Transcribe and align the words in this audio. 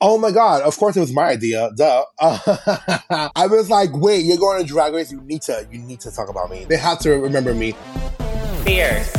Oh 0.00 0.16
my 0.16 0.30
god! 0.30 0.62
Of 0.62 0.76
course, 0.76 0.96
it 0.96 1.00
was 1.00 1.12
my 1.12 1.24
idea. 1.24 1.70
Duh. 1.74 2.04
I 2.20 3.48
was 3.50 3.68
like, 3.68 3.90
"Wait, 3.94 4.24
you're 4.24 4.36
going 4.36 4.62
to 4.62 4.66
Drag 4.66 4.94
Race? 4.94 5.10
You 5.10 5.20
need 5.22 5.42
to, 5.42 5.66
you 5.72 5.80
need 5.80 5.98
to 6.00 6.12
talk 6.12 6.28
about 6.28 6.50
me." 6.50 6.66
They 6.66 6.76
have 6.76 7.00
to 7.00 7.10
remember 7.10 7.52
me. 7.52 7.74
Fierce, 8.62 9.10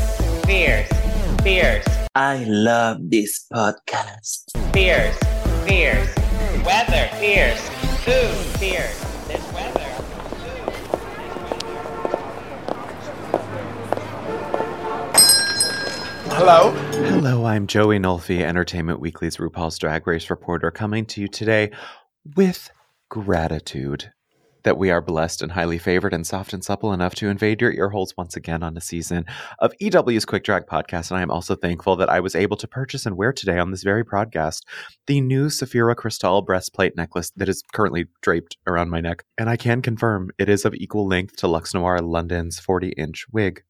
fierce, 0.45 0.87
fierce. 1.43 1.85
I 2.15 2.45
love 2.47 3.09
this 3.09 3.45
podcast. 3.51 4.55
Fierce, 4.71 5.17
fierce. 5.67 6.15
Weather, 6.65 7.09
fierce. 7.19 7.59
Food, 8.05 8.33
fierce. 8.57 9.03
This 9.27 9.43
weather. 9.51 9.79
Hello. 16.31 16.88
Hello, 17.01 17.45
I'm 17.45 17.65
Joey 17.65 17.97
Nolfi, 17.97 18.41
Entertainment 18.41 18.99
Weekly's 18.99 19.37
RuPaul's 19.37 19.77
Drag 19.77 20.05
Race 20.05 20.29
reporter, 20.29 20.69
coming 20.69 21.05
to 21.05 21.21
you 21.21 21.27
today 21.29 21.71
with 22.35 22.69
gratitude 23.09 24.11
that 24.63 24.77
we 24.77 24.91
are 24.91 25.01
blessed 25.01 25.41
and 25.41 25.53
highly 25.53 25.77
favored 25.77 26.13
and 26.13 26.27
soft 26.27 26.51
and 26.51 26.63
supple 26.63 26.91
enough 26.91 27.15
to 27.15 27.29
invade 27.29 27.61
your 27.61 27.71
ear 27.71 27.89
holes 27.89 28.13
once 28.17 28.35
again 28.35 28.63
on 28.63 28.75
a 28.75 28.81
season 28.81 29.25
of 29.59 29.73
EW's 29.79 30.25
Quick 30.25 30.43
Drag 30.43 30.65
podcast. 30.65 31.09
And 31.09 31.17
I 31.17 31.21
am 31.21 31.31
also 31.31 31.55
thankful 31.55 31.95
that 31.95 32.09
I 32.09 32.19
was 32.19 32.35
able 32.35 32.57
to 32.57 32.67
purchase 32.67 33.05
and 33.05 33.15
wear 33.15 33.31
today 33.31 33.57
on 33.57 33.71
this 33.71 33.83
very 33.83 34.03
podcast 34.03 34.63
the 35.07 35.21
new 35.21 35.49
Sapphira 35.49 35.95
Cristál 35.95 36.45
breastplate 36.45 36.97
necklace 36.97 37.31
that 37.37 37.49
is 37.49 37.63
currently 37.73 38.07
draped 38.21 38.57
around 38.67 38.89
my 38.89 38.99
neck. 38.99 39.23
And 39.37 39.49
I 39.49 39.55
can 39.55 39.81
confirm 39.81 40.31
it 40.37 40.49
is 40.49 40.65
of 40.65 40.75
equal 40.75 41.07
length 41.07 41.37
to 41.37 41.47
Lux 41.47 41.73
Noir 41.73 41.99
London's 42.01 42.59
40 42.59 42.89
inch 42.89 43.25
wig. 43.31 43.63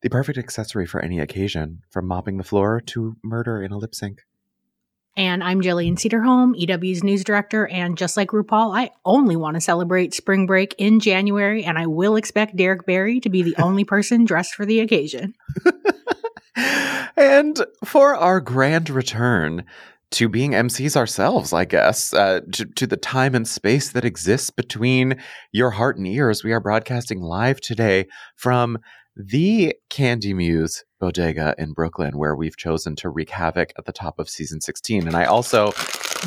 The 0.00 0.08
perfect 0.08 0.38
accessory 0.38 0.86
for 0.86 1.00
any 1.00 1.18
occasion, 1.18 1.82
from 1.90 2.06
mopping 2.06 2.36
the 2.36 2.44
floor 2.44 2.80
to 2.86 3.16
murder 3.24 3.62
in 3.62 3.72
a 3.72 3.78
lip 3.78 3.96
sync. 3.96 4.22
And 5.16 5.42
I'm 5.42 5.60
Jillian 5.60 5.96
Sederholm, 5.96 6.54
EW's 6.56 7.02
news 7.02 7.24
director. 7.24 7.66
And 7.66 7.98
just 7.98 8.16
like 8.16 8.28
RuPaul, 8.28 8.78
I 8.78 8.92
only 9.04 9.34
want 9.34 9.56
to 9.56 9.60
celebrate 9.60 10.14
spring 10.14 10.46
break 10.46 10.76
in 10.78 11.00
January, 11.00 11.64
and 11.64 11.76
I 11.76 11.86
will 11.86 12.14
expect 12.14 12.54
Derrick 12.54 12.86
Barry 12.86 13.18
to 13.18 13.28
be 13.28 13.42
the 13.42 13.56
only 13.60 13.82
person 13.82 14.24
dressed 14.24 14.54
for 14.54 14.64
the 14.64 14.78
occasion. 14.78 15.34
and 17.16 17.60
for 17.84 18.14
our 18.14 18.40
grand 18.40 18.90
return 18.90 19.64
to 20.12 20.28
being 20.28 20.52
MCs 20.52 20.96
ourselves, 20.96 21.52
I 21.52 21.64
guess, 21.64 22.14
uh, 22.14 22.42
to, 22.52 22.64
to 22.64 22.86
the 22.86 22.96
time 22.96 23.34
and 23.34 23.48
space 23.48 23.90
that 23.90 24.04
exists 24.04 24.50
between 24.50 25.20
your 25.50 25.72
heart 25.72 25.96
and 25.98 26.06
ears, 26.06 26.44
we 26.44 26.52
are 26.52 26.60
broadcasting 26.60 27.20
live 27.20 27.60
today 27.60 28.06
from 28.36 28.78
the 29.20 29.74
Kandy 29.90 30.32
Muse 30.32 30.84
Bodega 31.00 31.54
in 31.58 31.72
Brooklyn, 31.72 32.16
where 32.16 32.36
we've 32.36 32.56
chosen 32.56 32.94
to 32.96 33.10
wreak 33.10 33.30
havoc 33.30 33.72
at 33.76 33.84
the 33.84 33.92
top 33.92 34.20
of 34.20 34.28
season 34.28 34.60
16. 34.60 35.08
And 35.08 35.16
I 35.16 35.24
also, 35.24 35.72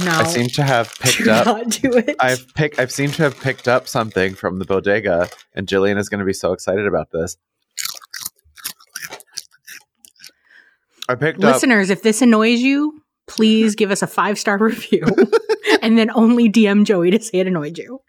No, 0.03 0.11
I 0.11 0.25
seem 0.25 0.47
to 0.49 0.63
have 0.63 0.93
picked 0.99 1.23
do 1.23 1.31
up. 1.31 1.45
not 1.45 1.69
do 1.69 1.93
it. 1.93 2.17
I've 2.19 2.45
picked. 2.53 2.79
I've 2.79 2.91
seemed 2.91 3.13
to 3.13 3.23
have 3.23 3.39
picked 3.39 3.69
up 3.69 3.87
something 3.87 4.35
from 4.35 4.59
the 4.59 4.65
bodega, 4.65 5.29
and 5.55 5.67
Jillian 5.67 5.97
is 5.97 6.09
going 6.09 6.19
to 6.19 6.25
be 6.25 6.33
so 6.33 6.51
excited 6.51 6.85
about 6.85 7.11
this. 7.11 7.37
I 11.09 11.15
picked 11.15 11.43
up. 11.43 11.53
Listeners, 11.53 11.89
if 11.89 12.03
this 12.03 12.21
annoys 12.21 12.61
you, 12.61 13.01
please 13.27 13.75
give 13.75 13.91
us 13.91 14.01
a 14.01 14.07
five 14.07 14.37
star 14.37 14.57
review, 14.59 15.05
and 15.81 15.97
then 15.97 16.09
only 16.13 16.49
DM 16.49 16.85
Joey 16.85 17.11
to 17.11 17.21
say 17.21 17.39
it 17.39 17.47
annoyed 17.47 17.77
you. 17.77 17.99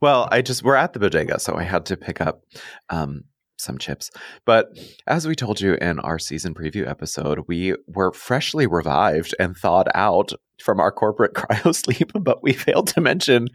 Well, 0.00 0.28
I 0.32 0.42
just 0.42 0.62
we're 0.62 0.74
at 0.76 0.92
the 0.92 0.98
bodega, 1.00 1.38
so 1.38 1.54
I 1.54 1.62
had 1.62 1.86
to 1.86 1.96
pick 1.96 2.20
up 2.20 2.42
um, 2.88 3.24
some 3.62 3.78
chips. 3.78 4.10
But 4.44 4.78
as 5.06 5.26
we 5.26 5.34
told 5.34 5.60
you 5.60 5.74
in 5.74 5.98
our 6.00 6.18
season 6.18 6.54
preview 6.54 6.86
episode, 6.86 7.40
we 7.48 7.74
were 7.86 8.12
freshly 8.12 8.66
revived 8.66 9.34
and 9.38 9.56
thawed 9.56 9.88
out 9.94 10.32
from 10.60 10.80
our 10.80 10.92
corporate 10.92 11.34
cryo 11.34 11.74
sleep, 11.74 12.12
but 12.20 12.42
we 12.42 12.52
failed 12.52 12.88
to 12.88 13.00
mention 13.00 13.48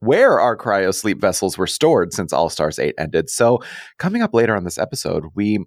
where 0.00 0.40
our 0.40 0.56
cryo 0.56 0.94
sleep 0.94 1.20
vessels 1.20 1.58
were 1.58 1.66
stored 1.66 2.12
since 2.12 2.32
All 2.32 2.48
Stars 2.48 2.78
8 2.78 2.94
ended. 2.98 3.30
So, 3.30 3.60
coming 3.98 4.22
up 4.22 4.34
later 4.34 4.56
on 4.56 4.64
this 4.64 4.78
episode, 4.78 5.26
we 5.34 5.58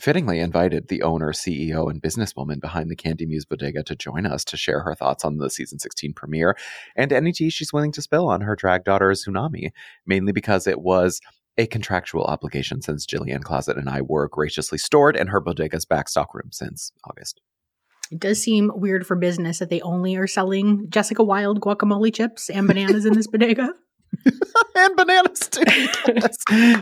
fittingly 0.00 0.40
invited 0.40 0.88
the 0.88 1.02
owner, 1.02 1.32
CEO, 1.32 1.88
and 1.90 2.02
businesswoman 2.02 2.60
behind 2.60 2.90
the 2.90 2.96
Kandy 2.96 3.26
Muse 3.26 3.44
Bodega 3.44 3.82
to 3.84 3.94
join 3.94 4.26
us 4.26 4.44
to 4.46 4.56
share 4.56 4.80
her 4.80 4.94
thoughts 4.94 5.24
on 5.24 5.36
the 5.36 5.50
season 5.50 5.78
16 5.78 6.14
premiere 6.14 6.56
and 6.96 7.12
any 7.12 7.32
tea 7.32 7.50
she's 7.50 7.72
willing 7.72 7.92
to 7.92 8.02
spill 8.02 8.28
on 8.28 8.40
her 8.40 8.56
drag 8.56 8.84
daughter 8.84 9.10
Xunami, 9.10 9.70
mainly 10.06 10.32
because 10.32 10.66
it 10.66 10.80
was 10.80 11.20
a 11.58 11.66
contractual 11.66 12.24
obligation 12.24 12.82
since 12.82 13.06
Jillian 13.06 13.42
Closet 13.42 13.76
and 13.76 13.88
I 13.88 14.00
were 14.02 14.28
graciously 14.28 14.78
stored 14.78 15.16
in 15.16 15.28
her 15.28 15.40
bodega's 15.40 15.84
backstock 15.84 16.34
room 16.34 16.50
since 16.50 16.92
August. 17.04 17.40
It 18.10 18.20
does 18.20 18.42
seem 18.42 18.70
weird 18.74 19.06
for 19.06 19.16
business 19.16 19.58
that 19.58 19.70
they 19.70 19.80
only 19.80 20.16
are 20.16 20.26
selling 20.26 20.86
Jessica 20.90 21.22
Wild 21.22 21.60
guacamole 21.60 22.14
chips 22.14 22.50
and 22.50 22.66
bananas 22.66 23.06
in 23.06 23.14
this 23.14 23.26
bodega. 23.26 23.70
and 24.74 24.96
bananas 24.96 25.48
too. 25.48 25.62
yes. 25.66 26.36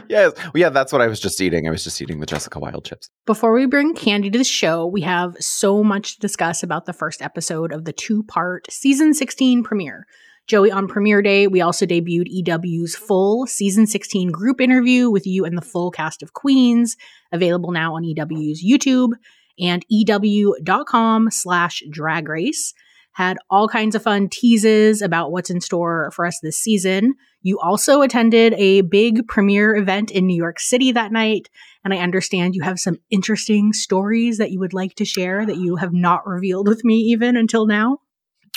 yes. 0.09 0.33
Well, 0.37 0.53
yeah, 0.57 0.71
that's 0.71 0.93
what 0.93 1.01
I 1.01 1.07
was 1.07 1.21
just 1.21 1.41
eating. 1.41 1.69
I 1.69 1.71
was 1.71 1.85
just 1.85 2.01
eating 2.03 2.19
the 2.19 2.27
Jessica 2.27 2.59
Wild 2.59 2.85
chips. 2.85 3.11
Before 3.27 3.53
we 3.53 3.67
bring 3.67 3.95
Kandy 3.95 4.33
to 4.33 4.39
the 4.39 4.45
show, 4.45 4.87
we 4.87 5.03
have 5.03 5.37
so 5.39 5.85
much 5.85 6.15
to 6.15 6.21
discuss 6.21 6.65
about 6.65 6.87
the 6.87 6.93
first 6.93 7.23
episode 7.23 7.73
of 7.73 7.85
the 7.85 7.93
two 7.93 8.25
part 8.25 8.67
season 8.71 9.15
16 9.15 9.63
premiere. 9.63 10.07
Joey, 10.51 10.73
on 10.73 10.89
premiere 10.89 11.23
day, 11.23 11.47
we 11.47 11.61
also 11.61 11.87
debuted 11.87 12.27
EW's 12.27 12.97
full 12.97 13.47
season 13.47 13.87
16 13.87 14.33
group 14.33 14.61
interview 14.61 15.09
with 15.09 15.25
you 15.25 15.45
and 15.45 15.57
the 15.57 15.63
full 15.63 15.93
cast 15.93 16.25
of 16.25 16.33
Queens, 16.33 16.97
available 17.31 17.71
now 17.71 17.95
on 17.95 18.05
EW's 18.05 18.61
YouTube 18.61 19.13
and 19.61 19.87
EW.com 19.89 21.31
slash 21.31 21.85
drag 21.89 22.29
race. 22.29 22.75
Had 23.13 23.37
all 23.49 23.69
kinds 23.69 23.95
of 23.95 24.03
fun 24.03 24.29
teases 24.29 25.03
about 25.03 25.31
what's 25.31 25.51
in 25.51 25.61
store 25.61 26.11
for 26.13 26.27
us 26.27 26.41
this 26.43 26.59
season. 26.59 27.15
You 27.43 27.61
also 27.61 28.03
attended 28.03 28.53
a 28.55 28.81
big 28.81 29.29
premiere 29.29 29.77
event 29.77 30.11
in 30.11 30.27
New 30.27 30.37
York 30.37 30.59
City 30.59 30.91
that 30.91 31.13
night. 31.13 31.49
And 31.85 31.95
I 31.95 31.99
understand 31.99 32.57
you 32.57 32.63
have 32.63 32.81
some 32.81 32.97
interesting 33.09 33.73
stories 33.73 34.39
that 34.39 34.51
you 34.51 34.59
would 34.59 34.75
like 34.75 34.97
to 34.97 35.05
share 35.05 35.47
that 35.47 35.59
you 35.59 35.77
have 35.77 35.93
not 35.93 36.27
revealed 36.27 36.67
with 36.67 36.85
me 36.85 36.97
even 36.97 37.37
until 37.37 37.69
now. 37.69 37.99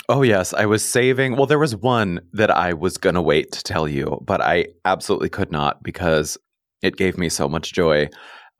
Oh, 0.08 0.22
yes. 0.22 0.52
I 0.52 0.66
was 0.66 0.84
saving. 0.84 1.36
Well, 1.36 1.46
there 1.46 1.58
was 1.58 1.74
one 1.74 2.20
that 2.32 2.50
I 2.50 2.74
was 2.74 2.98
going 2.98 3.14
to 3.14 3.22
wait 3.22 3.52
to 3.52 3.62
tell 3.62 3.88
you, 3.88 4.20
but 4.26 4.42
I 4.42 4.66
absolutely 4.84 5.30
could 5.30 5.50
not 5.50 5.82
because 5.82 6.36
it 6.82 6.96
gave 6.96 7.16
me 7.16 7.30
so 7.30 7.48
much 7.48 7.72
joy. 7.72 8.10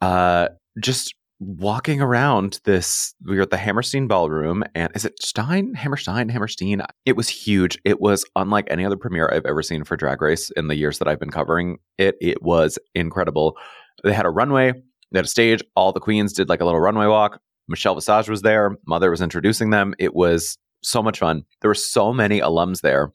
Uh, 0.01 0.49
just 0.81 1.15
walking 1.41 2.01
around 2.01 2.61
this, 2.65 3.15
we 3.27 3.37
were 3.37 3.43
at 3.43 3.51
the 3.51 3.59
Hammerstein 3.59 4.09
Ballroom, 4.09 4.65
and 4.75 4.91
is 4.95 5.05
it 5.05 5.21
Stein? 5.23 5.75
Hammerstein? 5.75 6.31
Hammerstein? 6.31 6.83
It 7.05 7.17
was 7.17 7.29
huge. 7.29 7.79
It 7.85 8.01
was 8.01 8.25
unlike 8.37 8.67
any 8.71 8.87
other 8.87 8.97
premiere 8.97 9.31
I've 9.31 9.45
ever 9.45 9.63
seen 9.63 9.85
for 9.85 9.97
Drag 9.97 10.23
Race 10.23 10.51
in 10.57 10.69
the 10.69 10.77
years 10.77 10.99
that 10.99 11.09
I've 11.09 11.21
been 11.21 11.31
covering 11.31 11.79
it. 11.99 12.17
It 12.23 12.43
was 12.43 12.79
incredible. 12.95 13.57
They 14.03 14.15
had 14.15 14.27
a 14.27 14.31
runway, 14.31 14.73
they 15.13 15.19
had 15.19 15.27
a 15.27 15.29
stage. 15.29 15.63
All 15.77 15.93
the 15.93 16.01
queens 16.01 16.33
did 16.33 16.49
like 16.49 16.61
a 16.61 16.65
little 16.65 16.81
runway 16.81 17.07
walk. 17.07 17.41
Michelle 17.69 17.95
Visage 17.95 18.29
was 18.29 18.43
there. 18.43 18.77
Mother 18.87 19.11
was 19.11 19.21
introducing 19.21 19.71
them. 19.71 19.95
It 19.99 20.15
was 20.15 20.59
so 20.85 21.03
much 21.03 21.19
fun. 21.19 21.45
There 21.61 21.69
were 21.71 21.75
so 21.75 22.13
many 22.13 22.41
alums 22.41 22.81
there. 22.81 23.13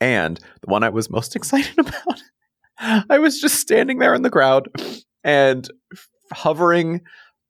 And 0.00 0.38
the 0.62 0.70
one 0.70 0.82
I 0.82 0.88
was 0.88 1.10
most 1.10 1.36
excited 1.36 1.78
about, 1.78 2.22
I 3.08 3.18
was 3.18 3.40
just 3.40 3.60
standing 3.60 3.98
there 3.98 4.14
in 4.14 4.22
the 4.22 4.30
crowd 4.30 4.68
and 5.22 5.68
hovering 6.32 7.02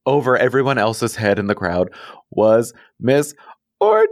over 0.06 0.36
everyone 0.36 0.78
else's 0.78 1.14
head 1.14 1.38
in 1.38 1.46
the 1.46 1.54
crowd 1.54 1.90
was 2.30 2.72
Miss 2.98 3.34
Ornacia. 3.80 4.06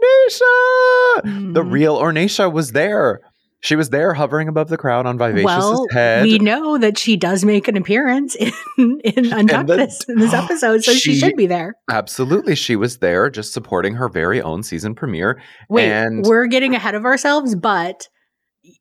The 1.25 1.62
Mhm. 1.65 1.73
real 1.73 1.97
Ornacia 1.99 2.53
was 2.53 2.73
there. 2.73 3.21
She 3.61 3.75
was 3.75 3.91
there 3.91 4.15
hovering 4.15 4.47
above 4.47 4.69
the 4.69 4.77
crowd 4.77 5.05
on 5.05 5.19
Vivacious's 5.19 5.45
well, 5.45 5.87
head. 5.91 6.23
we 6.23 6.39
know 6.39 6.79
that 6.79 6.97
she 6.97 7.17
does 7.17 7.45
make 7.45 7.67
an 7.67 7.77
appearance 7.77 8.37
in, 8.37 8.53
in 8.79 8.93
Untuck 9.25 9.67
the- 9.67 9.77
this, 9.77 10.05
in 10.09 10.19
this 10.19 10.33
episode, 10.33 10.85
so 10.85 10.93
she, 10.93 11.13
She- 11.15 11.19
should 11.19 11.37
be 11.37 11.47
there. 11.47 11.75
Absolutely. 11.91 12.55
She 12.55 12.77
was 12.77 12.99
there 12.99 13.29
just 13.31 13.53
supporting 13.53 13.95
her 13.95 14.09
very 14.09 14.41
own 14.41 14.63
season 14.63 14.95
premiere. 14.95 15.41
Wait, 15.69 15.91
and 15.91 16.25
we're 16.25 16.47
getting 16.47 16.75
ahead 16.77 16.95
of 16.95 17.05
ourselves, 17.05 17.57
but 17.57 18.09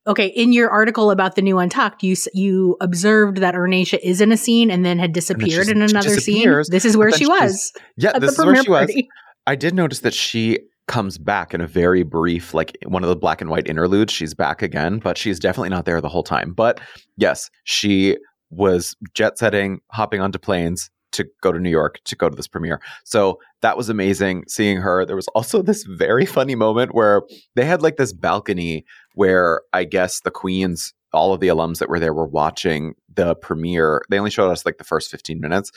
okay. 0.05 0.27
In 0.27 0.53
your 0.53 0.69
article 0.69 1.09
about 1.09 1.35
the 1.35 1.41
new 1.41 1.57
Untucked, 1.57 2.03
you 2.03 2.15
you 2.33 2.77
observed 2.79 3.37
that 3.37 3.55
Ornacia 3.55 3.97
is 4.03 4.21
in 4.21 4.31
a 4.31 4.37
scene 4.37 4.69
and 4.69 4.85
then 4.85 4.99
had 4.99 5.11
disappeared 5.11 5.69
in 5.69 5.81
another 5.81 6.19
scene. 6.19 6.47
This 6.69 6.85
is 6.85 6.95
where 6.95 7.11
she 7.11 7.25
was 7.25 7.71
yeah, 7.95 8.17
this 8.19 8.35
the 8.35 8.41
is 8.43 8.45
where 8.45 8.63
she 8.63 8.69
was. 8.69 8.85
party. 8.87 9.09
I 9.47 9.55
did 9.55 9.73
notice 9.73 9.99
that 10.01 10.13
she 10.13 10.59
comes 10.87 11.17
back 11.17 11.53
in 11.53 11.61
a 11.61 11.67
very 11.67 12.03
brief, 12.03 12.53
like 12.53 12.77
one 12.85 13.03
of 13.03 13.09
the 13.09 13.15
black 13.15 13.41
and 13.41 13.49
white 13.49 13.67
interludes. 13.67 14.13
She's 14.13 14.33
back 14.33 14.61
again, 14.61 14.99
but 14.99 15.17
she's 15.17 15.39
definitely 15.39 15.69
not 15.69 15.85
there 15.85 16.01
the 16.01 16.09
whole 16.09 16.23
time. 16.23 16.53
But 16.53 16.79
yes, 17.17 17.49
she 17.65 18.17
was 18.49 18.95
jet 19.13 19.37
setting, 19.37 19.81
hopping 19.91 20.21
onto 20.21 20.39
planes 20.39 20.89
to 21.11 21.25
go 21.41 21.51
to 21.51 21.59
New 21.59 21.69
York 21.69 21.99
to 22.05 22.15
go 22.15 22.29
to 22.29 22.35
this 22.35 22.47
premiere. 22.47 22.81
So 23.03 23.39
that 23.61 23.77
was 23.77 23.89
amazing 23.89 24.43
seeing 24.47 24.77
her. 24.77 25.05
There 25.05 25.15
was 25.15 25.27
also 25.29 25.61
this 25.61 25.83
very 25.83 26.25
funny 26.25 26.55
moment 26.55 26.93
where 26.93 27.21
they 27.55 27.65
had 27.65 27.81
like 27.81 27.97
this 27.97 28.13
balcony 28.13 28.85
where 29.15 29.61
I 29.73 29.83
guess 29.83 30.21
the 30.21 30.31
queens, 30.31 30.93
all 31.13 31.33
of 31.33 31.39
the 31.39 31.47
alums 31.47 31.79
that 31.79 31.89
were 31.89 31.99
there 31.99 32.13
were 32.13 32.27
watching 32.27 32.93
the 33.13 33.35
premiere. 33.35 34.03
They 34.09 34.19
only 34.19 34.31
showed 34.31 34.51
us 34.51 34.65
like 34.65 34.77
the 34.77 34.83
first 34.83 35.09
15 35.09 35.39
minutes. 35.39 35.71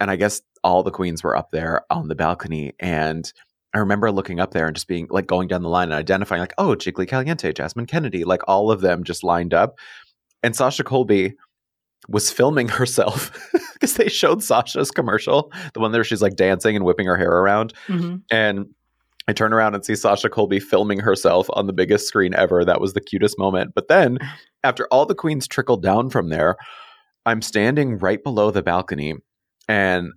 And 0.00 0.10
I 0.10 0.16
guess 0.16 0.40
all 0.62 0.82
the 0.82 0.92
queens 0.92 1.24
were 1.24 1.36
up 1.36 1.50
there 1.50 1.82
on 1.90 2.08
the 2.08 2.14
balcony. 2.14 2.72
And 2.78 3.30
I 3.78 3.80
remember 3.80 4.10
looking 4.10 4.40
up 4.40 4.50
there 4.50 4.66
and 4.66 4.74
just 4.74 4.88
being 4.88 5.06
like 5.08 5.28
going 5.28 5.46
down 5.46 5.62
the 5.62 5.68
line 5.68 5.84
and 5.84 5.94
identifying 5.94 6.40
like, 6.40 6.54
oh, 6.58 6.74
Jiggly 6.74 7.06
Caliente, 7.06 7.52
Jasmine 7.52 7.86
Kennedie, 7.86 8.24
like 8.24 8.42
all 8.48 8.72
of 8.72 8.80
them 8.80 9.04
just 9.04 9.22
lined 9.22 9.54
up. 9.54 9.78
And 10.42 10.56
Sasha 10.56 10.82
Colby 10.82 11.34
was 12.08 12.28
filming 12.32 12.66
herself 12.80 13.30
because 13.74 13.94
they 13.94 14.08
showed 14.08 14.42
Sasha's 14.42 14.90
commercial, 14.90 15.52
the 15.74 15.80
one 15.80 15.92
where 15.92 16.02
she's 16.02 16.22
like 16.22 16.34
dancing 16.34 16.74
and 16.74 16.84
whipping 16.84 17.06
her 17.06 17.16
hair 17.16 17.30
around. 17.30 17.72
Mhm. 17.86 18.22
And 18.32 18.66
I 19.28 19.32
turn 19.32 19.52
around 19.52 19.76
and 19.76 19.84
see 19.84 19.94
Sasha 19.94 20.28
Colby 20.28 20.58
filming 20.58 20.98
herself 20.98 21.48
on 21.52 21.68
the 21.68 21.72
biggest 21.72 22.08
screen 22.08 22.34
ever. 22.34 22.64
That 22.64 22.80
was 22.80 22.94
the 22.94 23.00
cutest 23.00 23.38
moment. 23.38 23.74
But 23.76 23.86
then, 23.86 24.18
after 24.64 24.88
all 24.90 25.06
the 25.06 25.14
queens 25.14 25.46
trickled 25.46 25.84
down 25.84 26.10
from 26.10 26.30
there, 26.30 26.56
I'm 27.26 27.42
standing 27.42 27.96
right 27.98 28.24
below 28.24 28.50
the 28.50 28.62
balcony 28.62 29.14
and 29.68 30.10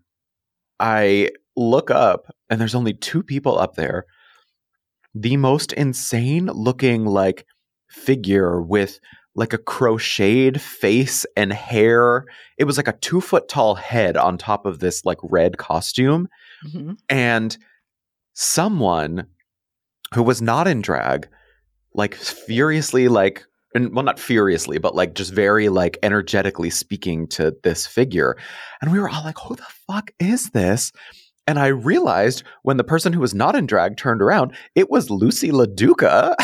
I 0.79 1.29
look 1.55 1.91
up 1.91 2.25
and 2.51 2.62
there's 2.62 2.75
only 2.75 2.94
two 2.94 3.24
people 3.24 3.57
up 3.57 3.74
there. 3.75 4.06
The 5.15 5.38
most 5.38 5.74
insane 5.74 6.45
looking 6.48 7.06
like 7.06 7.45
figure 7.89 8.62
with 8.62 9.00
like 9.36 9.53
a 9.53 9.57
crocheted 9.57 10.59
face 10.62 11.25
and 11.38 11.51
hair. 11.53 12.25
It 12.57 12.65
was 12.65 12.77
like 12.77 12.88
a 12.89 12.94
two 12.98 13.21
foot 13.21 13.48
tall 13.48 13.75
head 13.75 14.18
on 14.18 14.38
top 14.38 14.65
of 14.65 14.80
this 14.80 15.03
like 15.06 15.18
red 15.24 15.57
costume 15.57 16.27
Mhm. 16.65 16.98
and 17.09 17.57
someone 18.33 19.27
who 20.13 20.24
was 20.24 20.42
not 20.42 20.68
in 20.68 20.81
drag 20.81 21.27
like 21.94 22.15
furiously 22.15 23.07
like 23.07 23.45
and 23.75 23.94
well 23.94 24.03
not 24.06 24.19
furiously 24.19 24.77
but 24.77 24.95
like 24.95 25.13
just 25.13 25.33
very 25.33 25.69
like 25.69 25.98
energetically 26.03 26.69
speaking 26.69 27.27
to 27.27 27.56
this 27.63 27.86
figure 27.88 28.38
and 28.81 28.92
we 28.92 29.00
were 29.00 29.09
all 29.09 29.24
like 29.24 29.38
who 29.39 29.56
the 29.56 29.65
fuck 29.88 30.12
is 30.19 30.50
this 30.51 30.92
and 31.47 31.59
i 31.59 31.67
realized 31.67 32.43
when 32.63 32.77
the 32.77 32.83
person 32.83 33.13
who 33.13 33.19
was 33.19 33.33
not 33.33 33.55
in 33.55 33.65
drag 33.65 33.97
turned 33.97 34.21
around 34.21 34.55
it 34.75 34.89
was 34.89 35.09
Loosey 35.09 35.51
LaDuca 35.51 36.35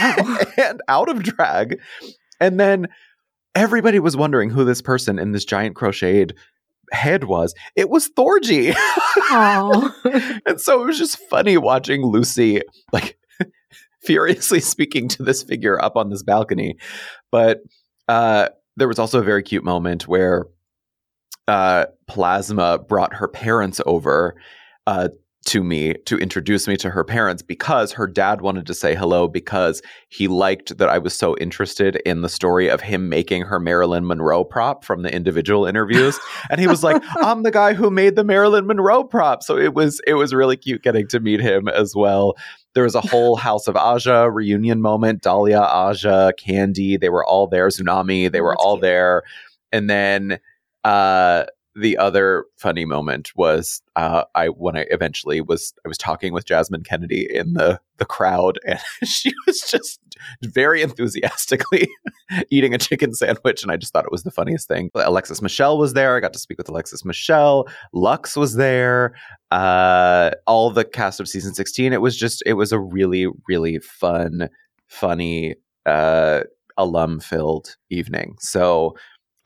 Oh. 0.00 0.44
and 0.58 0.80
out 0.88 1.08
of 1.08 1.22
drag 1.22 1.80
and 2.40 2.60
then 2.60 2.86
everybody 3.54 3.98
was 3.98 4.16
wondering 4.16 4.50
who 4.50 4.64
this 4.64 4.80
person 4.80 5.18
in 5.18 5.32
this 5.32 5.44
giant 5.44 5.74
crocheted 5.74 6.36
head 6.92 7.24
was 7.24 7.54
it 7.76 7.90
was 7.90 8.08
thorgy 8.10 8.74
Aw. 9.30 10.40
and 10.46 10.60
so 10.60 10.82
it 10.82 10.86
was 10.86 10.98
just 10.98 11.18
funny 11.28 11.56
watching 11.58 12.02
Loosey 12.02 12.62
like 12.92 13.18
furiously 14.02 14.60
speaking 14.60 15.08
to 15.08 15.22
this 15.22 15.42
figure 15.42 15.82
up 15.82 15.96
on 15.96 16.10
this 16.10 16.22
balcony. 16.22 16.76
But 17.30 17.60
uh, 18.08 18.48
there 18.76 18.88
was 18.88 18.98
also 18.98 19.20
a 19.20 19.24
very 19.24 19.42
cute 19.42 19.64
moment 19.64 20.08
where 20.08 20.46
uh, 21.48 21.86
Plasma 22.06 22.78
brought 22.78 23.14
her 23.14 23.26
parents 23.26 23.80
over 23.86 24.36
uh, 24.86 25.08
to 25.46 25.64
me 25.64 25.94
to 26.04 26.18
introduce 26.18 26.68
me 26.68 26.76
to 26.76 26.90
her 26.90 27.02
parents 27.02 27.42
because 27.42 27.92
her 27.92 28.06
dad 28.06 28.42
wanted 28.42 28.66
to 28.66 28.74
say 28.74 28.94
hello 28.94 29.26
because 29.26 29.80
he 30.10 30.28
liked 30.28 30.76
that 30.76 30.90
I 30.90 30.98
was 30.98 31.14
so 31.14 31.38
interested 31.38 31.96
in 32.04 32.20
the 32.20 32.28
story 32.28 32.68
of 32.68 32.82
him 32.82 33.08
making 33.08 33.42
her 33.42 33.58
Marilyn 33.58 34.06
Monroe 34.06 34.44
prop 34.44 34.84
from 34.84 35.02
the 35.02 35.14
individual 35.14 35.64
interviews. 35.64 36.18
and 36.50 36.60
he 36.60 36.66
was 36.66 36.82
like, 36.84 37.02
I'm 37.16 37.44
the 37.44 37.50
guy 37.50 37.72
who 37.72 37.90
made 37.90 38.14
the 38.14 38.24
Marilyn 38.24 38.66
Monroe 38.66 39.04
prop. 39.04 39.42
So 39.42 39.56
it 39.56 39.72
was 39.72 40.02
it 40.06 40.14
was 40.14 40.34
really 40.34 40.56
cute 40.56 40.82
getting 40.82 41.08
to 41.08 41.20
meet 41.20 41.40
him 41.40 41.66
as 41.68 41.94
well. 41.96 42.34
There 42.74 42.84
was 42.84 42.94
a 42.94 43.00
whole 43.00 43.36
House 43.48 43.68
of 43.68 43.76
Aja 43.76 44.30
reunion 44.30 44.82
moment. 44.82 45.22
Dahlia, 45.22 45.60
Aja, 45.60 46.32
Kandy, 46.38 47.00
they 47.00 47.08
were 47.08 47.24
all 47.24 47.46
there. 47.46 47.68
Xunami, 47.68 48.30
they 48.30 48.42
were 48.42 48.52
That's 48.52 48.64
all 48.64 48.74
cute. 48.76 48.82
there. 48.82 49.22
And 49.72 49.88
then 49.88 50.40
uh 50.88 51.44
the 51.78 51.96
other 51.96 52.44
funny 52.56 52.84
moment 52.84 53.30
was 53.36 53.82
uh, 53.94 54.24
I 54.34 54.48
when 54.48 54.76
I 54.76 54.86
eventually 54.90 55.40
was 55.40 55.72
I 55.84 55.88
was 55.88 55.98
talking 55.98 56.32
with 56.32 56.44
Jasmine 56.44 56.82
Kennedie 56.82 57.28
in 57.32 57.54
the 57.54 57.80
the 57.98 58.04
crowd 58.04 58.58
and 58.66 58.80
she 59.04 59.32
was 59.46 59.60
just 59.60 60.00
very 60.42 60.82
enthusiastically 60.82 61.88
eating 62.50 62.74
a 62.74 62.78
chicken 62.78 63.14
sandwich 63.14 63.62
and 63.62 63.70
I 63.70 63.76
just 63.76 63.92
thought 63.92 64.04
it 64.04 64.12
was 64.12 64.24
the 64.24 64.30
funniest 64.30 64.66
thing. 64.66 64.90
Alexis 64.94 65.40
Michelle 65.40 65.78
was 65.78 65.94
there. 65.94 66.16
I 66.16 66.20
got 66.20 66.32
to 66.32 66.38
speak 66.38 66.58
with 66.58 66.68
Alexis 66.68 67.04
Michelle. 67.04 67.68
Lux 67.92 68.36
was 68.36 68.54
there. 68.54 69.14
Uh, 69.50 70.30
all 70.46 70.70
the 70.70 70.84
cast 70.84 71.20
of 71.20 71.28
season 71.28 71.54
16. 71.54 71.92
It 71.92 72.02
was 72.02 72.16
just 72.16 72.42
it 72.44 72.54
was 72.54 72.72
a 72.72 72.78
really 72.78 73.26
really 73.46 73.78
fun, 73.78 74.48
funny 74.88 75.54
uh 75.86 76.42
alum 76.76 77.20
filled 77.20 77.76
evening. 77.90 78.36
So 78.40 78.96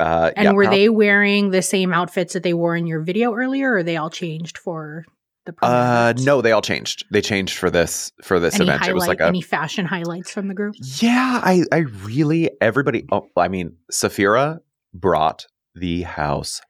uh, 0.03 0.31
And 0.37 0.45
yeah, 0.45 0.53
were 0.53 0.65
proud- 0.65 0.73
they 0.75 0.89
wearing 0.89 1.51
the 1.51 1.63
same 1.63 1.93
outfits 1.93 2.33
that 2.35 2.43
they 2.43 2.55
wore 2.55 2.77
in 2.77 2.87
your 2.87 3.01
video 3.01 3.35
earlier, 3.35 3.75
or 3.75 3.83
they 3.83 3.97
all 3.97 4.11
changed 4.11 4.59
for 4.59 5.05
the 5.47 5.55
Uh, 5.63 6.13
no, 6.19 6.41
they 6.41 6.53
all 6.53 6.63
changed. 6.63 7.05
They 7.11 7.21
changed 7.21 7.57
for 7.59 7.71
this 7.71 8.13
for 8.23 8.39
this 8.39 8.55
Any 8.57 8.65
event. 8.69 8.87
it 8.87 8.95
was 8.95 9.09
like 9.09 9.21
a 9.21 9.27
any 9.27 9.41
fashion 9.43 9.87
highlights 9.87 10.31
from 10.33 10.49
the 10.49 10.55
group? 10.55 10.75
yeah. 11.01 11.41
I 11.43 11.65
I 11.73 11.79
really 11.79 12.51
everybody. 12.61 13.05
Oh, 13.11 13.27
I 13.37 13.49
mean, 13.49 13.77
Sapphira 13.91 14.61
brought 14.95 15.47
the 15.75 16.03
house 16.03 16.61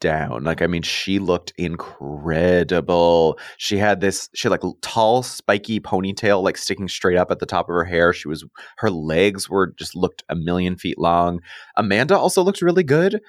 down. 0.00 0.44
Like, 0.44 0.62
I 0.62 0.66
mean, 0.66 0.82
she 0.82 1.18
looked 1.18 1.52
incredible. 1.56 3.38
She 3.56 3.78
had 3.78 4.00
this. 4.00 4.28
She 4.34 4.48
had 4.48 4.52
like 4.52 4.74
tall, 4.82 5.22
spiky 5.22 5.80
ponytail, 5.80 6.42
like 6.42 6.56
sticking 6.56 6.88
straight 6.88 7.16
up 7.16 7.30
at 7.30 7.38
the 7.38 7.46
top 7.46 7.68
of 7.68 7.74
her 7.74 7.84
hair. 7.84 8.12
She 8.12 8.28
was 8.28 8.44
her 8.78 8.90
legs 8.90 9.48
were 9.48 9.72
just 9.78 9.96
looked 9.96 10.22
a 10.28 10.34
million 10.34 10.76
feet 10.76 10.98
long. 10.98 11.40
Amanda 11.76 12.16
also 12.18 12.42
looked 12.42 12.62
really 12.62 12.84
good. 12.84 13.20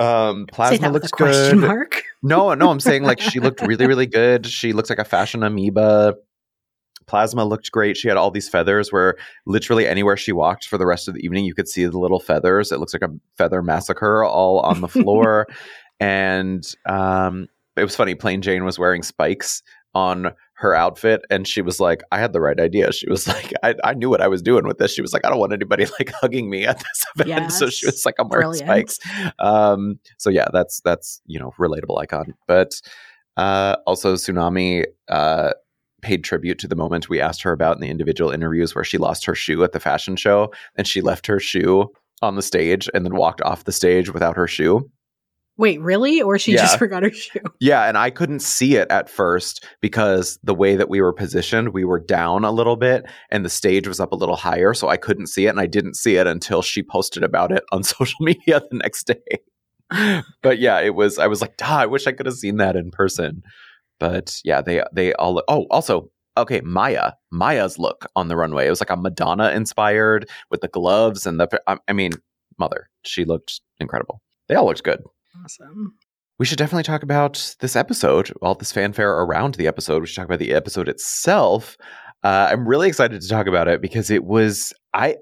Um, 0.00 0.46
Plasma 0.52 0.78
that 0.78 0.92
with 0.92 1.02
a 1.02 1.06
looks 1.06 1.12
good. 1.12 1.56
mark. 1.58 2.04
No, 2.22 2.54
no, 2.54 2.70
I'm 2.70 2.80
saying 2.80 3.02
like 3.02 3.20
she 3.20 3.40
looked 3.40 3.60
really, 3.62 3.86
really 3.86 4.06
good. 4.20 4.46
She 4.46 4.72
looks 4.72 4.90
like 4.90 5.00
a 5.00 5.04
fashion 5.04 5.42
amoeba. 5.42 6.14
Plasma 7.08 7.44
looked 7.44 7.72
great. 7.72 7.96
She 7.96 8.06
had 8.06 8.16
all 8.16 8.30
these 8.30 8.48
feathers 8.48 8.92
where 8.92 9.16
literally 9.46 9.86
anywhere 9.88 10.16
she 10.16 10.30
walked 10.32 10.66
for 10.68 10.78
the 10.78 10.86
rest 10.86 11.08
of 11.08 11.14
the 11.14 11.20
evening, 11.24 11.44
you 11.44 11.54
could 11.54 11.68
see 11.68 11.84
the 11.86 11.98
little 11.98 12.20
feathers. 12.20 12.70
It 12.70 12.78
looks 12.78 12.92
like 12.92 13.02
a 13.02 13.10
feather 13.36 13.62
massacre 13.62 14.22
all 14.24 14.60
on 14.60 14.80
the 14.80 14.88
floor. 15.02 15.46
and 15.98 16.64
um, 16.86 17.48
it 17.76 17.82
was 17.84 17.96
funny. 17.96 18.14
Plane 18.14 18.42
Jane 18.42 18.64
was 18.64 18.78
wearing 18.78 19.02
spikes 19.02 19.62
on 19.94 20.32
her 20.54 20.74
outfit, 20.74 21.22
and 21.30 21.46
she 21.46 21.62
was 21.62 21.80
like, 21.80 22.02
I 22.12 22.18
had 22.18 22.32
the 22.32 22.40
right 22.40 22.58
idea. 22.60 22.92
She 22.92 23.08
was 23.08 23.26
like, 23.34 23.52
I, 23.62 23.74
I 23.84 23.94
knew 23.94 24.10
what 24.10 24.20
I 24.20 24.28
was 24.28 24.42
doing 24.42 24.66
with 24.66 24.78
this. 24.78 24.92
She 24.92 25.02
was 25.02 25.12
like, 25.12 25.24
I 25.24 25.30
don't 25.30 25.38
want 25.38 25.52
anybody 25.52 25.86
like 25.98 26.12
hugging 26.12 26.50
me 26.50 26.66
at 26.66 26.78
this 26.78 27.04
event. 27.16 27.52
So 27.52 27.68
she 27.70 27.86
was 27.86 28.04
like, 28.04 28.16
I'm 28.18 28.28
wearing 28.28 28.48
Brilliant. 28.50 28.90
spikes. 28.90 28.98
Um, 29.38 29.98
so 30.18 30.30
yeah, 30.30 30.46
that's 30.52 30.80
that's 30.80 31.20
you 31.26 31.38
know 31.38 31.52
relatable 31.58 31.98
icon. 32.00 32.34
But 32.46 32.80
uh, 33.36 33.76
also 33.86 34.14
Xunami 34.14 34.84
uh, 35.08 35.52
paid 36.02 36.24
tribute 36.24 36.58
to 36.60 36.68
the 36.68 36.76
moment 36.76 37.08
we 37.08 37.20
asked 37.20 37.42
her 37.42 37.52
about 37.52 37.76
in 37.76 37.80
the 37.80 37.90
individual 37.90 38.30
interviews 38.30 38.74
where 38.74 38.84
she 38.84 38.98
lost 38.98 39.24
her 39.24 39.34
shoe 39.34 39.62
at 39.64 39.72
the 39.72 39.80
fashion 39.80 40.16
show 40.16 40.52
and 40.76 40.86
she 40.86 41.00
left 41.00 41.26
her 41.26 41.40
shoe 41.40 41.88
on 42.22 42.36
the 42.36 42.42
stage 42.42 42.88
and 42.94 43.04
then 43.04 43.14
walked 43.16 43.40
off 43.42 43.64
the 43.64 43.72
stage 43.72 44.12
without 44.12 44.36
her 44.36 44.46
shoe. 44.48 44.88
Wait, 45.56 45.80
really? 45.80 46.22
Or 46.22 46.38
she 46.38 46.52
Yeah. 46.52 46.62
just 46.62 46.78
forgot 46.80 47.02
her 47.02 47.10
shoe? 47.10 47.40
Yeah, 47.60 47.88
and 47.88 47.98
I 47.98 48.10
couldn't 48.10 48.40
see 48.42 48.76
it 48.76 48.88
at 48.90 49.10
first 49.10 49.66
because 49.80 50.38
the 50.44 50.54
way 50.54 50.76
that 50.76 50.88
we 50.88 51.00
were 51.00 51.12
positioned, 51.12 51.70
we 51.70 51.84
were 51.84 51.98
down 51.98 52.44
a 52.44 52.52
little 52.52 52.76
bit 52.76 53.04
and 53.30 53.44
the 53.44 53.48
stage 53.50 53.88
was 53.88 53.98
up 53.98 54.12
a 54.12 54.16
little 54.16 54.36
higher, 54.36 54.72
so 54.74 54.88
I 54.88 54.96
couldn't 54.96 55.26
see 55.26 55.46
it 55.46 55.50
and 55.50 55.60
I 55.60 55.66
didn't 55.66 55.94
see 55.96 56.14
it 56.16 56.28
until 56.28 56.62
she 56.62 56.82
posted 56.84 57.24
about 57.24 57.50
it 57.50 57.64
on 57.72 57.82
social 57.82 58.24
media 58.24 58.62
the 58.70 58.76
next 58.78 59.08
day. 59.08 59.40
but 60.42 60.58
yeah, 60.58 60.78
it 60.80 60.94
was 60.94 61.18
I 61.18 61.26
was 61.26 61.40
like, 61.40 61.54
"Ah, 61.62 61.80
I 61.80 61.86
wish 61.86 62.06
I 62.06 62.12
could 62.12 62.26
have 62.26 62.34
seen 62.36 62.58
that 62.58 62.76
in 62.76 62.90
person." 62.90 63.42
But 63.98 64.40
yeah, 64.44 64.60
they 64.60 64.82
they 64.92 65.12
all 65.14 65.42
Oh, 65.48 65.66
also 65.70 66.10
Okay, 66.38 66.60
Maya. 66.60 67.12
Maya's 67.32 67.78
look 67.78 68.06
on 68.14 68.28
the 68.28 68.36
runway. 68.36 68.66
It 68.66 68.70
was 68.70 68.80
like 68.80 68.90
a 68.90 68.96
Madonna 68.96 69.50
inspired 69.50 70.30
with 70.50 70.60
the 70.60 70.68
gloves 70.68 71.26
and 71.26 71.40
the 71.40 71.60
I, 71.66 71.78
I 71.88 71.92
mean, 71.92 72.12
mother. 72.58 72.88
She 73.04 73.24
looked 73.24 73.60
incredible. 73.80 74.22
They 74.48 74.54
all 74.54 74.66
looked 74.66 74.84
good. 74.84 75.02
Awesome. 75.42 75.94
We 76.38 76.46
should 76.46 76.58
definitely 76.58 76.84
talk 76.84 77.02
about 77.02 77.56
this 77.58 77.74
episode, 77.74 78.32
all 78.40 78.54
this 78.54 78.70
fanfare 78.70 79.10
around 79.10 79.56
the 79.56 79.66
episode. 79.66 80.00
We 80.00 80.06
should 80.06 80.16
talk 80.16 80.26
about 80.26 80.38
the 80.38 80.54
episode 80.54 80.88
itself. 80.88 81.76
Uh, 82.22 82.48
I'm 82.52 82.68
really 82.68 82.86
excited 82.86 83.20
to 83.20 83.28
talk 83.28 83.48
about 83.48 83.66
it 83.66 83.82
because 83.82 84.08
it 84.08 84.24
was 84.24 84.72
I, 84.94 85.16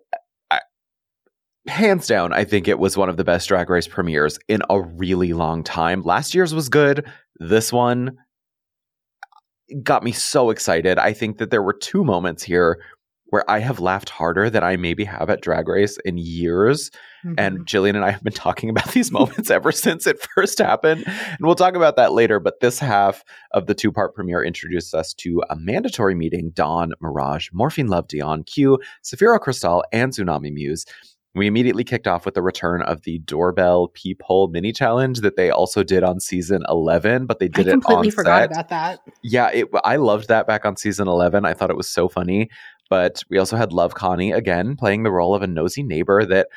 I, 0.51 0.61
hands 1.67 2.07
down, 2.07 2.35
I 2.35 2.45
think 2.45 2.69
it 2.69 2.79
was 2.79 2.99
one 2.99 3.09
of 3.09 3.17
the 3.17 3.25
best 3.25 3.49
Drag 3.49 3.71
Race 3.71 3.89
premieres 3.89 4.39
in 4.49 4.61
a 4.69 4.83
really 4.83 5.33
long 5.33 5.65
time. 5.65 6.03
Last 6.03 6.35
year's 6.35 6.55
was 6.55 6.69
good. 6.69 7.11
This 7.39 7.73
one 7.73 8.19
got 9.83 10.03
me 10.03 10.13
so 10.13 10.51
excited. 10.51 10.99
I 10.99 11.13
think 11.13 11.39
that 11.39 11.51
there 11.51 11.63
were 11.63 11.73
two 11.73 12.05
moments 12.05 12.43
here 12.43 12.81
where 13.31 13.49
I 13.51 13.59
have 13.59 13.81
laughed 13.81 14.09
harder 14.09 14.49
than 14.49 14.63
I 14.63 14.77
maybe 14.77 15.05
have 15.05 15.29
at 15.31 15.41
Drag 15.41 15.67
Race 15.67 15.99
in 16.05 16.17
years. 16.17 16.93
Mhm. 17.25 17.35
And 17.37 17.67
Jillian 17.67 17.97
and 17.97 18.05
I 18.05 18.13
have 18.13 18.23
been 18.23 18.33
talking 18.33 18.71
about 18.71 18.93
these 18.93 19.11
moments 19.11 19.51
ever 19.51 19.73
since 19.73 20.07
it 20.07 20.25
first 20.35 20.59
happened. 20.59 21.05
And 21.07 21.39
we'll 21.41 21.57
talk 21.57 21.75
about 21.75 21.97
that 21.97 22.13
later. 22.13 22.39
But 22.39 22.61
this 22.61 22.79
half 22.79 23.25
of 23.51 23.67
the 23.67 23.75
two 23.75 23.91
part 23.91 24.15
premiere 24.15 24.45
introduced 24.45 24.95
us 24.95 25.13
to 25.15 25.43
Amanda 25.51 25.91
Tori 25.91 26.15
Meating 26.15 26.53
Dawn, 26.55 26.93
Mirage, 27.01 27.49
Morphine 27.53 27.89
Love, 27.89 28.07
Dion, 28.07 28.45
Q, 28.45 28.79
Sapphira 29.03 29.41
Cristál, 29.41 29.83
and 29.93 30.13
Xunami 30.13 30.53
Muse. 30.53 30.87
We 31.37 31.47
immediately 31.47 31.85
kicked 31.85 32.07
off 32.07 32.25
with 32.25 32.35
the 32.35 32.43
return 32.43 32.83
of 32.83 33.03
the 33.03 33.19
doorbell 33.21 33.89
peephole 33.89 34.49
mini 34.49 34.73
challenge 34.73 35.21
that 35.21 35.37
they 35.37 35.51
also 35.51 35.83
did 35.83 36.03
on 36.03 36.19
season 36.19 36.63
11, 36.69 37.27
but 37.27 37.39
they 37.39 37.47
I 37.47 37.49
did 37.49 37.69
it 37.69 37.71
completely 37.73 38.11
forgot 38.11 38.51
about 38.51 38.69
that. 38.71 39.01
Yeah, 39.23 39.51
it, 39.53 39.69
I 39.85 39.97
loved 39.97 40.29
that 40.29 40.47
back 40.47 40.65
on 40.65 40.77
season 40.77 41.09
11. 41.09 41.45
I 41.45 41.53
thought 41.55 41.71
it 41.71 41.77
was 41.77 41.89
so 41.89 42.09
funny. 42.09 42.49
But 42.89 43.23
we 43.29 43.39
also 43.39 43.57
had 43.57 43.73
Love 43.73 43.95
Connie 43.95 44.33
again 44.33 44.77
playing 44.77 45.03
the 45.03 45.11
role 45.11 45.35
of 45.35 45.43
a 45.43 45.47
nosy 45.47 45.83
neighbor 45.83 46.25
that 46.25 46.49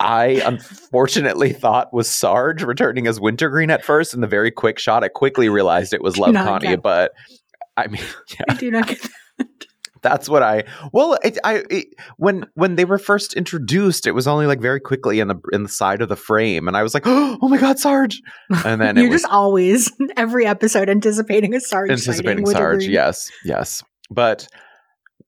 I 0.00 0.42
unfortunately 0.44 1.52
thought 1.52 1.92
was 1.92 2.08
Sarge 2.08 2.62
returning 2.62 3.06
as 3.06 3.20
Wintergreen 3.20 3.70
at 3.70 3.84
first. 3.84 4.14
In 4.14 4.20
the 4.20 4.26
very 4.26 4.50
quick 4.50 4.78
shot, 4.78 5.04
I 5.04 5.08
quickly 5.08 5.48
realized 5.48 5.92
it 5.92 6.02
was 6.02 6.18
Love 6.18 6.34
Connie. 6.34 6.76
But 6.76 7.12
I 7.76 7.86
mean, 7.86 8.02
yeah, 8.30 8.44
I 8.48 8.54
do 8.54 8.70
not 8.70 8.86
get 8.86 9.02
that. 9.02 9.10
That's 10.02 10.28
what 10.28 10.42
I. 10.42 10.64
Well, 10.92 11.18
it, 11.22 11.38
I 11.44 11.64
it, 11.70 11.88
when 12.16 12.46
when 12.54 12.76
they 12.76 12.84
were 12.84 12.98
first 12.98 13.34
introduced, 13.34 14.06
it 14.06 14.12
was 14.12 14.26
only 14.26 14.46
like 14.46 14.60
very 14.60 14.80
quickly 14.80 15.20
in 15.20 15.28
the 15.28 15.36
in 15.52 15.64
the 15.64 15.68
side 15.68 16.02
of 16.02 16.08
the 16.08 16.16
frame, 16.16 16.68
and 16.68 16.76
I 16.76 16.82
was 16.82 16.94
like, 16.94 17.02
"Oh 17.06 17.48
my 17.48 17.58
god, 17.58 17.78
Sarge!" 17.78 18.20
And 18.64 18.80
then 18.80 18.96
You're 18.96 19.06
it 19.06 19.10
was 19.10 19.22
just 19.22 19.32
always 19.32 19.92
every 20.16 20.46
episode 20.46 20.88
anticipating 20.88 21.54
a 21.54 21.60
Sarge. 21.60 21.90
anticipating 21.90 22.46
Sarge. 22.46 22.86
Yes, 22.86 23.30
yes. 23.44 23.82
But 24.10 24.48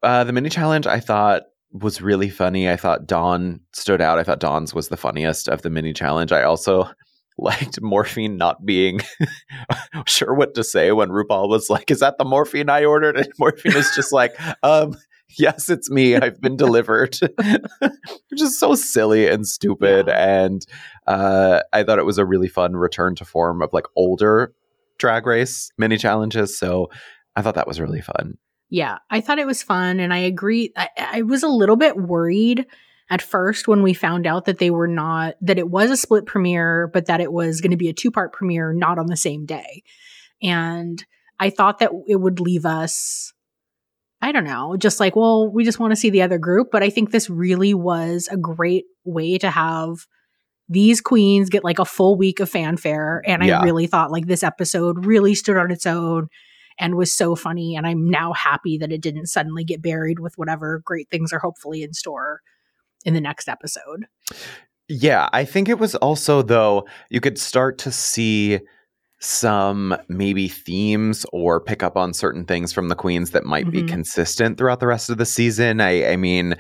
uh, 0.02 0.24
the 0.24 0.32
mini 0.32 0.48
challenge 0.48 0.86
I 0.86 1.00
thought 1.00 1.42
was 1.72 2.02
really 2.02 2.30
funny. 2.30 2.68
I 2.68 2.76
thought 2.76 3.06
Dawn 3.06 3.60
stood 3.72 4.00
out. 4.00 4.18
I 4.18 4.24
thought 4.24 4.40
Dawn's 4.40 4.74
was 4.74 4.88
the 4.88 4.96
funniest 4.96 5.48
of 5.48 5.62
the 5.62 5.70
mini 5.70 5.92
challenge. 5.92 6.32
I 6.32 6.42
also 6.42 6.90
liked 7.40 7.80
morphine 7.80 8.36
not 8.36 8.64
being 8.64 9.00
sure 10.06 10.34
what 10.34 10.54
to 10.54 10.64
say 10.64 10.92
when 10.92 11.08
RuPaul 11.08 11.48
was 11.48 11.70
like, 11.70 11.90
"Is 11.90 12.00
that 12.00 12.18
the 12.18 12.24
morphine 12.24 12.68
I 12.68 12.84
ordered?" 12.84 13.16
And 13.16 13.28
morphine 13.38 13.76
is 13.76 13.92
just 13.94 14.12
like, 14.12 14.34
um. 14.62 14.96
Yes, 15.38 15.70
it's 15.70 15.88
me. 15.88 16.16
I've 16.16 16.40
been 16.40 16.56
delivered. 16.56 17.16
Which 17.20 18.42
is 18.42 18.58
so 18.58 18.74
silly 18.74 19.28
and 19.28 19.46
stupid. 19.46 20.08
And 20.08 20.66
uh, 21.06 21.60
I 21.72 21.84
thought 21.84 22.00
it 22.00 22.04
was 22.04 22.18
a 22.18 22.24
really 22.24 22.48
fun 22.48 22.74
return 22.74 23.14
to 23.14 23.24
form 23.24 23.62
of 23.62 23.70
like 23.72 23.86
older 23.94 24.52
drag 24.98 25.26
race 25.26 25.70
mini 25.78 25.98
challenges. 25.98 26.58
So 26.58 26.90
I 27.36 27.42
thought 27.42 27.54
that 27.54 27.68
was 27.68 27.80
really 27.80 28.00
fun. 28.00 28.38
Yeah, 28.70 28.98
I 29.08 29.20
thought 29.20 29.38
it 29.38 29.46
was 29.46 29.62
fun, 29.62 29.98
and 29.98 30.14
I 30.14 30.18
agree. 30.18 30.72
I, 30.76 30.88
I 30.96 31.22
was 31.22 31.42
a 31.42 31.48
little 31.48 31.76
bit 31.76 31.96
worried 31.96 32.66
at 33.10 33.20
first 33.20 33.66
when 33.66 33.82
we 33.82 33.92
found 33.92 34.26
out 34.26 34.44
that 34.44 34.58
they 34.58 34.70
were 34.70 34.88
not 34.88 35.34
that 35.40 35.58
it 35.58 35.68
was 35.68 35.90
a 35.90 35.96
split 35.96 36.26
premiere, 36.26 36.88
but 36.92 37.06
that 37.06 37.20
it 37.20 37.32
was 37.32 37.60
going 37.60 37.72
to 37.72 37.76
be 37.76 37.88
a 37.88 37.92
two 37.92 38.10
part 38.10 38.32
premiere, 38.32 38.72
not 38.72 38.98
on 38.98 39.06
the 39.06 39.16
same 39.16 39.44
day. 39.44 39.82
And 40.40 41.04
I 41.38 41.50
thought 41.50 41.80
that 41.80 41.90
it 42.06 42.16
would 42.16 42.38
leave 42.38 42.64
us. 42.64 43.32
I 44.22 44.32
don't 44.32 44.44
know, 44.44 44.76
just 44.76 45.00
like, 45.00 45.16
well, 45.16 45.50
we 45.50 45.64
just 45.64 45.80
want 45.80 45.92
to 45.92 45.96
see 45.96 46.10
the 46.10 46.22
other 46.22 46.38
group. 46.38 46.68
But 46.70 46.82
I 46.82 46.90
think 46.90 47.10
this 47.10 47.28
really 47.28 47.74
was 47.74 48.28
a 48.30 48.36
great 48.36 48.84
way 49.04 49.38
to 49.38 49.50
have 49.50 50.06
these 50.68 51.00
queens 51.00 51.48
get 51.50 51.64
like 51.64 51.78
a 51.78 51.84
full 51.84 52.16
week 52.16 52.38
of 52.38 52.48
fanfare. 52.48 53.22
And 53.26 53.42
Yeah. 53.42 53.60
I 53.60 53.64
really 53.64 53.86
thought 53.86 54.12
like 54.12 54.26
this 54.26 54.44
episode 54.44 55.04
really 55.04 55.34
stood 55.34 55.56
on 55.56 55.70
its 55.72 55.86
own 55.86 56.28
and 56.78 56.94
was 56.94 57.12
so 57.12 57.34
funny. 57.34 57.74
And 57.74 57.86
I'm 57.86 58.08
now 58.08 58.32
happy 58.34 58.78
that 58.78 58.92
it 58.92 59.00
didn't 59.00 59.26
suddenly 59.26 59.64
get 59.64 59.82
buried 59.82 60.20
with 60.20 60.34
whatever 60.36 60.80
great 60.84 61.08
things 61.10 61.32
are 61.32 61.40
hopefully 61.40 61.82
in 61.82 61.92
store 61.92 62.40
in 63.04 63.14
the 63.14 63.20
next 63.20 63.48
episode. 63.48 64.06
Yeah, 64.88 65.28
I 65.32 65.44
think 65.44 65.68
it 65.68 65.78
was 65.78 65.94
also 65.96 66.42
though 66.42 66.86
you 67.10 67.20
could 67.20 67.38
start 67.38 67.78
to 67.78 67.92
see 67.92 68.60
some 69.20 69.94
maybe 70.08 70.48
themes 70.48 71.26
or 71.32 71.60
pick 71.60 71.82
up 71.82 71.96
on 71.96 72.12
certain 72.14 72.44
things 72.44 72.72
from 72.72 72.88
the 72.88 72.94
queens 72.94 73.30
that 73.32 73.44
might 73.44 73.70
be 73.70 73.82
Mhm. 73.82 73.88
consistent 73.88 74.56
throughout 74.58 74.80
the 74.80 74.86
rest 74.86 75.10
of 75.10 75.18
the 75.18 75.26
season. 75.26 75.80
I 75.80 76.12
I 76.12 76.16
mean 76.16 76.56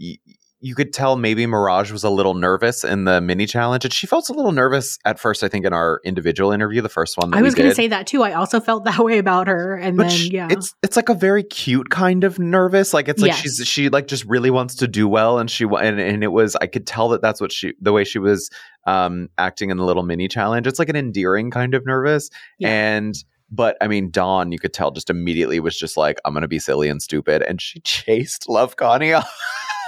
y- 0.00 0.16
you 0.62 0.74
could 0.74 0.92
tell 0.92 1.16
maybe 1.16 1.46
Mirage 1.46 1.90
was 1.90 2.04
a 2.04 2.10
little 2.10 2.34
nervous 2.34 2.84
in 2.84 3.04
the 3.04 3.20
mini 3.20 3.46
challenge 3.46 3.84
and 3.84 3.94
she 3.94 4.06
felt 4.06 4.28
a 4.28 4.32
little 4.34 4.52
nervous 4.52 4.98
at 5.06 5.18
first 5.18 5.42
I 5.42 5.48
think 5.48 5.64
in 5.64 5.72
our 5.72 6.00
individual 6.04 6.52
interview 6.52 6.82
the 6.82 6.88
first 6.90 7.16
one 7.16 7.30
that 7.30 7.38
I 7.38 7.42
was 7.42 7.54
going 7.54 7.68
to 7.68 7.74
say 7.74 7.88
that 7.88 8.06
too. 8.06 8.22
I 8.22 8.34
also 8.34 8.60
felt 8.60 8.84
that 8.86 8.98
way 8.98 9.18
about 9.18 9.48
her. 9.48 9.76
And 9.76 9.96
but 9.96 10.08
then, 10.08 10.16
sh- 10.16 10.30
yeah. 10.30 10.48
it's 10.50 10.74
it's 10.82 10.96
like 10.96 11.08
a 11.08 11.14
very 11.14 11.42
cute 11.42 11.88
kind 11.88 12.24
of 12.24 12.38
nervous 12.38 12.92
like 12.92 13.08
it's 13.08 13.22
like 13.22 13.30
Yes. 13.30 13.40
she's 13.40 13.62
she 13.66 13.88
like 13.88 14.06
just 14.06 14.24
really 14.26 14.50
wants 14.50 14.74
to 14.76 14.86
do 14.88 15.08
well 15.08 15.38
and 15.38 15.50
she 15.50 15.64
and, 15.64 15.98
and 15.98 16.22
it 16.22 16.32
was 16.32 16.56
i 16.56 16.66
could 16.66 16.86
tell 16.86 17.08
that 17.10 17.22
that's 17.22 17.40
what 17.40 17.52
she 17.52 17.72
the 17.80 17.92
way 17.92 18.04
she 18.04 18.18
was 18.18 18.50
um 18.86 19.28
acting 19.38 19.70
in 19.70 19.76
the 19.78 19.84
little 19.84 20.02
mini 20.02 20.28
challenge 20.28 20.66
it's 20.66 20.78
like 20.78 20.88
an 20.88 20.96
endearing 20.96 21.50
kind 21.50 21.74
of 21.74 21.86
nervous 21.86 22.28
Yeah. 22.58 22.68
and 22.68 23.14
but 23.50 23.76
i 23.80 23.88
mean 23.88 24.10
dawn 24.10 24.52
you 24.52 24.58
could 24.58 24.72
tell 24.72 24.90
just 24.90 25.10
immediately 25.10 25.58
was 25.60 25.76
just 25.78 25.96
like 25.96 26.18
i'm 26.24 26.34
gonna 26.34 26.48
be 26.48 26.58
silly 26.58 26.88
and 26.88 27.00
stupid 27.02 27.42
and 27.42 27.60
she 27.60 27.80
chased 27.84 28.48
love 28.48 28.76
connie 28.76 29.12
off 29.12 29.30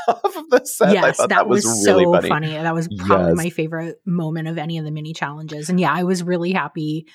of 0.24 0.32
the 0.50 0.60
set 0.64 0.88
i 0.88 0.92
yes, 0.92 1.16
thought 1.16 1.28
that, 1.28 1.36
that, 1.36 1.48
was, 1.48 1.64
really 1.64 2.04
so 2.04 2.12
funny, 2.12 2.28
funny. 2.28 2.52
That 2.52 2.74
was 2.74 2.88
probably 2.98 3.28
Yes. 3.32 3.36
my 3.36 3.50
favorite 3.50 4.00
moment 4.06 4.48
of 4.48 4.58
any 4.58 4.78
of 4.78 4.84
the 4.84 4.90
mini 4.90 5.12
challenges. 5.12 5.68
And 5.70 5.78
yeah, 5.80 5.92
I 5.92 6.02
was 6.04 6.22
really 6.22 6.52
happy, 6.52 7.06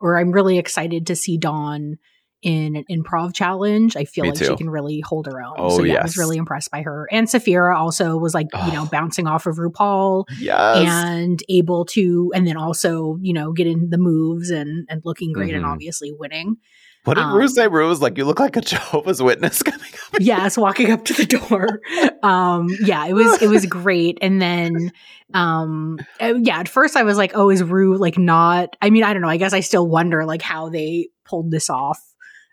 or 0.00 0.18
I'm 0.18 0.30
really 0.32 0.58
excited 0.58 1.06
to 1.08 1.16
see 1.16 1.36
Dawn 1.38 1.98
in 2.42 2.76
an 2.76 2.84
improv 2.90 3.34
challenge. 3.34 3.96
I 3.96 4.04
feel 4.04 4.24
Me 4.24 4.30
like 4.32 4.38
she 4.44 4.54
can 4.56 4.68
really 4.68 5.00
hold 5.00 5.24
her 5.26 5.40
own. 5.42 5.54
Oh, 5.56 5.78
so 5.78 5.82
yeah, 5.82 6.00
I 6.00 6.02
was 6.02 6.18
really 6.18 6.36
impressed 6.36 6.70
by 6.70 6.82
her. 6.82 7.08
And 7.10 7.26
Sapphira 7.28 7.78
also 7.78 8.18
was 8.18 8.34
like, 8.34 8.48
you 8.66 8.72
know, 8.72 8.82
Oh. 8.82 8.88
bouncing 8.92 9.26
off 9.26 9.46
of 9.46 9.56
RuPaul 9.56 10.24
yes 10.38 10.76
and 10.76 11.42
able 11.48 11.86
to, 11.86 12.30
and 12.34 12.46
then 12.46 12.58
also, 12.58 13.18
you 13.22 13.32
know, 13.32 13.52
get 13.52 13.66
in 13.66 13.88
the 13.88 13.96
moves 13.96 14.50
and 14.50 14.86
and 14.90 15.00
looking 15.06 15.32
great 15.32 15.54
and 15.54 15.64
Mhm. 15.64 15.72
obviously 15.72 16.12
winning. 16.12 16.56
What 17.04 17.14
did 17.14 17.24
um, 17.24 17.34
Rue 17.36 17.48
say? 17.48 17.68
Rue 17.68 17.88
was 17.88 18.00
like 18.02 18.16
you 18.18 18.24
look 18.24 18.40
like 18.40 18.56
a 18.56 18.60
jehovah's 18.72 19.22
witness 19.22 19.62
coming 19.62 19.90
up. 20.12 20.20
Yes 20.20 20.56
walking 20.58 20.90
up 20.90 21.04
to 21.06 21.14
the 21.14 21.26
door. 21.26 21.80
Um 22.22 22.68
yeah 22.80 23.06
it 23.06 23.12
was 23.12 23.40
it 23.42 23.48
was 23.48 23.66
great. 23.66 24.18
And 24.22 24.40
then 24.40 24.90
um 25.32 25.98
uh, 26.20 26.34
yeah 26.40 26.58
at 26.60 26.68
first 26.68 26.96
i 26.96 27.02
was 27.02 27.16
like 27.16 27.32
oh 27.34 27.50
is 27.50 27.62
rue 27.62 27.96
like 27.96 28.16
not 28.18 28.76
i 28.82 28.90
mean 28.90 29.02
i 29.04 29.12
don't 29.12 29.22
know. 29.22 29.28
I 29.28 29.36
guess 29.36 29.52
i 29.52 29.60
still 29.60 29.86
wonder 29.88 30.24
like 30.24 30.42
how 30.42 30.68
they 30.68 31.08
pulled 31.24 31.50
this 31.50 31.68
off 31.70 32.00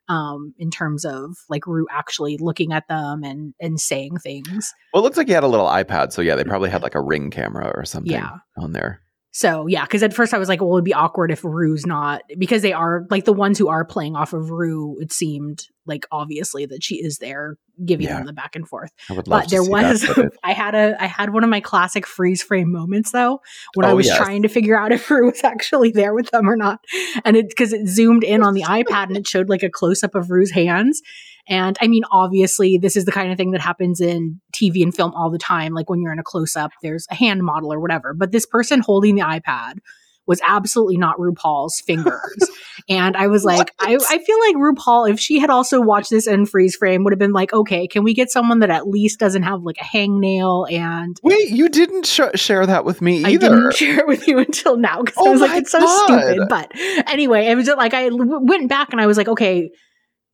um 0.09 0.53
in 0.57 0.71
terms 0.71 1.05
of 1.05 1.37
like 1.49 1.67
rue 1.67 1.85
actually 1.91 2.37
looking 2.37 2.73
at 2.73 2.87
them 2.87 3.23
and 3.23 3.53
and 3.59 3.79
saying 3.79 4.17
things. 4.17 4.73
Well 4.93 5.01
it 5.01 5.05
looks 5.05 5.17
like 5.17 5.27
he 5.27 5.33
had 5.33 5.43
a 5.43 5.47
little 5.47 5.67
ipad. 5.67 6.11
So 6.11 6.21
yeah 6.21 6.35
they 6.35 6.43
probably 6.43 6.69
had 6.69 6.81
like 6.81 6.95
a 6.95 7.01
ring 7.01 7.29
camera 7.29 7.71
or 7.75 7.85
something 7.85 8.11
Yeah. 8.11 8.37
on 8.57 8.73
there 8.73 9.01
So 9.33 9.65
yeah, 9.67 9.83
because 9.85 10.03
at 10.03 10.13
first 10.13 10.33
I 10.33 10.37
was 10.37 10.49
like, 10.49 10.59
well, 10.61 10.73
it'd 10.73 10.83
be 10.83 10.93
awkward 10.93 11.31
if 11.31 11.43
Rue's 11.45 11.85
not 11.85 12.21
because 12.37 12.61
they 12.61 12.73
are 12.73 13.05
like 13.09 13.23
the 13.25 13.31
ones 13.33 13.57
who 13.57 13.69
are 13.69 13.85
playing 13.85 14.15
off 14.15 14.33
of 14.33 14.51
Rue. 14.51 14.97
It 14.99 15.13
seemed 15.13 15.67
like 15.85 16.05
obviously 16.11 16.65
that 16.65 16.83
she 16.83 16.95
is 16.95 17.19
there 17.19 17.55
giving 17.83 18.07
Yeah. 18.07 18.17
them 18.17 18.25
the 18.25 18.33
back 18.33 18.55
and 18.57 18.67
forth. 18.67 18.91
I 19.09 19.13
would 19.13 19.27
love 19.29 19.43
But 19.43 19.49
there 19.49 19.63
was. 19.63 20.05
I 20.43 20.51
had 20.51 20.75
a 20.75 21.01
I 21.01 21.05
had 21.07 21.31
one 21.33 21.45
of 21.45 21.49
my 21.49 21.61
classic 21.61 22.05
freeze 22.05 22.43
frame 22.43 22.71
moments 22.73 23.11
though 23.11 23.41
when 23.73 23.85
I 23.85 23.91
Oh, 23.91 23.95
was 23.95 24.07
yes. 24.07 24.17
trying 24.17 24.41
to 24.41 24.49
figure 24.49 24.77
out 24.77 24.91
if 24.91 25.09
Rue 25.09 25.27
was 25.31 25.43
actually 25.45 25.91
there 25.91 26.13
with 26.13 26.29
them 26.31 26.49
or 26.49 26.57
not, 26.57 26.83
and 27.23 27.37
it 27.37 27.47
because 27.47 27.71
it 27.71 27.87
zoomed 27.87 28.25
in 28.25 28.43
on 28.43 28.53
the 28.53 28.63
iPad 28.67 29.07
and 29.07 29.15
it 29.17 29.27
showed 29.27 29.47
like 29.47 29.63
a 29.63 29.69
close 29.69 30.03
up 30.03 30.13
of 30.13 30.29
Rue's 30.29 30.51
hands. 30.51 31.01
And 31.51 31.77
I 31.81 31.87
mean, 31.87 32.03
obviously, 32.11 32.77
this 32.77 32.95
is 32.95 33.03
the 33.03 33.11
kind 33.11 33.29
of 33.29 33.37
thing 33.37 33.51
that 33.51 33.59
happens 33.59 33.99
in 33.99 34.39
TV 34.53 34.81
and 34.83 34.95
film 34.95 35.11
all 35.13 35.29
the 35.29 35.37
time. 35.37 35.73
Like 35.73 35.89
when 35.89 36.01
you're 36.01 36.13
in 36.13 36.19
a 36.19 36.23
close 36.23 36.55
up, 36.55 36.71
there's 36.81 37.05
a 37.11 37.15
hand 37.15 37.43
model 37.43 37.73
or 37.73 37.79
whatever. 37.81 38.13
But 38.13 38.31
this 38.31 38.45
person 38.45 38.79
holding 38.79 39.15
the 39.15 39.23
iPad 39.23 39.79
was 40.27 40.39
absolutely 40.47 40.95
not 40.97 41.17
RuPaul's 41.17 41.81
fingers. 41.81 42.49
and 42.89 43.17
I 43.17 43.27
was 43.27 43.43
like, 43.43 43.73
I, 43.79 43.95
I 43.95 44.17
feel 44.19 44.39
like 44.39 44.55
RuPaul, 44.55 45.11
if 45.11 45.19
she 45.19 45.39
had 45.39 45.49
also 45.49 45.81
watched 45.81 46.09
this 46.09 46.25
in 46.25 46.45
freeze 46.45 46.73
frame, 46.73 47.03
would 47.03 47.11
have 47.11 47.19
been 47.19 47.33
like, 47.33 47.51
okay, 47.51 47.85
can 47.85 48.05
we 48.05 48.13
get 48.13 48.31
someone 48.31 48.59
that 48.59 48.69
at 48.69 48.87
least 48.87 49.19
doesn't 49.19 49.43
have 49.43 49.63
like 49.63 49.77
a 49.81 49.83
hangnail 49.83 50.71
and 50.71 51.17
Wait, 51.21 51.49
you 51.49 51.67
didn't 51.67 52.05
sh- 52.05 52.21
share 52.35 52.65
that 52.65 52.85
with 52.85 53.01
me 53.01 53.25
I 53.25 53.35
didn't 53.35 53.73
share 53.73 53.99
it 53.99 54.07
with 54.07 54.25
you 54.25 54.39
until 54.39 54.77
now 54.77 55.01
because 55.01 55.17
oh 55.17 55.25
I 55.25 55.29
Oh 55.29 55.31
was 55.33 55.41
like, 55.41 55.61
it's 55.63 55.71
so 55.71 55.79
God. 55.79 56.21
stupid. 56.21 56.47
But 56.47 56.71
anyway, 57.11 57.47
it 57.47 57.55
was 57.55 57.65
just 57.65 57.77
like 57.77 57.93
I 57.93 58.07
went 58.11 58.69
back 58.69 58.93
and 58.93 59.01
I 59.01 59.07
was 59.07 59.17
like, 59.17 59.27
okay, 59.27 59.71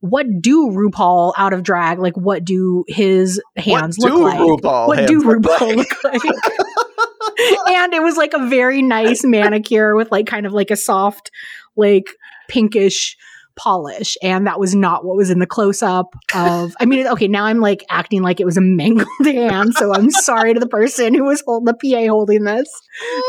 what 0.00 0.26
do 0.40 0.68
RuPaul 0.68 1.32
out 1.36 1.52
of 1.52 1.62
drag 1.62 1.98
like? 1.98 2.16
What 2.16 2.44
do 2.44 2.84
his 2.86 3.40
hands 3.56 3.98
look 3.98 4.12
do 4.12 4.22
like? 4.22 4.38
RuPaul 4.38 4.88
what 4.88 5.08
do 5.08 5.22
RuPaul 5.22 5.76
look 5.76 6.04
like? 6.04 6.22
and 7.68 7.94
it 7.94 8.02
was 8.02 8.16
like 8.16 8.32
a 8.32 8.48
very 8.48 8.82
nice 8.82 9.24
manicure 9.24 9.96
with 9.96 10.10
like 10.10 10.26
kind 10.26 10.46
of 10.46 10.52
like 10.52 10.70
a 10.70 10.76
soft, 10.76 11.30
like 11.76 12.06
pinkish 12.48 13.16
polish 13.58 14.16
and 14.22 14.46
that 14.46 14.60
was 14.60 14.74
not 14.74 15.04
what 15.04 15.16
was 15.16 15.30
in 15.30 15.40
the 15.40 15.46
close 15.46 15.82
up 15.82 16.14
of 16.32 16.74
I 16.78 16.86
mean 16.86 17.08
okay 17.08 17.26
now 17.26 17.44
I'm 17.44 17.58
like 17.58 17.84
acting 17.90 18.22
like 18.22 18.38
it 18.38 18.44
was 18.44 18.56
a 18.56 18.60
mangled 18.60 19.08
hand 19.24 19.74
so 19.74 19.92
I'm 19.92 20.10
sorry 20.10 20.54
to 20.54 20.60
the 20.60 20.68
person 20.68 21.12
who 21.12 21.24
was 21.24 21.42
holding 21.44 21.64
the 21.64 21.74
PA 21.74 22.08
holding 22.08 22.44
this 22.44 22.70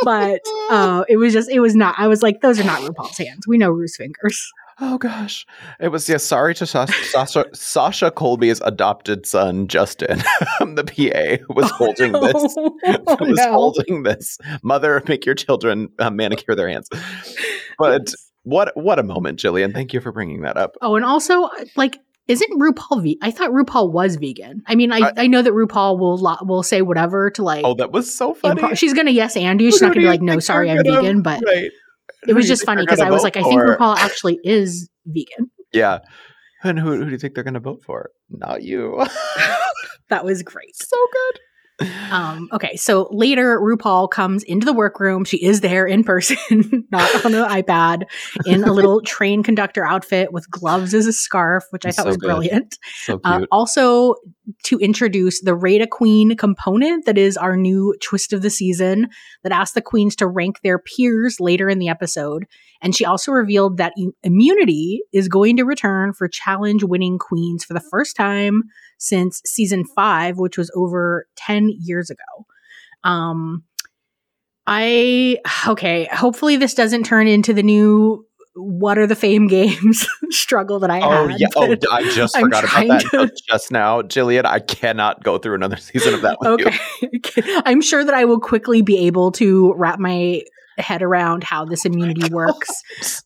but 0.03 0.39
uh 0.69 1.03
it 1.09 1.17
was 1.17 1.33
just 1.33 1.49
it 1.49 1.59
was 1.59 1.75
not 1.75 1.95
I 1.97 2.07
was 2.07 2.21
like 2.21 2.41
those 2.41 2.59
are 2.59 2.63
not 2.63 2.81
RuPaul's 2.81 3.17
hands 3.17 3.47
we 3.47 3.57
know 3.57 3.71
Rue's 3.71 3.97
fingers 3.97 4.51
Oh 4.81 4.97
gosh, 4.97 5.45
it 5.79 5.89
was 5.89 6.07
yeah. 6.07 6.17
Sorry 6.17 6.55
to 6.55 6.65
Sasha, 6.65 6.93
Sasha, 7.05 7.45
Sasha 7.53 8.11
Colby's 8.11 8.61
adopted 8.61 9.25
son 9.25 9.67
Justin, 9.67 10.17
the 10.59 10.83
PA, 10.85 11.53
was 11.53 11.69
holding 11.71 12.11
this. 12.13 12.55
Oh, 13.07 13.17
was 13.19 13.37
no. 13.37 13.51
holding 13.51 14.03
this. 14.03 14.37
Mother, 14.63 15.03
make 15.07 15.25
your 15.25 15.35
children 15.35 15.89
uh, 15.99 16.09
manicure 16.09 16.55
their 16.55 16.69
hands. 16.69 16.87
But 17.77 18.13
what 18.43 18.75
what 18.75 18.99
a 18.99 19.03
moment, 19.03 19.39
Jillian! 19.39 19.73
Thank 19.73 19.93
you 19.93 20.01
for 20.01 20.11
bringing 20.11 20.41
that 20.41 20.57
up. 20.57 20.75
Oh, 20.81 20.95
and 20.95 21.03
also 21.05 21.49
like 21.75 21.97
Isn't 22.27 22.59
RuPaul? 22.59 23.03
Ve- 23.03 23.17
I 23.21 23.31
thought 23.31 23.49
RuPaul 23.51 23.91
was 23.91 24.15
vegan. 24.15 24.61
I 24.67 24.75
mean, 24.75 24.91
I, 24.91 24.99
I- 24.99 25.13
I 25.17 25.27
know 25.27 25.41
that 25.41 25.51
RuPaul 25.53 25.99
will 25.99 26.17
lo- 26.17 26.37
will 26.43 26.63
say 26.63 26.81
whatever 26.81 27.29
to 27.31 27.43
like. 27.43 27.65
Oh, 27.65 27.73
that 27.75 27.91
was 27.91 28.13
so 28.13 28.33
funny. 28.33 28.75
she's 28.75 28.93
gonna 28.93 29.11
yes 29.11 29.35
and 29.35 29.59
you. 29.59 29.71
She's 29.71 29.79
Who 29.81 29.87
not 29.87 29.93
gonna 29.95 30.05
be 30.05 30.09
like, 30.09 30.21
no, 30.21 30.39
sorry, 30.39 30.69
I'm 30.71 30.83
vegan. 30.83 31.21
But 31.21 31.41
right. 31.45 31.69
It 32.27 32.33
was 32.33 32.47
just 32.47 32.65
funny 32.65 32.83
because 32.83 32.99
I 32.99 33.09
was 33.09 33.23
like, 33.23 33.37
I 33.37 33.43
think 33.43 33.59
for? 33.61 33.77
RuPaul 33.77 33.97
actually 33.97 34.39
is 34.43 34.89
vegan. 35.05 35.49
Yeah. 35.73 35.99
And 36.63 36.77
who, 36.79 36.95
who 36.97 37.05
do 37.05 37.11
you 37.11 37.17
think 37.17 37.35
they're 37.35 37.43
going 37.43 37.53
to 37.53 37.59
vote 37.59 37.83
for? 37.85 38.09
Not 38.29 38.63
you. 38.63 39.05
That 40.09 40.25
was 40.25 40.41
great. 40.41 40.75
so 40.75 40.97
good. 41.13 41.87
Um, 42.11 42.49
okay, 42.51 42.75
so 42.75 43.07
later 43.11 43.59
RuPaul 43.59 44.09
comes 44.09 44.41
into 44.43 44.65
the 44.65 44.73
workroom. 44.73 45.23
She 45.23 45.37
is 45.41 45.61
there 45.61 45.85
in 45.85 46.03
person, 46.03 46.35
not 46.91 47.23
on 47.25 47.31
the 47.31 47.45
iPad, 47.47 48.03
in 48.47 48.63
a 48.63 48.73
little 48.73 49.01
train 49.05 49.43
conductor 49.43 49.85
outfit 49.85 50.33
with 50.33 50.49
gloves 50.49 50.93
as 50.95 51.05
a 51.05 51.13
scarf, 51.13 51.63
which 51.69 51.85
I 51.85 51.91
thought 51.91 52.03
So 52.03 52.07
was 52.07 52.17
good. 52.17 52.25
brilliant. 52.25 52.77
So 53.03 53.21
Uh, 53.23 53.45
also, 53.51 54.15
to 54.63 54.77
introduce 54.79 55.41
the 55.41 55.55
Rate-a-Queen 55.55 56.35
component 56.37 57.05
that 57.05 57.17
is 57.17 57.37
our 57.37 57.57
new 57.57 57.95
twist 58.01 58.33
of 58.33 58.41
the 58.41 58.49
season 58.49 59.09
that 59.43 59.51
asks 59.51 59.73
the 59.73 59.81
queens 59.81 60.15
to 60.17 60.27
rank 60.27 60.61
their 60.61 60.79
peers 60.79 61.39
later 61.39 61.69
in 61.69 61.79
the 61.79 61.89
episode. 61.89 62.45
And 62.81 62.95
she 62.95 63.05
also 63.05 63.31
revealed 63.31 63.77
that 63.77 63.93
immunity 64.23 65.01
is 65.11 65.27
going 65.27 65.57
to 65.57 65.63
return 65.63 66.13
for 66.13 66.27
challenge 66.27 66.83
winning 66.83 67.17
queens 67.17 67.63
for 67.63 67.73
the 67.73 67.79
first 67.91 68.15
time 68.15 68.63
since 68.97 69.41
season 69.45 69.83
five, 69.95 70.37
which 70.37 70.57
was 70.57 70.71
over 70.75 71.27
10 71.35 71.71
years 71.81 72.09
ago. 72.09 72.45
Um, 73.03 73.63
I, 74.67 75.39
okay, 75.67 76.07
hopefully 76.11 76.55
this 76.55 76.75
doesn't 76.75 77.05
turn 77.05 77.27
into 77.27 77.53
the 77.53 77.63
new 77.63 78.25
what 78.55 78.97
are 78.97 79.07
the 79.07 79.15
fame 79.15 79.47
games 79.57 80.07
struggle 80.29 80.79
that 80.79 80.89
I 80.89 80.99
Oh 81.01 81.27
had. 81.27 81.39
yeah! 81.39 81.47
Oh, 81.55 81.75
I 81.91 82.03
just 82.11 82.35
I'm 82.35 82.43
forgot 82.43 82.63
about 82.65 82.87
that 82.87 83.01
to- 83.11 83.31
just 83.47 83.71
now, 83.71 84.01
Jillian. 84.01 84.45
I 84.45 84.59
cannot 84.59 85.23
go 85.23 85.37
through 85.37 85.55
another 85.55 85.77
season 85.89 86.13
of 86.13 86.21
that 86.23 86.37
okay. 86.45 86.73
I'm 87.65 87.81
sure 87.81 88.03
that 88.03 88.13
I 88.13 88.25
will 88.25 88.39
quickly 88.39 88.81
be 88.81 89.07
able 89.07 89.31
to 89.33 89.73
wrap 89.75 89.99
my 89.99 90.41
head 90.77 91.01
around 91.03 91.43
how 91.43 91.65
this 91.65 91.83
immunity 91.85 92.29
works. 92.33 92.69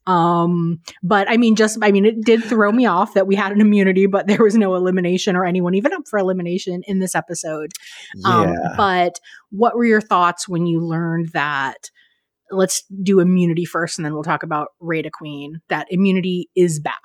Um, 0.08 0.80
but 1.03 1.30
I 1.30 1.38
mean, 1.38 1.56
just, 1.56 1.77
I 1.84 1.92
mean, 1.92 2.03
it 2.03 2.22
did 2.25 2.44
throw 2.44 2.72
me 2.72 2.88
off 2.88 3.13
that 3.13 3.27
we 3.27 3.36
had 3.36 3.51
an 3.51 3.62
immunity, 3.62 4.08
but 4.08 4.25
there 4.25 4.42
was 4.44 4.56
no 4.56 4.74
elimination 4.74 5.36
or 5.36 5.46
anyone 5.46 5.75
even 5.75 5.94
up 5.94 6.08
for 6.08 6.18
elimination 6.18 6.82
in 6.88 6.98
this 6.98 7.13
episode. 7.13 7.72
Um, 8.25 8.50
Yeah. 8.50 8.74
but 8.75 9.20
what 9.51 9.75
were 9.75 9.86
your 9.86 10.01
thoughts 10.01 10.50
when 10.50 10.65
you 10.65 10.80
learned 10.80 11.30
that? 11.34 11.92
Let's 12.52 12.84
do 13.02 13.20
immunity 13.20 13.66
first, 13.66 13.98
and 13.98 14.06
then 14.06 14.14
we'll 14.14 14.24
talk 14.24 14.44
about 14.44 14.70
Rate-a-Queen. 14.80 15.62
That 15.70 15.88
immunity 15.90 16.50
is 16.56 16.80
back. 16.80 17.02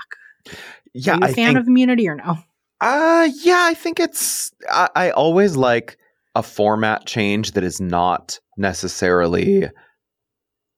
yeah, 0.95 1.14
Are 1.14 1.16
you 1.16 1.23
a 1.23 1.26
I 1.26 1.33
fan 1.33 1.47
think 1.49 1.59
of 1.59 1.68
immunity 1.68 2.09
or 2.09 2.16
no? 2.16 2.38
Uh 2.80 3.28
yeah, 3.42 3.64
I 3.64 3.75
think 3.75 3.99
it's 3.99 4.52
I, 4.71 4.88
I 4.95 5.11
always 5.11 5.57
like 5.57 5.99
a 6.35 6.42
format 6.42 7.07
change 7.07 7.52
that 7.52 7.64
is 7.64 7.80
not 7.80 8.38
necessarily 8.57 9.68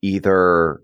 either 0.03 0.81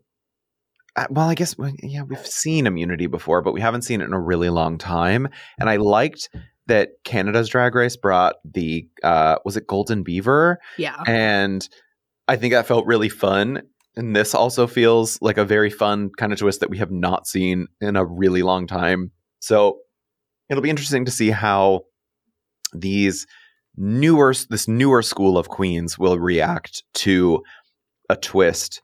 uh, 0.96 1.06
well, 1.10 1.28
I 1.28 1.34
guess 1.34 1.54
yeah, 1.82 2.02
we've 2.02 2.26
seen 2.26 2.66
immunity 2.66 3.06
before, 3.06 3.42
but 3.42 3.52
we 3.52 3.60
haven't 3.60 3.82
seen 3.82 4.00
it 4.00 4.04
in 4.04 4.14
a 4.14 4.20
really 4.20 4.48
long 4.48 4.78
time. 4.78 5.28
And 5.60 5.68
I 5.68 5.76
liked 5.76 6.30
that 6.68 6.90
Canada's 7.04 7.48
Drag 7.48 7.74
Race 7.74 7.96
brought 7.96 8.36
the 8.44 8.86
uh 9.02 9.36
was 9.44 9.56
it 9.56 9.66
Golden 9.66 10.02
Beaver? 10.02 10.58
Yeah. 10.78 10.96
And 11.06 11.68
I 12.28 12.36
think 12.36 12.52
that 12.52 12.66
felt 12.66 12.86
really 12.86 13.08
fun. 13.08 13.62
And 13.96 14.14
this 14.14 14.34
also 14.34 14.66
feels 14.66 15.18
like 15.22 15.38
a 15.38 15.44
very 15.44 15.70
fun 15.70 16.10
kind 16.18 16.32
of 16.32 16.38
twist 16.38 16.60
that 16.60 16.70
we 16.70 16.78
have 16.78 16.90
not 16.90 17.26
seen 17.26 17.66
in 17.80 17.96
a 17.96 18.04
really 18.04 18.42
long 18.42 18.66
time. 18.66 19.10
So 19.40 19.78
it'll 20.50 20.62
be 20.62 20.70
interesting 20.70 21.04
to 21.04 21.10
see 21.10 21.30
how 21.30 21.82
these 22.74 23.26
newer 23.76 24.34
this 24.50 24.68
newer 24.68 25.02
school 25.02 25.36
of 25.36 25.48
queens 25.48 25.98
will 25.98 26.18
react 26.18 26.82
to 26.94 27.42
a 28.08 28.16
twist 28.16 28.80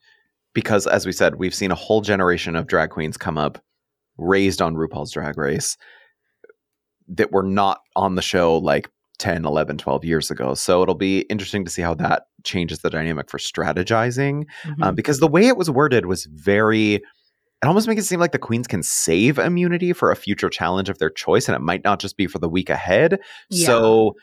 because 0.55 0.87
as 0.87 1.07
we 1.07 1.13
said 1.13 1.37
we've 1.37 1.55
seen 1.55 1.71
a 1.71 1.77
whole 1.77 2.03
generation 2.03 2.55
of 2.55 2.67
drag 2.67 2.91
queens 2.91 3.17
come 3.17 3.39
up 3.39 3.63
raised 4.19 4.61
on 4.61 4.75
RuPaul's 4.75 5.13
drag 5.13 5.39
race 5.39 5.79
that 7.09 7.33
were 7.33 7.43
not 7.43 7.81
on 7.97 8.17
the 8.17 8.23
show 8.23 8.59
like 8.59 8.91
10 9.23 9.45
11 9.45 9.79
12 9.79 10.05
years 10.05 10.31
ago 10.31 10.52
so 10.55 10.83
it'll 10.83 10.95
be 10.97 11.21
interesting 11.31 11.64
to 11.64 11.71
see 11.71 11.81
how 11.83 11.95
that 11.95 12.25
changes 12.45 12.81
the 12.81 12.90
dynamic 12.90 13.31
for 13.31 13.38
strategizing 13.38 14.44
Mhm. 14.64 14.83
um, 14.83 14.94
because 14.97 15.20
the 15.20 15.29
way 15.29 15.47
it 15.47 15.57
was 15.57 15.70
worded 15.70 16.07
was 16.07 16.27
very 16.27 16.94
it 16.97 17.66
almost 17.68 17.87
makes 17.87 18.03
it 18.03 18.07
seem 18.07 18.18
like 18.18 18.33
the 18.33 18.38
queens 18.40 18.66
can 18.66 18.83
save 18.83 19.38
immunity 19.38 19.92
for 19.92 20.11
a 20.11 20.16
future 20.16 20.51
challenge 20.51 20.88
of 20.88 20.99
their 20.99 21.11
choice 21.11 21.47
and 21.49 21.55
it 21.55 21.61
might 21.61 21.85
not 21.85 22.01
just 22.01 22.16
be 22.16 22.27
for 22.27 22.40
the 22.40 22.49
week 22.49 22.68
ahead 22.68 23.20
Yeah. 23.51 23.66
so 23.66 24.16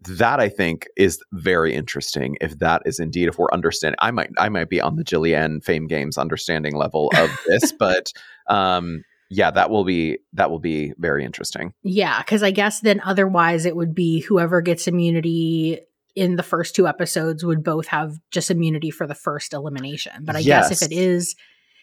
that 0.00 0.40
i 0.40 0.48
think 0.48 0.88
is 0.96 1.20
very 1.32 1.72
interesting 1.72 2.36
if 2.40 2.58
that 2.58 2.82
is 2.84 2.98
indeed 2.98 3.28
if 3.28 3.38
we're 3.38 3.52
understanding 3.52 3.96
i 4.00 4.10
might 4.10 4.30
i 4.38 4.48
might 4.48 4.68
be 4.68 4.80
on 4.80 4.96
the 4.96 5.04
jillian 5.04 5.62
fame 5.62 5.86
games 5.86 6.18
understanding 6.18 6.74
level 6.74 7.12
of 7.16 7.30
this 7.46 7.72
but 7.78 8.12
um 8.48 9.04
yeah 9.32 9.50
that 9.50 9.70
will 9.70 9.84
be 9.84 10.18
that 10.32 10.50
will 10.50 10.58
be 10.58 10.92
very 10.98 11.24
interesting 11.24 11.72
Yeah, 11.82 12.20
because 12.22 12.42
I 12.42 12.50
guess 12.50 12.80
then 12.80 13.00
otherwise 13.00 13.64
it 13.64 13.76
would 13.76 13.94
be 13.94 14.20
whoever 14.20 14.60
gets 14.60 14.86
immunity 14.86 15.80
in 16.14 16.36
the 16.36 16.42
first 16.42 16.74
two 16.74 16.86
episodes 16.86 17.44
would 17.44 17.64
both 17.64 17.86
have 17.88 18.18
just 18.30 18.50
immunity 18.50 18.90
for 18.90 19.06
the 19.06 19.14
first 19.14 19.52
elimination. 19.52 20.24
But 20.24 20.36
I 20.36 20.42
guess 20.42 20.70
if 20.70 20.82
it 20.82 20.94
is, 20.94 21.34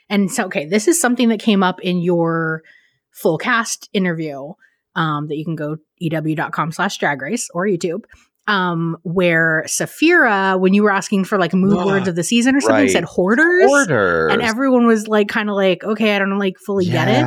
and 0.10 0.32
so, 0.32 0.46
okay, 0.46 0.66
this 0.66 0.88
is 0.88 1.00
something 1.00 1.30
that 1.30 1.40
came 1.40 1.64
up 1.64 1.80
in 1.82 2.00
your 2.00 2.64
full 3.12 3.38
cast 3.38 3.90
interview 3.94 4.54
um, 4.96 5.28
that 5.28 5.38
you 5.38 5.46
can 5.46 5.56
go 5.56 5.78
ew.com 5.98 6.72
slash 6.72 6.98
drag 6.98 7.22
race 7.22 7.50
or 7.54 7.66
YouTube. 7.66 8.04
Um, 8.50 8.98
where 9.04 9.64
Sapphira, 9.68 10.58
when 10.58 10.74
you 10.74 10.82
were 10.82 10.92
asking 10.92 11.26
for 11.26 11.38
like 11.38 11.54
mood 11.54 11.78
Ah, 11.78 11.86
words 11.86 12.08
of 12.08 12.16
the 12.16 12.24
season 12.24 12.56
or 12.56 12.62
something, 12.62 12.78
right. 12.78 12.90
said 12.90 13.04
hoarders. 13.04 13.70
orders 13.70 14.34
And 14.34 14.42
everyone 14.42 14.88
was 14.88 15.08
like, 15.08 15.28
kind 15.28 15.52
of 15.52 15.56
like, 15.56 15.84
okay, 15.84 16.16
I 16.16 16.20
don't 16.20 16.36
like 16.40 16.58
fully 16.58 16.86
get 16.86 17.08
it. 17.08 17.26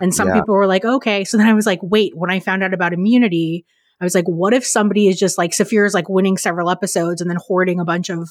And 0.00 0.14
some 0.14 0.28
yeah. 0.28 0.40
people 0.40 0.54
were 0.54 0.66
like, 0.66 0.86
okay. 0.86 1.24
So 1.24 1.36
then 1.36 1.46
I 1.46 1.52
was 1.52 1.66
like, 1.66 1.80
wait, 1.82 2.12
when 2.16 2.30
I 2.30 2.40
found 2.40 2.62
out 2.62 2.72
about 2.72 2.94
immunity, 2.94 3.66
I 4.00 4.04
was 4.04 4.14
like, 4.14 4.24
what 4.24 4.54
if 4.54 4.64
somebody 4.66 5.08
is 5.08 5.18
just 5.18 5.36
like 5.36 5.52
Saphir 5.52 5.84
is 5.84 5.92
like 5.92 6.08
winning 6.08 6.38
several 6.38 6.70
episodes 6.70 7.20
and 7.20 7.28
then 7.28 7.38
hoarding 7.46 7.78
a 7.78 7.84
bunch 7.84 8.08
of 8.08 8.30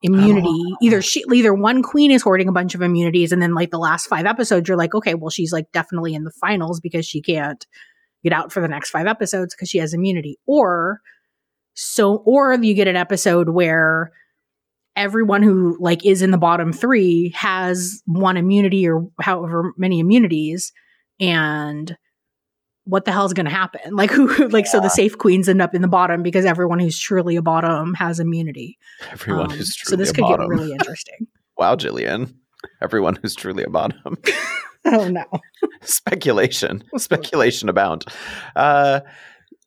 immunity? 0.00 0.46
Oh. 0.48 0.76
Either 0.82 1.02
she, 1.02 1.24
either 1.34 1.52
one 1.52 1.82
queen 1.82 2.12
is 2.12 2.22
hoarding 2.22 2.46
a 2.48 2.52
bunch 2.52 2.76
of 2.76 2.82
immunities, 2.82 3.32
and 3.32 3.42
then 3.42 3.52
like 3.52 3.70
the 3.70 3.78
last 3.78 4.06
five 4.06 4.26
episodes, 4.26 4.68
you're 4.68 4.78
like, 4.78 4.94
okay, 4.94 5.14
well, 5.14 5.28
she's 5.28 5.52
like 5.52 5.72
definitely 5.72 6.14
in 6.14 6.22
the 6.22 6.32
finals 6.40 6.80
because 6.80 7.04
she 7.04 7.20
can't 7.20 7.66
get 8.22 8.32
out 8.32 8.52
for 8.52 8.60
the 8.60 8.68
next 8.68 8.90
five 8.90 9.06
episodes 9.06 9.54
because 9.54 9.68
she 9.68 9.78
has 9.78 9.92
immunity. 9.92 10.38
Or 10.46 11.00
so, 11.82 12.16
or 12.26 12.52
you 12.54 12.74
get 12.74 12.88
an 12.88 12.96
episode 12.96 13.48
where 13.48 14.12
everyone 14.96 15.42
who 15.42 15.76
like 15.80 16.04
is 16.04 16.20
in 16.20 16.30
the 16.30 16.36
bottom 16.38 16.72
three 16.72 17.32
has 17.34 18.02
one 18.06 18.36
immunity 18.36 18.86
or 18.88 19.06
however 19.20 19.72
many 19.78 19.98
immunities 20.00 20.72
and 21.18 21.96
what 22.84 23.04
the 23.04 23.12
hell's 23.12 23.32
going 23.32 23.46
to 23.46 23.52
happen? 23.52 23.80
Like 23.96 24.10
who 24.10 24.48
like 24.48 24.66
so 24.66 24.80
the 24.80 24.88
safe 24.90 25.16
queens 25.16 25.48
end 25.48 25.62
up 25.62 25.74
in 25.74 25.80
the 25.80 25.88
bottom 25.88 26.22
because 26.22 26.44
everyone 26.44 26.80
who's 26.80 26.98
truly 26.98 27.36
a 27.36 27.42
bottom 27.42 27.94
has 27.94 28.20
immunity. 28.20 28.76
Everyone 29.10 29.50
Um, 29.50 29.56
who's 29.56 29.74
so 29.82 29.96
this 29.96 30.12
could 30.12 30.22
bottom. 30.22 30.50
get 30.50 30.58
really 30.58 30.72
interesting. 30.78 31.26
Wow 31.56 31.76
jillian. 31.76 32.34
Everyone 32.82 33.16
who's 33.22 33.34
truly 33.34 33.62
a 33.64 33.70
bottom. 33.70 34.18
Oh 34.86 35.08
no. 35.08 35.24
Speculation. 35.82 36.82
Speculation 36.96 37.68
abound. 37.68 38.04
Uh 38.56 39.00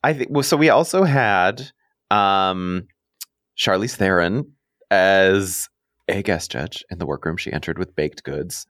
i 0.02 0.12
think 0.12 0.28
well 0.30 0.42
so 0.42 0.56
we 0.56 0.68
also 0.68 1.04
had 1.04 1.70
um 2.10 2.86
charlize 3.56 3.94
theron 3.96 4.50
as 4.90 5.68
a 6.08 6.22
guest 6.22 6.50
judge 6.50 6.84
in 6.90 6.98
the 6.98 7.06
workroom. 7.06 7.36
She 7.36 7.52
entered 7.52 7.78
with 7.78 7.96
baked 7.96 8.22
goods 8.24 8.66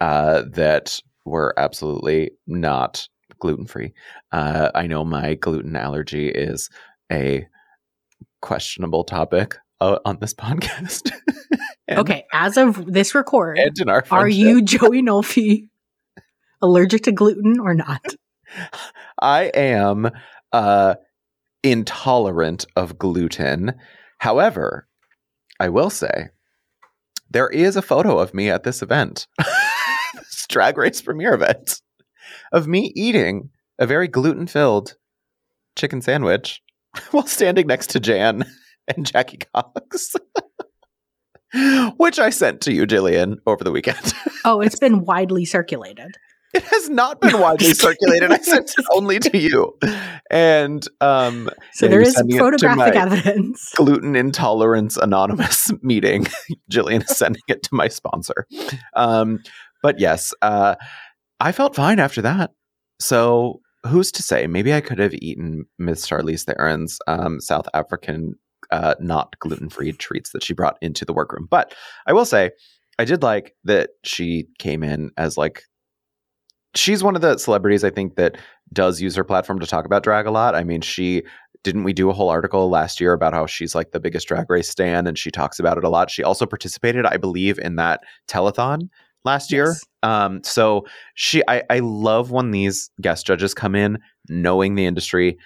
uh 0.00 0.42
that 0.52 0.98
were 1.24 1.54
absolutely 1.56 2.30
not 2.46 3.06
gluten 3.38 3.66
free 3.66 3.92
uh 4.32 4.70
i 4.74 4.86
know 4.86 5.04
my 5.04 5.34
gluten 5.34 5.74
allergy 5.76 6.28
is 6.28 6.68
a 7.10 7.46
questionable 8.40 9.04
topic 9.04 9.56
uh, 9.80 9.98
on 10.04 10.18
this 10.20 10.32
podcast. 10.44 11.10
And- 11.88 11.98
okay 11.98 12.24
as 12.32 12.56
of 12.56 12.84
this 12.86 13.14
record 13.14 13.58
and 13.58 13.78
in 13.78 13.88
our 13.88 14.04
are 14.10 14.28
you 14.28 14.62
joey 14.62 15.02
nolfi 15.02 15.68
allergic 16.62 17.02
to 17.02 17.12
gluten 17.12 17.60
or 17.60 17.74
not? 17.74 18.02
I 19.20 19.50
am 19.54 20.10
uh, 20.52 20.94
intolerant 21.62 22.66
of 22.76 22.98
gluten. 22.98 23.74
However, 24.18 24.88
I 25.60 25.68
will 25.68 25.90
say 25.90 26.28
there 27.30 27.48
is 27.48 27.76
a 27.76 27.82
photo 27.82 28.18
of 28.18 28.34
me 28.34 28.50
at 28.50 28.64
this 28.64 28.82
event, 28.82 29.26
this 30.14 30.46
drag 30.48 30.76
race 30.76 31.00
premiere 31.00 31.34
event, 31.34 31.80
of 32.52 32.66
me 32.66 32.92
eating 32.94 33.50
a 33.78 33.86
very 33.86 34.08
gluten 34.08 34.46
filled 34.46 34.96
chicken 35.76 36.02
sandwich 36.02 36.60
while 37.10 37.26
standing 37.26 37.66
next 37.66 37.90
to 37.90 38.00
Jan 38.00 38.44
and 38.88 39.06
Jackie 39.06 39.38
Cox. 39.54 40.14
Which 41.98 42.18
I 42.18 42.30
sent 42.30 42.62
to 42.62 42.72
you, 42.72 42.86
Jillian, 42.86 43.36
over 43.46 43.62
the 43.62 43.70
weekend. 43.70 44.14
oh 44.44 44.60
it's 44.60 44.78
been 44.78 45.04
widely 45.04 45.44
circulated 45.44 46.16
It 46.54 46.62
has 46.64 46.90
not 46.90 47.20
been 47.20 47.38
widely 47.40 47.72
circulated. 47.74 48.30
I 48.30 48.38
sent 48.38 48.72
it 48.76 48.84
only 48.92 49.18
to 49.20 49.38
you. 49.38 49.76
And 50.30 50.86
um, 51.00 51.48
So 51.72 51.86
Yeah, 51.86 51.90
there 51.90 52.00
you're 52.00 52.08
is 52.08 52.14
sending 52.14 52.36
it 52.36 52.38
to 52.38 52.44
photographic 52.44 52.94
evidence. 52.96 53.72
gluten 53.76 54.14
intolerance 54.16 54.96
anonymous 54.96 55.70
meeting. 55.82 56.26
Jillian 56.70 57.08
is 57.08 57.16
sending 57.16 57.42
it 57.48 57.62
to 57.64 57.70
my 57.74 57.88
sponsor. 57.88 58.46
Um, 58.94 59.38
but 59.82 59.98
yes, 59.98 60.32
uh, 60.42 60.74
I 61.40 61.52
felt 61.52 61.74
fine 61.74 61.98
after 61.98 62.22
that. 62.22 62.50
So 63.00 63.60
who's 63.86 64.12
to 64.12 64.22
say? 64.22 64.46
Maybe 64.46 64.72
I 64.74 64.80
could 64.80 64.98
have 64.98 65.14
eaten 65.14 65.64
Miss 65.78 66.06
Charlize 66.08 66.44
Theron's 66.44 66.98
um, 67.08 67.40
South 67.40 67.66
African 67.74 68.34
uh, 68.70 68.94
not 69.00 69.38
gluten 69.40 69.68
free 69.70 69.92
treats 69.92 70.30
that 70.30 70.44
she 70.44 70.54
brought 70.54 70.76
into 70.80 71.04
the 71.04 71.12
workroom. 71.12 71.46
But 71.50 71.74
I 72.06 72.12
will 72.12 72.24
say, 72.24 72.50
I 72.98 73.04
did 73.04 73.22
like 73.22 73.54
that 73.64 73.90
she 74.04 74.46
came 74.58 74.82
in 74.82 75.10
as 75.16 75.36
like. 75.36 75.62
She's 76.74 77.04
one 77.04 77.14
of 77.14 77.22
the 77.22 77.38
celebrities 77.38 77.84
I 77.84 77.90
think 77.90 78.16
that 78.16 78.38
does 78.72 79.00
use 79.00 79.14
her 79.16 79.24
platform 79.24 79.60
to 79.60 79.66
talk 79.66 79.84
about 79.84 80.02
drag 80.02 80.26
a 80.26 80.30
lot. 80.30 80.54
I 80.54 80.64
mean, 80.64 80.80
she 80.80 81.22
didn't 81.64 81.84
we 81.84 81.92
do 81.92 82.10
a 82.10 82.12
whole 82.12 82.30
article 82.30 82.68
last 82.70 83.00
year 83.00 83.12
about 83.12 83.34
how 83.34 83.46
she's 83.46 83.74
like 83.74 83.92
the 83.92 84.00
biggest 84.00 84.26
drag 84.26 84.50
race 84.50 84.68
stan 84.68 85.06
and 85.06 85.16
she 85.16 85.30
talks 85.30 85.58
about 85.58 85.78
it 85.78 85.84
a 85.84 85.88
lot. 85.88 86.10
She 86.10 86.22
also 86.22 86.46
participated, 86.46 87.06
I 87.06 87.16
believe, 87.16 87.58
in 87.58 87.76
that 87.76 88.00
telethon 88.28 88.88
last 89.24 89.52
year. 89.52 89.76
Um, 90.02 90.42
so 90.42 90.86
she 91.14 91.42
I, 91.46 91.62
I 91.70 91.78
love 91.78 92.30
when 92.30 92.50
these 92.50 92.90
guest 93.00 93.26
judges 93.26 93.54
come 93.54 93.74
in 93.74 93.98
knowing 94.28 94.74
the 94.74 94.86
industry, 94.86 95.38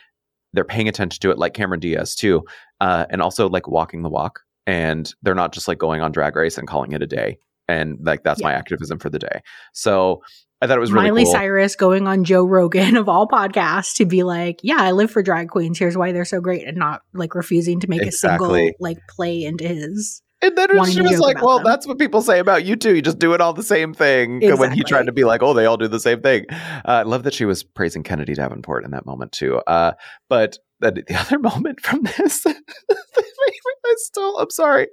they're 0.52 0.64
paying 0.64 0.88
attention 0.88 1.20
to 1.20 1.30
it 1.30 1.38
like 1.38 1.54
Cameron 1.54 1.80
Diaz 1.80 2.14
too. 2.14 2.44
Uh, 2.80 3.06
and 3.10 3.20
also 3.20 3.48
like 3.48 3.68
walking 3.68 4.02
the 4.02 4.08
walk. 4.08 4.40
And 4.66 5.12
they're 5.22 5.34
not 5.34 5.52
just 5.52 5.68
like 5.68 5.78
going 5.78 6.00
on 6.00 6.12
drag 6.12 6.34
race 6.34 6.58
and 6.58 6.66
calling 6.66 6.92
it 6.92 7.02
a 7.02 7.06
day. 7.06 7.38
And 7.68 7.98
like 8.02 8.22
that's 8.22 8.42
my 8.42 8.52
activism 8.52 8.98
for 8.98 9.10
the 9.10 9.18
day. 9.18 9.40
So 9.72 10.22
I 10.62 10.66
thought 10.66 10.78
it 10.78 10.80
was 10.80 10.92
really 10.92 11.08
Miley 11.08 11.24
cool. 11.24 11.32
Cyrus 11.32 11.76
going 11.76 12.06
on 12.06 12.24
Joe 12.24 12.44
Rogan 12.44 12.96
of 12.96 13.08
all 13.08 13.28
podcasts 13.28 13.96
to 13.96 14.06
be 14.06 14.22
like, 14.22 14.60
"Yeah, 14.62 14.78
I 14.78 14.92
live 14.92 15.10
for 15.10 15.22
drag 15.22 15.48
queens. 15.48 15.78
Here's 15.78 15.96
why 15.96 16.12
they're 16.12 16.24
so 16.24 16.40
great," 16.40 16.66
and 16.66 16.76
not 16.76 17.02
like 17.12 17.34
refusing 17.34 17.80
to 17.80 17.88
make 17.88 18.02
a 18.02 18.12
single 18.12 18.70
like 18.80 18.98
play 19.08 19.44
into 19.44 19.66
his. 19.66 20.22
And 20.42 20.56
then 20.56 20.68
she 20.86 21.00
was 21.00 21.18
like, 21.18 21.42
"Well, 21.42 21.58
them. 21.58 21.64
that's 21.64 21.86
what 21.86 21.98
people 21.98 22.22
say 22.22 22.38
about 22.38 22.64
you 22.64 22.76
too. 22.76 22.94
You 22.94 23.02
just 23.02 23.18
do 23.18 23.32
it 23.34 23.40
all 23.40 23.52
the 23.52 23.62
same 23.62 23.92
thing." 23.92 24.40
When 24.56 24.72
he 24.72 24.82
tried 24.82 25.06
to 25.06 25.12
be 25.12 25.24
like, 25.24 25.42
"Oh, 25.42 25.54
they 25.54 25.66
all 25.66 25.76
do 25.76 25.88
the 25.88 26.00
same 26.00 26.20
thing." 26.20 26.46
Uh, 26.50 26.82
I 26.84 27.02
love 27.02 27.24
that 27.24 27.34
she 27.34 27.44
was 27.44 27.62
praising 27.62 28.02
Kennedy 28.02 28.34
Davenport 28.34 28.84
in 28.84 28.92
that 28.92 29.06
moment 29.06 29.32
too. 29.32 29.60
Uh, 29.66 29.92
but 30.28 30.58
the, 30.80 30.92
the 30.92 31.14
other 31.20 31.38
moment 31.38 31.80
from 31.80 32.02
this, 32.02 32.42
that 32.42 32.54
made 32.54 32.94
me- 32.94 33.72
I 33.86 33.94
still, 33.98 34.38
I'm 34.38 34.50
sorry. 34.50 34.88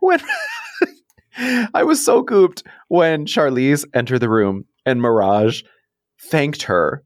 When 0.00 0.20
I 1.36 1.82
was 1.82 2.04
so 2.04 2.24
gooped 2.24 2.62
when 2.88 3.26
Charlize 3.26 3.84
entered 3.94 4.20
the 4.20 4.28
room 4.28 4.66
and 4.86 5.00
Mirage 5.00 5.62
thanked 6.20 6.62
her 6.62 7.02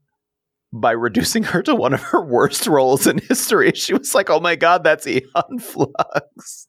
by 0.71 0.91
reducing 0.91 1.43
her 1.43 1.61
to 1.63 1.75
one 1.75 1.93
of 1.93 2.01
her 2.01 2.21
worst 2.21 2.67
roles 2.67 3.07
in 3.07 3.17
history. 3.19 3.71
She 3.75 3.93
was 3.93 4.13
like, 4.13 4.29
"Oh 4.29 4.39
my 4.39 4.55
god, 4.55 4.83
that's 4.83 5.07
Aeon 5.07 5.59
Flux." 5.59 6.67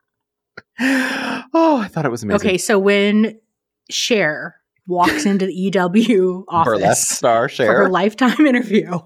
oh, 0.81 1.81
I 1.83 1.89
thought 1.89 2.07
it 2.07 2.11
was 2.11 2.23
amazing. 2.23 2.49
Okay, 2.49 2.59
so 2.59 2.79
when 2.79 3.39
Cher 3.91 4.57
walks 4.87 5.27
into 5.27 5.47
the 5.47 5.53
EW 5.55 6.45
Burlesque 6.65 6.85
office 6.85 7.09
star 7.09 7.49
for 7.49 7.67
her 7.67 7.89
lifetime 7.89 8.41
interview, 8.47 8.99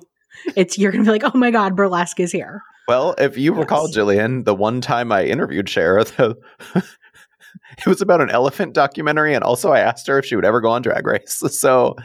it's 0.56 0.78
you're 0.78 0.92
gonna 0.92 1.04
be 1.04 1.10
like, 1.10 1.24
"Oh 1.24 1.36
my 1.36 1.50
god, 1.50 1.76
burlesque 1.76 2.20
is 2.20 2.32
here." 2.32 2.62
Well, 2.86 3.14
if 3.16 3.38
you 3.38 3.54
recall, 3.54 3.88
Jillian, 3.88 4.44
the 4.44 4.54
one 4.54 4.82
time 4.82 5.10
I 5.10 5.24
interviewed 5.24 5.70
Cher, 5.70 6.04
the, 6.04 6.36
it 7.78 7.86
was 7.86 8.00
about 8.00 8.20
an 8.20 8.30
elephant 8.30 8.74
documentary, 8.74 9.34
and 9.34 9.44
also 9.44 9.72
I 9.72 9.80
asked 9.80 10.06
her 10.06 10.18
if 10.18 10.24
she 10.24 10.36
would 10.36 10.44
ever 10.44 10.60
go 10.60 10.70
on 10.70 10.82
Drag 10.82 11.06
Race. 11.06 11.42
So, 11.64 11.96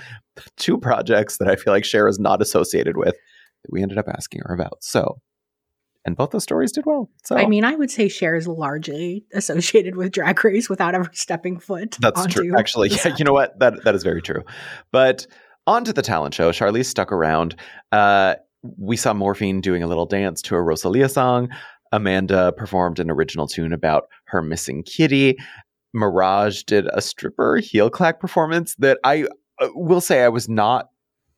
two 0.57 0.77
projects 0.77 1.37
that 1.37 1.49
I 1.49 1.55
feel 1.55 1.73
like 1.73 1.83
Cher 1.83 2.07
is 2.07 2.19
not 2.19 2.41
associated 2.41 2.95
with 2.95 3.15
that 3.15 3.71
we 3.71 3.81
ended 3.81 3.97
up 3.97 4.07
asking 4.07 4.41
her 4.45 4.53
about. 4.53 4.77
So, 4.81 5.19
and 6.05 6.15
both 6.15 6.29
those 6.29 6.43
stories 6.43 6.71
did 6.71 6.85
well. 6.85 7.09
So, 7.25 7.35
I 7.35 7.45
mean, 7.45 7.65
I 7.65 7.75
would 7.75 7.91
say 7.91 8.07
Cher 8.07 8.35
is 8.35 8.47
largely 8.47 9.25
associated 9.33 9.95
with 9.95 10.11
Drag 10.11 10.43
Race 10.43 10.69
without 10.69 10.95
ever 10.95 11.09
stepping 11.13 11.59
foot. 11.59 11.97
That's 11.99 12.25
true. 12.27 12.57
Actually, 12.57 12.89
yeah, 13.05 13.15
you 13.17 13.25
know 13.25 13.33
what? 13.33 13.57
That 13.59 13.83
that 13.83 13.95
is 13.95 14.03
very 14.03 14.21
true. 14.21 14.43
But 14.91 15.27
on 15.67 15.85
to 15.85 15.93
the 15.93 16.01
talent 16.01 16.33
show. 16.33 16.51
Charlize 16.51 16.85
stuck 16.85 17.11
around. 17.11 17.55
Uh, 17.91 18.35
we 18.77 18.97
saw 18.97 19.13
Morphine 19.13 19.61
doing 19.61 19.83
a 19.83 19.87
little 19.87 20.05
dance 20.05 20.41
to 20.43 20.55
a 20.55 20.61
Rosalia 20.61 21.07
song. 21.07 21.49
Amanda 21.91 22.51
performed 22.53 22.99
an 22.99 23.09
original 23.09 23.47
tune 23.47 23.73
about 23.73 24.09
her 24.25 24.41
missing 24.41 24.83
kitty. 24.83 25.37
Mirage 25.93 26.63
did 26.63 26.87
a 26.93 27.01
stripper 27.01 27.57
heel 27.57 27.89
clack 27.89 28.19
performance 28.19 28.75
that 28.75 28.99
I 29.03 29.25
uh, 29.59 29.69
will 29.73 30.01
say 30.01 30.23
I 30.23 30.29
was 30.29 30.47
not 30.47 30.89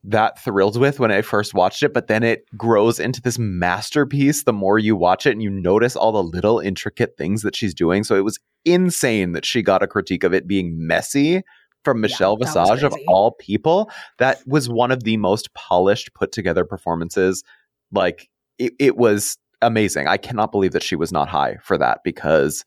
that 0.03 0.43
thrilled 0.43 0.77
with 0.77 0.99
when 0.99 1.11
I 1.11 1.21
first 1.21 1.53
watched 1.53 1.83
it, 1.83 1.93
but 1.93 2.07
then 2.07 2.23
it 2.23 2.45
grows 2.57 2.99
into 2.99 3.21
this 3.21 3.37
masterpiece 3.37 4.43
the 4.43 4.53
more 4.53 4.79
you 4.79 4.95
watch 4.95 5.25
it 5.25 5.31
and 5.31 5.43
you 5.43 5.49
notice 5.49 5.95
all 5.95 6.11
the 6.11 6.23
little 6.23 6.59
intricate 6.59 7.15
things 7.17 7.43
that 7.43 7.55
she's 7.55 7.73
doing. 7.73 8.03
So 8.03 8.15
it 8.15 8.25
was 8.25 8.39
insane 8.65 9.33
that 9.33 9.45
she 9.45 9.61
got 9.61 9.83
a 9.83 9.87
critique 9.87 10.23
of 10.23 10.33
it 10.33 10.47
being 10.47 10.87
messy 10.87 11.43
from 11.83 12.01
Michelle 12.01 12.37
was 12.37 12.53
Visage 12.53 12.83
of 12.83 12.93
all 13.07 13.31
people. 13.31 13.89
That 14.17 14.39
was 14.47 14.69
one 14.69 14.91
of 14.91 15.03
the 15.03 15.17
most 15.17 15.53
polished, 15.53 16.13
put 16.13 16.31
together 16.31 16.65
performances. 16.65 17.43
Like 17.91 18.29
it, 18.57 18.73
it 18.79 18.97
was 18.97 19.37
amazing. 19.61 20.07
I 20.07 20.17
cannot 20.17 20.51
believe 20.51 20.71
that 20.71 20.83
she 20.83 20.95
was 20.95 21.11
not 21.11 21.29
high 21.29 21.57
for 21.61 21.77
that 21.77 21.99
because 22.03 22.65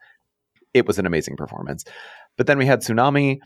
it 0.72 0.87
was 0.87 0.98
an 0.98 1.07
amazing 1.07 1.37
performance. 1.37 1.85
But 2.37 2.46
then 2.46 2.59
we 2.59 2.66
had 2.66 2.80
Xunami. 2.80 3.38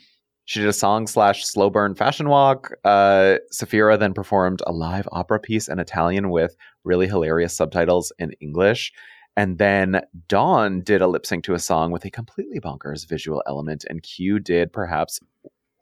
She 0.47 0.61
did 0.61 0.69
a 0.69 0.73
song 0.73 1.07
slash 1.07 1.45
slow 1.45 1.69
burn 1.69 1.95
fashion 1.95 2.29
walk. 2.29 2.73
Uh, 2.85 3.37
Sapphira 3.51 3.99
then 3.99 4.15
performed 4.15 4.63
a 4.67 4.73
live 4.73 5.07
opera 5.13 5.39
piece 5.39 5.69
in 5.69 5.79
Italian 5.79 6.31
with 6.31 6.57
really 6.85 7.07
hilarious 7.07 7.55
subtitles 7.55 8.13
in 8.19 8.33
English. 8.41 8.93
And 9.37 9.59
then 9.59 10.01
Dawn 10.27 10.81
did 10.81 11.03
a 11.03 11.07
lip 11.07 11.27
sync 11.27 11.45
to 11.45 11.55
a 11.55 11.59
song 11.59 11.93
with 11.93 12.05
a 12.05 12.11
completely 12.11 12.61
bonkers 12.61 13.07
visual 13.07 13.43
element. 13.47 13.85
And 13.89 14.03
Q 14.03 14.41
did 14.41 14.73
perhaps 14.73 15.21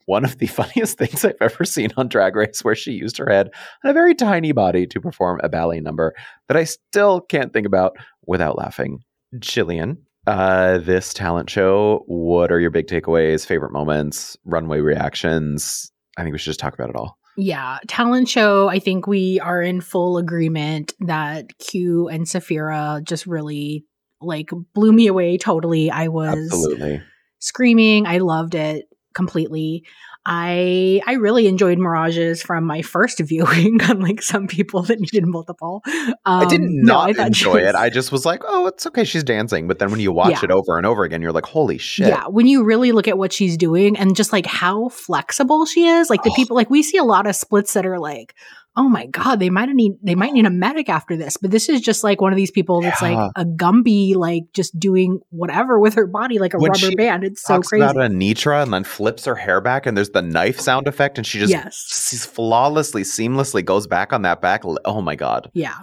one 0.06 0.24
of 0.24 0.38
the 0.38 0.46
funniest 0.48 0.98
things 0.98 1.24
I've 1.24 1.34
ever 1.40 1.64
seen 1.64 1.90
on 1.96 2.08
Drag 2.08 2.34
Race, 2.34 2.64
where 2.64 2.74
she 2.74 2.92
used 2.92 3.18
her 3.18 3.28
head 3.28 3.50
and 3.82 3.90
a 3.90 3.94
very 3.94 4.14
tiny 4.14 4.52
body 4.52 4.86
to 4.86 5.00
perform 5.00 5.40
a 5.42 5.48
ballet 5.48 5.80
number 5.80 6.14
that 6.48 6.56
I 6.56 6.64
still 6.64 7.20
can't 7.20 7.52
think 7.52 7.66
about 7.66 7.96
without 8.26 8.56
laughing. 8.56 9.00
Jillian, 9.36 9.98
uh, 10.26 10.78
this 10.78 11.12
talent 11.12 11.50
show, 11.50 12.02
what 12.06 12.50
are 12.50 12.60
your 12.60 12.70
big 12.70 12.86
takeaways, 12.86 13.44
favorite 13.44 13.72
moments, 13.72 14.36
runway 14.44 14.80
reactions? 14.80 15.92
I 16.16 16.22
think 16.22 16.32
we 16.32 16.38
should 16.38 16.50
just 16.50 16.60
talk 16.60 16.74
about 16.74 16.90
it 16.90 16.96
all. 16.96 17.18
Yeah, 17.36 17.78
talent 17.86 18.28
show. 18.28 18.68
I 18.68 18.78
think 18.78 19.06
we 19.06 19.38
are 19.40 19.60
in 19.60 19.82
full 19.82 20.16
agreement 20.16 20.94
that 21.00 21.58
Q 21.58 22.08
and 22.08 22.26
Sapphira 22.26 23.02
just 23.04 23.26
really 23.26 23.84
like 24.22 24.48
blew 24.74 24.92
me 24.92 25.06
away 25.06 25.36
totally. 25.36 25.90
I 25.90 26.08
was 26.08 26.50
Absolutely. 26.50 27.02
screaming. 27.38 28.06
I 28.06 28.18
loved 28.18 28.54
it 28.54 28.86
completely. 29.16 29.82
I 30.28 31.00
I 31.06 31.14
really 31.14 31.46
enjoyed 31.46 31.78
Mirages 31.78 32.42
from 32.42 32.64
my 32.64 32.82
first 32.82 33.20
viewing, 33.30 33.78
unlike 33.82 34.22
some 34.22 34.46
people 34.48 34.82
that 34.82 34.98
needed 35.00 35.24
multiple. 35.26 35.82
Um, 35.86 36.14
I 36.24 36.44
did 36.46 36.60
no, 36.62 36.94
not 36.94 37.10
I 37.10 37.12
thought 37.12 37.36
she 37.36 37.44
enjoy 37.46 37.60
was- 37.60 37.68
it. 37.70 37.74
I 37.76 37.90
just 37.90 38.10
was 38.12 38.26
like, 38.26 38.42
oh, 38.46 38.66
it's 38.66 38.86
okay. 38.86 39.04
She's 39.04 39.22
dancing. 39.24 39.68
But 39.68 39.78
then 39.78 39.90
when 39.90 40.00
you 40.00 40.12
watch 40.12 40.30
Yeah. 40.32 40.40
it 40.44 40.50
over 40.50 40.76
and 40.76 40.84
over 40.86 41.04
again, 41.04 41.22
you're 41.22 41.32
like, 41.32 41.46
holy 41.46 41.78
shit. 41.78 42.08
Yeah, 42.08 42.26
when 42.28 42.46
you 42.46 42.64
really 42.64 42.92
look 42.92 43.06
at 43.08 43.18
what 43.18 43.32
she's 43.32 43.56
doing 43.56 43.96
and 43.96 44.16
just 44.16 44.32
like 44.32 44.46
how 44.46 44.88
flexible 44.88 45.64
she 45.64 45.86
is, 45.86 46.10
like 46.10 46.22
the 46.24 46.30
Oh. 46.30 46.34
people, 46.36 46.56
like 46.56 46.70
we 46.70 46.82
see 46.82 46.98
a 46.98 47.04
lot 47.04 47.26
of 47.26 47.36
splits 47.36 47.72
that 47.74 47.86
are 47.86 47.98
like, 48.00 48.34
oh 48.78 48.88
my 48.88 49.06
god, 49.06 49.40
they 49.40 49.48
might 49.50 49.68
need 49.70 49.92
they 50.02 50.14
might 50.14 50.32
need 50.32 50.44
a 50.46 50.50
medic 50.50 50.88
after 50.88 51.16
this, 51.16 51.36
but 51.38 51.50
this 51.50 51.68
is 51.68 51.80
just 51.80 52.04
like 52.04 52.20
one 52.20 52.32
of 52.32 52.36
these 52.36 52.50
people 52.50 52.82
that's 52.82 53.00
Yeah. 53.00 53.14
like 53.14 53.32
a 53.36 53.44
Gumby, 53.44 54.14
like 54.14 54.44
just 54.52 54.78
doing 54.78 55.20
whatever 55.30 55.80
with 55.80 55.94
her 55.94 56.06
body, 56.06 56.38
like 56.38 56.52
a 56.54 56.58
When 56.58 56.72
rubber 56.72 56.94
band. 56.96 57.24
It's 57.24 57.42
so 57.42 57.60
crazy. 57.62 57.82
about 57.82 57.96
a 57.96 58.08
Nitra 58.08 58.62
and 58.62 58.72
then 58.72 58.84
flips 58.84 59.24
her 59.24 59.34
hair 59.34 59.60
back, 59.60 59.86
and 59.86 59.96
there's 59.96 60.10
the 60.10 60.22
knife 60.22 60.60
sound 60.60 60.86
effect, 60.88 61.16
and 61.18 61.26
she 61.26 61.38
just 61.38 61.50
yes, 61.50 61.86
she's 61.88 62.26
flawlessly, 62.26 63.02
seamlessly 63.02 63.64
goes 63.64 63.86
back 63.86 64.12
on 64.12 64.22
that 64.22 64.40
back. 64.42 64.62
Oh 64.84 65.00
my 65.00 65.16
god, 65.16 65.50
yeah. 65.54 65.74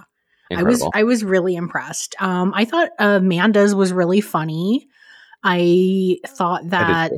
incredible! 0.50 0.84
I 0.84 0.86
was 0.86 0.90
I 0.94 1.02
was 1.02 1.24
really 1.24 1.56
impressed. 1.56 2.14
Um, 2.20 2.52
I 2.54 2.64
thought 2.64 2.90
Amanda's 3.00 3.74
was 3.74 3.92
really 3.92 4.20
funny. 4.20 4.86
I 5.42 6.18
thought 6.26 6.62
that 6.70 7.12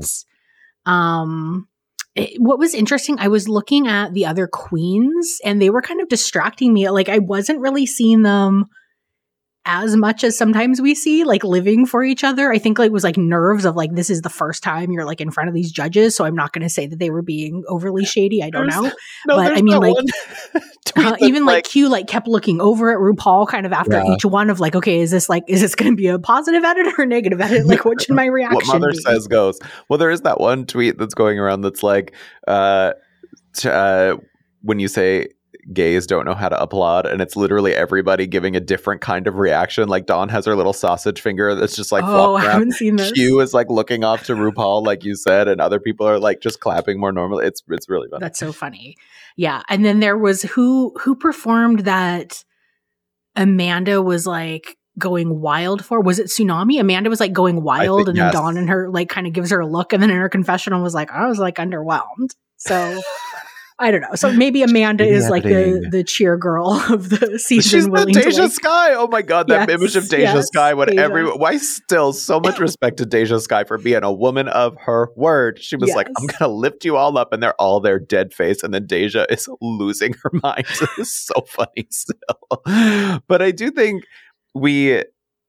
um 0.86 1.68
what 2.38 2.58
was 2.58 2.74
interesting, 2.74 3.18
I 3.18 3.28
was 3.28 3.48
looking 3.48 3.86
at 3.86 4.14
the 4.14 4.26
other 4.26 4.46
queens 4.46 5.40
and 5.44 5.60
they 5.60 5.70
were 5.70 5.82
kind 5.82 6.00
of 6.00 6.08
distracting 6.08 6.72
me. 6.72 6.88
Like 6.88 7.08
I 7.08 7.18
wasn't 7.18 7.60
really 7.60 7.86
seeing 7.86 8.22
them 8.22 8.66
as 9.66 9.96
much 9.96 10.24
as 10.24 10.38
sometimes 10.38 10.80
we 10.80 10.94
see 10.94 11.24
like 11.24 11.44
living 11.44 11.84
for 11.84 12.02
each 12.04 12.24
other. 12.24 12.50
I 12.52 12.58
think 12.58 12.78
like 12.78 12.86
it 12.86 12.92
was 12.92 13.04
like 13.04 13.16
nerves 13.18 13.64
of 13.66 13.76
like 13.76 13.92
this 13.94 14.08
is 14.08 14.22
the 14.22 14.30
first 14.30 14.62
time 14.62 14.90
you're 14.92 15.04
like 15.04 15.20
in 15.20 15.30
front 15.30 15.48
of 15.48 15.54
these 15.54 15.70
judges, 15.70 16.14
so 16.16 16.24
I'm 16.24 16.34
not 16.36 16.52
going 16.52 16.62
to 16.62 16.68
say 16.70 16.86
that 16.86 16.98
they 16.98 17.10
were 17.10 17.20
being 17.22 17.64
overly 17.68 18.04
shady. 18.04 18.42
I 18.42 18.48
don't 18.50 18.68
There's- 18.68 18.82
know. 18.82 18.92
no, 19.26 19.36
but 19.36 19.52
I 19.58 19.62
mean, 19.62 19.78
that 19.78 19.80
like, 20.54 20.62
Uh, 20.96 21.14
even 21.20 21.44
like, 21.44 21.64
Q 21.64 21.90
like 21.90 22.06
kept 22.06 22.26
looking 22.26 22.58
over 22.60 22.90
at 22.90 22.96
RuPaul 22.98 23.46
kind 23.48 23.66
of 23.66 23.72
after 23.72 23.98
Yeah. 23.98 24.14
each 24.14 24.24
one 24.24 24.48
of 24.48 24.60
like, 24.60 24.74
okay, 24.74 25.00
is 25.00 25.10
this 25.10 25.28
like 25.28 25.44
is 25.46 25.60
this 25.60 25.74
going 25.74 25.92
to 25.92 25.96
be 25.96 26.06
a 26.06 26.18
positive 26.18 26.64
edit 26.64 26.86
or 26.96 27.02
a 27.02 27.06
negative 27.06 27.38
edit? 27.40 27.66
Like, 27.66 27.84
what 27.84 28.00
should 28.00 28.14
my 28.14 28.24
reaction 28.24 28.56
what 28.56 28.66
mother 28.66 28.92
be? 28.92 28.98
says 28.98 29.26
goes. 29.26 29.58
Well, 29.90 29.98
there 29.98 30.10
is 30.10 30.22
that 30.22 30.40
one 30.40 30.64
tweet 30.64 30.96
that's 30.96 31.12
going 31.12 31.38
around 31.38 31.60
that's 31.62 31.82
like, 31.82 32.14
uh, 32.48 32.92
uh, 33.64 34.16
when 34.62 34.78
you 34.78 34.88
say 34.88 35.28
gays 35.72 36.06
don't 36.06 36.24
know 36.24 36.34
how 36.34 36.48
to 36.48 36.60
applaud, 36.60 37.06
and 37.06 37.20
it's 37.20 37.36
literally 37.36 37.74
everybody 37.74 38.26
giving 38.26 38.56
a 38.56 38.60
different 38.60 39.00
kind 39.00 39.26
of 39.26 39.36
reaction. 39.36 39.88
Like 39.88 40.06
Dawn 40.06 40.28
has 40.28 40.46
her 40.46 40.54
little 40.54 40.72
sausage 40.72 41.20
finger 41.20 41.54
that's 41.54 41.76
just 41.76 41.92
like 41.92 42.04
oh, 42.04 42.36
I 42.36 42.44
haven't 42.44 42.72
seen 42.72 42.96
this. 42.96 43.12
Q 43.12 43.40
is 43.40 43.54
like 43.54 43.68
looking 43.70 44.04
off 44.04 44.24
to 44.24 44.34
RuPaul, 44.34 44.84
like 44.84 45.04
you 45.04 45.14
said, 45.14 45.48
and 45.48 45.60
other 45.60 45.80
people 45.80 46.06
are 46.06 46.18
like 46.18 46.40
just 46.40 46.60
clapping 46.60 47.00
more 47.00 47.12
normally. 47.12 47.46
It's 47.46 47.62
it's 47.68 47.88
really 47.88 48.08
funny. 48.08 48.20
That's 48.20 48.38
so 48.38 48.52
funny. 48.52 48.96
Yeah. 49.36 49.62
And 49.68 49.84
then 49.84 50.00
there 50.00 50.16
was 50.16 50.42
who 50.42 50.94
who 51.00 51.14
performed 51.14 51.80
that 51.80 52.44
Amanda 53.34 54.02
was 54.02 54.26
like 54.26 54.76
going 54.98 55.40
wild 55.40 55.84
for? 55.84 56.00
Was 56.00 56.18
it 56.18 56.28
Xunami? 56.28 56.80
Amanda 56.80 57.10
was 57.10 57.20
like 57.20 57.32
going 57.32 57.62
wild 57.62 58.00
think- 58.00 58.08
and 58.08 58.18
then 58.18 58.26
yes. 58.26 58.34
Dawn 58.34 58.56
and 58.56 58.68
her 58.70 58.88
like 58.90 59.08
kind 59.08 59.26
of 59.26 59.32
gives 59.32 59.50
her 59.50 59.60
a 59.60 59.66
look 59.66 59.92
and 59.92 60.02
then 60.02 60.10
in 60.10 60.16
her 60.16 60.28
confessional 60.28 60.82
was 60.82 60.94
like, 60.94 61.10
I 61.10 61.26
was 61.26 61.38
like 61.38 61.56
underwhelmed. 61.56 62.34
So 62.56 63.00
I 63.78 63.90
don't 63.90 64.00
know. 64.00 64.14
So 64.14 64.32
maybe 64.32 64.62
Amanda 64.62 65.04
is 65.04 65.28
like 65.28 65.42
the 65.42 65.86
the 65.90 66.02
cheer 66.02 66.38
girl 66.38 66.72
of 66.90 67.10
the 67.10 67.38
season. 67.38 67.70
She's 67.80 67.84
the 67.86 68.06
Deja 68.06 68.42
like- 68.44 68.52
Skye. 68.52 68.94
Oh 68.94 69.06
my 69.08 69.20
god, 69.20 69.48
that 69.48 69.68
Yes, 69.68 69.78
image 69.78 69.96
of 69.96 70.08
Deja 70.08 70.34
yes, 70.34 70.46
Skye. 70.46 70.72
What 70.74 70.88
Deja. 70.88 71.00
everyone? 71.02 71.38
Why 71.38 71.58
still 71.58 72.12
so 72.14 72.40
much 72.40 72.58
respect 72.58 72.96
to 72.98 73.06
Deja 73.06 73.38
Skye 73.38 73.64
for 73.64 73.76
being 73.76 74.02
a 74.02 74.12
woman 74.12 74.48
of 74.48 74.76
her 74.80 75.10
word? 75.14 75.58
She 75.60 75.76
was 75.76 75.90
like, 75.94 76.08
"I'm 76.18 76.26
gonna 76.26 76.52
lift 76.52 76.84
you 76.86 76.96
all 76.96 77.18
up," 77.18 77.32
and 77.34 77.42
they're 77.42 77.54
all 77.60 77.80
there 77.80 77.98
dead 77.98 78.32
face, 78.32 78.62
and 78.62 78.72
then 78.72 78.86
Deja 78.86 79.26
is 79.28 79.46
losing 79.60 80.14
her 80.22 80.30
mind. 80.42 80.64
it's 80.96 81.12
so 81.26 81.42
funny 81.46 81.86
still. 81.90 83.20
But 83.28 83.42
I 83.42 83.50
do 83.50 83.70
think 83.70 84.04
we 84.54 85.02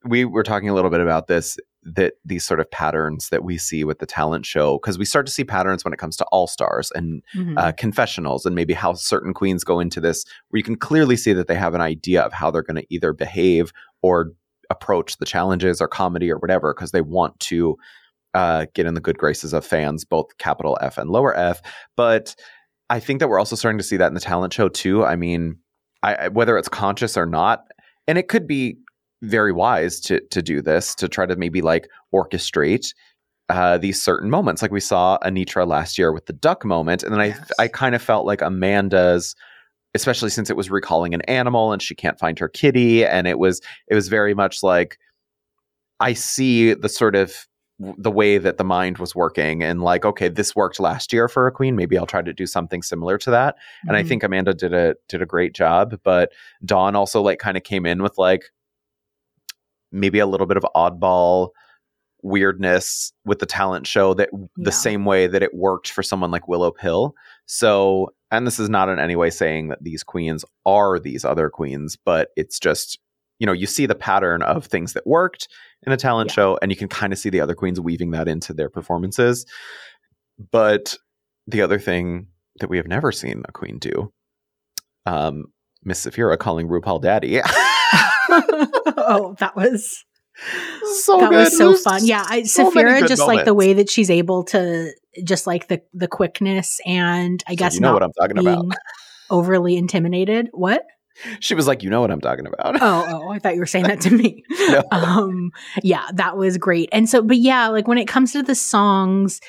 we 0.05 0.25
were 0.25 0.43
talking 0.43 0.67
a 0.69 0.73
little 0.73 0.91
bit 0.91 0.99
about 0.99 1.27
this 1.27 1.57
that 1.95 2.15
these 2.26 2.43
sort 2.43 2.60
of 2.60 2.69
patterns 2.69 3.30
that 3.30 3.43
we 3.43 3.58
see 3.58 3.84
with 3.84 4.00
the 4.00 4.06
talent 4.06 4.45
show 4.45 4.78
because 4.78 4.97
we 4.97 5.06
start 5.06 5.26
to 5.26 5.32
see 5.32 5.43
patterns 5.43 5.84
when 5.86 5.93
it 5.93 5.97
comes 6.00 6.17
to 6.17 6.26
all 6.26 6.45
stars 6.47 6.91
and 6.95 7.23
Mhm. 7.36 7.58
uh, 7.58 7.71
confessionals 7.71 8.45
and 8.45 8.56
maybe 8.56 8.73
how 8.73 8.93
certain 8.93 9.34
queens 9.34 9.63
go 9.63 9.80
into 9.80 10.02
this 10.02 10.26
where 10.50 10.58
you 10.58 10.63
can 10.63 10.76
clearly 10.76 11.15
see 11.15 11.32
that 11.34 11.47
they 11.47 11.56
have 11.56 11.73
an 11.73 11.82
idea 11.82 12.21
of 12.21 12.34
how 12.34 12.52
they're 12.52 12.62
going 12.62 12.76
to 12.82 12.93
either 12.93 13.13
behave 13.13 13.71
or 14.02 14.34
approach 14.69 15.17
the 15.17 15.26
challenges 15.26 15.80
or 15.80 15.88
comedy 15.88 16.30
or 16.30 16.38
whatever 16.39 16.73
because 16.73 16.91
they 16.91 17.02
want 17.02 17.39
to 17.39 17.78
uh, 18.34 18.65
get 18.73 18.86
in 18.86 18.93
the 18.93 19.00
good 19.02 19.17
graces 19.17 19.54
of 19.54 19.65
fans 19.65 20.04
both 20.04 20.38
capital 20.38 20.78
f 20.82 20.97
and 20.97 21.10
lower 21.10 21.34
f 21.38 21.62
but 21.95 22.36
i 22.89 23.00
think 23.00 23.19
that 23.21 23.30
we're 23.30 23.39
also 23.39 23.56
starting 23.56 23.78
to 23.78 23.84
see 23.84 23.95
that 23.97 24.08
in 24.08 24.13
the 24.13 24.19
talent 24.19 24.52
show 24.54 24.67
too 24.67 25.06
i 25.06 25.15
mean 25.15 25.58
I- 26.04 26.28
whether 26.28 26.58
it's 26.58 26.67
conscious 26.69 27.15
or 27.17 27.26
not 27.26 27.63
and 28.08 28.17
it 28.17 28.28
could 28.28 28.45
be 28.45 28.78
very 29.21 29.51
wise 29.51 29.99
to 30.01 30.19
to 30.30 30.41
do 30.41 30.62
this 30.62 30.93
to 30.95 31.08
try 31.08 31.25
to 31.25 31.36
maybe 31.36 31.62
like 31.62 31.88
orchestrate 32.13 32.93
uh, 33.49 33.77
these 33.77 34.01
certain 34.01 34.30
moments, 34.30 34.62
like 34.62 34.71
we 34.71 34.80
saw 34.82 35.17
Anetra 35.19 35.65
last 35.65 35.97
year 35.97 36.12
with 36.12 36.25
the 36.25 36.34
duck 36.34 36.65
moment, 36.65 37.01
and 37.01 37.13
then 37.13 37.21
Yes. 37.21 37.51
I 37.60 37.63
I 37.63 37.67
kind 37.69 37.95
of 37.95 38.01
felt 38.01 38.25
like 38.25 38.41
Amanda's, 38.41 39.36
especially 39.95 40.30
since 40.30 40.49
it 40.49 40.58
was 40.58 40.69
recalling 40.69 41.13
an 41.13 41.21
animal 41.21 41.71
and 41.71 41.82
she 41.82 41.95
can't 41.95 42.19
find 42.19 42.38
her 42.39 42.49
kitty, 42.49 43.06
and 43.06 43.25
it 43.25 43.39
was 43.39 43.62
it 43.88 43.95
was 43.95 44.10
very 44.10 44.34
much 44.34 44.63
like 44.63 44.97
I 45.99 46.13
see 46.13 46.73
the 46.73 46.89
sort 46.89 47.15
of 47.15 47.47
the 47.80 48.12
way 48.12 48.38
that 48.39 48.58
the 48.58 48.63
mind 48.63 48.97
was 48.97 49.13
working 49.15 49.62
and 49.63 49.84
like 49.84 50.03
okay 50.03 50.27
this 50.30 50.56
worked 50.56 50.80
last 50.80 51.13
year 51.13 51.27
for 51.27 51.45
a 51.45 51.51
queen 51.51 51.75
maybe 51.75 51.95
i'll 51.95 52.08
try 52.08 52.23
to 52.23 52.34
do 52.34 52.47
something 52.47 52.82
similar 52.82 53.19
to 53.19 53.30
that 53.30 53.56
and 53.88 53.95
i 53.95 54.01
Mhm. 54.01 54.08
think 54.08 54.23
amanda 54.23 54.51
did 54.56 54.73
a 54.73 54.95
did 55.08 55.21
a 55.21 55.27
great 55.27 55.53
job 55.53 55.99
but 56.03 56.32
dawn 56.65 56.95
also 56.95 57.21
like 57.21 57.38
kind 57.38 57.56
of 57.56 57.62
came 57.62 57.86
in 57.86 58.01
with 58.01 58.17
like 58.17 58.45
maybe 59.91 60.19
a 60.19 60.26
little 60.28 60.47
bit 60.47 60.58
of 60.58 60.65
oddball 60.76 61.50
weirdness 62.23 63.13
with 63.26 63.39
the 63.39 63.45
talent 63.45 63.86
show 63.88 64.13
that 64.15 64.30
Yeah. 64.34 64.45
the 64.58 64.71
same 64.71 65.06
way 65.06 65.28
that 65.28 65.43
it 65.43 65.54
worked 65.54 65.91
for 65.91 66.02
someone 66.04 66.32
like 66.32 66.47
willow 66.47 66.71
pill 66.71 67.13
so 67.45 68.10
and 68.32 68.45
this 68.45 68.60
is 68.60 68.69
not 68.69 68.89
in 68.89 69.00
any 69.00 69.15
way 69.15 69.30
saying 69.30 69.67
that 69.69 69.84
these 69.84 70.04
queens 70.04 70.43
are 70.65 71.00
these 71.00 71.23
other 71.23 71.50
queens 71.50 71.95
but 72.04 72.30
it's 72.36 72.60
just 72.60 73.00
you 73.39 73.45
know 73.45 73.54
you 73.54 73.67
see 73.67 73.86
the 73.86 73.95
pattern 73.95 74.41
of 74.41 74.65
things 74.65 74.93
that 74.93 75.06
worked 75.06 75.47
in 75.84 75.91
a 75.93 75.97
talent 75.97 76.32
Yeah. 76.32 76.34
show 76.34 76.60
and 76.62 76.71
you 76.71 76.76
can 76.76 76.88
kind 76.88 77.13
of 77.13 77.19
see 77.19 77.30
the 77.30 77.39
other 77.39 77.54
queens 77.56 77.80
weaving 77.80 78.12
that 78.12 78.28
into 78.28 78.52
their 78.52 78.69
performances 78.69 79.45
but 80.52 80.95
the 81.45 81.62
other 81.62 81.80
thing 81.80 82.28
that 82.60 82.69
we 82.69 82.78
have 82.78 82.88
never 82.88 83.12
seen 83.12 83.43
a 83.47 83.52
queen 83.52 83.78
do 83.78 84.12
um 85.06 85.45
miss 85.84 86.00
Sapphira 86.00 86.36
calling 86.36 86.67
rupaul 86.67 87.00
daddy 87.02 87.39
oh, 88.29 89.35
that 89.39 89.55
was 89.55 90.03
so 91.01 91.19
that 91.19 91.29
good. 91.29 91.37
was 91.37 91.57
so 91.57 91.69
There's 91.69 91.83
fun. 91.83 92.05
Yeah, 92.05 92.25
I, 92.27 92.43
so 92.43 92.69
good 92.71 93.07
just 93.07 93.25
like 93.25 93.45
the 93.45 93.53
way 93.53 93.73
that 93.73 93.89
she's 93.89 94.09
able 94.09 94.43
to 94.45 94.91
just 95.23 95.47
like 95.47 95.67
the 95.67 95.81
the 95.93 96.07
quickness 96.07 96.79
and 96.85 97.43
I 97.47 97.53
So 97.53 97.55
guess 97.55 97.75
you 97.75 97.81
know 97.81 97.87
not 97.87 97.93
what 97.95 98.03
i'm 98.03 98.13
talking 98.13 98.37
about 98.37 98.61
being 98.61 98.71
overly 99.29 99.77
intimidated. 99.77 100.49
What? 100.51 100.83
she 101.39 101.55
was 101.55 101.65
like 101.65 101.81
you 101.81 101.89
know 101.89 101.99
what 101.99 102.11
i'm 102.11 102.21
talking 102.21 102.45
about 102.45 102.79
Oh, 102.79 103.05
oh, 103.09 103.29
I 103.31 103.39
thought 103.39 103.55
you 103.55 103.59
were 103.59 103.65
saying 103.65 103.85
that 103.87 104.01
to 104.01 104.11
me. 104.11 104.43
No. 104.69 104.83
Um, 104.91 105.51
yeah, 105.81 106.07
that 106.13 106.35
was 106.37 106.57
great. 106.57 106.89
And 106.91 107.09
so, 107.09 107.21
but 107.23 107.37
yeah, 107.37 107.69
like 107.69 107.87
when 107.87 107.97
it 107.97 108.07
comes 108.07 108.33
to 108.33 108.43
the 108.43 108.53
songs, 108.53 109.39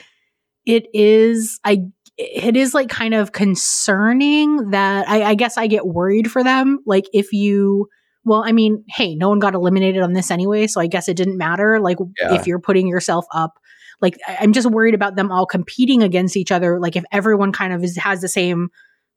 it 0.64 0.86
is 0.94 1.58
I 1.64 1.82
it 2.16 2.56
is 2.56 2.72
like 2.72 2.88
kind 2.88 3.14
of 3.14 3.32
concerning 3.32 4.70
that 4.70 5.08
I, 5.08 5.22
I 5.24 5.34
guess 5.34 5.58
I 5.58 5.66
get 5.66 5.86
worried 5.86 6.30
for 6.30 6.42
them. 6.42 6.78
Like 6.86 7.04
if 7.12 7.32
you 7.32 7.88
well, 8.28 8.44
I 8.44 8.52
mean, 8.52 8.84
hey, 8.88 9.14
no 9.14 9.28
one 9.28 9.38
got 9.38 9.54
eliminated 9.54 10.02
on 10.02 10.12
this 10.12 10.30
anyway, 10.30 10.66
so 10.66 10.80
I 10.80 10.86
guess 10.86 11.08
it 11.08 11.16
didn't 11.16 11.38
matter. 11.38 11.80
Like 11.80 11.98
Yeah. 12.20 12.34
if 12.34 12.46
you're 12.46 12.60
putting 12.60 12.86
yourself 12.86 13.24
up, 13.32 13.54
like 14.00 14.16
I'm 14.28 14.52
just 14.52 14.70
worried 14.70 14.94
about 14.94 15.16
them 15.16 15.32
all 15.32 15.46
competing 15.46 16.02
against 16.02 16.36
each 16.36 16.52
other. 16.52 16.78
Like 16.78 16.94
if 16.94 17.04
everyone 17.10 17.52
kind 17.52 17.72
of 17.72 17.82
is, 17.82 17.96
has 17.96 18.20
the 18.20 18.28
same 18.28 18.68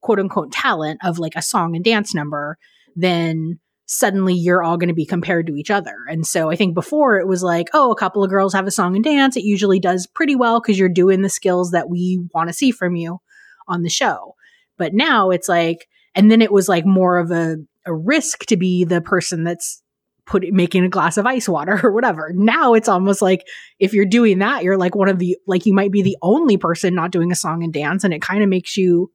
quote 0.01 0.19
unquote 0.19 0.51
talent 0.51 0.99
of 1.03 1.19
like 1.19 1.35
a 1.35 1.41
song 1.41 1.75
and 1.75 1.85
dance 1.85 2.15
number, 2.15 2.57
then 2.95 3.59
suddenly 3.85 4.33
you're 4.33 4.63
all 4.63 4.77
going 4.77 4.87
to 4.87 4.93
be 4.95 5.05
compared 5.05 5.45
to 5.47 5.55
each 5.55 5.69
other. 5.69 5.93
And 6.09 6.25
so 6.25 6.49
I 6.49 6.55
think 6.55 6.73
before 6.73 7.19
it 7.19 7.27
was 7.27 7.43
like, 7.43 7.67
oh, 7.73 7.91
a 7.91 7.95
couple 7.95 8.23
of 8.23 8.29
girls 8.29 8.53
have 8.53 8.65
a 8.65 8.71
song 8.71 8.95
and 8.95 9.03
dance. 9.03 9.35
It 9.35 9.43
usually 9.43 9.79
does 9.81 10.07
pretty 10.07 10.35
well 10.35 10.61
because 10.61 10.79
you're 10.79 10.87
doing 10.89 11.21
the 11.21 11.29
skills 11.29 11.71
that 11.71 11.89
we 11.89 12.23
want 12.33 12.47
to 12.47 12.53
see 12.53 12.71
from 12.71 12.95
you 12.95 13.19
on 13.67 13.83
the 13.83 13.89
show. 13.89 14.35
But 14.77 14.93
now 14.93 15.29
it's 15.29 15.49
like, 15.49 15.87
and 16.15 16.31
then 16.31 16.41
it 16.41 16.51
was 16.51 16.69
like 16.69 16.85
more 16.85 17.17
of 17.19 17.31
a, 17.31 17.57
a 17.85 17.93
risk 17.93 18.45
to 18.47 18.57
be 18.57 18.83
the 18.83 19.01
person 19.01 19.43
that's 19.43 19.81
put 20.25 20.43
making 20.51 20.83
a 20.83 20.89
glass 20.89 21.17
of 21.17 21.25
ice 21.25 21.49
water 21.49 21.79
or 21.83 21.91
whatever. 21.91 22.31
Now 22.33 22.73
it's 22.73 22.87
almost 22.87 23.21
like 23.21 23.45
if 23.79 23.93
you're 23.93 24.05
doing 24.05 24.39
that, 24.39 24.63
you're 24.63 24.77
like 24.77 24.95
one 24.95 25.09
of 25.09 25.19
the 25.19 25.37
like 25.47 25.65
you 25.65 25.73
might 25.73 25.91
be 25.91 26.01
the 26.01 26.17
only 26.21 26.57
person 26.57 26.93
not 26.95 27.11
doing 27.11 27.31
a 27.31 27.35
song 27.35 27.63
and 27.63 27.73
dance, 27.73 28.03
and 28.03 28.13
it 28.13 28.21
kind 28.21 28.43
of 28.43 28.49
makes 28.49 28.77
you 28.77 29.11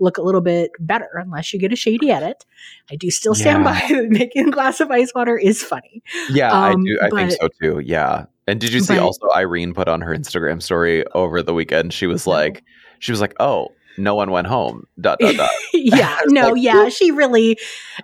look 0.00 0.18
a 0.18 0.22
little 0.22 0.40
bit 0.40 0.72
better 0.80 1.08
unless 1.16 1.52
you 1.52 1.60
get 1.60 1.72
a 1.72 1.76
shady 1.76 2.10
edit. 2.10 2.44
I 2.90 2.96
do 2.96 3.08
still 3.10 3.34
stand 3.34 3.64
Yeah. 3.64 3.80
by 3.90 4.00
making 4.08 4.48
a 4.48 4.50
glass 4.50 4.80
of 4.80 4.90
ice 4.90 5.12
water 5.14 5.38
is 5.38 5.62
funny. 5.62 6.02
Yeah, 6.30 6.50
I 6.52 6.72
Um, 6.72 6.82
do. 6.84 6.98
I 7.00 7.08
think 7.10 7.30
so 7.32 7.48
too. 7.60 7.78
Yeah. 7.84 8.24
And 8.48 8.60
did 8.60 8.72
you 8.72 8.80
see 8.80 8.94
but- 8.94 9.02
also 9.02 9.28
Irene 9.34 9.72
put 9.74 9.86
on 9.88 10.00
her 10.00 10.12
Instagram 10.12 10.60
story 10.60 11.04
over 11.14 11.40
the 11.42 11.54
weekend? 11.54 11.92
She 11.92 12.06
was 12.08 12.26
like, 12.26 12.64
she 12.98 13.12
was 13.12 13.20
like, 13.20 13.34
"Oh, 13.38 13.68
no 13.96 14.14
one 14.14 14.30
went 14.30 14.46
home." 14.46 14.86
Dot 15.00 15.18
dot 15.18 15.36
dot. 15.36 15.50
yeah, 15.74 16.18
no, 16.26 16.50
like, 16.50 16.62
yeah, 16.62 16.88
she 16.88 17.10
really, 17.10 17.58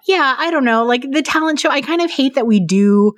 yeah, 0.07 0.37
I 0.39 0.51
don't 0.51 0.65
know. 0.65 0.85
Like 0.85 1.03
the 1.11 1.23
talent 1.23 1.61
show, 1.61 1.71
I 1.71 1.81
kind 1.81 2.01
of 2.01 2.11
hate 2.11 2.35
that 2.35 2.47
we 2.47 2.61
do. 2.61 3.15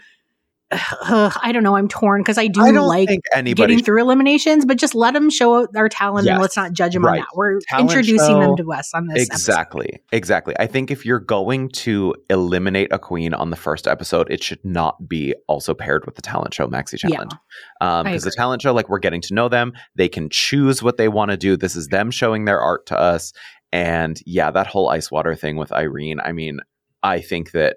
I 0.72 1.50
don't 1.52 1.64
know. 1.64 1.76
I'm 1.76 1.88
torn 1.88 2.20
because 2.20 2.38
I 2.38 2.46
do 2.46 2.62
I 2.62 2.70
like 2.70 3.08
getting 3.34 3.82
through 3.82 4.00
eliminations, 4.00 4.64
but 4.64 4.76
just 4.78 4.94
let 4.94 5.14
them 5.14 5.28
show 5.28 5.66
our 5.74 5.88
talent 5.88 6.28
and 6.28 6.40
let's 6.40 6.56
not 6.56 6.72
judge 6.72 6.94
them 6.94 7.04
on 7.04 7.16
that. 7.16 7.26
We're 7.34 7.58
Talent 7.68 7.90
introducing 7.90 8.38
them 8.38 8.56
to 8.56 8.72
us 8.72 8.92
on 8.94 9.08
this. 9.08 9.28
episode. 9.28 9.34
Exactly. 9.34 10.00
Exactly. 10.12 10.54
I 10.60 10.66
think 10.66 10.90
if 10.90 11.04
you're 11.04 11.18
going 11.18 11.70
to 11.70 12.14
eliminate 12.28 12.92
a 12.92 12.98
queen 12.98 13.34
on 13.34 13.50
the 13.50 13.56
first 13.56 13.88
episode, 13.88 14.30
it 14.30 14.42
should 14.42 14.64
not 14.64 15.08
be 15.08 15.34
also 15.48 15.74
paired 15.74 16.06
with 16.06 16.14
the 16.14 16.22
talent 16.22 16.54
show 16.54 16.68
Maxi 16.68 16.98
Challenge. 16.98 17.32
Um, 17.80 18.06
I 18.06 18.10
because 18.10 18.24
the 18.24 18.30
talent 18.30 18.62
show, 18.62 18.72
like 18.72 18.88
we're 18.88 19.00
getting 19.00 19.22
to 19.22 19.34
know 19.34 19.48
them, 19.48 19.72
they 19.96 20.08
can 20.08 20.28
choose 20.30 20.82
what 20.82 20.98
they 20.98 21.08
want 21.08 21.32
to 21.32 21.36
do. 21.36 21.56
This 21.56 21.74
is 21.74 21.88
them 21.88 22.12
showing 22.12 22.44
their 22.44 22.60
art 22.60 22.86
to 22.86 22.98
us. 22.98 23.32
And 23.72 24.20
yeah, 24.24 24.50
that 24.50 24.66
whole 24.68 24.88
ice 24.88 25.10
water 25.10 25.34
thing 25.34 25.56
with 25.56 25.72
Irene, 25.72 26.20
I 26.20 26.32
mean, 26.32 26.60
I 27.02 27.20
think 27.20 27.52
that 27.52 27.76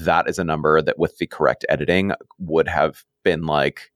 that 0.00 0.28
is 0.28 0.38
a 0.38 0.44
number 0.44 0.80
that 0.82 0.98
with 0.98 1.18
the 1.18 1.26
correct 1.26 1.64
editing 1.68 2.12
would 2.38 2.68
have 2.68 3.04
been 3.24 3.46
like 3.46 3.92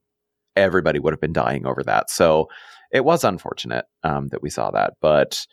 everybody 0.57 0.99
would 0.99 1.13
have 1.13 1.21
been 1.21 1.33
dying 1.33 1.67
over 1.67 1.83
that. 1.85 2.11
So 2.11 2.49
it 2.91 3.05
was 3.05 3.25
unfortunate 3.25 3.85
um, 4.03 4.29
that 4.29 4.43
we 4.43 4.51
saw 4.51 4.71
that, 4.73 4.95
but 5.01 5.47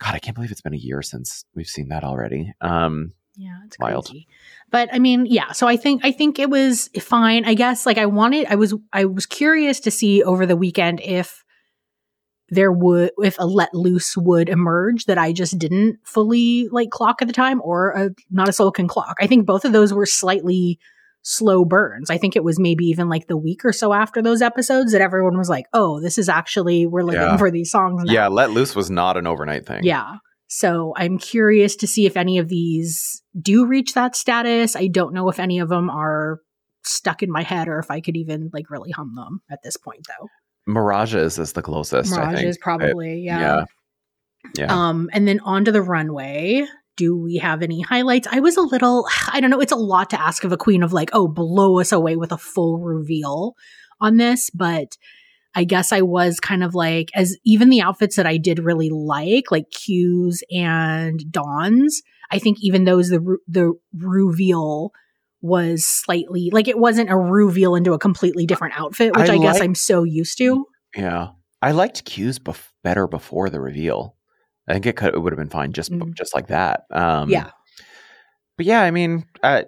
God, 0.00 0.14
I 0.14 0.18
can't 0.18 0.34
believe 0.34 0.50
it's 0.50 0.60
been 0.60 0.74
a 0.74 0.78
year 0.78 1.02
since 1.02 1.44
we've 1.54 1.66
seen 1.66 1.88
that 1.88 2.04
already. 2.04 2.52
Um, 2.60 3.12
Yeah, 3.36 3.58
it's 3.66 3.78
Wild. 3.78 4.06
crazy. 4.06 4.26
But 4.70 4.88
I 4.92 4.98
mean, 4.98 5.26
yeah. 5.26 5.52
So 5.52 5.66
I 5.66 5.76
think 5.76 6.04
I 6.04 6.12
think 6.12 6.38
it 6.38 6.48
was 6.50 6.88
fine. 7.00 7.44
I 7.44 7.54
guess 7.54 7.84
like 7.84 7.98
I 7.98 8.06
wanted. 8.06 8.46
I 8.48 8.54
was 8.54 8.74
I 8.92 9.04
was 9.04 9.26
curious 9.26 9.80
to 9.80 9.90
see 9.90 10.22
over 10.22 10.46
the 10.46 10.56
weekend 10.56 11.00
if 11.00 11.44
there 12.50 12.72
would 12.72 13.10
if 13.18 13.36
a 13.38 13.46
let 13.46 13.74
loose 13.74 14.16
would 14.16 14.48
emerge 14.48 15.04
that 15.04 15.18
I 15.18 15.32
just 15.32 15.58
didn't 15.58 15.98
fully 16.04 16.68
like 16.70 16.90
clock 16.90 17.20
at 17.20 17.28
the 17.28 17.34
time, 17.34 17.60
or 17.62 17.90
a, 17.90 18.10
not 18.30 18.48
a 18.48 18.52
soul 18.52 18.70
can 18.70 18.88
clock. 18.88 19.16
I 19.20 19.26
think 19.26 19.46
both 19.46 19.64
of 19.64 19.72
those 19.72 19.92
were 19.92 20.06
slightly 20.06 20.78
slow 21.22 21.64
burns. 21.64 22.10
I 22.10 22.16
think 22.16 22.36
it 22.36 22.44
was 22.44 22.58
maybe 22.58 22.84
even 22.86 23.08
like 23.08 23.26
the 23.26 23.36
week 23.36 23.64
or 23.64 23.72
so 23.72 23.92
after 23.92 24.22
those 24.22 24.40
episodes 24.40 24.92
that 24.92 25.00
everyone 25.02 25.36
was 25.36 25.50
like, 25.50 25.66
"Oh, 25.72 26.00
this 26.00 26.16
is 26.16 26.28
actually 26.28 26.86
we're 26.86 27.02
living 27.02 27.20
Yeah. 27.20 27.36
for 27.36 27.50
these 27.50 27.70
songs 27.70 28.02
now." 28.04 28.12
Yeah, 28.12 28.28
Let 28.28 28.50
Loose 28.52 28.74
was 28.74 28.90
not 28.90 29.16
an 29.16 29.26
overnight 29.26 29.66
thing. 29.66 29.84
Yeah. 29.84 30.16
So 30.46 30.94
I'm 30.96 31.18
curious 31.18 31.76
to 31.76 31.86
see 31.86 32.06
if 32.06 32.16
any 32.16 32.38
of 32.38 32.48
these 32.48 33.22
do 33.38 33.66
reach 33.66 33.92
that 33.92 34.16
status. 34.16 34.74
I 34.74 34.86
don't 34.86 35.12
know 35.12 35.28
if 35.28 35.38
any 35.38 35.58
of 35.58 35.68
them 35.68 35.90
are 35.90 36.40
stuck 36.84 37.22
in 37.22 37.30
my 37.30 37.42
head 37.42 37.68
or 37.68 37.78
if 37.78 37.90
I 37.90 38.00
could 38.00 38.16
even 38.16 38.48
like 38.54 38.70
really 38.70 38.90
hum 38.92 39.12
them 39.14 39.42
at 39.50 39.58
this 39.62 39.76
point 39.76 40.06
though. 40.08 40.28
Mirages 40.68 41.38
is 41.38 41.54
the 41.54 41.62
closest. 41.62 42.12
I 42.12 42.16
Mirage 42.16 42.34
think. 42.36 42.48
is 42.48 42.58
probably, 42.58 43.20
yeah. 43.22 43.40
yeah. 43.40 43.64
Yeah. 44.56 44.72
Um, 44.72 45.10
and 45.12 45.26
then 45.26 45.40
onto 45.40 45.72
the 45.72 45.82
runway. 45.82 46.66
Do 46.96 47.16
we 47.16 47.36
have 47.36 47.62
any 47.62 47.80
highlights? 47.80 48.28
I 48.30 48.40
was 48.40 48.56
a 48.56 48.62
little, 48.62 49.06
I 49.32 49.40
don't 49.40 49.50
know, 49.50 49.60
it's 49.60 49.72
a 49.72 49.76
lot 49.76 50.10
to 50.10 50.20
ask 50.20 50.44
of 50.44 50.52
a 50.52 50.56
queen 50.56 50.82
of 50.82 50.92
like, 50.92 51.10
oh, 51.12 51.26
blow 51.26 51.80
us 51.80 51.92
away 51.92 52.16
with 52.16 52.32
a 52.32 52.38
full 52.38 52.78
reveal 52.78 53.54
on 54.00 54.16
this, 54.16 54.50
but 54.50 54.96
I 55.54 55.64
guess 55.64 55.92
I 55.92 56.02
was 56.02 56.38
kind 56.38 56.62
of 56.62 56.74
like, 56.74 57.10
as 57.14 57.36
even 57.44 57.70
the 57.70 57.80
outfits 57.80 58.16
that 58.16 58.26
I 58.26 58.36
did 58.36 58.58
really 58.58 58.90
like, 58.90 59.50
like 59.50 59.70
Q's 59.70 60.44
and 60.50 61.20
Dawn's, 61.30 62.02
I 62.30 62.38
think 62.38 62.58
even 62.60 62.84
those, 62.84 63.08
the, 63.08 63.38
the 63.48 63.72
reveal 63.96 64.92
was 65.40 65.86
slightly, 65.86 66.50
like 66.52 66.68
it 66.68 66.78
wasn't 66.78 67.10
a 67.10 67.16
reveal 67.16 67.74
into 67.74 67.92
a 67.92 67.98
completely 67.98 68.46
different 68.46 68.78
outfit, 68.78 69.16
which 69.16 69.28
I 69.28 69.34
I, 69.34 69.38
guess 69.38 69.60
I'm 69.60 69.74
so 69.74 70.02
used 70.04 70.38
to. 70.38 70.66
Yeah, 70.96 71.28
I 71.62 71.72
liked 71.72 72.04
Q's 72.04 72.38
bef- 72.38 72.70
better 72.82 73.06
before 73.06 73.50
the 73.50 73.60
reveal. 73.60 74.16
I 74.68 74.72
think 74.74 74.86
it 74.86 74.96
could 74.96 75.14
it 75.14 75.18
would 75.20 75.32
have 75.32 75.38
been 75.38 75.48
fine 75.48 75.72
just 75.72 75.90
Mhm. 75.92 76.14
just 76.14 76.34
like 76.34 76.48
that. 76.48 76.84
Um, 76.90 77.30
yeah. 77.30 77.50
but 78.56 78.66
yeah, 78.66 78.82
I 78.82 78.90
mean, 78.90 79.24
uh, 79.42 79.62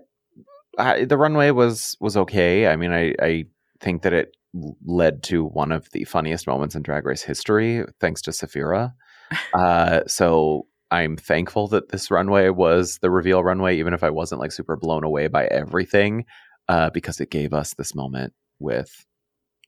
I, 0.78 1.04
the 1.04 1.16
runway 1.16 1.50
was 1.50 1.96
was 2.00 2.16
okay. 2.16 2.66
I 2.66 2.76
mean, 2.76 2.92
I 2.92 3.14
I 3.20 3.44
think 3.80 4.02
that 4.02 4.12
it 4.12 4.36
led 4.84 5.22
to 5.22 5.44
one 5.44 5.72
of 5.72 5.88
the 5.92 6.04
funniest 6.04 6.46
moments 6.46 6.74
in 6.74 6.82
Drag 6.82 7.04
Race 7.06 7.22
history, 7.22 7.84
thanks 8.00 8.22
to 8.22 8.32
Sapphira. 8.32 8.94
Uh, 9.54 10.00
so 10.08 10.66
I'm 10.90 11.16
thankful 11.16 11.68
that 11.68 11.90
this 11.90 12.10
runway 12.10 12.48
was 12.48 12.98
the 12.98 13.10
reveal 13.10 13.44
runway, 13.44 13.78
even 13.78 13.94
if 13.94 14.02
I 14.02 14.10
wasn't 14.10 14.40
like 14.40 14.52
super 14.52 14.76
blown 14.76 15.04
away 15.04 15.28
by 15.28 15.46
everything, 15.46 16.24
uh, 16.68 16.90
because 16.90 17.20
it 17.20 17.30
gave 17.30 17.52
us 17.52 17.74
this 17.74 17.94
moment 17.94 18.32
with 18.58 19.04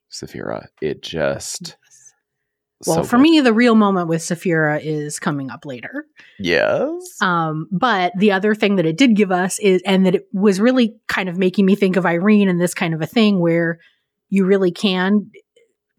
Sapphira. 0.09 0.67
It 0.81 1.01
just 1.01 1.77
Well, 2.85 2.97
so 2.97 3.03
for 3.03 3.15
good. 3.17 3.23
me, 3.23 3.39
the 3.41 3.53
real 3.53 3.75
moment 3.75 4.07
with 4.09 4.21
Sapphira 4.21 4.79
is 4.79 5.17
coming 5.19 5.49
up 5.49 5.65
later. 5.65 6.05
yes, 6.39 6.91
Um, 7.21 7.67
but 7.71 8.11
the 8.17 8.31
other 8.33 8.53
thing 8.53 8.75
that 8.75 8.85
it 8.85 8.97
did 8.97 9.15
give 9.15 9.31
us 9.31 9.59
is, 9.59 9.81
and 9.85 10.05
that 10.05 10.15
it 10.15 10.27
was 10.33 10.59
really 10.59 10.95
kind 11.07 11.29
of 11.29 11.37
making 11.37 11.65
me 11.65 11.75
think 11.75 11.95
of 11.95 12.05
Irene 12.05 12.49
and 12.49 12.59
this 12.59 12.73
kind 12.73 12.93
of 12.93 13.01
a 13.01 13.07
thing 13.07 13.39
where 13.39 13.79
you 14.29 14.45
really 14.45 14.71
can 14.71 15.29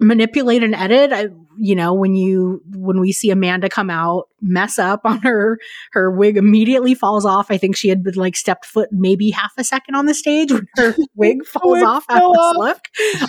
manipulate 0.04 0.62
and 0.62 0.74
edit. 0.74 1.12
I, 1.12 1.28
you 1.58 1.74
know, 1.74 1.94
when 1.94 2.14
you 2.14 2.60
when 2.74 3.00
we 3.00 3.12
see 3.12 3.30
Amanda 3.30 3.68
come 3.68 3.88
out, 3.90 4.28
mess 4.40 4.78
up 4.78 5.02
on 5.04 5.18
her 5.22 5.58
her 5.92 6.10
wig 6.10 6.36
immediately 6.36 6.94
falls 6.94 7.24
off. 7.24 7.50
I 7.50 7.58
think 7.58 7.76
she 7.76 7.88
had 7.88 8.02
been 8.02 8.14
like 8.14 8.36
stepped 8.36 8.66
foot 8.66 8.88
maybe 8.92 9.30
half 9.30 9.52
a 9.56 9.64
second 9.64 9.94
on 9.94 10.06
the 10.06 10.14
stage 10.14 10.50
when 10.52 10.66
her 10.76 10.94
wig 11.14 11.44
falls 11.46 11.74
Wig 11.74 11.84
off 11.84 12.04
after 12.08 12.24
off. 12.24 12.80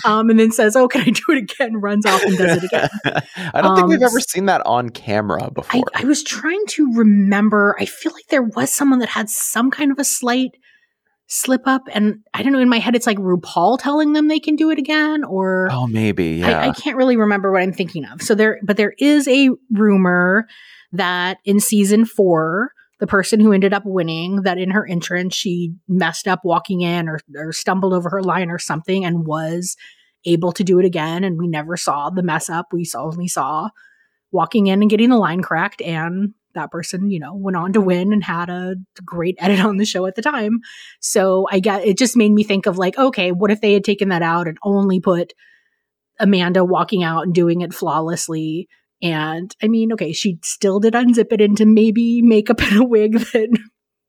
um, 0.06 0.30
and 0.30 0.40
then 0.40 0.52
says, 0.52 0.76
"Oh, 0.76 0.88
can 0.88 1.02
I 1.02 1.12
do 1.12 1.24
it 1.30 1.38
again?" 1.38 1.78
Runs 1.78 2.06
off 2.06 2.24
and 2.24 2.38
does 2.38 2.58
it 2.58 2.66
again. 2.66 2.90
I 3.54 3.62
don't 3.62 3.76
think 3.76 3.88
we've 3.90 4.00
Um, 4.00 4.04
ever 4.06 4.20
seen 4.20 4.46
that 4.48 4.62
on 4.66 4.90
camera 4.90 5.52
before. 5.52 5.84
I, 5.94 6.02
I 6.02 6.06
was 6.06 6.24
trying 6.24 6.66
to 6.70 6.94
remember. 6.96 7.76
I 7.80 7.86
feel 7.86 8.12
like 8.14 8.28
there 8.30 8.44
was 8.44 8.72
someone 8.72 9.00
that 9.00 9.10
had 9.10 9.30
some 9.30 9.70
kind 9.72 9.92
of 9.92 10.00
a 10.00 10.04
slight 10.04 10.58
slip 11.28 11.64
up, 11.66 11.84
and 11.92 12.20
I 12.34 12.44
don't 12.44 12.54
know. 12.54 12.60
In 12.60 12.70
my 12.70 12.80
head, 12.80 12.96
it's 12.96 13.08
like 13.08 13.18
RuPaul 13.18 13.80
telling 13.80 14.14
them 14.14 14.28
they 14.28 14.40
can 14.40 14.56
do 14.56 14.70
it 14.70 14.78
again, 14.78 15.24
or 15.24 15.70
oh, 15.72 15.88
maybe. 15.88 16.36
Yeah. 16.36 16.62
I, 16.62 16.70
I 16.70 16.74
can't 16.74 16.98
really 16.98 17.18
remember 17.18 17.52
what 17.52 17.62
I'm 17.62 17.74
thinking 17.74 18.06
of. 18.06 18.22
So 18.22 18.36
there, 18.36 18.60
but 18.64 18.78
there 18.78 18.94
is 19.00 19.28
a 19.28 19.50
rumor 19.72 20.48
that 20.92 21.38
in 21.46 21.60
season 21.60 22.06
four, 22.06 22.72
the 23.00 23.08
person 23.08 23.40
who 23.40 23.52
ended 23.52 23.74
up 23.74 23.84
winning, 23.86 24.44
that 24.44 24.58
in 24.58 24.72
her 24.72 24.88
entrance 24.88 25.36
she 25.36 25.74
messed 25.88 26.28
up 26.28 26.42
walking 26.44 26.82
in 26.82 27.10
or, 27.10 27.20
or 27.36 27.52
stumbled 27.52 27.94
over 27.94 28.10
her 28.10 28.24
line 28.24 28.50
or 28.50 28.60
something, 28.60 29.04
and 29.04 29.26
was 29.26 29.76
able 30.26 30.52
to 30.52 30.64
do 30.64 30.80
it 30.80 30.86
again. 30.86 31.24
And 31.24 31.38
we 31.38 31.48
never 31.48 31.76
saw 31.78 32.10
the 32.10 32.24
mess 32.24 32.50
up. 32.50 32.68
We 32.72 32.86
saw, 32.86 33.06
only 33.06 33.28
saw 33.28 33.70
walking 34.32 34.68
in 34.68 34.82
and 34.82 34.90
getting 34.90 35.10
the 35.10 35.18
line 35.18 35.42
cracked 35.42 35.82
and 35.82 36.34
that 36.56 36.72
person, 36.72 37.10
you 37.10 37.20
know, 37.20 37.34
went 37.34 37.56
on 37.56 37.74
to 37.74 37.82
win 37.82 38.12
and 38.12 38.24
had 38.24 38.50
a 38.50 38.76
great 39.06 39.36
edit 39.40 39.60
on 39.60 39.78
the 39.78 39.86
show 39.86 40.06
at 40.06 40.16
the 40.16 40.22
time. 40.22 40.60
So 41.00 41.48
I 41.52 41.60
get 41.60 41.86
it 41.86 41.98
just 41.98 42.18
made 42.18 42.32
me 42.32 42.44
think 42.44 42.66
of 42.66 42.78
like, 42.78 42.98
okay, 42.98 43.32
what 43.32 43.52
if 43.52 43.62
they 43.62 43.74
had 43.74 43.84
taken 43.84 44.10
that 44.10 44.22
out 44.22 44.48
and 44.48 44.58
only 44.64 45.00
put 45.00 45.34
Amanda 46.20 46.66
walking 46.66 47.04
out 47.04 47.24
and 47.24 47.34
doing 47.34 47.62
it 47.62 47.74
flawlessly? 47.74 48.68
And 49.02 49.56
I 49.62 49.68
mean, 49.68 49.94
okay, 49.94 50.14
she 50.14 50.40
still 50.44 50.80
did 50.80 50.94
unzip 50.94 51.32
it 51.32 51.42
into 51.42 51.66
maybe 51.66 52.22
makeup 52.22 52.62
and 52.64 52.82
a 52.82 52.86
wig 52.86 53.20
that 53.20 53.50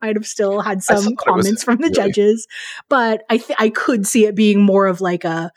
might 0.01 0.17
have 0.17 0.27
still 0.27 0.61
had 0.61 0.83
some 0.83 0.97
thought 0.97 1.05
it 1.05 1.11
was 1.11 1.25
comments 1.25 1.63
from 1.65 1.77
the 1.77 1.83
really- 1.85 1.95
judges, 1.95 2.47
but 2.89 3.23
I 3.29 3.39
th- 3.39 3.59
I 3.59 3.71
could 3.71 4.07
see 4.07 4.27
it 4.27 4.35
being 4.35 4.63
more 4.63 4.87
of 4.87 5.01
like 5.01 5.25
a 5.25 5.51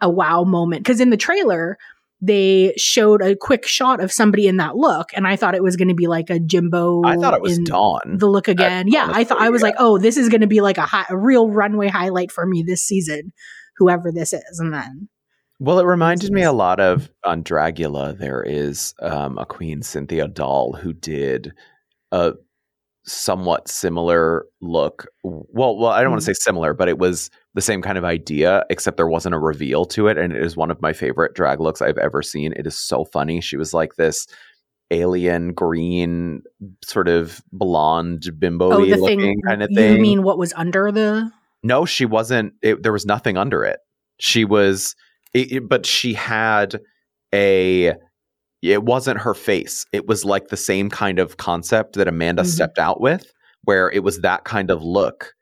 a 0.00 0.10
wow 0.10 0.44
moment 0.44 0.84
because 0.84 1.00
in 1.00 1.10
the 1.10 1.16
trailer 1.16 1.78
they 2.20 2.72
showed 2.76 3.20
a 3.22 3.36
quick 3.36 3.66
shot 3.66 4.02
of 4.02 4.10
somebody 4.10 4.46
in 4.46 4.56
that 4.56 4.76
look, 4.76 5.10
and 5.14 5.26
I 5.26 5.36
thought 5.36 5.54
it 5.54 5.62
was 5.62 5.76
going 5.76 5.88
to 5.88 5.94
be 5.94 6.06
like 6.06 6.30
a 6.30 6.38
Jimbo. 6.38 7.02
I 7.04 7.16
thought 7.16 7.34
it 7.34 7.42
was 7.42 7.58
Dawn. 7.58 8.16
the 8.18 8.26
look 8.26 8.48
again. 8.48 8.88
yeah, 8.88 9.08
I 9.12 9.24
thought 9.24 9.40
I 9.40 9.50
was 9.50 9.60
yeah. 9.60 9.68
like, 9.68 9.74
oh, 9.78 9.98
this 9.98 10.16
is 10.16 10.28
going 10.28 10.40
to 10.40 10.46
be 10.46 10.60
like 10.60 10.78
a, 10.78 10.86
hi- 10.86 11.06
a 11.10 11.16
real 11.16 11.50
runway 11.50 11.88
highlight 11.88 12.32
for 12.32 12.46
me 12.46 12.62
this 12.62 12.82
season, 12.82 13.32
whoever 13.76 14.10
this 14.10 14.32
is, 14.32 14.58
and 14.58 14.72
then 14.72 15.08
Well, 15.58 15.78
it 15.78 15.84
reminded 15.84 16.32
me 16.32 16.42
a 16.42 16.52
lot 16.52 16.80
of 16.80 17.10
on 17.24 17.44
Dragula. 17.44 18.18
There 18.18 18.42
is 18.42 18.94
um, 19.02 19.36
a 19.36 19.44
Queen 19.44 19.82
Cynthia 19.82 20.26
doll 20.26 20.72
who 20.72 20.94
did 20.94 21.52
a 22.12 22.32
somewhat 23.06 23.68
similar 23.68 24.46
look. 24.60 25.06
Well, 25.22 25.76
well, 25.78 25.86
I 25.86 26.02
don't 26.02 26.10
want 26.10 26.22
to 26.22 26.30
mm-hmm. 26.30 26.34
say 26.34 26.40
similar, 26.40 26.74
but 26.74 26.88
it 26.88 26.98
was 26.98 27.30
the 27.54 27.60
same 27.60 27.82
kind 27.82 27.96
of 27.96 28.04
idea, 28.04 28.64
except 28.68 28.96
there 28.96 29.08
wasn't 29.08 29.34
a 29.34 29.38
reveal 29.38 29.84
to 29.86 30.08
it, 30.08 30.18
and 30.18 30.32
it 30.32 30.42
is 30.42 30.56
one 30.56 30.70
of 30.70 30.80
my 30.82 30.92
favorite 30.92 31.34
drag 31.34 31.60
looks 31.60 31.80
I've 31.80 31.98
ever 31.98 32.22
seen. 32.22 32.52
It 32.52 32.66
is 32.66 32.78
so 32.78 33.04
funny. 33.04 33.40
She 33.40 33.56
was 33.56 33.72
like 33.72 33.94
this 33.94 34.26
alien 34.90 35.52
green, 35.52 36.42
sort 36.84 37.08
of 37.08 37.42
blonde 37.52 38.30
bimbo 38.38 38.72
oh, 38.72 38.78
looking 38.78 39.20
thing 39.20 39.40
kind 39.46 39.62
of 39.62 39.70
thing. 39.74 39.96
You 39.96 40.02
mean 40.02 40.22
what 40.22 40.38
was 40.38 40.52
under 40.54 40.92
the? 40.92 41.30
No, 41.62 41.84
she 41.84 42.06
wasn't. 42.06 42.54
It, 42.62 42.82
there 42.82 42.92
was 42.92 43.06
nothing 43.06 43.36
under 43.36 43.64
it. 43.64 43.78
She 44.18 44.44
was, 44.44 44.94
it- 45.32 45.68
but 45.68 45.86
she 45.86 46.14
had 46.14 46.80
a. 47.32 47.94
It 48.72 48.84
wasn't 48.84 49.20
her 49.20 49.34
face. 49.34 49.84
It 49.92 50.06
was 50.06 50.24
like 50.24 50.48
the 50.48 50.56
same 50.56 50.90
kind 50.90 51.18
of 51.18 51.36
concept 51.36 51.94
that 51.94 52.08
Amanda 52.08 52.42
Mhm. 52.42 52.46
stepped 52.46 52.78
out 52.78 53.00
with, 53.00 53.32
where 53.64 53.90
it 53.90 54.02
was 54.02 54.20
that 54.20 54.44
kind 54.44 54.70
of 54.70 54.82
look, 54.82 55.32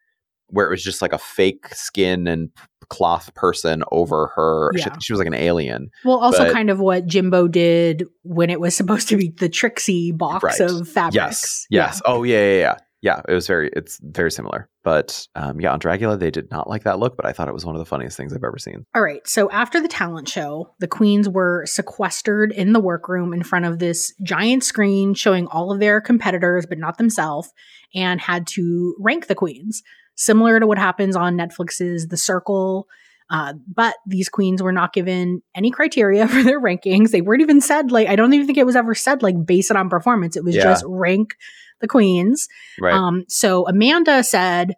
where 0.49 0.67
it 0.67 0.71
was 0.71 0.83
just 0.83 1.03
like 1.03 1.13
a 1.13 1.19
fake 1.19 1.69
skin 1.75 2.27
and 2.27 2.51
cloth 2.91 3.35
person 3.35 3.83
over 3.93 4.31
her. 4.35 4.71
She, 4.77 4.81
Yeah. 4.81 4.97
she 5.01 5.13
was 5.13 5.19
like 5.19 5.27
an 5.27 5.33
alien. 5.35 5.89
Well, 6.05 6.19
also 6.19 6.45
But- 6.45 6.53
kind 6.53 6.69
of 6.69 6.81
what 6.81 7.07
Jimbo 7.07 7.49
did 7.49 8.05
when 8.25 8.51
it 8.51 8.61
was 8.61 8.77
supposed 8.77 9.09
to 9.09 9.17
be 9.17 9.33
the 9.39 9.49
Trixie 9.49 10.13
box 10.13 10.45
Right. 10.45 10.61
of 10.61 10.87
fabrics. 10.89 11.15
Yes. 11.15 11.67
Yes. 11.71 12.03
Oh 12.05 12.23
yeah, 12.25 12.39
yeah, 12.41 12.59
yeah. 12.59 12.77
Yeah, 13.05 13.21
it 13.29 13.35
was 13.35 13.47
very. 13.47 13.69
It's 13.77 14.01
very 14.03 14.33
similar, 14.33 14.67
but 14.83 15.29
um, 15.35 15.61
yeah, 15.61 15.75
on 15.75 15.79
Dragula 15.79 16.19
they 16.19 16.31
did 16.31 16.51
not 16.51 16.71
like 16.71 16.85
that 16.85 16.99
look, 16.99 17.19
but 17.19 17.27
I 17.27 17.33
thought 17.35 17.49
it 17.49 17.53
was 17.55 17.67
one 17.67 17.75
of 17.75 17.79
the 17.79 17.85
funniest 17.85 18.17
things 18.17 18.33
I've 18.33 18.43
ever 18.43 18.57
seen. 18.57 18.87
All 18.95 19.03
right. 19.03 19.21
So 19.29 19.51
after 19.51 19.79
the 19.79 19.89
talent 19.89 20.27
show, 20.27 20.71
the 20.79 20.89
queens 20.89 21.29
were 21.29 21.67
sequestered 21.67 22.51
in 22.51 22.73
the 22.73 22.81
workroom 22.81 23.35
in 23.35 23.43
front 23.43 23.67
of 23.67 23.79
this 23.79 24.15
giant 24.23 24.65
screen 24.65 25.13
showing 25.13 25.47
all 25.49 25.71
of 25.71 25.81
their 25.81 26.01
competitors, 26.01 26.65
but 26.65 26.79
not 26.79 26.97
themselves, 26.97 27.53
and 27.95 28.23
had 28.23 28.47
to 28.47 28.97
rank 28.99 29.27
the 29.27 29.35
queens, 29.35 29.83
similar 30.15 30.59
to 30.59 30.67
what 30.67 30.79
happens 30.79 31.15
on 31.15 31.37
Netflix's 31.37 32.09
The 32.09 32.17
Circle. 32.17 32.89
Uh, 33.29 33.53
but 33.67 33.97
these 34.07 34.31
queens 34.31 34.63
were 34.63 34.73
not 34.73 34.95
given 34.95 35.43
any 35.55 35.71
criteria 35.71 36.27
for 36.35 36.43
their 36.43 36.59
rankings. 36.61 37.11
They 37.11 37.21
weren't 37.21 37.43
even 37.43 37.61
said, 37.61 37.91
like, 37.93 38.09
I 38.09 38.17
don't 38.17 38.33
even 38.33 38.47
think 38.47 38.57
it 38.57 38.65
was 38.65 38.77
ever 38.77 38.95
said, 38.95 39.23
like, 39.23 39.45
base 39.45 39.71
it 39.71 39.77
on 39.77 39.91
performance. 39.91 40.37
It 40.37 40.45
was 40.45 40.57
Yeah. 40.57 40.63
just 40.65 40.85
rank 40.89 41.35
the 41.81 41.89
queens. 41.89 42.49
Right. 42.81 42.95
Um, 42.95 43.25
so 43.29 43.67
Amanda 43.67 44.23
said 44.25 44.75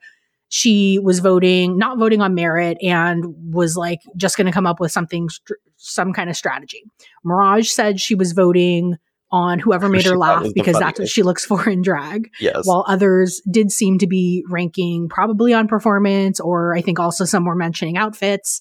she 0.48 0.98
was 1.02 1.18
voting, 1.18 1.76
not 1.76 1.98
voting 1.98 2.20
on 2.20 2.35
merit, 2.35 2.78
and 2.82 3.24
was 3.52 3.76
like 3.76 4.00
just 4.16 4.37
going 4.37 4.46
to 4.46 4.52
come 4.52 4.66
up 4.66 4.80
with 4.80 4.92
something, 4.92 5.28
some 5.76 6.12
kind 6.12 6.30
of 6.30 6.37
strategy. 6.37 6.82
Mirage 7.24 7.68
said 7.70 8.00
she 8.00 8.14
was 8.14 8.32
voting 8.32 8.96
on 9.32 9.59
whoever 9.59 9.88
made 9.88 10.03
She 10.03 10.09
her 10.09 10.16
laugh 10.16 10.47
because 10.55 10.78
that's 10.78 11.01
what 11.01 11.09
she 11.09 11.22
looks 11.22 11.44
for 11.44 11.68
in 11.68 11.82
drag. 11.82 12.30
yes. 12.40 12.64
While 12.64 12.84
others 12.86 13.42
did 13.51 13.72
seem 13.72 13.99
to 13.99 14.07
be 14.07 14.44
ranking 14.49 15.09
probably 15.09 15.53
on 15.53 15.66
performance, 15.68 16.38
or 16.38 16.76
I 16.76 16.80
think 16.80 17.01
also 17.01 17.24
some 17.24 17.44
were 17.44 17.57
mentioning 17.57 17.97
outfits. 17.97 18.61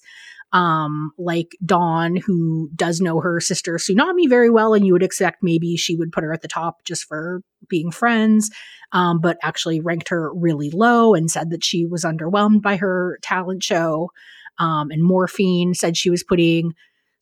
Um, 0.52 1.10
like 1.18 1.56
Dawn, 1.64 2.16
who 2.16 2.70
does 2.74 3.00
know 3.00 3.20
her 3.20 3.40
sister 3.40 3.74
Xunami 3.74 4.28
very 4.28 4.48
well, 4.48 4.74
and 4.74 4.86
you 4.86 4.92
would 4.92 5.02
expect 5.02 5.42
maybe 5.42 5.76
she 5.76 5.96
would 5.96 6.12
put 6.12 6.24
her 6.24 6.32
at 6.32 6.40
the 6.40 6.48
top 6.48 6.84
just 6.84 7.04
for 7.04 7.42
being 7.68 7.90
friends, 7.90 8.50
um, 8.92 9.20
but 9.20 9.38
actually 9.42 9.80
ranked 9.80 10.08
her 10.08 10.32
really 10.32 10.70
low 10.70 11.14
and 11.14 11.30
said 11.30 11.50
that 11.50 11.64
she 11.64 11.84
was 11.84 12.04
underwhelmed 12.04 12.62
by 12.62 12.76
her 12.76 13.18
talent 13.22 13.62
show. 13.62 14.10
Um, 14.58 14.90
and 14.90 15.02
Morphine 15.02 15.74
said 15.74 15.96
she 15.96 16.10
was 16.10 16.22
putting 16.22 16.72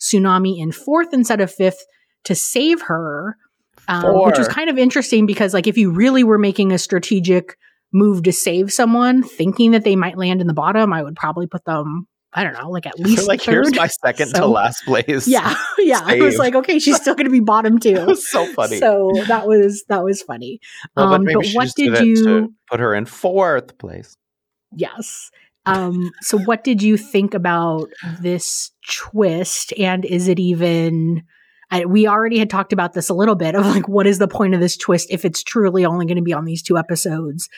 Xunami 0.00 0.58
in 0.60 0.70
fourth 0.70 1.12
instead 1.12 1.40
of 1.40 1.52
fifth 1.52 1.84
to 2.24 2.34
save 2.34 2.82
her, 2.82 3.36
um, 3.88 4.24
which 4.24 4.38
was 4.38 4.48
kind 4.48 4.70
of 4.70 4.78
interesting 4.78 5.26
because, 5.26 5.54
like, 5.54 5.66
if 5.66 5.76
you 5.76 5.90
really 5.90 6.24
were 6.24 6.38
making 6.38 6.72
a 6.72 6.78
strategic 6.78 7.56
move 7.92 8.22
to 8.24 8.32
save 8.32 8.72
someone, 8.72 9.22
thinking 9.22 9.70
that 9.70 9.84
they 9.84 9.96
might 9.96 10.18
land 10.18 10.40
in 10.40 10.46
the 10.46 10.54
bottom, 10.54 10.92
I 10.92 11.02
would 11.02 11.16
probably 11.16 11.46
put 11.46 11.64
them. 11.64 12.06
I 12.35 12.43
don't 12.45 12.53
know, 12.55 12.68
like 12.70 12.87
at 12.87 12.99
least 12.99 13.28
like 13.28 13.41
third. 13.43 13.53
here's 13.53 13.74
my 13.76 13.87
second 13.87 14.35
to 14.35 14.47
last 14.61 14.85
place. 14.85 15.28
Yeah, 15.28 15.55
yeah. 15.78 16.01
I 16.05 16.16
was 16.20 16.37
like, 16.37 16.55
okay, 16.55 16.78
she's 16.78 16.97
still 16.97 17.14
going 17.14 17.26
to 17.26 17.30
be 17.30 17.41
bottom 17.41 17.78
two. 17.78 18.14
so 18.16 18.45
funny. 18.55 18.78
So 18.78 19.11
that 19.28 19.47
was 19.47 19.85
that 19.89 20.03
was 20.03 20.20
funny. 20.22 20.59
Well, 20.97 21.14
um, 21.14 21.24
but 21.24 21.47
what 21.53 21.70
did 21.76 21.99
you- 22.01 22.55
put 22.70 22.80
her 22.80 22.95
in 22.95 23.05
fourth 23.07 23.78
place? 23.78 24.16
Yes. 24.74 25.30
Um, 25.66 26.11
so 26.20 26.37
what 26.39 26.62
did 26.64 26.82
you 26.82 26.97
think 26.99 27.32
about 27.32 27.89
this 28.20 28.70
twist? 28.91 29.72
And 29.78 30.05
is 30.05 30.28
it 30.28 30.39
even 30.39 31.22
I, 31.70 31.84
we 31.86 32.06
already 32.06 32.38
had 32.38 32.50
talked 32.50 32.72
about 32.72 32.92
this 32.92 33.08
a 33.08 33.14
little 33.14 33.34
bit 33.34 33.54
of 33.54 33.64
like 33.66 33.88
what 33.88 34.06
is 34.06 34.18
the 34.18 34.28
point 34.28 34.54
of 34.54 34.60
this 34.60 34.76
twist 34.76 35.08
if 35.10 35.24
it's 35.24 35.42
truly 35.42 35.84
only 35.84 36.06
going 36.06 36.16
to 36.16 36.22
be 36.22 36.32
on 36.32 36.44
these 36.44 36.62
two 36.62 36.76
episodes 36.78 37.48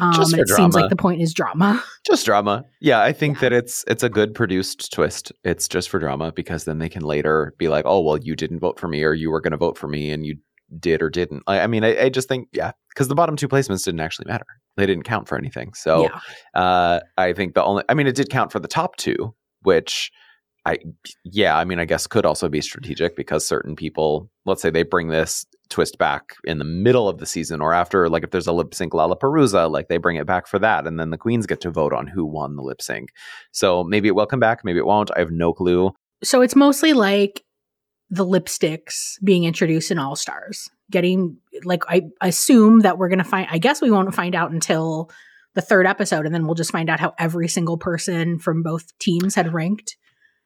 um, 0.00 0.12
Just 0.12 0.32
and 0.32 0.38
for 0.40 0.42
it 0.42 0.56
seems 0.56 0.74
like 0.74 0.90
the 0.90 0.96
point 0.96 1.20
is 1.20 1.32
drama 1.32 1.82
Just 2.06 2.26
drama. 2.26 2.66
Yeah, 2.80 3.00
I 3.00 3.12
think 3.12 3.36
Yeah. 3.36 3.40
that 3.42 3.52
it's 3.54 3.84
it's 3.88 4.02
a 4.02 4.10
good 4.10 4.34
produced 4.34 4.92
twist. 4.92 5.32
It's 5.42 5.66
just 5.68 5.88
for 5.88 5.98
drama 5.98 6.32
because 6.32 6.64
then 6.64 6.78
they 6.78 6.90
can 6.90 7.02
later 7.02 7.54
be 7.58 7.68
like, 7.68 7.86
"Oh, 7.86 8.00
well, 8.00 8.18
you 8.18 8.36
didn't 8.36 8.60
vote 8.60 8.78
for 8.78 8.88
me, 8.88 9.02
or 9.02 9.14
you 9.14 9.30
were 9.30 9.40
going 9.40 9.52
to 9.52 9.56
vote 9.56 9.78
for 9.78 9.88
me, 9.88 10.10
and 10.10 10.26
you 10.26 10.36
did 10.78 11.00
or 11.00 11.08
didn't." 11.08 11.42
I, 11.46 11.60
I 11.60 11.66
mean, 11.66 11.82
I, 11.82 12.04
I 12.04 12.08
just 12.10 12.28
think, 12.28 12.48
yeah, 12.52 12.72
because 12.90 13.08
the 13.08 13.14
bottom 13.14 13.36
two 13.36 13.48
placements 13.48 13.84
didn't 13.84 14.00
actually 14.00 14.26
matter. 14.28 14.44
They 14.76 14.84
didn't 14.84 15.04
count 15.04 15.28
for 15.28 15.38
anything. 15.38 15.72
So 15.72 16.02
yeah 16.02 16.20
uh, 16.60 17.00
I 17.16 17.32
think 17.32 17.54
the 17.54 17.64
only, 17.64 17.84
I 17.88 17.94
mean, 17.94 18.06
it 18.06 18.14
did 18.16 18.28
count 18.28 18.52
for 18.52 18.58
the 18.60 18.68
top 18.68 18.96
two, 18.96 19.34
which 19.62 20.10
I, 20.66 20.78
yeah, 21.24 21.56
I 21.56 21.64
mean, 21.64 21.78
I 21.78 21.84
guess 21.84 22.06
could 22.06 22.24
also 22.24 22.48
be 22.48 22.60
strategic 22.60 23.16
because 23.16 23.46
certain 23.46 23.76
people, 23.76 24.30
let's 24.46 24.62
say 24.62 24.70
they 24.70 24.82
bring 24.82 25.08
this 25.08 25.44
twist 25.68 25.98
back 25.98 26.36
in 26.44 26.58
the 26.58 26.64
middle 26.64 27.08
of 27.08 27.18
the 27.18 27.26
season 27.26 27.60
or 27.60 27.74
after, 27.74 28.08
like 28.08 28.24
if 28.24 28.30
there's 28.30 28.46
a 28.46 28.52
lip 28.52 28.74
sync 28.74 28.92
Lollapalooza, 28.94 29.70
like 29.70 29.88
they 29.88 29.98
bring 29.98 30.16
it 30.16 30.26
back 30.26 30.46
for 30.46 30.58
that. 30.58 30.86
And 30.86 30.98
then 30.98 31.10
the 31.10 31.18
queens 31.18 31.46
get 31.46 31.60
to 31.62 31.70
vote 31.70 31.92
on 31.92 32.06
who 32.06 32.24
won 32.24 32.56
the 32.56 32.62
lip 32.62 32.80
sync. 32.80 33.10
So 33.52 33.84
maybe 33.84 34.08
it 34.08 34.14
will 34.14 34.26
come 34.26 34.40
back, 34.40 34.64
maybe 34.64 34.78
it 34.78 34.86
won't. 34.86 35.10
I 35.14 35.18
have 35.18 35.30
no 35.30 35.52
clue. 35.52 35.92
so 36.22 36.40
it's 36.40 36.56
mostly 36.56 36.92
like 36.94 37.42
the 38.10 38.24
lipsticks 38.24 39.14
being 39.22 39.44
introduced 39.44 39.90
in 39.90 39.98
all 39.98 40.14
stars 40.14 40.68
getting 40.90 41.38
like 41.64 41.82
i 41.88 42.02
assume 42.20 42.80
that 42.80 42.98
we're 42.98 43.08
gonna 43.08 43.24
find 43.24 43.48
i 43.50 43.58
guess 43.58 43.80
we 43.80 43.90
won't 43.90 44.14
find 44.14 44.34
out 44.34 44.50
until 44.50 45.10
the 45.54 45.62
third 45.62 45.86
episode 45.86 46.26
and 46.26 46.34
then 46.34 46.44
we'll 46.44 46.54
just 46.54 46.70
find 46.70 46.90
out 46.90 47.00
how 47.00 47.14
every 47.18 47.48
single 47.48 47.78
person 47.78 48.38
from 48.38 48.62
both 48.62 48.96
teams 48.98 49.34
had 49.34 49.52
ranked 49.54 49.96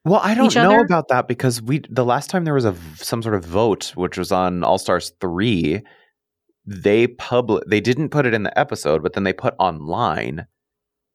Well, 0.05 0.20
I 0.22 0.34
don't 0.34 0.55
know 0.55 0.76
other? 0.76 0.84
about 0.84 1.09
that 1.09 1.28
because 1.28 1.61
we 1.61 1.80
the 1.90 2.05
last 2.05 2.30
time 2.30 2.44
there 2.44 2.55
was 2.55 2.64
a 2.64 2.74
some 2.96 3.22
sort 3.22 3.34
of 3.34 3.44
vote, 3.44 3.92
which 3.94 4.16
was 4.16 4.32
on 4.32 4.64
All 4.64 4.78
Stars 4.78 5.12
three, 5.20 5.82
they 6.64 7.09
public 7.09 7.64
they 7.68 7.80
didn't 7.80 8.11
put 8.11 8.24
it 8.26 8.34
in 8.34 8.42
the 8.44 8.59
episode, 8.59 9.03
but 9.03 9.12
then 9.14 9.24
they 9.24 9.32
put 9.32 9.55
online. 9.59 10.46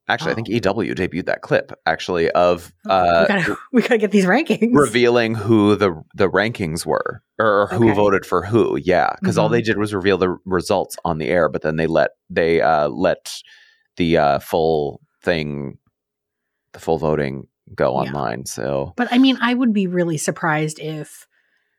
Actually, 0.09 0.31
I 0.33 0.35
think 0.35 0.49
Oh. 0.49 0.53
EW 0.83 0.93
debuted 0.95 1.27
that 1.27 1.41
clip 1.41 1.71
actually 1.85 2.29
of 2.31 2.73
we 2.85 2.91
uh, 2.91 3.25
gotta 3.25 3.57
we 3.71 3.81
gotta 3.81 3.97
get 3.97 4.11
these 4.11 4.25
rankings 4.25 4.75
revealing 4.75 5.33
who 5.33 5.75
the 5.77 5.93
the 6.15 6.29
rankings 6.29 6.85
were 6.85 7.23
or 7.39 7.67
who 7.71 7.85
Okay. 7.87 7.95
voted 7.95 8.25
for 8.25 8.43
who. 8.43 8.75
Yeah, 8.75 9.15
because 9.15 9.37
all 9.37 9.47
Mhm. 9.47 9.53
they 9.53 9.61
did 9.61 9.77
was 9.77 9.93
reveal 9.93 10.17
the 10.17 10.35
results 10.45 10.97
on 11.05 11.19
the 11.19 11.29
air, 11.29 11.47
but 11.47 11.61
then 11.61 11.77
they 11.77 11.87
let 11.87 12.11
they 12.29 12.59
uh, 12.61 12.89
let 12.89 13.33
the 13.95 14.17
uh, 14.17 14.39
full 14.39 14.99
thing, 15.23 15.77
the 16.73 16.79
full 16.79 16.97
voting 16.97 17.47
go 17.75 17.91
Yeah. 17.91 18.09
online. 18.09 18.45
So 18.45 18.93
But 18.95 19.07
I 19.11 19.17
mean, 19.17 19.37
I 19.41 19.53
would 19.53 19.73
be 19.73 19.87
really 19.87 20.17
surprised 20.17 20.79
if 20.79 21.27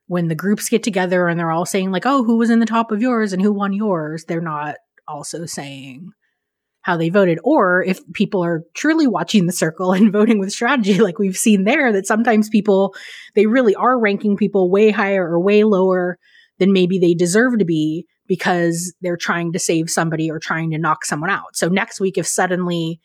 when 0.07 0.29
the 0.29 0.35
groups 0.35 0.69
get 0.69 0.83
together 0.83 1.29
and 1.29 1.39
they're 1.41 1.51
all 1.51 1.67
saying, 1.67 1.91
like, 1.91 2.05
oh, 2.07 2.25
who 2.25 2.37
was 2.37 2.51
in 2.51 2.61
the 2.61 2.67
top 2.67 2.93
of 2.93 3.01
yours 3.01 3.33
and 3.33 3.41
who 3.43 3.53
won 3.53 3.73
yours, 3.73 4.25
they're 4.25 4.41
not 4.41 4.77
also 5.09 5.47
saying 5.47 6.11
how 6.83 6.99
they 6.99 7.09
voted. 7.09 7.39
Or 7.43 7.83
if 7.83 8.01
people 8.13 8.45
are 8.45 8.63
truly 8.75 9.07
watching 9.07 9.47
the 9.47 9.53
circle 9.53 9.93
and 9.95 10.13
voting 10.13 10.39
with 10.39 10.53
strategy, 10.53 10.99
like 11.01 11.19
we've 11.19 11.37
seen 11.37 11.65
there, 11.65 11.93
that 11.93 12.07
sometimes 12.07 12.51
people, 12.51 12.95
they 13.35 13.47
really 13.47 13.75
are 13.75 13.99
ranking 13.99 14.37
people 14.37 14.71
way 14.71 14.91
higher 14.91 15.27
or 15.27 15.41
way 15.41 15.65
lower 15.65 16.19
than 16.59 16.73
maybe 16.73 16.99
they 16.99 17.15
deserve 17.15 17.59
to 17.59 17.65
be 17.65 18.07
because 18.27 18.95
they're 19.01 19.17
trying 19.17 19.53
to 19.53 19.59
save 19.59 19.91
somebody 19.91 20.31
or 20.31 20.39
trying 20.39 20.71
to 20.71 20.79
knock 20.79 21.05
someone 21.05 21.31
out. 21.31 21.57
So 21.57 21.69
next 21.69 22.01
week, 22.01 22.19
if 22.19 22.27
suddenly 22.27 23.01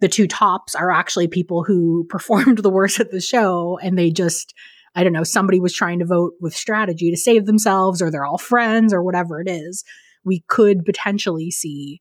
the 0.00 0.08
two 0.08 0.26
tops 0.26 0.74
are 0.74 0.90
actually 0.90 1.28
people 1.28 1.64
who 1.64 2.04
performed 2.08 2.58
the 2.58 2.70
worst 2.70 3.00
at 3.00 3.10
the 3.10 3.20
show 3.20 3.78
and 3.82 3.98
they 3.98 4.10
just 4.10 4.54
I 4.94 5.04
don't 5.04 5.12
know, 5.12 5.24
somebody 5.24 5.60
was 5.60 5.74
trying 5.74 5.98
to 5.98 6.06
vote 6.06 6.32
with 6.40 6.54
strategy 6.54 7.10
to 7.10 7.18
save 7.18 7.44
themselves 7.44 8.00
or 8.00 8.10
they're 8.10 8.24
all 8.24 8.38
friends 8.38 8.94
or 8.94 9.02
whatever 9.02 9.42
it 9.42 9.48
is, 9.48 9.84
we 10.24 10.42
could 10.48 10.86
potentially 10.86 11.50
see 11.50 12.00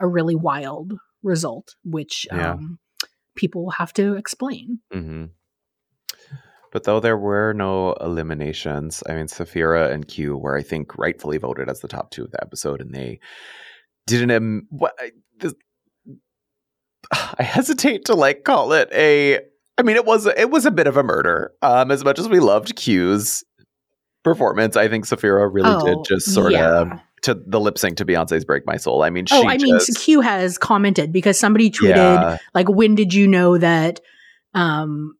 a 0.00 0.08
really 0.08 0.34
wild 0.34 0.94
result, 1.22 1.74
which 1.84 2.26
Yeah. 2.32 2.52
um, 2.52 2.78
people 3.36 3.64
will 3.64 3.72
have 3.72 3.92
to 3.94 4.14
explain. 4.14 4.78
hmm 4.90 5.26
But 6.72 6.84
though 6.84 7.00
there 7.00 7.18
were 7.18 7.52
no 7.52 7.92
eliminations, 8.00 9.02
I 9.06 9.14
mean, 9.14 9.28
Sapphira 9.28 9.90
and 9.92 10.08
Q 10.08 10.38
were, 10.38 10.56
I 10.56 10.62
think, 10.62 10.96
rightfully 10.96 11.36
voted 11.36 11.68
as 11.68 11.80
the 11.80 11.88
top 11.88 12.10
two 12.10 12.24
of 12.24 12.30
the 12.30 12.42
episode, 12.42 12.80
and 12.80 12.94
they 12.94 13.20
didn't. 14.06 14.66
What 14.70 14.94
I, 14.98 15.10
this, 15.38 15.54
I 17.38 17.42
hesitate 17.42 18.04
to 18.06 18.14
like 18.14 18.44
call 18.44 18.72
it 18.72 18.88
a. 18.92 19.40
I 19.78 19.82
mean, 19.82 19.96
it 19.96 20.04
was 20.04 20.26
it 20.26 20.50
was 20.50 20.66
a 20.66 20.70
bit 20.70 20.86
of 20.86 20.96
a 20.96 21.02
murder. 21.02 21.52
Um, 21.62 21.90
as 21.90 22.04
much 22.04 22.18
as 22.18 22.28
we 22.28 22.40
loved 22.40 22.76
Q's 22.76 23.42
performance, 24.22 24.76
I 24.76 24.88
think 24.88 25.06
Sapphira 25.06 25.48
really 25.48 25.82
did 25.84 25.98
just 26.06 26.32
sort 26.32 26.52
of 26.52 26.60
Oh, 26.60 26.84
yeah. 26.92 26.98
to 27.22 27.34
the 27.34 27.58
lip 27.58 27.78
sync 27.78 27.96
to 27.96 28.04
Beyonce's 28.04 28.44
"Break 28.44 28.66
My 28.66 28.76
Soul." 28.76 29.02
I 29.02 29.10
mean, 29.10 29.26
she 29.26 29.34
Oh, 29.34 29.48
I 29.48 29.56
mean, 29.56 29.78
just, 29.78 29.98
Q 29.98 30.20
has 30.20 30.58
commented 30.58 31.12
because 31.12 31.38
somebody 31.40 31.70
tweeted 31.70 31.96
yeah, 31.96 32.38
like 32.54 32.68
when 32.68 32.94
did 32.94 33.14
you 33.14 33.26
know 33.26 33.58
that 33.58 34.00
um 34.54 35.16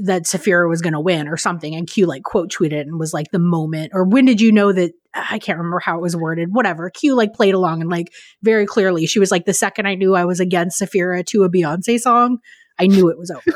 that 0.00 0.26
Sapphira 0.26 0.68
was 0.68 0.80
going 0.80 0.92
to 0.92 1.00
win 1.00 1.28
or 1.28 1.36
something 1.36 1.74
and 1.74 1.86
Q 1.86 2.06
like 2.06 2.22
quote 2.22 2.50
tweeted 2.50 2.82
and 2.82 2.98
was 2.98 3.12
like 3.12 3.30
the 3.30 3.38
moment 3.38 3.92
or 3.94 4.04
when 4.04 4.24
did 4.24 4.40
you 4.40 4.52
know 4.52 4.72
that 4.72 4.92
I 5.14 5.38
can't 5.38 5.58
remember 5.58 5.80
how 5.80 5.98
it 5.98 6.02
was 6.02 6.16
worded 6.16 6.54
whatever 6.54 6.88
Q 6.90 7.14
like 7.14 7.34
played 7.34 7.54
along 7.54 7.80
and 7.80 7.90
like 7.90 8.12
very 8.42 8.66
clearly 8.66 9.06
she 9.06 9.18
was 9.18 9.30
like 9.30 9.44
the 9.44 9.52
second 9.52 9.86
I 9.86 9.94
knew 9.94 10.14
I 10.14 10.24
was 10.24 10.40
against 10.40 10.78
Sapphira 10.78 11.22
to 11.24 11.44
a 11.44 11.50
Beyonce 11.50 11.98
song 11.98 12.38
I 12.82 12.86
knew 12.86 13.08
it 13.08 13.18
was 13.18 13.30
over 13.30 13.42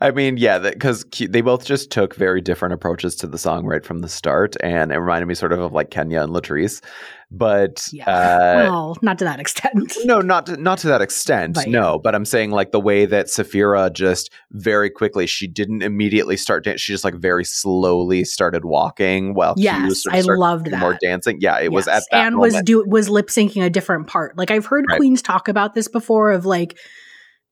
I 0.00 0.10
mean, 0.10 0.36
yeah, 0.36 0.58
because 0.58 1.04
they 1.18 1.40
both 1.40 1.64
just 1.64 1.90
took 1.90 2.14
very 2.14 2.40
different 2.40 2.74
approaches 2.74 3.16
to 3.16 3.26
the 3.26 3.38
song 3.38 3.64
right 3.64 3.84
from 3.84 4.00
the 4.00 4.08
start, 4.08 4.56
and 4.60 4.92
it 4.92 4.98
reminded 4.98 5.26
me 5.26 5.34
sort 5.34 5.52
of 5.52 5.60
of 5.60 5.72
like 5.72 5.90
Kenya 5.90 6.22
and 6.22 6.32
Latrice. 6.32 6.82
But 7.30 7.88
yeah 7.90 8.08
uh, 8.08 8.54
well 8.54 8.96
not 9.02 9.18
to 9.18 9.24
that 9.24 9.40
extent 9.40 9.92
no, 10.04 10.20
not 10.20 10.46
to, 10.46 10.56
not 10.56 10.78
to 10.78 10.88
that 10.88 11.02
extent. 11.02 11.54
But, 11.54 11.68
no, 11.68 11.98
but 11.98 12.14
I'm 12.14 12.24
saying 12.24 12.52
like 12.52 12.70
the 12.70 12.80
way 12.80 13.06
that 13.06 13.28
Sapphira 13.28 13.90
just 13.90 14.30
very 14.52 14.90
quickly, 14.90 15.26
she 15.26 15.46
didn't 15.48 15.82
immediately 15.82 16.36
start. 16.36 16.64
Dan- 16.64 16.78
she 16.78 16.92
just 16.92 17.04
like 17.04 17.14
very 17.14 17.44
slowly 17.44 18.24
started 18.24 18.64
walking 18.64 19.34
while 19.34 19.54
yes 19.56 20.02
sort 20.02 20.14
of 20.16 20.28
I 20.28 20.34
loved 20.34 20.66
that 20.66 20.80
more 20.80 20.96
dancing. 21.00 21.38
Yeah, 21.40 21.58
it 21.60 21.72
was 21.72 21.88
at 21.88 22.04
that 22.10 22.26
and 22.26 22.36
moment. 22.36 22.54
was 22.54 22.62
do 22.62 22.84
was 22.86 23.08
lip 23.08 23.28
syncing 23.28 23.64
a 23.64 23.70
different 23.70 24.06
part. 24.06 24.36
Like 24.38 24.50
I've 24.50 24.66
heard 24.66 24.84
Right. 24.88 24.98
queens 24.98 25.22
talk 25.22 25.48
about 25.48 25.74
this 25.74 25.88
before 25.88 26.30
of 26.30 26.46
like 26.46 26.78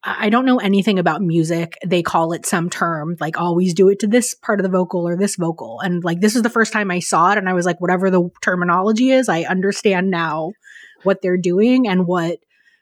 I 0.04 0.30
don't 0.30 0.44
know 0.46 0.58
anything 0.58 0.98
about 0.98 1.22
music. 1.22 1.78
They 1.86 2.02
call 2.02 2.32
it 2.32 2.44
some 2.44 2.68
term, 2.68 3.16
like 3.20 3.38
always 3.38 3.72
do 3.72 3.88
it 3.88 4.00
to 4.00 4.08
this 4.08 4.34
part 4.34 4.58
of 4.58 4.64
the 4.64 4.70
vocal 4.70 5.06
or 5.06 5.16
this 5.16 5.36
vocal. 5.36 5.80
And 5.80 6.02
like 6.02 6.20
this 6.20 6.34
is 6.34 6.42
the 6.42 6.50
first 6.50 6.72
time 6.72 6.90
I 6.90 6.98
saw 6.98 7.30
it 7.32 7.38
and 7.38 7.48
I 7.48 7.52
was 7.52 7.66
like 7.66 7.80
whatever 7.80 8.10
the 8.10 8.28
terminology 8.42 9.10
is, 9.12 9.28
I 9.28 9.42
understand 9.42 10.10
now 10.10 10.52
what 11.04 11.22
they're 11.22 11.36
doing 11.36 11.86
and 11.86 12.06
what 12.06 12.38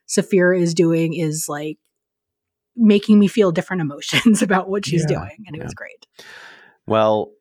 Sapphira 0.06 0.58
is 0.58 0.72
doing 0.72 1.12
is 1.14 1.46
like 1.46 1.78
making 2.74 3.18
me 3.18 3.28
feel 3.28 3.52
different 3.52 3.82
emotions 3.82 4.40
about 4.42 4.70
what 4.70 4.86
she's 4.86 5.02
Yeah. 5.02 5.18
doing 5.18 5.44
and 5.46 5.54
it 5.54 5.58
Yeah. 5.58 5.64
was 5.64 5.74
great. 5.74 6.06
Well, 6.86 7.32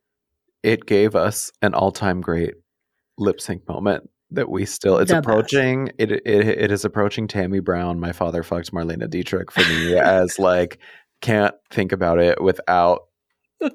it 0.61 0.85
gave 0.85 1.15
us 1.15 1.51
an 1.61 1.73
all-time 1.73 2.19
great 2.19 2.55
lip 3.17 3.39
sync 3.39 3.67
moment 3.67 4.09
that 4.31 4.49
we 4.49 4.65
still 4.65 4.97
it's 4.97 5.09
The 5.09 5.15
best. 5.15 5.27
approaching 5.27 5.91
it, 5.97 6.11
it 6.11 6.25
it 6.25 6.71
is 6.71 6.85
approaching 6.85 7.27
Tammy 7.27 7.59
Brown 7.59 7.99
my 7.99 8.11
father 8.11 8.43
fucked 8.43 8.71
Marlene 8.71 9.09
Dietrich 9.09 9.51
for 9.51 9.61
me 9.61 9.95
as 9.97 10.37
like 10.37 10.79
can't 11.21 11.55
think 11.71 11.91
about 11.91 12.19
it 12.19 12.41
without 12.41 13.01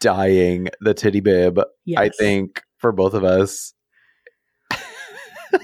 dying 0.00 0.68
the 0.80 0.94
titty 0.94 1.20
bib 1.20 1.60
Yes. 1.84 1.98
I 2.00 2.08
think 2.10 2.62
for 2.78 2.92
both 2.92 3.14
of 3.14 3.24
us 3.24 3.72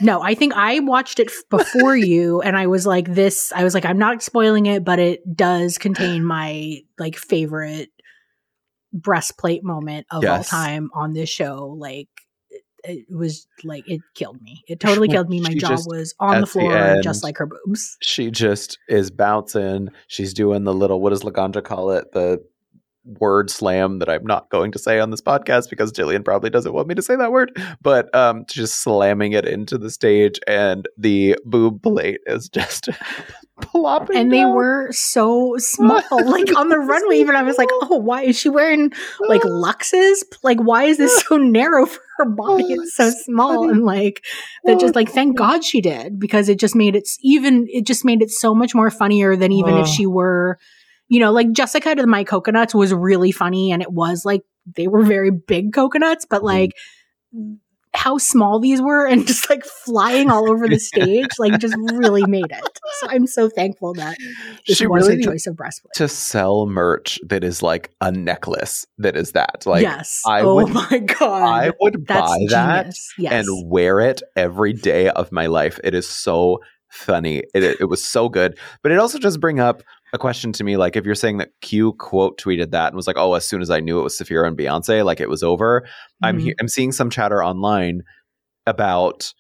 no, 0.01 0.23
I 0.23 0.35
think 0.35 0.55
I 0.55 0.81
watched 0.81 1.21
it 1.21 1.31
before 1.51 1.97
you, 1.97 2.41
and 2.41 2.57
I 2.57 2.67
was 2.67 2.87
like, 2.87 3.13
"This." 3.13 3.53
I 3.55 3.65
was 3.65 3.75
like, 3.75 3.85
"I'm 3.85 3.99
not 3.99 4.23
spoiling 4.23 4.67
it, 4.67 4.85
but 4.85 4.99
it 4.99 5.21
does 5.37 5.79
contain 5.79 6.25
my 6.25 6.79
like 6.99 7.17
favorite 7.17 7.91
breastplate 8.93 9.65
moment 9.65 10.07
of 10.11 10.25
all 10.25 10.45
time 10.45 10.91
on 10.95 11.13
this 11.13 11.29
show." 11.29 11.77
Like, 11.79 12.09
it, 12.85 13.07
was 13.11 13.47
like 13.65 13.89
it 13.89 14.01
killed 14.15 14.41
me. 14.43 14.63
It 14.69 14.81
totally 14.81 15.09
killed 15.09 15.29
me. 15.29 15.41
My 15.41 15.51
She 15.51 15.59
jaw 15.59 15.77
was 15.87 16.15
on 16.21 16.35
the 16.37 16.41
the 16.43 16.47
floor, 16.47 16.77
end- 16.77 17.03
just 17.03 17.23
like 17.25 17.39
her 17.39 17.47
boobs. 17.47 17.97
she 18.03 18.31
just 18.31 18.79
is 18.89 19.11
bouncing. 19.11 19.89
She's 20.07 20.35
doing 20.35 20.65
the 20.65 20.75
little 20.75 21.01
what 21.01 21.11
does 21.11 21.23
Laganja 21.23 21.63
call 21.63 21.91
it? 21.91 22.13
The 22.13 22.45
word 23.05 23.51
slam 23.51 23.99
that 23.99 24.09
I'm 24.09 24.25
not 24.27 24.49
going 24.51 24.73
to 24.73 24.79
say 24.79 24.99
on 24.99 25.11
this 25.11 25.21
podcast 25.21 25.71
because 25.71 25.93
Jillian 25.93 26.25
probably 26.25 26.51
doesn't 26.51 26.73
want 26.73 26.89
me 26.89 26.95
to 26.95 27.03
say 27.03 27.17
that 27.17 27.33
word. 27.33 27.57
But 27.83 28.15
um 28.15 28.45
just 28.49 28.83
slamming 28.83 29.33
it 29.33 29.47
into 29.47 29.77
the 29.79 29.91
stage 29.91 30.39
and 30.47 30.89
the 30.97 31.37
boob 31.45 31.83
plate 31.83 32.21
is 32.27 32.49
just 32.53 32.89
plopping. 33.61 34.17
And 34.17 34.33
they 34.33 34.39
down. 34.41 34.55
were 34.55 34.89
so 34.93 35.55
small, 35.59 36.03
like 36.11 36.57
on 36.57 36.69
the 36.69 36.79
runway. 36.79 37.19
Even 37.19 37.37
I 37.37 37.43
was 37.43 37.59
like, 37.59 37.69
"Oh, 37.73 37.97
why 37.97 38.23
is 38.23 38.39
she 38.39 38.49
wearing 38.49 38.93
like 39.29 39.43
Luxes? 39.43 40.23
Like, 40.43 40.59
why 40.59 40.85
is 40.85 40.99
this 40.99 41.23
so 41.23 41.37
narrow 41.37 41.87
for 41.87 42.01
her 42.19 42.25
body? 42.27 42.65
It's 42.73 42.97
so 42.97 43.11
small." 43.11 43.69
And 43.71 43.85
like, 43.85 44.25
that 44.65 44.81
just 44.81 44.95
like, 44.95 45.11
thank 45.11 45.37
God 45.37 45.65
she 45.65 45.81
did 45.81 46.19
because 46.19 46.49
it 46.49 46.59
just 46.59 46.75
made 46.75 46.97
it 46.97 47.09
even. 47.21 47.67
It 47.71 47.87
just 47.87 48.05
made 48.05 48.23
it 48.23 48.31
so 48.31 48.55
much 48.55 48.75
more 48.75 48.91
funnier 48.91 49.37
than 49.37 49.53
even 49.53 49.75
if 49.77 49.87
Oh. 49.87 49.91
she 49.91 50.07
were, 50.07 50.59
you 51.09 51.21
know, 51.21 51.33
like 51.33 51.53
Jessica 51.53 51.95
to 51.95 52.07
my 52.07 52.25
coconuts 52.25 52.75
was 52.75 52.93
really 52.93 53.33
funny, 53.33 53.73
and 53.73 53.83
it 53.83 53.93
was 53.93 54.25
like 54.25 54.43
they 54.77 54.89
were 54.89 55.03
very 55.03 55.31
big 55.31 55.73
coconuts, 55.73 56.27
but 56.29 56.39
mm-hmm. 56.39 56.47
like. 56.47 56.71
How 57.97 58.19
small 58.19 58.59
these 58.59 58.83
were 58.83 59.07
and 59.07 59.25
just 59.25 59.49
like 59.49 59.65
flying 59.65 60.29
all 60.29 60.51
over 60.51 60.67
the 60.67 60.81
stage, 60.81 61.29
like 61.39 61.61
just 61.61 61.77
really 61.93 62.27
made 62.27 62.51
it. 62.51 62.81
So 62.99 63.07
I'm 63.09 63.25
so 63.29 63.49
thankful 63.49 63.95
that 63.95 64.17
this 64.67 64.79
She 64.79 64.89
was 64.89 65.07
really 65.07 65.23
her 65.23 65.31
choice 65.31 65.47
of 65.47 65.55
breastplate. 65.55 65.93
to 65.95 66.09
sell 66.09 66.67
merch 66.67 67.21
that 67.29 67.45
is 67.45 67.63
like 67.63 67.93
a 68.01 68.11
necklace 68.11 68.85
that 68.99 69.17
is 69.17 69.31
that. 69.33 69.65
Like 69.65 69.83
yes. 69.83 70.25
I 70.27 70.41
oh 70.41 70.57
would- 70.57 70.71
my 70.73 70.99
god. 70.99 71.43
I 71.45 71.73
would 71.81 72.05
That's 72.05 72.33
buy 72.33 72.47
that. 72.49 72.95
Yes. 73.17 73.33
and 73.33 73.71
wear 73.71 74.01
it 74.01 74.23
every 74.35 74.73
day 74.73 75.09
of 75.11 75.31
my 75.31 75.47
life. 75.47 75.79
It 75.85 75.95
is 75.95 76.09
so 76.09 76.59
funny. 76.91 77.45
It, 77.55 77.81
it 77.81 77.89
was 77.89 78.03
so 78.03 78.29
good. 78.29 78.59
But 78.83 78.91
it 78.91 78.99
also 78.99 79.21
does 79.21 79.37
bring 79.39 79.61
up 79.61 79.85
a 80.15 80.19
question 80.19 80.53
to 80.53 80.65
me 80.65 80.77
like 80.79 80.97
if 80.97 81.05
you're 81.05 81.15
saying 81.15 81.39
that 81.39 81.51
Q 81.61 81.93
quote 81.95 82.39
tweeted 82.41 82.71
that 82.71 82.87
and 82.89 82.97
was 82.97 83.07
like, 83.07 83.17
"Oh, 83.19 83.35
as 83.35 83.45
soon 83.45 83.61
as 83.61 83.69
I 83.71 83.81
knew 83.81 83.99
it 83.99 84.03
was 84.05 84.17
Sapphira 84.17 84.47
and 84.49 84.57
Beyonce, 84.57 85.05
like 85.05 85.21
it 85.21 85.29
was 85.29 85.43
over." 85.43 85.87
I'm 86.23 86.39
Mhm. 86.39 86.43
he- 86.43 86.55
I'm 86.61 86.69
seeing 86.69 86.93
some 86.93 87.11
chatter 87.11 87.43
online 87.45 88.03
about 88.67 89.33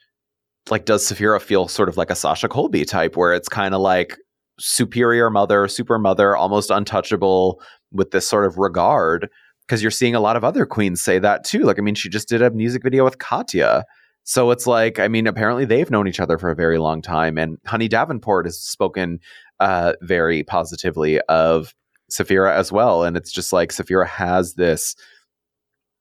like 0.71 0.85
does 0.87 1.07
Sapphira 1.07 1.41
feel 1.41 1.69
sort 1.69 1.89
of 1.89 1.97
like 1.97 2.11
a 2.11 2.15
Sasha 2.15 2.49
Colby 2.49 2.85
type 2.85 3.17
where 3.17 3.33
it's 3.35 3.49
kind 3.49 3.75
of 3.75 3.81
like 3.81 4.17
superior 4.59 5.31
mother, 5.31 5.69
super 5.69 5.99
mother, 5.99 6.37
almost 6.37 6.71
untouchable 6.71 7.61
with 7.93 8.11
this 8.13 8.29
sort 8.29 8.47
of 8.47 8.57
regard 8.59 9.29
because 9.67 9.83
you're 9.83 9.91
seeing 9.91 10.15
a 10.15 10.21
lot 10.21 10.37
of 10.37 10.45
other 10.45 10.67
queens 10.67 11.03
say 11.03 11.19
that 11.19 11.45
too. 11.45 11.61
Like 11.65 11.79
I 11.79 11.83
mean, 11.83 11.95
she 11.95 12.09
just 12.09 12.29
did 12.29 12.43
a 12.43 12.51
music 12.51 12.83
video 12.83 13.05
with 13.05 13.19
Katya. 13.19 13.85
So 14.25 14.51
it's 14.51 14.67
like, 14.67 14.99
I 14.99 15.09
mean, 15.09 15.27
apparently 15.27 15.65
they've 15.67 15.91
known 15.91 16.09
each 16.09 16.21
other 16.21 16.39
for 16.39 16.51
a 16.51 16.57
very 16.57 16.79
long 16.79 17.03
time. 17.03 17.37
And 17.39 17.59
Honey 17.67 17.89
Davenport 17.89 18.47
has 18.47 18.59
spoken 18.59 19.21
uh, 19.61 19.93
very 20.01 20.43
positively 20.43 21.21
of 21.23 21.75
Sapphira 22.11 22.57
as 22.57 22.73
well. 22.73 23.05
And 23.05 23.17
it's 23.17 23.31
just 23.31 23.53
like 23.53 23.71
Sapphira 23.71 24.07
has 24.07 24.55
this 24.55 24.97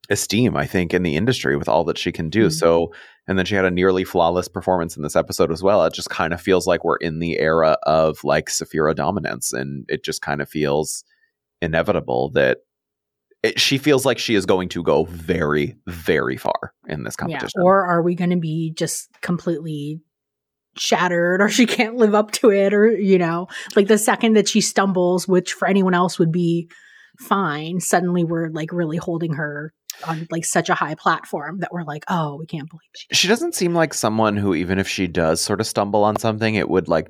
esteem, 0.09 0.55
I 0.55 0.65
think, 0.65 0.93
in 0.93 1.03
the 1.03 1.15
industry 1.15 1.55
with 1.57 1.69
all 1.69 1.83
that 1.85 1.97
she 1.97 2.11
can 2.11 2.29
do. 2.29 2.47
Mhm. 2.47 2.51
So, 2.53 2.93
and 3.27 3.37
then 3.37 3.45
she 3.45 3.55
had 3.55 3.65
a 3.65 3.71
nearly 3.71 4.03
flawless 4.03 4.47
performance 4.47 4.97
in 4.97 5.03
this 5.03 5.15
episode 5.15 5.51
as 5.51 5.63
well. 5.63 5.83
It 5.85 5.93
just 5.93 6.09
kind 6.09 6.33
of 6.33 6.41
feels 6.41 6.67
like 6.67 6.83
we're 6.83 6.97
in 6.97 7.19
the 7.19 7.39
era 7.39 7.77
of 7.83 8.23
like 8.23 8.49
Sapphira 8.49 8.93
dominance. 8.95 9.53
And 9.53 9.85
it 9.89 10.03
just 10.03 10.21
kind 10.21 10.41
of 10.41 10.49
feels 10.49 11.03
inevitable 11.61 12.29
that 12.31 12.59
it, 13.43 13.59
she 13.59 13.77
feels 13.77 14.05
like 14.05 14.17
she 14.17 14.35
is 14.35 14.45
going 14.45 14.69
to 14.69 14.81
go 14.81 15.03
very, 15.03 15.75
very 15.85 16.37
far 16.37 16.73
in 16.87 17.03
this 17.03 17.15
yeah. 17.19 17.21
competition. 17.21 17.61
Or 17.61 17.85
are 17.85 18.01
we 18.01 18.15
going 18.15 18.29
to 18.29 18.37
be 18.37 18.71
just 18.75 19.09
completely 19.21 20.01
shattered 20.77 21.41
or 21.41 21.49
she 21.49 21.65
can't 21.65 21.95
live 21.95 22.15
up 22.15 22.31
to 22.31 22.49
it 22.51 22.73
or 22.73 22.91
you 22.91 23.19
know 23.19 23.47
like 23.75 23.87
the 23.87 23.97
second 23.97 24.33
that 24.33 24.49
she 24.49 24.59
stumbles 24.59 25.27
which 25.27 25.53
for 25.53 25.67
anyone 25.67 25.93
else 25.93 26.17
would 26.17 26.31
be 26.31 26.67
fine 27.19 27.79
suddenly 27.79 28.23
we're 28.23 28.49
like 28.49 28.71
really 28.73 28.97
holding 28.97 29.33
her 29.33 29.71
on 30.07 30.27
like 30.31 30.43
such 30.43 30.69
a 30.69 30.73
high 30.73 30.95
platform 30.95 31.59
that 31.59 31.71
we're 31.71 31.83
like 31.83 32.03
oh 32.07 32.37
we 32.37 32.47
can't 32.47 32.67
believe 32.71 32.89
she 32.95 33.07
she 33.11 33.27
doesn't 33.27 33.53
seem 33.53 33.75
like 33.75 33.93
someone 33.93 34.35
who 34.35 34.55
even 34.55 34.79
if 34.79 34.87
she 34.87 35.05
does 35.05 35.39
sort 35.39 35.61
of 35.61 35.67
stumble 35.67 36.03
on 36.03 36.17
something 36.17 36.55
it 36.55 36.67
would 36.67 36.87
like 36.87 37.07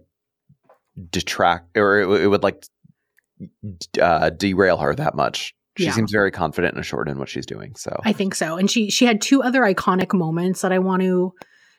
detract 1.10 1.78
or 1.78 2.02
it, 2.02 2.06
would- 2.06 2.22
it 2.22 2.28
would 2.28 2.44
like 2.44 2.66
uh, 4.02 4.30
derail 4.30 4.78
her 4.78 4.94
that 4.94 5.16
much 5.16 5.56
she 5.78 5.86
Yeah. 5.86 5.91
seems 5.91 6.11
very 6.11 6.32
confident 6.32 6.74
and 6.76 6.82
assured 6.82 7.09
in 7.09 7.17
what 7.17 7.30
she's 7.30 7.45
doing 7.45 7.76
so 7.76 7.99
I 8.05 8.13
think 8.13 8.36
so. 8.36 8.57
And 8.57 8.69
she 8.69 8.89
she 8.91 9.05
had 9.05 9.21
two 9.21 9.41
other 9.43 9.61
iconic 9.61 10.13
moments 10.13 10.61
that 10.61 10.71
I 10.71 10.80
want 10.80 11.01
to 11.01 11.34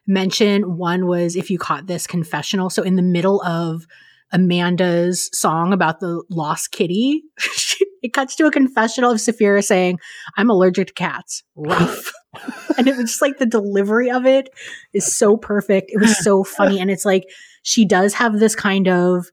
mention. 0.07 0.76
One 0.76 1.07
was 1.07 1.36
if 1.36 1.51
you 1.51 1.59
caught 1.59 1.86
this 1.86 2.07
confessional. 2.07 2.70
So 2.70 2.82
in 2.82 2.97
the 2.97 3.03
middle 3.03 3.40
of 3.42 3.86
Amanda's 4.32 5.30
song 5.32 5.72
about 5.72 6.01
the 6.01 6.22
lost 6.28 6.72
kitty, 6.72 7.22
she, 7.38 7.86
it 8.03 8.12
cuts 8.12 8.34
to 8.36 8.47
a 8.47 8.51
confessional 8.51 9.11
of 9.12 9.20
Sapphira 9.20 9.62
saying, 9.62 9.99
"I'm 10.36 10.51
allergic 10.51 10.88
to 10.88 10.92
cats." 10.95 11.42
Rough. 11.57 12.12
and 12.76 12.88
it 12.88 12.97
was 12.97 13.11
just 13.11 13.22
like 13.22 13.38
the 13.38 13.47
delivery 13.47 14.11
of 14.11 14.26
it 14.26 14.49
is 14.92 15.16
so 15.16 15.36
perfect. 15.36 15.90
It 15.92 16.01
was 16.01 16.22
so 16.22 16.42
funny, 16.45 16.80
and 16.80 16.90
it's 16.90 17.05
like 17.05 17.24
she 17.62 17.86
does 17.86 18.14
have 18.14 18.38
this 18.40 18.57
kind 18.57 18.88
of, 18.88 19.26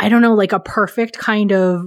I 0.00 0.08
don't 0.08 0.20
know, 0.22 0.34
like 0.34 0.52
a 0.52 0.60
perfect 0.60 1.16
kind 1.16 1.52
of 1.52 1.82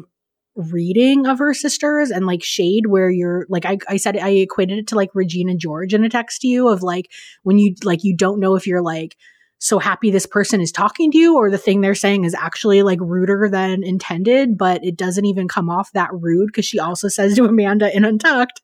reading 0.55 1.25
of 1.25 1.39
her 1.39 1.53
sisters 1.53 2.11
and 2.11 2.25
like 2.25 2.43
shade 2.43 2.87
where 2.87 3.09
you're 3.09 3.45
like 3.49 3.65
I, 3.65 3.77
I 3.87 3.97
said 3.97 4.17
I 4.17 4.29
equated 4.29 4.79
it 4.79 4.87
to 4.87 4.95
like 4.95 5.09
Regina 5.13 5.55
George 5.55 5.93
in 5.93 6.03
a 6.03 6.09
text 6.09 6.41
to 6.41 6.47
you 6.47 6.67
of 6.67 6.83
like 6.83 7.09
when 7.43 7.57
you 7.57 7.75
like 7.83 8.03
you 8.03 8.15
don't 8.15 8.39
know 8.39 8.55
if 8.55 8.67
you're 8.67 8.81
like 8.81 9.15
so 9.59 9.77
happy 9.77 10.09
this 10.09 10.25
person 10.25 10.59
is 10.59 10.71
talking 10.71 11.11
to 11.11 11.17
you 11.19 11.37
or 11.37 11.51
the 11.51 11.57
thing 11.57 11.81
they're 11.81 11.93
saying 11.93 12.23
is 12.23 12.33
actually 12.33 12.81
like 12.81 12.99
ruder 12.99 13.47
than 13.49 13.83
intended 13.83 14.57
but 14.57 14.83
it 14.83 14.97
doesn't 14.97 15.25
even 15.25 15.47
come 15.47 15.69
off 15.69 15.91
that 15.93 16.09
rude 16.11 16.47
because 16.47 16.65
she 16.65 16.79
also 16.79 17.07
says 17.07 17.35
to 17.35 17.45
Amanda 17.45 17.95
in 17.95 18.03
Untucked 18.03 18.59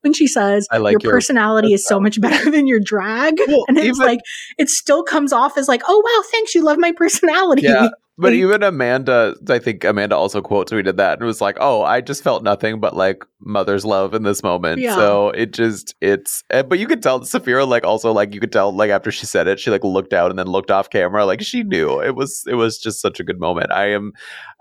when 0.00 0.12
she 0.12 0.26
says 0.26 0.66
I 0.70 0.78
like 0.78 0.92
your 0.92 1.00
your 1.02 1.12
personality 1.12 1.72
is 1.72 1.86
so 1.86 2.00
much 2.00 2.20
better 2.20 2.50
than 2.50 2.66
your 2.66 2.80
drag. 2.80 3.38
Well, 3.46 3.64
and 3.68 3.78
it's 3.78 3.98
even- 3.98 4.06
like 4.06 4.20
it 4.58 4.68
still 4.68 5.04
comes 5.04 5.32
off 5.32 5.56
as 5.56 5.68
like 5.68 5.82
oh 5.86 6.02
wow 6.04 6.28
thanks 6.32 6.54
you 6.54 6.64
love 6.64 6.78
my 6.78 6.92
personality. 6.92 7.62
Yeah. 7.62 7.88
But 8.20 8.32
even 8.34 8.62
amanda 8.62 9.34
i 9.48 9.58
think 9.58 9.84
amanda 9.84 10.16
also 10.16 10.40
quote 10.42 10.68
tweeted 10.70 10.96
that 10.96 11.18
and 11.18 11.26
was 11.26 11.40
like 11.40 11.56
oh 11.60 11.82
i 11.82 12.00
just 12.00 12.22
felt 12.22 12.42
nothing 12.42 12.78
but 12.80 12.94
like 12.96 13.24
mother's 13.40 13.84
love 13.84 14.14
in 14.14 14.22
this 14.22 14.42
moment 14.42 14.80
Yeah. 14.80 14.94
so 14.94 15.30
it 15.30 15.52
just 15.52 15.94
it's 16.00 16.44
eh, 16.50 16.62
but 16.62 16.78
you 16.78 16.86
could 16.86 17.02
tell 17.02 17.24
Sapphira 17.24 17.64
like 17.64 17.84
also 17.84 18.12
like 18.12 18.34
you 18.34 18.40
could 18.40 18.52
tell 18.52 18.72
like 18.72 18.90
after 18.90 19.10
she 19.10 19.26
said 19.26 19.48
it 19.48 19.58
she 19.58 19.70
like 19.70 19.84
looked 19.84 20.12
out 20.12 20.30
and 20.30 20.38
then 20.38 20.46
looked 20.46 20.70
off 20.70 20.90
camera 20.90 21.24
like 21.24 21.40
she 21.42 21.62
knew 21.62 22.00
it 22.00 22.14
was 22.14 22.44
it 22.46 22.54
was 22.54 22.78
just 22.78 23.00
such 23.00 23.20
a 23.20 23.24
good 23.24 23.40
moment 23.40 23.72
i 23.72 23.86
am 23.86 24.12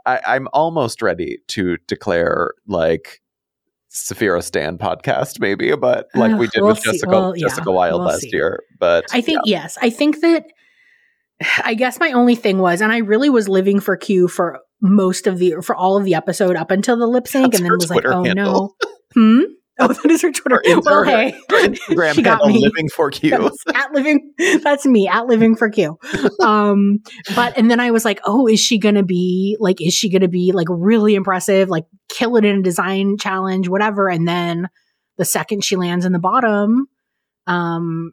I, 0.05 0.21
i'm 0.25 0.47
almost 0.53 1.01
ready 1.01 1.39
to 1.49 1.77
declare 1.87 2.53
like 2.67 3.21
Sapphira 3.91 4.41
Stan 4.43 4.77
podcast, 4.77 5.39
maybe, 5.39 5.75
but 5.75 6.09
like 6.13 6.37
we 6.37 6.45
did 6.47 6.61
we'll 6.61 6.75
with. 6.75 6.83
Jessica 6.83 7.09
Well, 7.09 7.35
yeah, 7.35 7.47
Jessica 7.47 7.71
Wild 7.71 8.01
we'll 8.01 8.09
last 8.09 8.21
see. 8.21 8.29
year. 8.31 8.61
But 8.79 9.05
I 9.11 9.19
think 9.21 9.39
yes. 9.45 9.79
I 9.81 9.89
think 9.89 10.21
that 10.21 10.45
I 11.63 11.73
guess 11.73 11.99
my 11.99 12.11
only 12.11 12.35
thing 12.35 12.57
was, 12.59 12.81
and 12.81 12.91
I 12.91 12.97
really 12.97 13.29
was 13.29 13.47
living 13.47 13.79
for 13.79 13.95
Q 13.95 14.27
for 14.27 14.59
most 14.81 15.27
of 15.27 15.37
the 15.37 15.55
for 15.63 15.75
all 15.75 15.97
of 15.97 16.03
the 16.03 16.15
episode 16.15 16.55
up 16.55 16.71
until 16.71 16.97
the 16.97 17.07
lip 17.07 17.27
sync, 17.27 17.51
That's 17.51 17.59
and 17.59 17.65
then 17.65 17.77
was 17.77 17.89
like, 17.89 18.05
oh 18.05 18.23
handle. 18.23 18.75
no, 18.83 18.89
hmm. 19.13 19.41
Oh, 19.81 19.87
that 19.93 20.11
is 20.11 20.21
her 20.21 20.31
Twitter. 20.31 20.61
Her 20.65 20.81
well, 20.81 21.03
hey, 21.05 21.39
Instagram 21.49 22.13
she 22.13 22.21
got 22.21 22.45
me. 22.45 22.59
living 22.59 22.89
for 22.89 23.09
Q. 23.09 23.29
That's 23.29 23.63
at 23.73 23.93
living. 23.93 24.33
That's 24.61 24.85
me 24.85 25.07
at 25.07 25.27
living 25.27 25.55
for 25.55 25.69
Q. 25.69 25.97
Um, 26.41 26.99
but 27.33 27.57
and 27.57 27.71
then 27.71 27.79
I 27.79 27.91
was 27.91 28.03
like, 28.03 28.19
oh, 28.25 28.47
is 28.47 28.59
she 28.59 28.77
gonna 28.77 29.03
be 29.03 29.55
like? 29.59 29.81
Is 29.81 29.93
she 29.93 30.09
gonna 30.09 30.27
be 30.27 30.51
like 30.53 30.67
really 30.69 31.15
impressive? 31.15 31.69
Like 31.69 31.85
kill 32.09 32.35
it 32.35 32.43
in 32.43 32.57
a 32.57 32.61
design 32.61 33.17
challenge, 33.17 33.69
whatever. 33.69 34.09
And 34.09 34.27
then 34.27 34.67
the 35.17 35.25
second 35.25 35.63
she 35.63 35.77
lands 35.77 36.05
in 36.05 36.11
the 36.11 36.19
bottom, 36.19 36.87
um, 37.47 38.11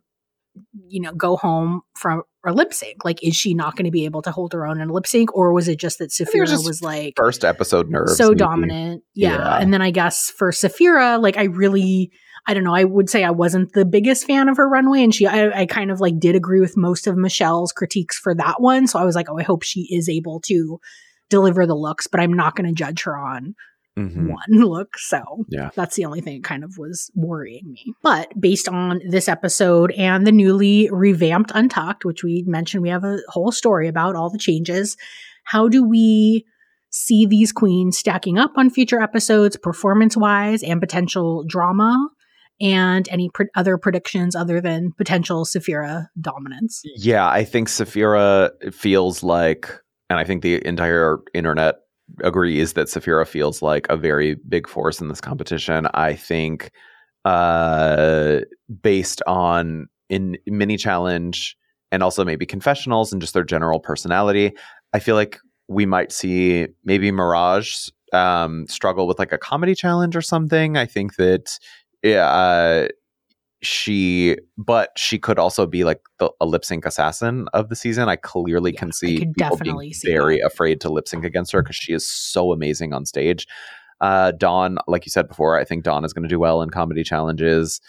you 0.89 1.01
know, 1.01 1.13
go 1.13 1.37
home 1.37 1.83
from 1.97 2.23
a 2.47 2.53
lip 2.53 2.73
sync. 2.73 3.05
Like, 3.05 3.23
is 3.23 3.35
she 3.37 3.55
not 3.55 3.77
going 3.77 3.85
to 3.87 3.91
be 3.91 4.05
able 4.05 4.23
to 4.23 4.31
hold 4.31 4.53
her 4.53 4.67
own 4.67 4.81
in 4.81 4.89
a 4.89 4.93
lip 4.93 5.07
sync, 5.07 5.35
or 5.35 5.53
was 5.53 5.69
it 5.69 5.79
just 5.79 5.99
that 5.99 6.05
it 6.05 6.07
was 6.07 6.17
Sapphira 6.17 6.47
just 6.47 6.67
was 6.67 6.83
like 6.83 7.15
First 7.17 7.45
episode 7.45 7.91
nerves. 7.91 8.17
so 8.17 8.29
maybe. 8.29 8.39
dominant. 8.39 9.03
Yeah. 9.15 9.37
Yeah. 9.37 9.59
And 9.59 9.73
then 9.73 9.83
I 9.83 9.91
guess 9.91 10.31
for 10.31 10.53
Sapphira, 10.53 11.19
like 11.19 11.37
I 11.37 11.45
really, 11.45 12.11
I 12.47 12.55
don't 12.55 12.65
know, 12.65 12.75
I 12.75 12.85
would 12.85 13.11
say 13.11 13.25
I 13.25 13.31
wasn't 13.31 13.73
the 13.73 13.85
biggest 13.85 14.27
fan 14.27 14.49
of 14.49 14.57
her 14.57 14.69
runway. 14.69 15.03
And 15.03 15.15
she, 15.15 15.27
I, 15.27 15.63
I 15.63 15.67
kind 15.67 15.91
of 15.91 16.01
like 16.01 16.19
did 16.19 16.37
agree 16.37 16.61
with 16.61 16.77
most 16.77 17.07
of 17.07 17.17
Michelle's 17.17 17.73
critiques 17.73 18.19
for 18.19 18.35
that 18.35 18.61
one. 18.61 18.87
So 18.87 18.99
I 18.99 19.05
was 19.05 19.17
like, 19.17 19.29
oh, 19.29 19.39
I 19.39 19.43
hope 19.43 19.63
she 19.63 19.89
is 19.91 20.09
able 20.09 20.41
to 20.47 20.79
deliver 21.29 21.67
the 21.67 21.75
looks, 21.75 22.07
but 22.07 22.21
I'm 22.21 22.33
not 22.33 22.55
going 22.55 22.69
to 22.69 22.75
judge 22.75 23.03
her 23.03 23.17
on 23.17 23.55
Mhm. 23.99 24.29
one 24.29 24.39
look. 24.69 24.99
So 24.99 25.23
Yeah. 25.49 25.71
that's 25.75 25.97
the 25.97 26.05
only 26.05 26.21
thing 26.21 26.37
that 26.43 26.45
kind 26.49 26.65
of 26.65 26.77
was 26.79 27.11
worrying 27.15 27.71
me. 27.73 27.95
But 28.03 28.31
based 28.39 28.69
on 28.69 29.01
this 29.09 29.29
episode 29.29 29.93
and 29.93 30.27
the 30.27 30.33
newly 30.33 30.89
revamped 30.93 31.51
Untucked, 31.55 32.05
which 32.05 32.23
we 32.23 32.45
mentioned, 32.47 32.83
we 32.83 32.91
have 32.91 33.05
a 33.05 33.19
whole 33.29 33.53
story 33.53 33.89
about 33.89 34.15
all 34.17 34.31
the 34.31 34.39
changes. 34.39 34.97
How 35.45 35.69
do 35.69 35.83
we 35.83 36.45
see 36.91 37.27
these 37.27 37.53
queens 37.53 37.97
stacking 37.99 38.39
up 38.39 38.53
on 38.57 38.71
future 38.71 39.01
episodes, 39.01 39.57
performance 39.57 40.17
wise, 40.17 40.63
and 40.63 40.81
potential 40.81 41.45
drama? 41.47 42.09
And 42.61 43.07
any 43.11 43.29
pr- 43.33 43.45
other 43.55 43.77
predictions 43.77 44.35
other 44.35 44.63
than 44.63 44.93
potential 44.97 45.45
Sapphira 45.45 46.09
dominance? 46.19 46.81
Yeah, 46.97 47.29
I 47.29 47.45
think 47.45 47.69
Sapphira 47.69 48.51
feels 48.73 49.23
like, 49.23 49.71
and 50.09 50.19
I 50.19 50.25
think 50.25 50.43
the 50.43 50.67
entire 50.67 51.19
internet 51.35 51.77
agrees 52.23 52.75
that 52.75 52.89
Sapphira 52.89 53.27
feels 53.27 53.63
like 53.63 53.87
a 53.89 53.97
very 53.97 54.37
big 54.49 54.69
force 54.69 55.01
in 55.01 55.09
this 55.09 55.21
competition. 55.21 55.87
I 55.95 56.15
think, 56.15 56.71
uh, 57.25 58.41
based 58.83 59.23
on 59.27 59.89
in 60.09 60.37
mini 60.47 60.77
challenge 60.77 61.57
and 61.91 62.03
also 62.03 62.25
maybe 62.25 62.47
confessionals 62.47 63.13
and 63.13 63.21
just 63.21 63.35
their 63.35 63.45
general 63.45 63.81
personality, 63.81 64.53
I 64.93 64.99
feel 64.99 65.17
like 65.17 65.39
we 65.69 65.87
might 65.87 66.13
see 66.13 66.69
maybe 66.85 67.11
Mirage 67.11 67.89
um, 68.13 68.67
struggle 68.69 69.07
with 69.07 69.19
like 69.19 69.33
a 69.33 69.39
comedy 69.39 69.75
challenge 69.75 70.17
or 70.17 70.23
something. 70.23 70.77
I 70.77 70.87
think 70.87 71.17
that. 71.17 71.59
Yeah, 72.03 72.29
uh, 72.29 72.89
she 73.67 74.37
but 74.57 74.97
she 74.97 75.19
could 75.19 75.39
also 75.39 75.67
be 75.67 75.85
like 75.85 76.01
the, 76.19 76.31
a 76.41 76.47
lip 76.47 76.65
sync 76.65 76.87
assassin 76.87 77.49
of 77.53 77.69
the 77.69 77.77
season. 77.77 78.09
I 78.09 78.17
clearly 78.17 78.73
Yeah, 78.73 78.81
can 78.81 78.93
see 78.93 79.19
people 79.19 79.35
definitely 79.37 79.87
being 79.87 79.95
see 79.95 80.09
very 80.13 80.41
afraid 80.41 80.81
to 80.83 80.89
lip 80.89 81.09
sync 81.09 81.25
against 81.25 81.53
her 81.53 81.63
because 81.63 81.77
she 81.77 81.93
is 81.93 82.09
so 82.09 82.53
amazing 82.53 82.93
on 82.95 83.05
stage. 83.05 83.47
Uh 84.01 84.31
dawn 84.33 84.79
like 84.87 85.07
you 85.07 85.11
said 85.11 85.27
before 85.27 85.59
i 85.59 85.65
think 85.65 85.83
dawn 85.83 86.05
is 86.05 86.13
going 86.13 86.23
to 86.23 86.29
do 86.29 86.39
well 86.39 86.63
in 86.63 86.71
comedy 86.71 87.03
challenges. 87.03 87.81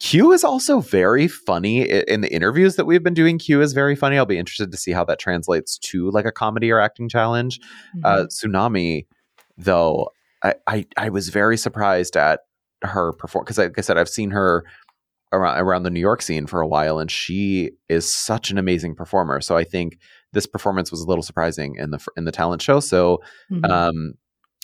Q 0.00 0.30
is 0.30 0.44
also 0.44 0.78
very 0.78 1.26
funny 1.26 1.82
in 1.82 2.20
the 2.20 2.32
interviews 2.32 2.76
that 2.76 2.84
we've 2.84 3.02
been 3.02 3.14
doing 3.14 3.36
q 3.38 3.60
is 3.60 3.72
very 3.72 3.96
funny. 3.96 4.16
I'll 4.16 4.26
be 4.26 4.38
interested 4.38 4.70
to 4.70 4.78
see 4.78 4.92
how 4.92 5.04
that 5.06 5.18
translates 5.18 5.76
to 5.78 6.10
like 6.12 6.24
a 6.24 6.30
comedy 6.32 6.70
or 6.70 6.78
acting 6.78 7.08
challenge. 7.08 7.58
Uh, 8.04 8.26
Xunami, 8.30 9.06
though, 9.56 10.10
I, 10.44 10.54
I 10.68 10.86
I 10.96 11.08
was 11.08 11.30
very 11.30 11.56
surprised 11.56 12.16
at 12.16 12.40
her 12.82 13.12
perform 13.12 13.44
because, 13.44 13.58
like 13.58 13.76
I 13.76 13.80
said, 13.80 13.98
I've 13.98 14.08
seen 14.08 14.30
her 14.30 14.64
around 15.32 15.58
around 15.60 15.82
the 15.82 15.90
New 15.90 16.00
York 16.00 16.22
scene 16.22 16.46
for 16.46 16.60
a 16.60 16.66
while, 16.66 16.98
and 16.98 17.10
she 17.10 17.70
is 17.88 18.10
such 18.10 18.50
an 18.50 18.58
amazing 18.58 18.94
performer. 18.94 19.40
So 19.40 19.56
I 19.56 19.64
think 19.64 19.98
this 20.32 20.46
performance 20.46 20.90
was 20.90 21.00
a 21.00 21.06
little 21.06 21.22
surprising 21.22 21.76
in 21.76 21.90
the 21.90 22.04
in 22.16 22.24
the 22.24 22.32
talent 22.32 22.62
show. 22.62 22.80
So, 22.80 23.22
Mhm. 23.50 23.68
um, 23.70 24.14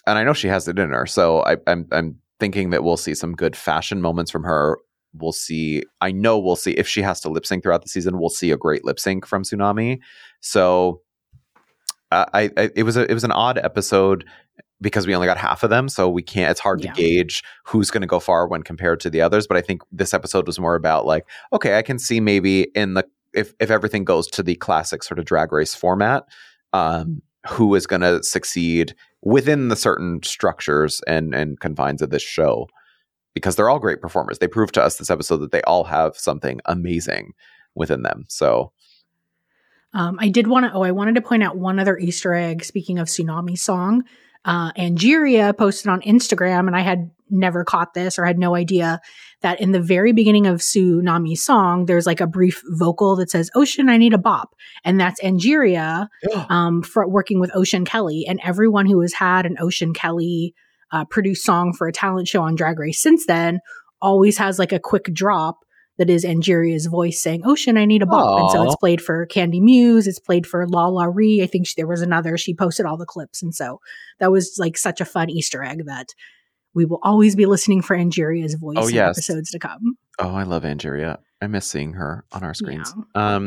and 0.07 0.19
I 0.19 0.25
know 0.25 0.33
she 0.35 0.49
has 0.49 0.69
it 0.69 0.79
in 0.79 0.91
her. 0.91 1.07
So 1.07 1.43
I, 1.45 1.57
I'm 1.67 1.87
I'm 1.93 2.19
thinking 2.41 2.71
that 2.71 2.83
we'll 2.85 2.97
see 2.97 3.15
some 3.15 3.35
good 3.35 3.57
fashion 3.57 4.01
moments 4.03 4.31
from 4.31 4.45
her. 4.45 4.79
We'll 5.15 5.33
see. 5.33 5.85
I 6.01 6.11
know 6.13 6.39
we'll 6.39 6.57
see 6.57 6.73
if 6.73 6.89
she 6.89 7.01
has 7.03 7.21
to 7.21 7.29
lip 7.29 7.47
sync 7.47 7.63
throughout 7.63 7.83
the 7.83 7.89
season. 7.89 8.19
We'll 8.19 8.29
see 8.31 8.51
a 8.51 8.57
great 8.57 8.85
lip 8.85 8.99
sync 8.99 9.25
from 9.27 9.45
Xunami. 9.45 10.01
So 10.41 11.01
uh, 12.11 12.27
I, 12.35 12.51
I 12.57 12.71
it 12.75 12.83
was 12.83 12.97
a 12.97 13.09
it 13.11 13.15
was 13.15 13.25
an 13.25 13.33
odd 13.33 13.59
episode 13.59 14.25
because 14.81 15.07
we 15.07 15.15
only 15.15 15.27
got 15.27 15.39
half 15.39 15.63
of 15.63 15.71
them, 15.71 15.89
so 15.89 16.09
we 16.09 16.23
can't. 16.23 16.51
It's 16.51 16.61
hard 16.61 16.83
Yeah. 16.85 16.93
to 16.93 17.01
gauge 17.01 17.43
who's 17.65 17.91
going 17.91 18.03
to 18.03 18.07
go 18.07 18.21
far 18.21 18.47
when 18.47 18.63
compared 18.63 19.01
to 19.01 19.11
the 19.11 19.21
others. 19.21 19.47
But 19.47 19.57
I 19.57 19.61
think 19.61 19.83
this 19.93 20.13
episode 20.13 20.47
was 20.47 20.59
more 20.59 20.75
about 20.75 21.07
like, 21.07 21.27
okay, 21.53 21.79
I 21.79 21.83
can 21.83 21.99
see 21.99 22.21
maybe 22.21 22.63
in 22.75 22.95
the 22.95 23.05
if 23.33 23.55
if 23.61 23.71
everything 23.71 24.05
goes 24.05 24.27
to 24.29 24.43
the 24.43 24.55
classic 24.57 25.03
sort 25.03 25.19
of 25.19 25.25
drag 25.25 25.53
race 25.53 25.75
format, 25.75 26.25
um, 26.73 27.23
who 27.49 27.75
is 27.75 27.87
going 27.87 28.03
to 28.03 28.23
succeed 28.23 28.95
within 29.23 29.69
the 29.69 29.77
certain 29.77 30.23
structures 30.23 31.01
and 31.07 31.35
and 31.35 31.59
confines 31.61 32.03
of 32.03 32.11
this 32.11 32.23
show. 32.23 32.69
Because 33.33 33.57
they're 33.57 33.69
all 33.69 33.81
great 33.81 34.01
performers. 34.01 34.39
They 34.39 34.47
proved 34.47 34.75
to 34.75 34.83
us 34.83 34.97
this 34.99 35.11
episode 35.11 35.39
that 35.39 35.51
they 35.51 35.63
all 35.63 35.83
have 35.83 36.17
something 36.17 36.61
amazing 36.67 37.33
within 37.75 38.03
them. 38.03 38.25
So 38.29 38.71
Um, 39.93 40.19
I 40.21 40.29
did 40.29 40.47
want 40.47 40.67
to. 40.67 40.73
Oh, 40.73 40.83
I 40.83 40.91
wanted 40.93 41.15
to 41.17 41.21
point 41.21 41.43
out 41.43 41.57
one 41.57 41.79
other 41.79 41.97
Easter 41.99 42.35
egg. 42.35 42.65
Speaking 42.65 42.99
of 42.99 43.09
Xunami 43.09 43.59
song, 43.59 44.05
uh, 44.45 44.73
Angeria 44.73 45.57
posted 45.57 45.89
on 45.89 46.03
Instagram, 46.03 46.67
and 46.67 46.77
I 46.77 46.81
had 46.81 47.11
never 47.31 47.65
caught 47.65 47.95
this 47.95 48.19
or 48.19 48.25
had 48.25 48.39
no 48.39 48.55
idea 48.55 49.01
that 49.41 49.61
in 49.61 49.73
the 49.73 49.81
very 49.81 50.13
beginning 50.13 50.47
of 50.47 50.61
Xunami's 50.61 51.43
song, 51.43 51.87
there's 51.87 52.07
like 52.07 52.21
a 52.21 52.27
brief 52.27 52.63
vocal 52.67 53.17
that 53.17 53.31
says 53.31 53.51
"Ocean, 53.55 53.89
I 53.89 53.97
need 53.97 54.13
a 54.13 54.19
bop," 54.19 54.55
and 54.85 55.01
that's 55.01 55.21
Angeria 55.23 56.09
um, 56.51 56.83
for 56.83 57.09
working 57.09 57.41
with 57.41 57.55
Ocean 57.55 57.85
Kelly. 57.85 58.27
And 58.29 58.41
everyone 58.45 58.87
who 58.87 59.01
has 59.01 59.15
had 59.15 59.47
an 59.47 59.57
Ocean 59.61 59.95
Kelly 59.95 60.55
uh, 60.93 61.05
produced 61.05 61.45
song 61.45 61.73
for 61.73 61.89
a 61.89 61.93
talent 61.93 62.29
show 62.29 62.43
on 62.43 62.55
Drag 62.55 62.79
Race 62.79 63.01
since 63.01 63.27
then 63.27 63.61
always 64.01 64.37
has 64.39 64.59
like 64.59 64.73
a 64.73 64.79
quick 64.79 65.05
drop 65.15 65.64
that 65.99 66.11
is 66.11 66.25
Angeria's 66.25 66.87
voice 66.87 67.23
saying, 67.23 67.43
Ocean, 67.45 67.77
I 67.77 67.85
need 67.85 68.03
a 68.03 68.07
bop. 68.07 68.41
And 68.41 68.51
so 68.51 68.65
it's 68.65 68.77
played 68.77 69.01
for 69.01 69.27
Kandy 69.27 69.61
Muse. 69.61 70.07
It's 70.09 70.19
played 70.19 70.47
for 70.47 70.67
LaLa 70.67 71.09
Ri. 71.15 71.43
I 71.43 71.47
think 71.47 71.67
she, 71.69 71.75
there 71.77 71.87
was 71.87 72.03
another. 72.03 72.37
She 72.37 72.55
posted 72.55 72.85
all 72.87 72.97
the 72.97 73.07
clips. 73.07 73.43
And 73.43 73.55
so 73.55 73.81
that 74.19 74.33
was 74.33 74.57
like 74.59 74.77
such 74.77 75.01
a 75.01 75.05
fun 75.05 75.31
Easter 75.31 75.63
egg 75.63 75.85
that 75.87 76.09
we 76.75 76.85
will 76.85 76.99
always 77.05 77.37
be 77.37 77.47
listening 77.47 77.81
for 77.83 77.95
Angeria's 77.95 78.55
voice 78.55 78.77
Oh, 78.79 78.89
in 78.89 78.95
yes. 78.95 79.17
episodes 79.17 79.51
to 79.53 79.59
come. 79.61 79.97
Oh, 80.19 80.35
I 80.35 80.43
love 80.43 80.65
Angeria. 80.65 81.19
I 81.41 81.47
miss 81.47 81.67
seeing 81.67 81.93
her 81.93 82.25
on 82.33 82.43
our 82.43 82.55
screens. 82.55 82.93
Yeah. 83.15 83.37
Um, 83.37 83.47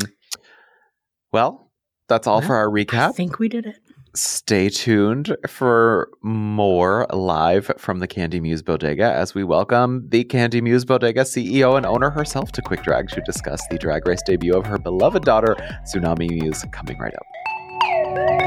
well, 1.33 1.71
that's 2.07 2.27
all 2.27 2.39
Well, 2.39 2.47
for 2.47 2.55
our 2.55 2.69
recap. 2.69 3.09
I 3.09 3.11
think 3.11 3.39
we 3.39 3.49
did 3.49 3.65
it. 3.65 3.75
Stay 4.17 4.67
tuned 4.69 5.37
for 5.47 6.09
more 6.23 7.05
live 7.13 7.71
from 7.77 7.99
the 7.99 8.07
Kandy 8.07 8.41
Muse 8.41 8.63
Bodega 8.63 9.03
as 9.13 9.35
we 9.35 9.43
welcome 9.43 10.09
the 10.09 10.23
Kandy 10.23 10.59
Muse 10.59 10.85
Bodega 10.85 11.21
CEO 11.21 11.77
and 11.77 11.85
owner 11.85 12.09
herself 12.09 12.51
to 12.53 12.63
Quick 12.63 12.81
Drag 12.81 13.09
to 13.09 13.21
discuss 13.21 13.61
the 13.69 13.77
drag 13.77 14.07
race 14.07 14.23
debut 14.25 14.55
of 14.55 14.65
her 14.65 14.79
beloved 14.79 15.23
daughter, 15.23 15.55
Xunami 15.93 16.31
Muse, 16.31 16.65
coming 16.71 16.97
right 16.97 17.13
up. 17.13 18.46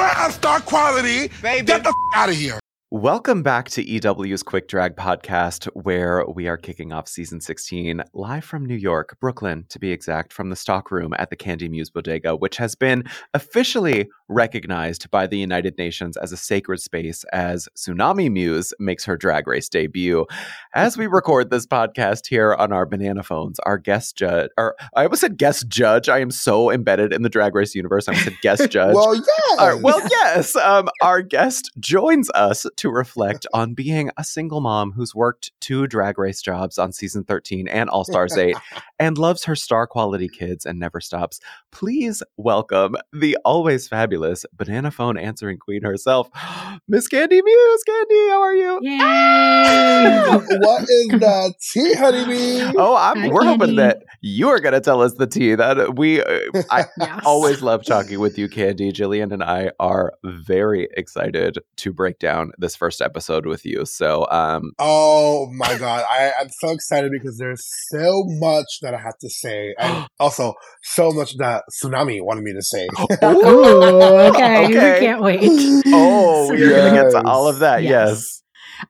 Don't 0.00 0.16
have 0.16 0.32
star 0.32 0.60
quality, 0.60 1.28
Baby. 1.42 1.66
get 1.66 1.82
the 1.84 1.90
f- 1.90 1.94
out 2.14 2.28
of 2.28 2.34
here. 2.34 2.58
Welcome 2.92 3.44
back 3.44 3.68
to 3.70 3.84
EW's 3.88 4.42
Quick 4.42 4.66
Drag 4.66 4.96
podcast, 4.96 5.66
where 5.74 6.26
we 6.26 6.48
are 6.48 6.56
kicking 6.56 6.92
off 6.92 7.06
season 7.06 7.40
16 7.40 8.02
live 8.14 8.44
from 8.44 8.66
New 8.66 8.74
York, 8.74 9.16
Brooklyn, 9.20 9.64
to 9.68 9.78
be 9.78 9.92
exact, 9.92 10.32
from 10.32 10.50
the 10.50 10.56
stock 10.56 10.90
room 10.90 11.14
at 11.16 11.30
the 11.30 11.36
Kandy 11.36 11.70
Muse 11.70 11.88
Bodega, 11.88 12.34
which 12.34 12.56
has 12.56 12.74
been 12.74 13.04
officially 13.32 14.08
recognized 14.28 15.08
by 15.12 15.28
the 15.28 15.38
United 15.38 15.78
Nations 15.78 16.16
as 16.16 16.32
a 16.32 16.36
sacred 16.36 16.80
space 16.80 17.22
as 17.32 17.68
Xunami 17.76 18.28
Muse 18.28 18.72
makes 18.80 19.04
her 19.04 19.16
drag 19.16 19.46
race 19.46 19.68
debut. 19.68 20.26
As 20.74 20.98
we 20.98 21.06
record 21.06 21.50
this 21.50 21.66
podcast 21.66 22.26
here 22.26 22.54
on 22.54 22.72
our 22.72 22.86
banana 22.86 23.22
phones, 23.22 23.60
our 23.60 23.78
guest 23.78 24.16
judge, 24.16 24.50
or 24.58 24.74
I 24.96 25.04
almost 25.04 25.20
said 25.20 25.38
guest 25.38 25.68
judge. 25.68 26.08
I 26.08 26.18
am 26.18 26.32
so 26.32 26.72
embedded 26.72 27.12
in 27.12 27.22
the 27.22 27.28
drag 27.28 27.54
race 27.54 27.76
universe. 27.76 28.08
I 28.08 28.14
said 28.14 28.34
guest 28.42 28.68
judge. 28.70 28.96
Well. 28.96 29.14
All 29.58 29.74
right, 29.74 29.80
well, 29.80 30.00
yes. 30.10 30.56
Um, 30.56 30.88
our 31.02 31.22
guest 31.22 31.70
joins 31.78 32.30
us 32.30 32.66
to 32.80 32.90
reflect 32.90 33.46
on 33.52 33.74
being 33.74 34.10
a 34.16 34.24
single 34.24 34.62
mom 34.62 34.92
who's 34.92 35.14
worked 35.14 35.52
two 35.60 35.86
drag 35.86 36.18
race 36.18 36.40
jobs 36.40 36.78
on 36.78 36.92
season 36.92 37.24
13 37.24 37.68
and 37.68 37.90
All 37.90 38.04
Stars 38.04 38.34
8 38.38 38.56
and 38.98 39.18
loves 39.18 39.44
her 39.44 39.54
star 39.54 39.86
quality 39.86 40.28
kids 40.28 40.64
and 40.64 40.78
never 40.78 40.98
stops. 40.98 41.40
Please 41.72 42.22
welcome 42.38 42.96
the 43.12 43.36
always 43.44 43.86
fabulous 43.86 44.46
banana 44.54 44.90
phone 44.90 45.18
answering 45.18 45.58
queen 45.58 45.82
herself, 45.82 46.30
Miss 46.88 47.06
Kandy 47.06 47.42
Muse. 47.44 47.84
Kandy, 47.86 48.30
how 48.30 48.40
are 48.40 48.56
you? 48.56 48.78
Yay! 48.82 50.30
what 50.60 50.82
is 50.82 51.08
the 51.20 51.54
tea, 51.60 51.92
honeybee? 51.94 52.72
Oh, 52.78 52.96
I'm, 52.96 53.18
Hi, 53.20 53.28
we're 53.28 53.44
hoping 53.44 53.76
that 53.76 54.04
you 54.22 54.48
are 54.48 54.58
going 54.58 54.72
to 54.72 54.80
tell 54.80 55.02
us 55.02 55.14
the 55.14 55.26
tea. 55.26 55.54
That 55.54 55.96
we, 55.98 56.22
uh, 56.22 56.40
I 56.70 56.84
Yes. 56.98 57.22
always 57.26 57.60
love 57.60 57.84
talking 57.84 58.20
with 58.20 58.38
you, 58.38 58.48
Kandy. 58.48 58.90
Jillian 58.90 59.32
and 59.32 59.42
I 59.42 59.70
are 59.78 60.14
very 60.24 60.88
excited 60.96 61.58
to 61.76 61.92
break 61.92 62.18
down 62.18 62.52
this 62.70 62.76
first 62.76 63.02
episode 63.02 63.46
with 63.46 63.66
you. 63.66 63.84
So, 63.84 64.26
um, 64.30 64.70
Oh 64.78 65.50
my 65.52 65.76
god, 65.76 66.04
I, 66.08 66.32
I'm 66.40 66.48
so 66.60 66.70
excited 66.70 67.10
because 67.10 67.36
there's 67.36 67.64
so 67.88 68.22
much 68.38 68.78
that 68.82 68.94
I 68.94 68.98
have 68.98 69.18
to 69.20 69.28
say, 69.28 69.74
and 69.78 70.06
also 70.20 70.54
so 70.84 71.10
much 71.10 71.36
that 71.38 71.64
Xunami 71.82 72.22
wanted 72.22 72.44
me 72.44 72.52
to 72.52 72.62
say. 72.62 72.86
Ooh, 73.24 73.82
okay. 74.30 74.66
Okay. 74.66 74.68
We 74.68 75.06
can't 75.06 75.20
wait. 75.22 75.40
oh, 75.88 76.46
So- 76.48 76.54
you're 76.54 76.70
going 76.70 76.94
to 76.94 77.02
get 77.02 77.10
to 77.12 77.26
all 77.26 77.48
of 77.48 77.58
that. 77.58 77.82
Yes. 77.82 77.90
Yes. 77.90 78.36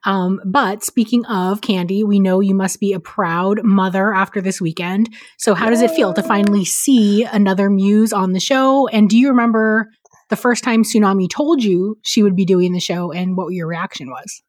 Um, 0.05 0.39
but 0.45 0.83
speaking 0.85 1.25
of 1.25 1.59
Kandy, 1.59 2.05
we 2.05 2.19
know 2.19 2.39
you 2.39 2.55
must 2.55 2.79
be 2.79 2.93
a 2.93 2.99
proud 2.99 3.61
mother 3.63 4.13
after 4.13 4.39
this 4.39 4.61
weekend. 4.61 5.09
So, 5.37 5.53
how 5.53 5.69
does 5.69 5.81
it 5.81 5.91
feel 5.91 6.13
to 6.13 6.23
finally 6.23 6.63
see 6.63 7.23
another 7.23 7.69
muse 7.69 8.13
on 8.13 8.31
the 8.31 8.39
show? 8.39 8.87
And 8.87 9.09
do 9.09 9.17
you 9.17 9.29
remember 9.29 9.89
the 10.31 10.35
first 10.35 10.63
time 10.63 10.83
Xunami 10.83 11.29
told 11.29 11.63
you 11.63 11.99
she 12.01 12.23
would 12.23 12.35
be 12.35 12.45
doing 12.45 12.71
the 12.71 12.79
show 12.79 13.11
and 13.11 13.37
what 13.37 13.53
your 13.53 13.67
reaction 13.67 14.09
was? 14.09 14.41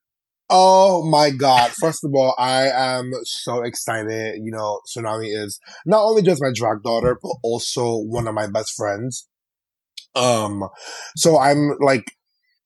Oh 0.48 1.02
my 1.04 1.30
god. 1.30 1.72
First 1.72 2.04
of 2.04 2.12
all, 2.14 2.34
I 2.38 2.68
am 2.70 3.12
so 3.24 3.62
excited. 3.62 4.40
You 4.42 4.52
know, 4.52 4.80
Xunami 4.86 5.36
is 5.36 5.58
not 5.84 6.02
only 6.02 6.22
just 6.22 6.42
my 6.42 6.52
drag 6.54 6.82
daughter, 6.82 7.18
but 7.20 7.32
also 7.42 7.96
one 7.96 8.28
of 8.28 8.34
my 8.34 8.46
best 8.46 8.74
friends. 8.74 9.28
Um, 10.14 10.68
so 11.16 11.38
I'm 11.38 11.72
like, 11.80 12.12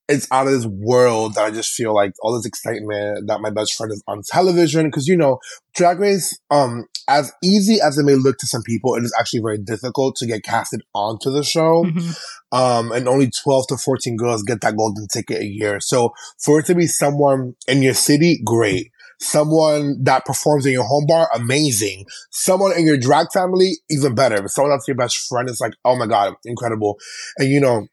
it's 0.09 0.27
out 0.31 0.47
of 0.47 0.53
this 0.53 0.65
world 0.65 1.35
that 1.35 1.43
I 1.45 1.51
just 1.51 1.73
feel 1.73 1.93
like 1.93 2.13
all 2.21 2.33
this 2.35 2.45
excitement 2.45 3.27
that 3.27 3.41
my 3.41 3.49
best 3.49 3.73
friend 3.75 3.91
is 3.91 4.01
on 4.07 4.21
television. 4.23 4.89
Cause 4.91 5.05
you 5.07 5.17
know, 5.17 5.39
Drag 5.75 5.99
Race, 5.99 6.37
um, 6.49 6.85
as 7.09 7.31
easy 7.43 7.79
as 7.81 7.97
it 7.97 8.03
may 8.03 8.15
look 8.15 8.37
to 8.39 8.47
some 8.47 8.63
people, 8.63 8.95
it 8.95 9.03
is 9.03 9.13
actually 9.19 9.41
very 9.41 9.57
difficult 9.57 10.15
to 10.17 10.25
get 10.25 10.43
casted 10.43 10.81
onto 10.93 11.29
the 11.31 11.43
show 11.43 11.83
Mhm. 11.85 12.17
um, 12.51 12.91
and 12.91 13.07
only 13.07 13.29
12 13.29 13.67
to 13.67 13.77
14 13.77 14.15
girls 14.17 14.43
get 14.43 14.61
that 14.61 14.77
golden 14.77 15.07
ticket 15.07 15.41
a 15.41 15.45
year. 15.45 15.79
So 15.79 16.13
for 16.37 16.59
it 16.59 16.65
to 16.67 16.75
be 16.75 16.87
someone 16.87 17.55
in 17.67 17.81
your 17.81 17.93
city, 17.93 18.41
great. 18.43 18.91
Someone 19.19 20.03
that 20.03 20.25
performs 20.25 20.65
in 20.65 20.71
your 20.73 20.83
home 20.83 21.05
bar, 21.07 21.27
amazing. 21.33 22.05
Someone 22.31 22.71
in 22.77 22.85
your 22.85 22.97
drag 22.97 23.27
family, 23.33 23.77
even 23.89 24.13
better. 24.15 24.43
If 24.45 24.51
someone 24.51 24.71
that's 24.71 24.87
your 24.87 24.95
best 24.95 25.17
friend, 25.27 25.49
it's 25.49 25.59
like, 25.59 25.73
oh 25.83 25.95
my 25.97 26.05
God, 26.05 26.35
incredible. 26.45 26.97
And 27.37 27.49
you 27.49 27.59
know, 27.59 27.87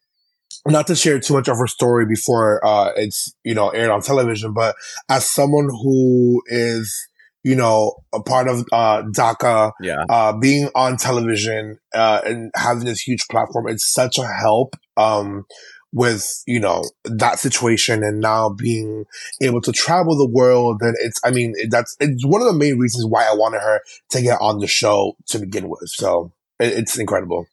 not 0.67 0.87
to 0.89 0.95
share 0.97 1.19
too 1.21 1.35
much 1.35 1.49
of 1.49 1.59
her 1.59 1.67
story 1.67 2.07
before 2.07 2.65
uh, 2.67 2.91
it's, 2.97 3.35
you 3.45 3.55
know, 3.55 3.69
aired 3.71 3.91
on 3.91 4.01
television, 4.01 4.53
but 4.53 4.75
as 5.09 5.31
someone 5.31 5.69
who 5.69 6.43
is, 6.47 6.95
you 7.43 7.55
know, 7.55 7.95
a 8.15 8.23
part 8.23 8.49
of 8.49 8.65
uh, 8.73 9.03
DACA, 9.03 9.73
Yeah. 9.81 10.05
uh, 10.09 10.33
being 10.39 10.69
on 10.75 10.97
television 10.97 11.79
uh, 11.95 12.21
and 12.25 12.51
having 12.55 12.85
this 12.87 13.01
huge 13.01 13.27
platform, 13.31 13.69
it's 13.69 13.93
such 13.93 14.17
a 14.19 14.27
help 14.27 14.77
um, 14.97 15.45
with 15.93 16.27
you 16.47 16.59
know 16.59 16.83
that 17.05 17.39
situation, 17.39 18.03
and 18.03 18.19
now 18.21 18.49
being 18.49 19.05
able 19.43 19.61
to 19.61 19.71
travel 19.73 20.17
the 20.17 20.29
world. 20.29 20.79
And 20.81 20.97
it's, 21.01 21.21
I 21.25 21.31
mean, 21.31 21.53
it- 21.57 21.71
that's 21.71 21.95
it's 22.01 22.25
one 22.27 22.41
of 22.41 22.47
the 22.49 22.59
main 22.59 22.79
reasons 22.79 23.07
why 23.07 23.25
I 23.25 23.35
wanted 23.35 23.61
her 23.61 23.81
to 24.11 24.23
get 24.23 24.39
on 24.41 24.59
the 24.59 24.67
show 24.67 25.15
to 25.29 25.39
begin 25.39 25.69
with. 25.69 25.89
So 25.91 26.33
it, 26.59 26.73
it's 26.73 26.99
incredible. 26.99 27.47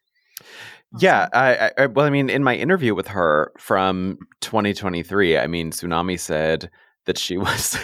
Yeah, 1.00 1.30
I, 1.34 1.56
I, 1.56 1.72
I 1.78 1.86
well, 1.88 2.06
I 2.06 2.10
mean, 2.10 2.30
in 2.30 2.44
my 2.44 2.56
interview 2.56 2.94
with 2.94 3.08
her 3.08 3.52
from 3.58 4.18
2023, 4.42 5.38
I 5.38 5.48
mean, 5.48 5.72
Xunami 5.72 6.20
said 6.20 6.70
that 7.06 7.18
she 7.18 7.38
was, 7.38 7.78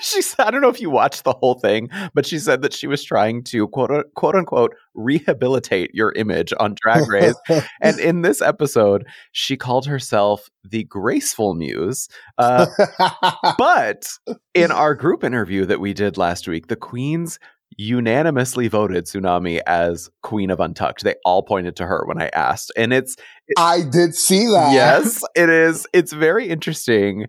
she 0.00 0.22
said, 0.22 0.46
I 0.46 0.50
don't 0.50 0.62
know 0.62 0.70
if 0.70 0.80
you 0.80 0.90
watched 0.90 1.24
the 1.24 1.34
whole 1.34 1.54
thing, 1.54 1.90
but 2.14 2.24
she 2.26 2.38
said 2.38 2.62
that 2.62 2.72
she 2.72 2.86
was 2.86 3.04
trying 3.04 3.44
to 3.44 3.68
quote 3.68 3.90
quote 4.14 4.34
unquote 4.34 4.74
rehabilitate 4.94 5.94
your 5.94 6.12
image 6.12 6.52
on 6.58 6.74
Drag 6.80 7.08
Race, 7.08 7.34
and 7.80 8.00
in 8.00 8.22
this 8.22 8.40
episode, 8.40 9.06
she 9.32 9.56
called 9.56 9.86
herself 9.86 10.48
the 10.64 10.84
graceful 10.84 11.54
muse. 11.54 12.08
Uh, 12.38 12.66
but 13.58 14.10
in 14.54 14.70
our 14.70 14.94
group 14.94 15.24
interview 15.24 15.66
that 15.66 15.80
we 15.80 15.92
did 15.92 16.16
last 16.16 16.48
week, 16.48 16.68
the 16.68 16.76
queens 16.76 17.38
unanimously 17.76 18.68
voted 18.68 19.04
Xunami 19.04 19.60
as 19.66 20.10
Queen 20.22 20.50
of 20.50 20.60
Untucked. 20.60 21.04
They 21.04 21.14
all 21.24 21.42
pointed 21.42 21.76
to 21.76 21.86
her 21.86 22.04
when 22.06 22.20
I 22.20 22.28
asked. 22.28 22.72
And 22.76 22.92
it's 22.92 23.16
I 23.56 23.82
did 23.82 24.14
see 24.14 24.46
that. 24.46 24.72
yes, 24.72 25.22
it 25.34 25.48
is 25.48 25.86
it's 25.92 26.12
very 26.12 26.48
interesting 26.48 27.26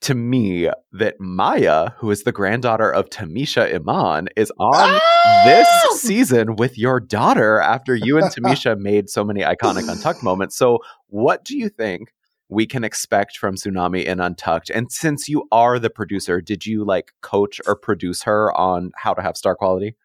to 0.00 0.14
me 0.14 0.70
that 0.92 1.16
Maya, 1.18 1.90
who 1.96 2.10
is 2.10 2.22
the 2.22 2.30
granddaughter 2.30 2.88
of 2.88 3.10
Tamisha 3.10 3.74
Iman, 3.74 4.28
is 4.36 4.52
on 4.58 5.00
this 5.44 5.66
oh! 5.68 5.96
season 5.96 6.54
with 6.54 6.78
your 6.78 7.00
daughter 7.00 7.60
after 7.60 7.94
you 7.94 8.16
and 8.18 8.26
Tamisha 8.32 8.78
made 8.78 9.10
so 9.10 9.24
many 9.24 9.40
iconic 9.40 9.88
Untucked 9.88 10.22
moments. 10.22 10.56
So, 10.56 10.78
what 11.08 11.44
do 11.44 11.56
you 11.58 11.68
think 11.68 12.12
we 12.48 12.66
can 12.66 12.84
expect 12.84 13.38
from 13.38 13.56
Xunami 13.56 14.08
and 14.08 14.20
Untucked? 14.20 14.70
And 14.70 14.90
since 14.90 15.28
you 15.28 15.46
are 15.50 15.78
the 15.78 15.90
producer, 15.90 16.40
did 16.40 16.66
you 16.66 16.84
like 16.84 17.12
coach 17.20 17.60
or 17.66 17.76
produce 17.76 18.22
her 18.22 18.56
on 18.56 18.92
how 18.96 19.14
to 19.14 19.22
have 19.22 19.36
star 19.36 19.54
quality? 19.54 19.96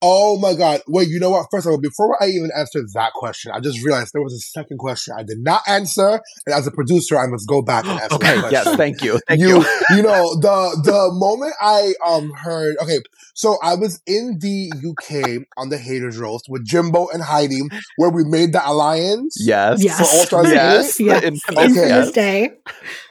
Oh 0.00 0.38
my 0.38 0.54
god! 0.54 0.80
Wait, 0.86 1.08
you 1.08 1.18
know 1.18 1.30
what? 1.30 1.46
First 1.50 1.66
of 1.66 1.72
all, 1.72 1.80
before 1.80 2.22
I 2.22 2.28
even 2.28 2.50
answer 2.56 2.80
that 2.94 3.12
question, 3.14 3.50
I 3.52 3.60
just 3.60 3.84
realized 3.84 4.12
there 4.12 4.22
was 4.22 4.34
a 4.34 4.38
second 4.38 4.78
question 4.78 5.14
I 5.18 5.24
did 5.24 5.38
not 5.38 5.62
answer, 5.66 6.20
and 6.46 6.54
as 6.54 6.66
a 6.66 6.70
producer, 6.70 7.18
I 7.18 7.26
must 7.26 7.48
go 7.48 7.62
back 7.62 7.84
and 7.84 8.00
answer 8.00 8.14
Okay, 8.14 8.40
that 8.40 8.52
yes, 8.52 8.76
thank 8.76 9.02
you. 9.02 9.18
Thank 9.26 9.40
you, 9.40 9.58
you. 9.58 9.64
you 9.96 10.02
know 10.02 10.38
the 10.40 10.80
the 10.84 11.10
moment 11.12 11.54
I 11.60 11.94
um 12.06 12.30
heard 12.30 12.76
okay, 12.80 13.00
so 13.34 13.58
I 13.62 13.74
was 13.74 14.00
in 14.06 14.38
the 14.40 14.70
UK 14.88 15.46
on 15.56 15.68
the 15.68 15.78
haters 15.78 16.16
roast 16.18 16.46
with 16.48 16.64
Jimbo 16.64 17.08
and 17.12 17.22
Heidi, 17.22 17.60
where 17.96 18.10
we 18.10 18.24
made 18.24 18.52
the 18.52 18.62
alliance. 18.64 19.36
Yes. 19.40 19.82
Yes. 19.82 19.96
For 19.98 20.16
All 20.16 20.26
Stars 20.26 20.50
Yes. 20.52 21.00
Yes. 21.00 21.22
The 21.22 21.60
Okay. 21.60 21.88
yes. 21.88 22.04
This 22.06 22.14
day. 22.14 22.50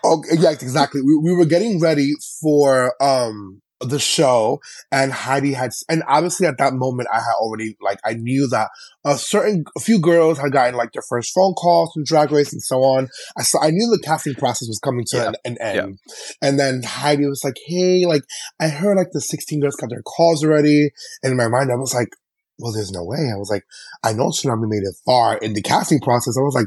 Oh, 0.04 0.24
yeah, 0.32 0.52
exactly. 0.52 1.02
We, 1.02 1.18
we 1.18 1.34
were 1.36 1.46
getting 1.46 1.80
ready 1.80 2.14
for 2.42 2.94
um 3.02 3.62
the 3.80 4.00
show, 4.00 4.60
and 4.92 5.12
Heidi 5.12 5.54
had, 5.54 5.72
and 5.88 6.04
obviously 6.08 6.48
at 6.48 6.58
that 6.58 6.74
moment, 6.74 7.10
I 7.14 7.18
had 7.18 7.34
already 7.40 7.78
like 7.82 8.00
I 8.04 8.14
knew 8.14 8.48
that 8.48 8.70
a 9.06 9.18
certain 9.18 9.66
a 9.76 9.80
few 9.80 10.00
girls 10.00 10.40
had 10.40 10.52
gotten 10.52 10.76
like 10.76 10.94
their 10.94 11.04
first 11.08 11.32
phone 11.34 11.54
calls 11.54 11.92
from 11.94 12.04
Drag 12.04 12.32
Race 12.32 12.52
and 12.52 12.62
so 12.62 12.84
on. 12.84 13.08
I 13.38 13.44
saw 13.44 13.62
I 13.62 13.70
knew 13.70 13.90
the 13.92 14.02
casting 14.04 14.34
process 14.36 14.68
was 14.68 14.80
coming 14.80 15.06
to 15.10 15.18
Yeah. 15.18 15.28
an, 15.28 15.36
an 15.46 15.58
end, 15.62 16.00
and 16.42 16.60
then 16.60 16.82
Heidi 16.84 17.26
was 17.26 17.44
like, 17.44 17.58
"Hey, 17.68 18.06
like 18.06 18.24
I 18.60 18.70
heard 18.70 18.98
like 18.98 19.12
the 19.12 19.22
sixteen 19.22 19.60
girls 19.62 19.76
got 19.76 19.90
their 19.90 20.02
calls 20.02 20.44
already," 20.44 20.92
and 21.24 21.32
in 21.32 21.38
my 21.38 21.48
mind, 21.48 21.72
I 21.72 21.76
was 21.76 21.94
like. 21.94 22.10
Well, 22.60 22.74
there's 22.74 22.90
no 22.90 23.04
way. 23.04 23.20
I 23.32 23.38
was 23.38 23.52
like, 23.52 23.66
I 24.04 24.14
know 24.14 24.30
Xunami 24.30 24.68
made 24.68 24.82
it 24.82 24.96
far 25.06 25.38
in 25.38 25.54
the 25.54 25.62
casting 25.62 26.00
process. 26.00 26.40
I 26.40 26.42
was 26.42 26.56
like, 26.56 26.66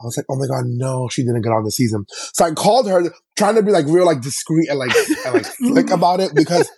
I 0.00 0.04
was 0.04 0.16
like, 0.16 0.26
oh 0.30 0.36
my 0.36 0.46
god, 0.46 0.64
no, 0.66 1.08
she 1.08 1.22
didn't 1.22 1.42
get 1.42 1.52
on 1.52 1.64
the 1.64 1.70
season. 1.70 2.06
So 2.08 2.44
I 2.44 2.52
called 2.52 2.88
her, 2.88 3.02
trying 3.36 3.56
to 3.56 3.62
be 3.62 3.70
like 3.70 3.86
real, 3.86 4.06
like 4.06 4.22
discreet 4.22 4.68
and 4.68 4.78
like 4.78 4.92
and 5.26 5.34
like 5.34 5.46
slick 5.58 5.90
about 5.90 6.20
it 6.20 6.34
because 6.34 6.70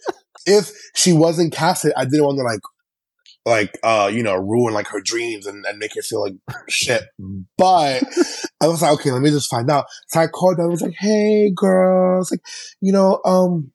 if 0.47 0.73
she 0.95 1.13
wasn't 1.13 1.53
casted, 1.53 1.93
I 1.97 2.05
didn't 2.05 2.25
want 2.25 2.39
to 2.39 2.43
like 2.43 2.61
like 3.45 3.77
uh 3.83 4.09
you 4.13 4.23
know 4.23 4.37
ruin 4.37 4.73
like 4.73 4.87
her 4.87 5.01
dreams 5.01 5.47
and, 5.47 5.65
and 5.67 5.79
make 5.79 5.95
her 5.95 6.03
feel 6.03 6.23
like 6.23 6.35
shit. 6.69 7.05
But 7.57 8.03
I 8.61 8.69
was 8.69 8.83
like, 8.83 8.93
okay, 8.95 9.13
let 9.13 9.23
me 9.23 9.31
just 9.31 9.51
find 9.51 9.71
out. 9.71 9.87
So 10.09 10.21
I 10.21 10.27
called 10.27 10.59
her. 10.59 10.65
I 10.65 10.69
was 10.69 10.83
like, 10.83 10.95
hey, 10.99 11.53
girls, 11.55 12.31
like 12.31 12.41
you 12.81 12.93
know, 12.93 13.21
um. 13.25 13.73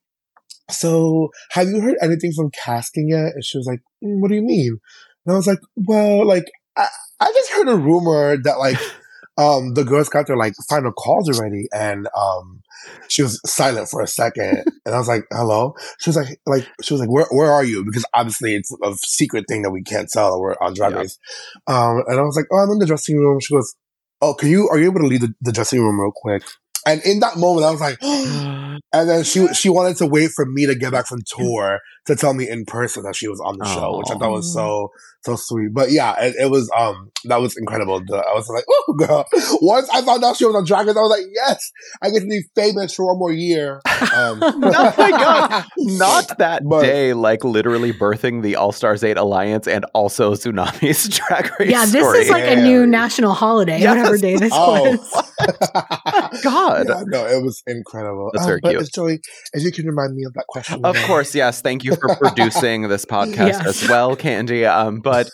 So, 0.70 1.30
have 1.52 1.68
you 1.68 1.80
heard 1.80 1.96
anything 2.02 2.30
from 2.34 2.50
casting 2.50 3.08
yet? 3.08 3.32
And 3.32 3.42
she 3.42 3.56
was 3.56 3.66
like, 3.66 3.80
"Mm, 4.04 4.20
"What 4.20 4.28
do 4.28 4.34
you 4.34 4.42
mean?" 4.42 4.78
And 5.24 5.32
I 5.32 5.36
was 5.36 5.46
like, 5.46 5.60
"Well, 5.76 6.26
like 6.26 6.44
I, 6.76 6.86
I 7.20 7.32
just 7.34 7.52
heard 7.52 7.68
a 7.68 7.76
rumor 7.76 8.36
that 8.36 8.58
like 8.58 8.76
um 9.38 9.74
the 9.74 9.84
girls 9.84 10.08
got 10.08 10.26
their 10.26 10.36
like 10.36 10.54
final 10.68 10.92
calls 10.92 11.28
already 11.30 11.68
and 11.72 12.08
um 12.16 12.62
she 13.08 13.22
was 13.22 13.40
silent 13.46 13.88
for 13.88 14.02
a 14.02 14.06
second 14.06 14.64
and 14.84 14.94
I 14.94 14.98
was 14.98 15.08
like, 15.08 15.24
hello? 15.30 15.74
She 16.00 16.10
was 16.10 16.16
like 16.16 16.40
like 16.46 16.66
she 16.82 16.94
was 16.94 17.00
like, 17.00 17.10
Where 17.10 17.26
where 17.30 17.50
are 17.52 17.64
you? 17.64 17.84
Because 17.84 18.04
obviously 18.14 18.54
it's 18.56 18.70
a 18.82 18.94
secret 19.04 19.44
thing 19.48 19.62
that 19.62 19.70
we 19.70 19.82
can't 19.82 20.08
tell. 20.10 20.40
We're 20.40 20.56
on 20.60 20.74
drag 20.74 20.92
Yeah. 20.92 21.00
race. 21.00 21.18
Um 21.66 22.02
and 22.06 22.18
I 22.18 22.22
was 22.22 22.36
like, 22.36 22.46
Oh, 22.52 22.58
I'm 22.58 22.70
in 22.70 22.78
the 22.78 22.86
dressing 22.86 23.18
room. 23.18 23.40
She 23.40 23.54
goes, 23.54 23.74
Oh, 24.20 24.34
can 24.34 24.48
you 24.50 24.68
are 24.68 24.78
you 24.78 24.86
able 24.86 25.00
to 25.00 25.06
leave 25.06 25.20
the, 25.20 25.34
the 25.40 25.52
dressing 25.52 25.80
room 25.80 26.00
real 26.00 26.12
quick? 26.14 26.42
And 26.86 27.02
in 27.04 27.20
that 27.20 27.36
moment, 27.36 27.66
I 27.66 27.70
was 27.70 27.80
like, 27.80 27.98
and 28.02 29.08
then 29.08 29.24
she 29.24 29.46
she 29.54 29.68
wanted 29.68 29.96
to 29.98 30.06
wait 30.06 30.30
for 30.30 30.46
me 30.46 30.66
to 30.66 30.74
get 30.74 30.92
back 30.92 31.06
from 31.06 31.20
tour 31.26 31.80
to 32.08 32.16
tell 32.16 32.34
me 32.34 32.48
in 32.48 32.64
person 32.64 33.04
that 33.04 33.14
she 33.14 33.28
was 33.28 33.40
on 33.40 33.56
the 33.58 33.64
show, 33.66 33.96
which 33.98 34.08
I 34.10 34.18
thought 34.18 34.32
was 34.32 34.52
so 34.52 34.90
so 35.22 35.34
sweet. 35.36 35.68
But 35.72 35.90
yeah, 35.90 36.14
it, 36.20 36.34
it 36.40 36.50
was 36.50 36.70
um 36.76 37.10
that 37.24 37.40
was 37.40 37.56
incredible. 37.56 38.00
The, 38.04 38.16
I 38.16 38.34
was 38.34 38.48
like, 38.48 38.64
oh 38.70 38.92
girl. 38.94 39.24
Once 39.62 39.88
I 39.92 40.02
found 40.02 40.24
out 40.24 40.36
she 40.36 40.44
was 40.44 40.54
on 40.56 40.64
Dragons, 40.64 40.96
I 40.96 41.00
was 41.00 41.10
like, 41.10 41.26
yes, 41.32 41.70
I 42.02 42.10
get 42.10 42.20
to 42.20 42.26
be 42.26 42.42
famous 42.56 42.94
for 42.94 43.06
one 43.06 43.18
more 43.18 43.32
year. 43.32 43.80
Um, 44.14 44.40
oh 44.42 44.58
my 44.96 45.10
god! 45.10 45.64
Not 45.76 46.38
that 46.38 46.62
But- 46.68 46.82
day, 46.82 47.12
like 47.14 47.44
literally 47.44 47.92
birthing 47.92 48.42
the 48.42 48.56
All 48.56 48.72
Stars 48.72 49.04
Eight 49.04 49.16
Alliance 49.16 49.66
and 49.68 49.84
also 49.94 50.32
Xunami's 50.34 51.08
Drag 51.08 51.50
Race. 51.60 51.70
Yeah, 51.70 51.84
this 51.86 52.02
story. 52.02 52.18
is 52.20 52.30
like 52.30 52.44
a 52.44 52.56
new 52.62 52.86
national 52.86 53.34
holiday, 53.34 53.80
Yes. 53.80 53.96
whatever 53.96 54.16
day 54.18 54.36
this 54.36 54.50
was. 54.52 54.98
oh. 55.12 56.30
God. 56.42 56.86
Yeah, 56.88 57.02
no, 57.06 57.26
it 57.26 57.42
was 57.42 57.62
incredible. 57.66 58.30
That's 58.32 58.44
Um, 58.44 58.48
very 58.50 58.60
but 58.62 58.70
cute. 58.76 58.92
Joey, 58.92 59.20
as 59.54 59.64
you 59.64 59.72
can 59.72 59.86
remind 59.86 60.14
me 60.14 60.24
of 60.24 60.34
that 60.34 60.46
question. 60.48 60.84
Of 60.84 60.94
again. 60.96 61.06
course, 61.06 61.34
yes. 61.34 61.60
Thank 61.60 61.84
you 61.84 61.92
for 62.00 62.14
producing 62.16 62.88
this 62.88 63.04
podcast 63.16 63.36
Yes. 63.48 63.66
as 63.82 63.88
well, 63.88 64.16
Kandy. 64.16 64.68
Um, 64.68 65.00
but 65.00 65.30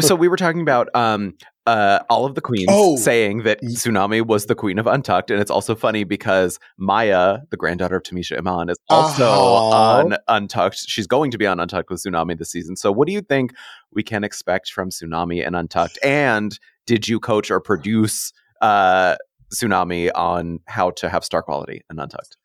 so 0.00 0.14
we 0.14 0.28
were 0.28 0.36
talking 0.36 0.60
about 0.60 0.88
um, 0.94 1.34
uh, 1.66 2.00
all 2.08 2.24
of 2.24 2.34
the 2.34 2.40
queens 2.40 2.66
Oh. 2.70 2.96
saying 2.96 3.42
that 3.42 3.60
Xunami 3.62 4.24
was 4.24 4.46
the 4.46 4.54
queen 4.54 4.78
of 4.78 4.86
Untucked, 4.86 5.30
and 5.30 5.40
it's 5.40 5.50
also 5.50 5.74
funny 5.74 6.04
because 6.04 6.58
Maya, 6.78 7.38
the 7.50 7.56
granddaughter 7.56 7.96
of 7.96 8.02
Tamisha 8.04 8.38
Iman, 8.38 8.68
is 8.70 8.76
also 8.88 9.24
Uh-huh. 9.24 9.98
on 10.06 10.16
Untucked. 10.28 10.78
She's 10.86 11.06
going 11.06 11.30
to 11.32 11.38
be 11.38 11.46
on 11.46 11.58
Untucked 11.60 11.90
with 11.90 12.02
Xunami 12.02 12.38
this 12.38 12.50
season. 12.52 12.76
So, 12.76 12.92
what 12.92 13.06
do 13.06 13.12
you 13.12 13.20
think 13.20 13.52
we 13.92 14.02
can 14.02 14.22
expect 14.24 14.70
from 14.70 14.90
Xunami 14.90 15.44
and 15.46 15.56
Untucked? 15.56 15.98
And 16.04 16.58
did 16.86 17.08
you 17.08 17.18
coach 17.18 17.50
or 17.50 17.60
produce 17.60 18.32
uh, 18.62 19.16
Xunami 19.54 20.10
on 20.14 20.60
how 20.66 20.90
to 20.90 21.08
have 21.08 21.24
star 21.24 21.42
quality 21.42 21.82
and 21.90 21.98
Untucked? 22.00 22.36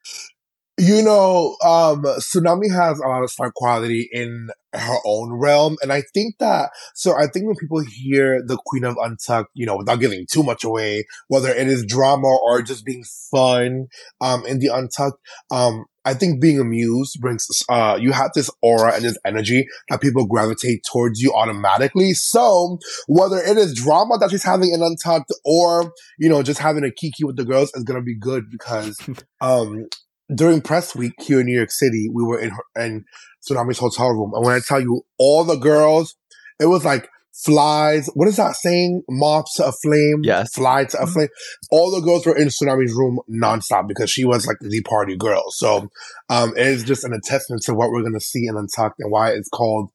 You 0.82 1.04
know, 1.04 1.58
um, 1.64 2.02
Xunami 2.02 2.74
has 2.76 2.98
a 2.98 3.08
lot 3.08 3.22
of 3.22 3.30
star 3.30 3.52
quality 3.56 4.10
in 4.12 4.50
her 4.74 4.98
own 5.06 5.32
realm. 5.34 5.78
And 5.84 5.94
I 5.94 6.02
think 6.02 6.40
that, 6.40 6.72
so 6.96 7.16
I 7.16 7.28
think 7.28 7.46
when 7.46 7.56
people 7.56 7.82
hear 7.82 8.42
the 8.44 8.58
Queen 8.66 8.84
of 8.84 8.98
Untucked, 9.00 9.52
you 9.54 9.68
know, 9.68 9.78
without 9.78 10.00
giving 10.00 10.26
too 10.26 10.42
much 10.42 10.64
away, 10.64 11.06
whether 11.28 11.50
it 11.50 11.68
is 11.68 11.86
drama 11.86 12.30
or 12.30 12.64
just 12.64 12.84
being 12.84 13.04
fun, 13.30 13.90
um, 14.22 14.44
in 14.48 14.58
the 14.58 14.70
Untucked, 14.74 15.20
um, 15.52 15.86
I 16.04 16.16
think 16.16 16.42
being 16.42 16.60
amused 16.60 17.22
brings, 17.22 17.48
uh, 17.70 18.00
you 18.02 18.12
have 18.12 18.32
this 18.34 18.50
aura 18.64 18.96
and 18.96 19.04
this 19.04 19.20
energy 19.24 19.68
that 19.90 20.02
people 20.02 20.26
gravitate 20.26 20.84
towards 20.92 21.22
you 21.22 21.32
automatically. 21.32 22.14
So 22.14 22.80
whether 23.08 23.38
it 23.38 23.56
is 23.56 23.76
drama 23.76 24.18
that 24.18 24.32
she's 24.32 24.42
having 24.42 24.74
in 24.74 24.82
Untucked 24.82 25.32
or, 25.46 25.94
you 26.18 26.28
know, 26.28 26.42
just 26.42 26.60
having 26.60 26.84
a 26.84 26.90
kiki 26.90 27.24
with 27.24 27.36
the 27.36 27.46
girls 27.46 27.72
is 27.76 27.84
going 27.84 28.00
to 28.00 28.04
be 28.04 28.18
good 28.18 28.50
because, 28.50 28.98
um, 29.42 29.86
during 30.34 30.62
press 30.62 30.96
week 30.96 31.14
here 31.20 31.40
in 31.40 31.46
New 31.46 31.56
York 31.56 31.72
City, 31.72 32.10
we 32.12 32.24
were 32.24 32.40
in 32.40 32.52
her, 32.52 32.84
in 32.84 33.06
Xunami's 33.48 33.80
hotel 33.80 34.10
room, 34.10 34.32
and 34.34 34.46
when 34.46 34.56
I 34.56 34.60
tell 34.60 34.80
you 34.80 35.04
all 35.18 35.44
the 35.44 35.56
girls, 35.56 36.16
it 36.60 36.68
was 36.68 36.86
like 36.86 37.10
flies. 37.34 38.10
What 38.14 38.28
is 38.28 38.38
that 38.38 38.56
saying? 38.56 39.04
Moths 39.10 39.56
to 39.56 39.68
a 39.68 39.72
flame. 39.72 40.22
Yes. 40.24 40.54
Fly 40.54 40.86
to 40.86 41.02
a 41.02 41.08
flame. 41.08 41.30
All 41.72 41.92
the 41.92 42.02
girls 42.02 42.26
were 42.26 42.38
in 42.38 42.50
Xunami's 42.50 42.94
room 42.94 43.20
nonstop 43.30 43.88
because 43.88 44.10
she 44.10 44.26
was 44.26 44.46
like 44.46 44.58
the 44.62 44.82
party 44.84 45.16
girl. 45.16 45.44
So, 45.52 45.90
um, 46.30 46.56
it 46.56 46.68
is 46.68 46.84
just 46.84 47.04
an 47.04 47.14
attestament 47.14 47.64
to 47.64 47.74
what 47.74 47.90
we're 47.92 48.04
gonna 48.04 48.20
see 48.20 48.46
in 48.46 48.58
Untucked 48.58 49.00
and 49.00 49.12
why 49.12 49.32
it's 49.32 49.50
called. 49.50 49.90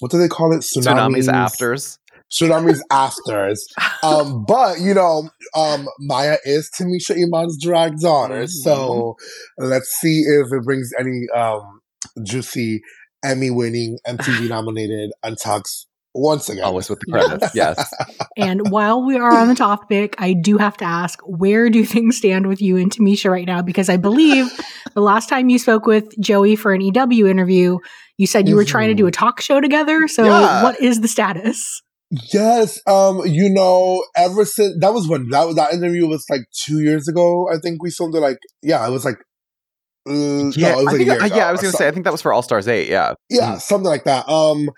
What 0.00 0.10
do 0.10 0.18
they 0.18 0.28
call 0.28 0.52
it? 0.52 0.60
Xunami's 0.60 1.28
Afters. 1.28 1.97
Xunami's 2.30 2.84
afters. 2.90 3.66
Um, 4.02 4.44
but 4.48 4.80
you 4.80 4.94
know, 4.94 5.30
um, 5.54 5.88
Maya 6.00 6.36
is 6.44 6.70
Tamisha 6.78 7.16
Iman's 7.16 7.62
drag 7.62 7.98
daughter, 8.00 8.42
Mhm. 8.44 8.48
so 8.50 9.16
let's 9.58 9.88
see 10.00 10.20
if 10.26 10.52
it 10.52 10.64
brings 10.64 10.90
any 10.98 11.26
um 11.34 11.80
juicy 12.22 12.80
Emmy 13.24 13.50
winning, 13.50 13.98
MTV 14.06 14.48
nominated 14.48 15.10
Untucks 15.24 15.86
once 16.14 16.48
again. 16.48 16.64
Always 16.64 16.88
with 16.88 17.00
the 17.00 17.12
credits. 17.12 17.50
yes. 17.54 17.92
And 18.36 18.70
while 18.70 19.04
we 19.04 19.16
are 19.16 19.36
on 19.36 19.48
the 19.48 19.54
topic, 19.54 20.14
I 20.18 20.32
do 20.32 20.56
have 20.58 20.76
to 20.78 20.84
ask, 20.84 21.20
where 21.24 21.68
do 21.70 21.84
things 21.84 22.16
stand 22.16 22.46
with 22.46 22.60
you 22.62 22.76
and 22.76 22.90
Tamisha 22.90 23.30
right 23.30 23.46
now? 23.46 23.62
Because 23.62 23.88
I 23.88 23.96
believe 23.98 24.50
the 24.94 25.00
last 25.00 25.28
time 25.28 25.48
you 25.48 25.58
spoke 25.58 25.86
with 25.86 26.12
Joey 26.20 26.56
for 26.56 26.72
an 26.72 26.80
EW 26.80 27.26
interview, 27.28 27.78
you 28.16 28.26
said 28.26 28.48
you 28.48 28.56
were 28.56 28.64
trying 28.64 28.88
to 28.88 28.94
do 28.94 29.06
a 29.06 29.10
talk 29.12 29.40
show 29.40 29.60
together. 29.60 30.08
So 30.08 30.24
Yeah. 30.24 30.62
what 30.62 30.80
is 30.80 31.00
the 31.00 31.08
status? 31.08 31.82
Yes, 32.32 32.80
um, 32.86 33.20
you 33.26 33.50
know, 33.50 34.02
ever 34.16 34.46
since 34.46 34.74
that 34.80 34.94
was 34.94 35.06
when 35.06 35.28
that 35.28 35.44
was 35.46 35.56
that 35.56 35.74
interview 35.74 36.06
was 36.06 36.24
like 36.30 36.40
two 36.64 36.80
years 36.80 37.06
ago. 37.06 37.50
I 37.52 37.58
think 37.58 37.82
we 37.82 37.90
filmed 37.90 38.14
it 38.14 38.20
like 38.20 38.38
yeah, 38.62 38.86
it 38.86 38.90
was 38.90 39.04
like 39.04 39.18
uh, 40.08 40.50
Yeah, 40.56 40.72
no, 40.72 40.78
I 40.78 40.82
like 40.82 40.96
think, 40.96 41.10
uh, 41.10 41.28
yeah, 41.34 41.48
I 41.48 41.52
was 41.52 41.60
going 41.60 41.72
to 41.72 41.76
say, 41.76 41.88
I 41.88 41.90
think 41.90 42.04
that 42.04 42.12
was 42.12 42.22
for 42.22 42.32
All 42.32 42.42
Stars 42.42 42.66
8. 42.66 42.88
Yeah. 42.88 43.14
Yeah, 43.28 43.58
something 43.58 43.88
like 43.88 44.04
that. 44.04 44.28
Um, 44.28 44.70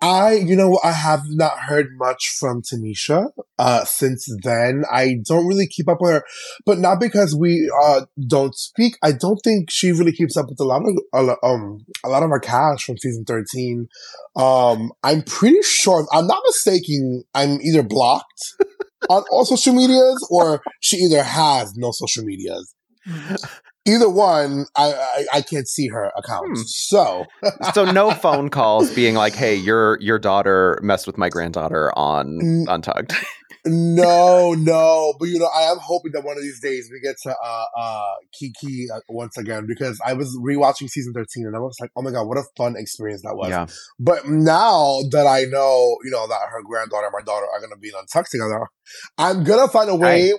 I, 0.00 0.32
you 0.32 0.56
know, 0.56 0.78
I 0.84 0.92
have 0.92 1.22
not 1.26 1.58
heard 1.58 1.88
much 1.96 2.36
from 2.38 2.62
Tamisha, 2.62 3.30
uh, 3.58 3.84
since 3.84 4.28
then. 4.42 4.84
I 4.90 5.16
don't 5.24 5.46
really 5.46 5.66
keep 5.66 5.88
up 5.88 5.98
with 6.00 6.12
her, 6.12 6.24
but 6.64 6.78
not 6.78 7.00
because 7.00 7.34
we, 7.34 7.70
uh, 7.82 8.02
don't 8.26 8.56
speak. 8.56 8.96
I 9.02 9.12
don't 9.12 9.40
think 9.42 9.70
she 9.70 9.92
really 9.92 10.12
keeps 10.12 10.36
up 10.36 10.48
with 10.48 10.60
a 10.60 10.64
lot 10.64 10.82
of, 10.82 10.96
a 11.14 11.46
um, 11.46 11.84
a 12.04 12.08
lot 12.08 12.22
of 12.22 12.30
our 12.30 12.40
cast 12.40 12.84
from 12.84 12.98
season 12.98 13.24
13. 13.24 13.88
Um, 14.36 14.92
I'm 15.02 15.22
pretty 15.22 15.62
sure, 15.62 16.06
I'm 16.12 16.26
not 16.26 16.42
mistaken, 16.46 17.24
I'm 17.34 17.60
either 17.60 17.82
blocked 17.82 18.54
on 19.10 19.24
all 19.30 19.44
social 19.44 19.74
medias 19.74 20.26
or 20.30 20.62
she 20.80 20.96
either 20.98 21.22
has 21.22 21.74
no 21.76 21.90
social 21.92 22.24
medias. 22.24 22.74
Either 23.88 24.10
one, 24.10 24.66
I, 24.76 24.92
I, 24.92 25.24
I 25.34 25.40
can't 25.40 25.66
see 25.66 25.88
her 25.88 26.12
account. 26.16 26.46
Hmm. 26.48 26.62
So, 26.66 27.24
So 27.74 27.90
no 27.90 28.10
phone 28.24 28.50
calls 28.50 28.92
being 28.94 29.14
like, 29.14 29.34
"Hey, 29.34 29.54
your 29.54 29.98
your 30.00 30.18
daughter 30.18 30.78
messed 30.82 31.06
with 31.06 31.16
my 31.16 31.28
granddaughter 31.28 31.96
on 31.98 32.38
Mm. 32.38 32.66
Untucked." 32.68 33.14
No, 33.64 34.54
no, 34.58 35.14
but 35.18 35.28
you 35.28 35.38
know, 35.38 35.48
I 35.54 35.62
am 35.62 35.78
hoping 35.80 36.12
that 36.12 36.24
one 36.24 36.36
of 36.36 36.42
these 36.42 36.60
days 36.60 36.88
we 36.92 37.00
get 37.00 37.16
to 37.22 37.30
uh 37.30 37.64
uh 37.76 38.14
Kiki 38.38 38.86
uh, 38.94 39.00
once 39.08 39.36
again 39.36 39.66
because 39.66 39.98
I 40.04 40.12
was 40.12 40.36
rewatching 40.42 40.88
season 40.88 41.12
thirteen 41.12 41.46
and 41.46 41.56
I 41.56 41.58
was 41.58 41.76
like, 41.80 41.90
oh 41.96 42.02
my 42.02 42.10
god, 42.10 42.24
what 42.24 42.38
a 42.38 42.44
fun 42.56 42.76
experience 42.76 43.22
that 43.22 43.36
was. 43.36 43.50
Yeah. 43.50 43.66
But 43.98 44.28
now 44.28 45.00
that 45.10 45.26
I 45.26 45.44
know, 45.44 45.96
you 46.04 46.10
know, 46.10 46.26
that 46.28 46.40
her 46.50 46.62
granddaughter 46.62 47.06
and 47.06 47.12
my 47.12 47.24
daughter 47.24 47.46
are 47.46 47.60
gonna 47.60 47.76
be 47.76 47.90
on 47.90 48.06
Tuck 48.06 48.28
together, 48.30 48.66
I'm 49.16 49.44
gonna 49.44 49.68
find 49.68 49.90
a 49.90 49.96
way, 49.96 50.32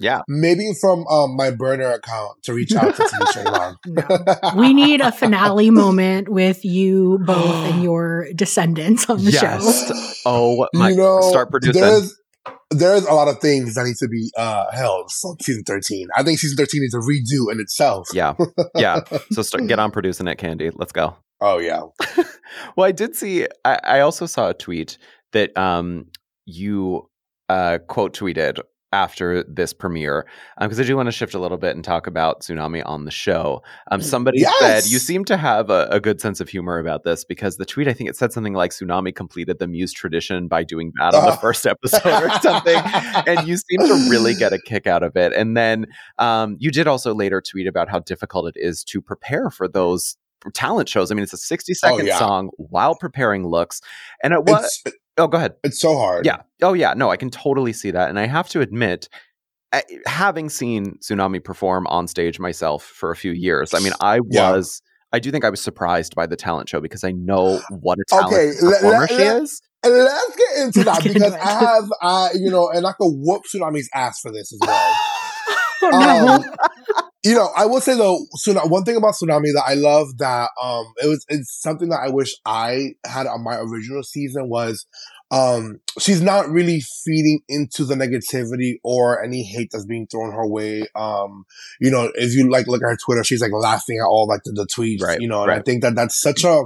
Yeah. 0.00 0.22
maybe 0.28 0.72
from 0.80 1.06
um 1.06 1.36
my 1.36 1.50
burner 1.50 1.90
account, 1.92 2.42
to 2.44 2.54
reach 2.54 2.74
out 2.74 2.96
to 2.96 3.02
Tamisha 3.10 3.46
Iman. 3.46 3.76
No. 3.86 4.60
We 4.60 4.74
need 4.74 5.00
a 5.00 5.12
finale 5.12 5.70
moment 5.84 6.28
with 6.28 6.64
you 6.64 7.18
both 7.24 7.54
and 7.72 7.82
your 7.88 8.28
descendants 8.34 9.08
on 9.08 9.24
the 9.24 9.32
show. 9.32 9.42
Yes. 9.42 10.22
Oh 10.26 10.66
my! 10.74 10.90
you 10.90 10.96
know, 10.96 11.20
start 11.22 11.50
producing. 11.50 11.82
There's 11.82 12.18
there's 12.70 13.04
a 13.06 13.12
lot 13.14 13.28
of 13.28 13.38
things 13.40 13.74
that 13.74 13.84
need 13.84 13.96
to 13.96 14.08
be 14.08 14.30
uh 14.36 14.70
held 14.72 15.10
from 15.12 15.36
season 15.40 15.62
13. 15.64 16.08
I 16.16 16.22
think 16.22 16.38
season 16.38 16.56
13 16.56 16.82
is 16.82 16.94
a 16.94 16.98
redo 16.98 17.52
in 17.52 17.60
itself. 17.60 18.08
Yeah. 18.12 18.34
Yeah. 18.74 19.00
So 19.30 19.42
start, 19.42 19.66
get 19.68 19.78
on 19.78 19.90
producing 19.90 20.26
it, 20.26 20.38
Kandy. 20.38 20.72
Let's 20.74 20.92
go. 20.92 21.16
Oh 21.40 21.58
yeah. 21.58 21.82
Well, 22.76 22.86
I 22.86 22.92
did 22.92 23.16
see. 23.16 23.46
I, 23.64 23.78
I 23.84 24.00
also 24.00 24.26
saw 24.26 24.50
a 24.50 24.54
tweet 24.54 24.98
that 25.32 25.56
um 25.56 26.06
you 26.46 27.08
uh 27.48 27.78
quote 27.86 28.16
tweeted 28.16 28.60
after 28.94 29.42
this 29.44 29.72
premiere 29.72 30.24
because 30.60 30.78
I 30.78 30.84
do 30.84 30.96
want 30.96 31.08
to 31.08 31.12
shift 31.12 31.34
a 31.34 31.38
little 31.40 31.58
bit 31.58 31.74
and 31.74 31.84
talk 31.84 32.06
about 32.06 32.42
Xunami 32.42 32.82
on 32.86 33.04
the 33.04 33.10
show. 33.10 33.62
Um, 33.90 34.00
somebody 34.00 34.38
Yes! 34.40 34.54
said 34.60 34.84
you 34.86 34.98
seem 34.98 35.24
to 35.26 35.36
have 35.36 35.68
a, 35.68 35.88
a 35.90 35.98
good 36.00 36.20
sense 36.20 36.40
of 36.40 36.48
humor 36.48 36.78
about 36.78 37.02
this 37.02 37.24
because 37.24 37.56
the 37.56 37.66
tweet 37.66 37.88
I 37.88 37.92
think 37.92 38.08
it 38.08 38.16
said 38.16 38.32
something 38.32 38.54
like 38.54 38.70
Xunami 38.70 39.14
completed 39.14 39.58
the 39.58 39.66
Muse 39.66 39.92
tradition 39.92 40.46
by 40.46 40.62
doing 40.62 40.92
bad 40.96 41.14
on 41.14 41.26
the 41.26 41.36
first 41.36 41.66
episode 41.66 42.06
or 42.06 42.30
something, 42.40 42.76
and 43.26 43.46
you 43.48 43.56
seem 43.56 43.80
to 43.80 44.06
really 44.08 44.34
get 44.34 44.52
a 44.52 44.58
kick 44.58 44.86
out 44.86 45.02
of 45.02 45.16
it. 45.16 45.32
And 45.32 45.56
then 45.56 45.86
um, 46.18 46.56
you 46.60 46.70
did 46.70 46.86
also 46.86 47.12
later 47.14 47.40
tweet 47.40 47.66
about 47.66 47.88
how 47.88 47.98
difficult 47.98 48.46
it 48.48 48.54
is 48.56 48.84
to 48.84 49.02
prepare 49.02 49.50
for 49.50 49.66
those 49.66 50.16
talent 50.52 50.88
shows. 50.88 51.10
I 51.10 51.14
mean, 51.14 51.22
it's 51.22 51.32
a 51.32 51.38
60 51.38 51.72
second 51.74 52.02
Oh, 52.02 52.04
yeah. 52.04 52.18
song 52.18 52.50
while 52.58 52.94
preparing 52.94 53.46
looks. 53.46 53.80
And 54.22 54.32
it 54.34 54.44
was, 54.44 54.82
It's 54.84 54.94
oh, 55.18 55.26
go 55.28 55.38
ahead. 55.38 55.54
it's 55.64 55.80
so 55.80 55.96
hard. 55.96 56.26
Yeah. 56.26 56.42
Oh, 56.62 56.72
yeah. 56.74 56.94
No, 56.94 57.10
I 57.10 57.16
can 57.16 57.30
totally 57.30 57.72
see 57.72 57.90
that. 57.90 58.08
And 58.10 58.18
I 58.18 58.26
have 58.26 58.48
to 58.50 58.60
admit, 58.60 59.08
having 60.06 60.48
seen 60.48 60.98
Xunami 61.02 61.42
perform 61.42 61.86
on 61.88 62.06
stage 62.06 62.38
myself 62.38 62.84
for 62.84 63.10
a 63.10 63.16
few 63.16 63.32
years, 63.32 63.74
I 63.74 63.80
mean, 63.80 63.92
I 64.00 64.20
Yeah. 64.30 64.52
was, 64.52 64.80
I 65.12 65.18
do 65.18 65.30
think 65.30 65.44
I 65.44 65.50
was 65.50 65.60
surprised 65.60 66.14
by 66.14 66.26
the 66.26 66.36
talent 66.36 66.68
show 66.68 66.80
because 66.80 67.04
I 67.04 67.12
know 67.12 67.60
what 67.70 67.98
a 67.98 68.14
Okay, 68.14 68.28
talented 68.52 68.62
let- 68.62 68.74
performer 68.80 68.98
let- 69.00 69.08
she 69.10 69.16
let- 69.16 69.42
is. 69.42 69.62
Let's 69.86 70.36
get 70.36 70.64
into 70.64 70.84
that 70.84 71.02
because. 71.02 71.34
I 71.34 71.46
have 71.46 71.84
I 72.00 72.30
you 72.34 72.50
know, 72.50 72.70
and 72.70 72.86
I 72.86 72.92
could 72.92 73.12
whoop 73.12 73.42
Xunami's 73.54 73.90
ass 73.94 74.18
for 74.20 74.32
this 74.32 74.52
as 74.52 74.58
well. 74.60 74.94
Oh, 75.86 75.90
no. 75.90 76.34
Um, 76.36 77.10
You 77.24 77.34
know, 77.34 77.48
I 77.56 77.64
will 77.64 77.80
say 77.80 77.96
though, 77.96 78.26
Xunami, 78.46 78.68
one 78.68 78.84
thing 78.84 78.96
about 78.96 79.14
Xunami 79.14 79.52
that 79.54 79.64
I 79.66 79.74
love 79.74 80.18
that 80.18 80.50
um 80.62 80.84
it 81.02 81.06
was 81.06 81.24
it's 81.28 81.60
something 81.60 81.88
that 81.88 82.00
I 82.00 82.10
wish 82.10 82.34
I 82.44 82.90
had 83.06 83.26
on 83.26 83.42
my 83.42 83.56
original 83.56 84.02
season 84.02 84.50
was 84.50 84.86
um 85.30 85.80
she's 85.98 86.20
not 86.20 86.50
really 86.50 86.82
feeding 87.04 87.40
into 87.48 87.86
the 87.86 87.94
negativity 87.94 88.74
or 88.84 89.24
any 89.24 89.42
hate 89.42 89.70
that's 89.72 89.86
being 89.86 90.06
thrown 90.06 90.32
her 90.32 90.46
way. 90.46 90.86
Um, 90.94 91.44
you 91.80 91.90
know, 91.90 92.12
if 92.14 92.34
you 92.34 92.50
like 92.50 92.66
look 92.66 92.82
at 92.82 92.90
her 92.90 92.98
Twitter, 93.02 93.24
she's 93.24 93.40
like 93.40 93.52
laughing 93.52 93.98
at 93.98 94.06
all 94.06 94.26
like 94.28 94.42
the, 94.44 94.52
the 94.52 94.66
tweets, 94.66 95.00
Right, 95.02 95.18
you 95.18 95.26
know, 95.26 95.42
and 95.44 95.50
I 95.50 95.60
think 95.60 95.80
that 95.82 95.94
that's 95.94 96.20
such 96.20 96.44
a 96.44 96.62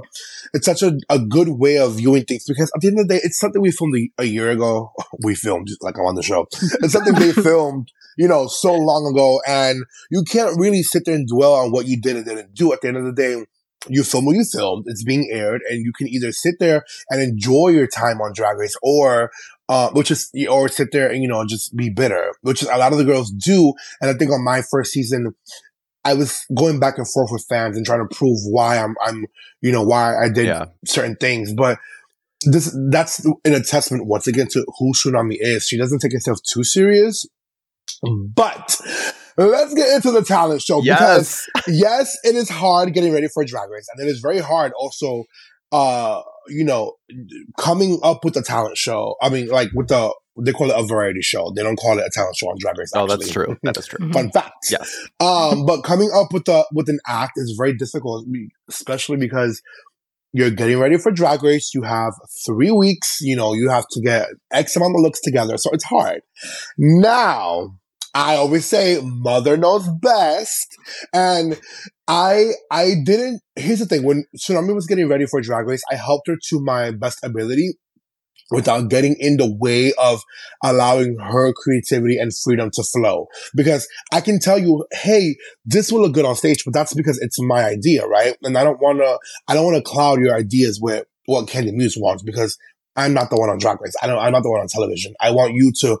it's 0.53 0.65
such 0.65 0.83
a, 0.83 0.97
a 1.09 1.19
good 1.19 1.49
way 1.49 1.77
of 1.77 1.95
viewing 1.95 2.25
things 2.25 2.43
because 2.47 2.71
at 2.75 2.81
the 2.81 2.87
end 2.87 2.99
of 2.99 3.07
the 3.07 3.15
day, 3.15 3.21
it's 3.23 3.39
something 3.39 3.61
we 3.61 3.71
filmed 3.71 3.95
a, 3.95 4.23
a 4.23 4.25
year 4.25 4.49
ago. 4.49 4.91
We 5.23 5.35
filmed 5.35 5.67
like 5.81 5.97
I'm 5.97 6.05
on 6.05 6.15
the 6.15 6.23
show. 6.23 6.47
It's 6.81 6.93
something 6.93 7.13
they 7.13 7.31
filmed, 7.49 7.91
you 8.19 8.27
know, 8.27 8.47
so 8.47 8.73
long 8.73 9.09
ago, 9.09 9.39
and 9.47 9.85
you 10.11 10.23
can't 10.23 10.59
really 10.59 10.83
sit 10.83 11.03
there 11.05 11.15
and 11.15 11.25
dwell 11.25 11.53
on 11.53 11.71
what 11.71 11.87
you 11.87 11.99
did 11.99 12.17
and 12.17 12.25
didn't 12.25 12.53
do. 12.53 12.73
At 12.73 12.81
the 12.81 12.89
end 12.89 12.97
of 12.97 13.05
the 13.05 13.13
day, 13.13 13.45
you 13.87 14.03
film 14.03 14.25
what 14.25 14.35
you 14.35 14.43
filmed. 14.43 14.83
It's 14.87 15.05
being 15.05 15.29
aired, 15.31 15.61
and 15.69 15.85
you 15.85 15.93
can 15.93 16.09
either 16.09 16.33
sit 16.33 16.55
there 16.59 16.83
and 17.09 17.21
enjoy 17.21 17.69
your 17.69 17.87
time 17.87 18.19
on 18.19 18.33
Drag 18.33 18.57
Race, 18.57 18.75
or 18.83 19.31
uh, 19.69 19.89
which 19.91 20.11
is 20.11 20.29
or 20.49 20.67
sit 20.67 20.89
there 20.91 21.09
and 21.09 21.23
you 21.23 21.29
know 21.29 21.45
just 21.47 21.73
be 21.77 21.89
bitter, 21.89 22.33
which 22.41 22.61
is 22.61 22.67
a 22.67 22.77
lot 22.77 22.91
of 22.91 22.97
the 22.97 23.05
girls 23.05 23.31
do. 23.31 23.73
And 24.01 24.11
I 24.11 24.13
think 24.13 24.31
on 24.31 24.43
my 24.43 24.61
first 24.69 24.91
season. 24.91 25.33
I 26.05 26.13
was 26.13 26.45
going 26.57 26.79
back 26.79 26.97
and 26.97 27.05
forth 27.05 27.29
with 27.29 27.45
fans 27.49 27.75
and 27.75 27.85
trying 27.85 28.07
to 28.07 28.15
prove 28.15 28.39
why 28.45 28.77
I'm, 28.77 28.95
I'm, 29.05 29.25
you 29.61 29.69
know, 29.69 29.83
why 29.83 30.15
I 30.15 30.29
did 30.29 30.45
Yeah. 30.45 30.67
certain 30.85 31.17
things. 31.17 31.51
But 31.51 31.77
this, 32.45 32.73
that's 32.89 33.19
an 33.25 33.53
attestament 33.53 34.07
once 34.07 34.25
again 34.25 34.47
to 34.51 34.65
who 34.79 34.93
Xunami 34.93 35.35
is. 35.39 35.65
She 35.65 35.77
doesn't 35.77 35.99
take 35.99 36.13
herself 36.13 36.39
too 36.53 36.63
serious. 36.63 37.25
But 38.03 38.79
let's 39.37 39.73
get 39.73 39.95
into 39.95 40.11
the 40.11 40.23
talent 40.23 40.61
show 40.61 40.81
because 40.81 41.47
Yes. 41.55 41.65
yes, 41.67 42.17
it 42.23 42.35
is 42.35 42.49
hard 42.49 42.93
getting 42.93 43.13
ready 43.13 43.27
for 43.33 43.43
Drag 43.45 43.69
Race, 43.69 43.87
and 43.95 44.05
it 44.07 44.09
is 44.11 44.19
very 44.19 44.39
hard 44.39 44.71
also, 44.77 45.23
uh, 45.71 46.21
you 46.47 46.63
know, 46.63 46.93
coming 47.57 47.99
up 48.03 48.23
with 48.25 48.35
a 48.37 48.41
talent 48.41 48.77
show. 48.77 49.15
I 49.21 49.29
mean, 49.29 49.47
like 49.47 49.69
with 49.73 49.87
the 49.89 50.13
they 50.41 50.53
call 50.53 50.71
it 50.71 50.79
a 50.79 50.83
variety 50.87 51.21
show. 51.21 51.51
They 51.53 51.63
don't 51.63 51.75
call 51.75 51.99
it 51.99 52.05
a 52.05 52.09
talent 52.13 52.37
show 52.37 52.47
on 52.47 52.55
Drag 52.59 52.77
Race. 52.77 52.91
Oh, 52.95 53.07
that's 53.07 53.29
true. 53.29 53.57
That 53.63 53.75
is 53.77 53.85
true. 53.91 53.99
Mhm. 53.99 54.13
Fun 54.13 54.31
fact. 54.31 54.53
Yes. 54.71 54.95
Um, 55.19 55.65
but 55.65 55.81
coming 55.83 56.09
up 56.15 56.31
with 56.33 56.47
a 56.47 56.65
with 56.73 56.87
an 56.87 56.99
act 57.07 57.33
is 57.35 57.55
very 57.57 57.73
difficult, 57.75 58.25
especially 58.69 59.17
because 59.17 59.61
you're 60.31 60.51
getting 60.51 60.79
ready 60.79 60.97
for 60.97 61.11
Drag 61.11 61.43
Race. 61.43 61.71
You 61.73 61.81
have 61.81 62.13
three 62.45 62.71
weeks. 62.71 63.17
You 63.19 63.35
know, 63.35 63.53
you 63.53 63.67
have 63.69 63.85
to 63.91 64.01
get 64.01 64.27
X 64.53 64.75
amount 64.77 64.95
of 64.95 65.01
looks 65.01 65.19
together, 65.19 65.57
so 65.57 65.71
it's 65.73 65.83
hard. 65.83 66.21
Now, 66.77 67.75
I 68.13 68.35
always 68.35 68.65
say 68.65 68.99
mother 69.03 69.57
knows 69.57 69.87
best, 70.01 70.75
and 71.13 71.59
I 72.07 72.51
I 72.71 72.95
didn't. 73.05 73.41
Here's 73.55 73.79
the 73.79 73.85
thing: 73.85 74.03
when 74.03 74.25
Xunami 74.37 74.73
was 74.73 74.87
getting 74.87 75.07
ready 75.07 75.25
for 75.25 75.41
Drag 75.41 75.67
Race, 75.67 75.83
I 75.91 75.95
helped 75.95 76.27
her 76.27 76.35
to 76.49 76.59
my 76.59 76.91
best 76.91 77.19
ability. 77.23 77.73
Without 78.51 78.89
getting 78.89 79.15
in 79.19 79.37
the 79.37 79.55
way 79.59 79.93
of 79.99 80.23
allowing 80.63 81.19
her 81.19 81.53
creativity 81.53 82.17
and 82.17 82.35
freedom 82.35 82.71
to 82.73 82.81
flow. 82.81 83.27
Because 83.55 83.87
I 84.11 84.21
can 84.21 84.39
tell 84.39 84.57
you, 84.57 84.87
hey, 84.91 85.35
this 85.65 85.91
will 85.91 86.01
look 86.01 86.15
good 86.15 86.25
on 86.25 86.35
stage, 86.35 86.65
but 86.65 86.73
that's 86.73 86.95
because 86.95 87.19
it's 87.19 87.39
my 87.39 87.63
idea, 87.63 88.07
right? 88.07 88.35
And 88.41 88.57
I 88.57 88.63
don't 88.63 88.81
want 88.81 89.01
to, 89.01 89.19
I 89.47 89.53
don't 89.53 89.65
want 89.65 89.77
to 89.77 89.83
cloud 89.83 90.19
your 90.19 90.33
ideas 90.33 90.79
with 90.81 91.05
what 91.27 91.45
Kandy 91.47 91.71
Muse 91.71 91.95
wants 91.95 92.23
because 92.23 92.57
I'm 92.95 93.13
not 93.13 93.29
the 93.29 93.37
one 93.37 93.51
on 93.51 93.59
Drag 93.59 93.79
Race. 93.81 93.93
I 94.01 94.07
don't, 94.07 94.17
I'm 94.17 94.31
not 94.31 94.41
the 94.41 94.49
one 94.49 94.61
on 94.61 94.67
television. 94.67 95.13
I 95.19 95.29
want 95.29 95.53
you 95.53 95.71
to 95.81 95.99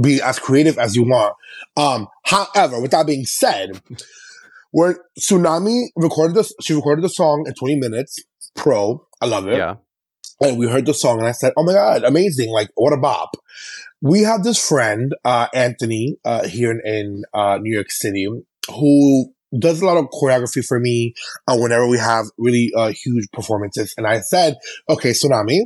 be 0.00 0.20
as 0.22 0.38
creative 0.38 0.78
as 0.78 0.94
you 0.96 1.04
want. 1.04 1.34
Um, 1.76 2.08
however, 2.24 2.80
with 2.80 2.90
that 2.92 3.06
being 3.06 3.24
said, 3.24 3.80
where 4.70 4.98
Xunami 5.18 5.86
recorded 5.96 6.36
this, 6.36 6.52
she 6.60 6.74
recorded 6.74 7.02
the 7.04 7.08
song 7.08 7.44
in 7.46 7.54
20 7.54 7.76
minutes, 7.76 8.18
pro. 8.54 9.06
I 9.20 9.26
love 9.26 9.46
it 9.48 9.56
Yeah. 9.56 9.76
and 10.40 10.58
we 10.58 10.68
heard 10.68 10.86
the 10.86 10.94
song 10.94 11.18
and 11.18 11.26
I 11.26 11.32
said, 11.32 11.52
Oh 11.56 11.64
my 11.64 11.72
God, 11.72 12.04
amazing. 12.04 12.50
Like, 12.50 12.68
what 12.74 12.92
a 12.92 12.96
bop. 12.98 13.30
We 14.00 14.22
have 14.22 14.44
this 14.44 14.58
friend, 14.64 15.14
uh, 15.24 15.48
Anthony, 15.54 16.18
uh, 16.24 16.46
here 16.46 16.70
in, 16.70 16.80
in 16.84 17.24
uh, 17.34 17.58
New 17.60 17.72
York 17.74 17.90
City 17.90 18.28
who 18.70 19.32
does 19.58 19.80
a 19.80 19.86
lot 19.86 19.96
of 19.96 20.04
choreography 20.10 20.62
for 20.64 20.78
me 20.78 21.14
uh, 21.48 21.56
whenever 21.56 21.88
we 21.88 21.98
have 21.98 22.26
really 22.36 22.70
uh, 22.76 22.88
huge 22.92 23.26
performances. 23.32 23.94
And 23.96 24.06
I 24.06 24.20
said, 24.20 24.56
okay, 24.90 25.10
Xunami, 25.12 25.62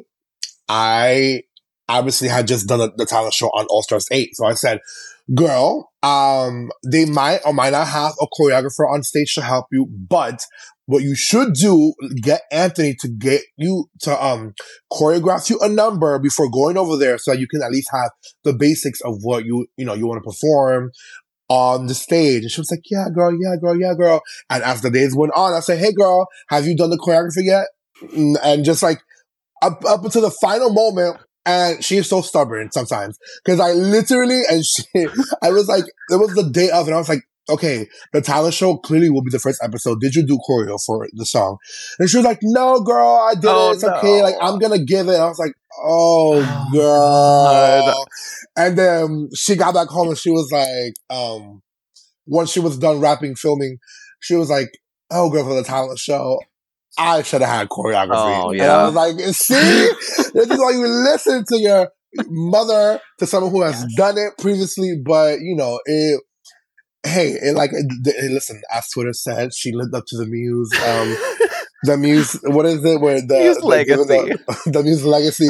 I 0.68 1.43
obviously 1.89 2.28
had 2.28 2.47
just 2.47 2.66
done 2.66 2.78
the, 2.78 2.93
the 2.97 3.07
talent 3.07 3.35
show 3.35 3.49
on 3.49 3.66
All 3.66 3.83
Stars 3.83 4.07
8. 4.11 4.30
So 4.35 4.47
I 4.47 4.55
said, 4.55 4.80
girl, 5.35 5.91
um, 6.03 6.70
they 6.85 7.05
might 7.05 7.41
or 7.45 7.53
might 7.53 7.70
not 7.72 7.89
have 7.89 8.12
a 8.20 8.26
choreographer 8.26 8.91
on 8.91 9.03
stage 9.03 9.35
to 9.35 9.43
help 9.43 9.66
you, 9.70 9.87
but 10.09 10.45
what 10.87 11.03
you 11.03 11.14
should 11.14 11.55
do, 11.55 11.95
get 12.20 12.43
Anthony 12.51 12.95
to 13.01 13.09
get 13.09 13.43
you 13.57 13.87
to 14.01 14.24
um 14.24 14.53
choreograph 14.93 15.49
you 15.49 15.59
a 15.61 15.68
number 15.68 16.18
before 16.18 16.51
going 16.51 16.76
over 16.76 16.97
there 16.97 17.18
so 17.18 17.30
that 17.30 17.39
you 17.39 17.47
can 17.47 17.62
at 17.62 17.70
least 17.70 17.89
have 17.93 18.11
the 18.43 18.53
basics 18.53 19.01
of 19.03 19.18
what 19.22 19.45
you 19.45 19.66
you 19.76 19.85
know 19.85 19.95
you 19.95 20.07
want 20.09 20.22
to 20.22 20.28
perform 20.28 20.91
on 21.49 21.87
the 21.87 21.95
stage. 21.95 22.43
And 22.43 22.51
she 22.51 22.61
was 22.61 22.70
like, 22.70 22.83
Yeah, 22.91 23.07
girl, 23.14 23.33
yeah, 23.33 23.57
girl, 23.61 23.78
yeah, 23.78 23.95
girl. 23.95 24.22
And 24.51 24.62
as 24.62 24.80
the 24.80 24.91
days 24.91 25.14
went 25.14 25.33
on, 25.35 25.53
I 25.53 25.61
said, 25.61 25.78
Hey 25.78 25.93
girl, 25.93 26.26
have 26.49 26.66
you 26.66 26.76
done 26.76 26.91
the 26.91 26.99
choreography 26.99 27.45
yet? 27.45 27.66
And 28.43 28.64
just 28.64 28.83
like 28.83 29.01
up 29.62 29.85
up 29.85 30.05
until 30.05 30.22
the 30.22 30.30
final 30.30 30.72
moment. 30.72 31.18
And 31.45 31.84
she 31.84 31.97
is 31.97 32.09
so 32.09 32.20
stubborn 32.22 32.70
sometimes. 32.72 33.18
Cause 33.45 33.59
I 33.61 33.72
literally, 33.72 34.43
and 34.51 34.64
she, 34.64 34.84
I 35.43 35.51
was 35.51 35.68
like, 35.68 35.84
it 36.11 36.16
was 36.16 36.34
the 36.34 36.49
day 36.51 36.70
of, 36.70 36.86
and 36.86 36.95
I 36.95 36.99
was 36.99 37.09
like, 37.09 37.22
okay, 37.49 37.88
the 38.12 38.20
talent 38.20 38.55
show 38.55 38.76
clearly 38.76 39.11
will 39.11 39.22
be 39.22 39.30
the 39.32 39.38
first 39.40 39.61
episode. 39.64 40.01
Did 40.01 40.14
you 40.14 40.24
do 40.24 40.38
choreo 40.49 40.78
for 40.86 41.09
the 41.12 41.26
song? 41.26 41.57
And 41.99 42.09
she 42.09 42.16
was 42.18 42.24
like, 42.24 42.38
no, 42.43 42.80
girl, 42.80 43.26
I 43.28 43.34
did 43.34 43.47
Oh, 43.47 43.70
it. 43.70 43.74
It's 43.74 43.84
okay. 43.84 44.22
Like, 44.22 44.36
I'm 44.40 44.59
going 44.61 44.78
to 44.78 44.84
give 44.84 45.09
it. 45.09 45.14
And 45.14 45.22
I 45.22 45.26
was 45.26 45.40
like, 45.40 45.53
oh, 45.82 46.43
Oh, 46.45 46.68
girl. 46.72 48.07
And 48.57 48.78
then 48.78 49.28
she 49.34 49.57
got 49.57 49.74
back 49.74 49.88
home 49.88 50.09
and 50.09 50.18
she 50.18 50.30
was 50.30 50.51
like, 50.53 50.95
um, 51.11 51.62
once 52.26 52.51
she 52.53 52.61
was 52.61 52.78
done 52.78 53.01
rapping, 53.01 53.34
filming, 53.34 53.78
she 54.20 54.34
was 54.36 54.49
like, 54.49 54.70
oh, 55.11 55.28
girl, 55.30 55.45
for 55.45 55.55
the 55.55 55.64
talent 55.64 55.99
show. 55.99 56.38
I 56.99 57.22
should 57.22 57.40
have 57.43 57.51
had 57.51 57.68
choreography. 57.68 58.43
Oh, 58.45 58.51
And 58.51 58.59
yeah. 58.59 58.76
I 58.76 58.84
was 58.86 58.95
like, 58.95 59.18
see, 59.34 59.55
this 60.34 60.51
is 60.51 60.59
why 60.59 60.70
you 60.72 60.86
listen 60.86 61.45
to 61.49 61.59
your 61.59 61.88
mother, 62.28 63.01
to 63.18 63.26
someone 63.26 63.51
who 63.51 63.62
has 63.62 63.80
Yes. 63.80 63.95
done 63.97 64.18
it 64.18 64.34
previously, 64.38 65.01
but 65.05 65.40
you 65.40 65.57
know, 65.57 65.80
it, 65.86 66.20
hey, 67.05 67.30
it 67.43 67.55
like, 67.55 67.70
it, 67.72 67.86
it- 68.05 68.32
listen, 68.32 68.61
as 68.72 68.88
Twitter 68.90 69.12
said, 69.12 69.55
she 69.55 69.72
lived 69.72 69.95
up 69.95 70.05
to 70.09 70.16
the 70.18 70.26
muse, 70.26 70.70
um, 70.86 71.16
the 71.85 71.97
muse, 71.97 72.39
what 72.45 72.66
is 72.66 72.85
it? 72.85 73.01
Where 73.01 73.20
the, 73.20 73.39
Muse 73.39 73.57
the- 73.59 73.66
legacy. 73.66 74.05
the, 74.05 74.70
the 74.72 74.83
muse 74.83 75.05
legacy. 75.05 75.49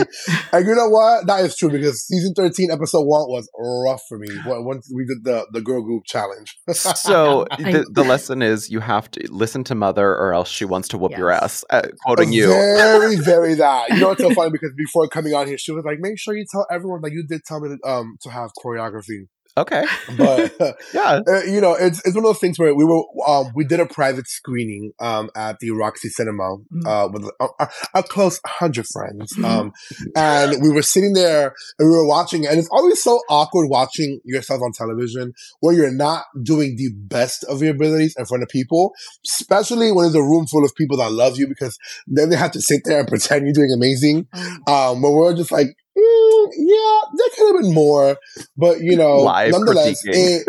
and 0.53 0.67
you 0.67 0.75
know 0.75 0.89
what? 0.89 1.27
That 1.27 1.45
is 1.45 1.57
true 1.57 1.71
because 1.71 2.07
season 2.07 2.33
13, 2.35 2.71
episode 2.71 3.03
one 3.03 3.23
was 3.29 3.49
rough 3.87 4.01
for 4.09 4.19
me. 4.19 4.29
Once 4.47 4.91
we 4.95 5.05
did 5.05 5.25
the, 5.25 5.47
the 5.53 5.61
girl 5.61 5.83
group 5.83 6.05
challenge. 6.07 6.57
So 6.73 7.47
the, 7.59 7.87
the 7.91 8.03
lesson 8.05 8.43
is 8.43 8.71
you 8.71 8.81
have 8.81 9.11
to 9.13 9.33
listen 9.33 9.65
to 9.65 9.75
mother 9.75 10.09
or 10.11 10.33
else 10.35 10.49
she 10.49 10.65
wants 10.65 10.89
to 10.89 10.99
whoop 10.99 11.13
your 11.17 11.31
ass. 11.31 11.65
Uh, 11.71 11.83
quoting 12.05 12.33
you. 12.33 12.47
Very, 12.49 13.17
very 13.17 13.55
that. 13.63 13.91
You 13.91 14.01
know 14.01 14.09
what's 14.09 14.23
so 14.23 14.33
funny? 14.35 14.51
Because 14.51 14.73
before 14.77 15.09
coming 15.09 15.35
on 15.35 15.47
here, 15.47 15.59
she 15.59 15.73
was 15.73 15.85
like, 15.85 15.99
make 16.01 16.19
sure 16.19 16.35
you 16.37 16.45
tell 16.51 16.67
everyone 16.71 17.01
that 17.03 17.13
you 17.13 17.25
did 17.29 17.43
tell 17.45 17.61
me 17.61 17.77
to, 17.77 17.89
um, 17.89 18.17
to 18.23 18.31
have 18.31 18.51
choreography. 18.65 19.27
Okay. 19.57 19.85
But, 20.17 20.53
Yeah. 20.95 21.21
uh, 21.29 21.43
you 21.43 21.61
know, 21.61 21.75
it's, 21.75 21.99
it's 22.07 22.15
one 22.15 22.25
of 22.25 22.31
those 22.31 22.39
things 22.39 22.59
where 22.59 22.75
we 22.75 22.85
were, 22.85 23.03
um, 23.27 23.53
we 23.55 23.65
did 23.65 23.81
a 23.81 23.87
private 23.87 24.27
screening, 24.29 24.93
um, 25.01 25.31
at 25.37 25.59
the 25.61 25.71
Roxy 25.71 26.09
Cinema, 26.09 26.57
Mhm. 26.73 26.87
uh, 26.87 27.09
with 27.13 27.25
a, 27.41 27.49
a, 27.61 27.69
a 27.97 28.03
close 28.03 28.41
hundred 28.47 28.87
friends. 28.93 29.33
Um, 29.45 29.73
and 30.17 30.63
we 30.63 30.71
were 30.71 30.83
sitting 30.83 31.13
there 31.15 31.55
and 31.79 31.89
we 31.91 31.95
were 31.97 32.07
watching, 32.07 32.47
and 32.47 32.59
it's 32.59 32.69
always 32.73 33.03
so 33.03 33.21
awkward 33.29 33.69
watching 33.69 34.21
yourself 34.25 34.61
on 34.63 34.73
television 34.73 35.33
where 35.61 35.75
you're 35.75 35.93
not 35.93 36.25
doing 36.43 36.77
the 36.77 36.91
best 36.95 37.45
of 37.45 37.63
your 37.63 37.75
abilities 37.75 38.15
in 38.19 38.25
front 38.27 38.43
of 38.43 38.49
people, 38.49 38.93
especially 39.27 39.93
when 39.93 40.05
there's 40.05 40.15
a 40.15 40.23
room 40.23 40.47
full 40.47 40.65
of 40.65 40.75
people 40.77 40.97
that 40.97 41.13
love 41.13 41.39
you 41.39 41.47
because 41.47 41.77
then 42.07 42.31
they 42.31 42.37
have 42.37 42.53
to 42.53 42.61
sit 42.61 42.83
there 42.85 43.01
and 43.01 43.09
pretend 43.09 43.45
you're 43.45 43.53
doing 43.55 43.73
amazing. 43.75 44.27
Um, 44.67 45.03
but 45.03 45.13
we're 45.13 45.35
just 45.37 45.53
like, 45.53 45.69
mm, 45.97 46.47
yeah, 46.57 47.01
there 47.17 47.29
could 47.37 47.55
have 47.55 47.63
been 47.63 47.75
more, 47.75 48.17
but 48.57 48.81
you 48.81 48.97
know, 48.97 49.19
Live 49.19 49.53
nonetheless, 49.53 50.01
it, 50.05 50.47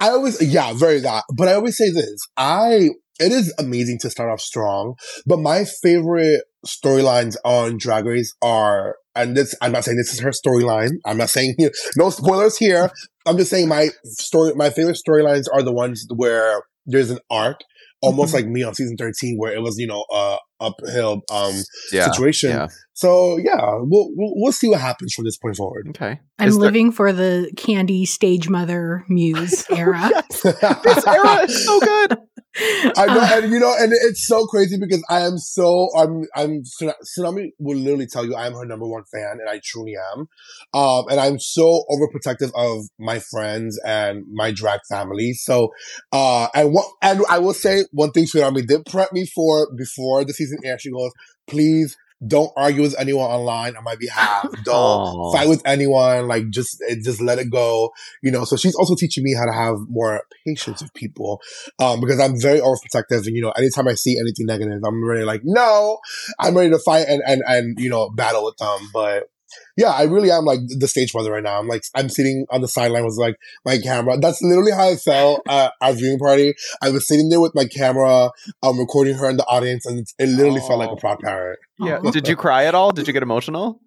I 0.00 0.10
always, 0.10 0.42
yeah, 0.42 0.72
very 0.72 0.98
that. 1.00 1.24
But 1.32 1.48
I 1.48 1.54
always 1.54 1.76
say 1.76 1.90
this, 1.90 2.26
I, 2.36 2.90
it 3.20 3.30
is 3.30 3.54
amazing 3.58 3.98
to 4.00 4.10
start 4.10 4.30
off 4.30 4.40
strong, 4.40 4.96
but 5.26 5.38
my 5.38 5.64
favorite 5.64 6.42
storylines 6.66 7.36
on 7.44 7.78
Drag 7.78 8.04
Race 8.04 8.34
are, 8.42 8.96
and 9.14 9.36
this, 9.36 9.54
I'm 9.62 9.70
not 9.70 9.84
saying 9.84 9.98
this 9.98 10.12
is 10.12 10.20
her 10.20 10.30
storyline. 10.30 10.90
I'm 11.04 11.18
not 11.18 11.30
saying 11.30 11.54
here, 11.56 11.70
no 11.96 12.10
spoilers 12.10 12.56
here. 12.56 12.90
I'm 13.26 13.36
just 13.36 13.50
saying 13.50 13.68
my 13.68 13.90
story, 14.04 14.54
my 14.56 14.70
favorite 14.70 14.98
storylines 15.06 15.44
are 15.52 15.62
the 15.62 15.72
ones 15.72 16.04
where 16.14 16.62
there's 16.84 17.10
an 17.10 17.20
arc 17.30 17.60
almost 18.02 18.32
Mhm. 18.32 18.36
like 18.36 18.46
me 18.48 18.62
on 18.64 18.74
season 18.74 18.96
13 18.96 19.36
where 19.38 19.52
it 19.54 19.60
was, 19.62 19.78
you 19.78 19.86
know, 19.86 20.04
uh, 20.12 20.36
uphill, 20.60 21.22
um, 21.30 21.54
Yeah. 21.92 22.10
situation. 22.10 22.50
Yeah. 22.50 22.66
So 22.94 23.38
yeah, 23.38 23.60
we'll, 23.80 24.10
we'll, 24.14 24.32
we'll 24.36 24.52
see 24.52 24.68
what 24.68 24.80
happens 24.80 25.14
from 25.14 25.24
this 25.24 25.38
point 25.38 25.56
forward. 25.56 25.86
Okay. 25.90 26.20
I'm 26.38 26.48
Is 26.48 26.54
there- 26.56 26.62
living 26.62 26.92
for 26.92 27.12
the 27.12 27.50
Kandy 27.56 28.06
stage 28.06 28.48
mother 28.48 29.04
muse 29.08 29.64
era. 29.70 30.10
this 30.42 31.06
era 31.06 31.44
is 31.44 31.64
so 31.64 31.80
good. 31.80 32.18
I 32.58 33.06
know, 33.06 33.20
Uh, 33.20 33.28
and 33.42 33.52
you 33.52 33.58
know, 33.58 33.74
and 33.78 33.92
it's 33.92 34.26
so 34.26 34.46
crazy 34.46 34.76
because 34.78 35.02
I 35.08 35.20
am 35.20 35.38
so 35.38 35.88
I'm 35.96 36.24
I'm 36.36 36.62
Tsuna- 36.62 36.94
Xunami 37.18 37.50
will 37.58 37.78
literally 37.78 38.06
tell 38.06 38.24
you 38.26 38.34
I 38.34 38.46
am 38.46 38.54
her 38.54 38.66
number 38.66 38.86
one 38.86 39.04
fan, 39.12 39.38
and 39.40 39.48
I 39.48 39.60
truly 39.64 39.94
am. 40.14 40.28
Um, 40.74 41.04
and 41.10 41.18
I'm 41.18 41.38
so 41.38 41.84
overprotective 41.90 42.50
of 42.54 42.84
my 42.98 43.18
friends 43.20 43.80
and 43.86 44.24
my 44.32 44.50
drag 44.52 44.80
family. 44.88 45.32
So, 45.34 45.70
uh, 46.12 46.48
and 46.54 46.72
what 46.74 46.86
and 47.00 47.22
I 47.30 47.38
will 47.38 47.54
say 47.54 47.84
one 47.92 48.10
thing 48.10 48.24
Xunami 48.24 48.66
did 48.66 48.84
prep 48.86 49.12
me 49.12 49.26
for 49.26 49.68
before 49.76 50.24
the 50.24 50.34
season 50.34 50.58
aired. 50.64 50.80
She 50.80 50.90
goes, 50.90 51.12
please. 51.46 51.96
Don't 52.26 52.52
argue 52.56 52.82
with 52.82 52.94
anyone 52.98 53.30
online 53.30 53.76
on 53.76 53.84
my 53.84 53.96
behalf. 53.96 54.48
Don't 54.64 54.74
Aw. 54.74 55.32
fight 55.32 55.48
with 55.48 55.62
anyone. 55.64 56.28
Like 56.28 56.50
just, 56.50 56.82
just 57.02 57.20
let 57.20 57.38
it 57.38 57.50
go. 57.50 57.92
You 58.22 58.30
know. 58.30 58.44
So 58.44 58.56
she's 58.56 58.74
also 58.74 58.94
teaching 58.94 59.24
me 59.24 59.34
how 59.34 59.44
to 59.44 59.52
have 59.52 59.76
more 59.88 60.22
patience 60.46 60.82
with 60.82 60.94
people 60.94 61.40
um, 61.78 62.00
because 62.00 62.20
I'm 62.20 62.40
very 62.40 62.60
overprotective, 62.60 63.26
and 63.26 63.36
you 63.36 63.42
know, 63.42 63.50
anytime 63.52 63.88
I 63.88 63.94
see 63.94 64.18
anything 64.18 64.46
negative, 64.46 64.80
I'm 64.86 65.02
really 65.02 65.24
like, 65.24 65.42
no, 65.44 65.98
I'm 66.38 66.56
ready 66.56 66.70
to 66.70 66.78
fight 66.78 67.06
and 67.08 67.22
and 67.26 67.42
and 67.46 67.78
you 67.78 67.90
know, 67.90 68.10
battle 68.10 68.44
with 68.44 68.56
them. 68.56 68.90
But 68.92 69.28
yeah, 69.76 69.90
I 69.90 70.02
really 70.04 70.30
am 70.30 70.44
like 70.44 70.60
the 70.66 70.88
stage 70.88 71.12
mother 71.14 71.32
right 71.32 71.42
now. 71.42 71.58
I'm 71.58 71.68
like, 71.68 71.82
I'm 71.94 72.08
sitting 72.08 72.46
on 72.50 72.60
the 72.60 72.68
sideline 72.68 73.04
with 73.04 73.16
like 73.18 73.36
my 73.64 73.78
camera. 73.78 74.18
That's 74.18 74.40
literally 74.42 74.72
how 74.72 74.88
I 74.90 74.96
felt 74.96 75.42
at 75.48 75.72
our 75.80 75.92
viewing 75.92 76.18
party. 76.18 76.54
I 76.82 76.90
was 76.90 77.06
sitting 77.08 77.28
there 77.28 77.40
with 77.40 77.54
my 77.54 77.64
camera, 77.66 78.30
um, 78.62 78.78
recording 78.78 79.14
her 79.16 79.28
in 79.30 79.36
the 79.36 79.44
audience, 79.46 79.86
and 79.86 80.06
it 80.18 80.28
literally 80.28 80.60
felt 80.60 80.78
like 80.78 80.90
Oh. 80.90 80.94
a 80.94 81.00
proud 81.00 81.18
parent. 81.20 81.58
Yeah. 81.78 82.00
Did 82.12 82.28
you 82.28 82.36
cry 82.36 82.64
at 82.64 82.74
all? 82.74 82.92
Did 82.92 83.06
you 83.06 83.12
get 83.12 83.22
emotional? 83.22 83.80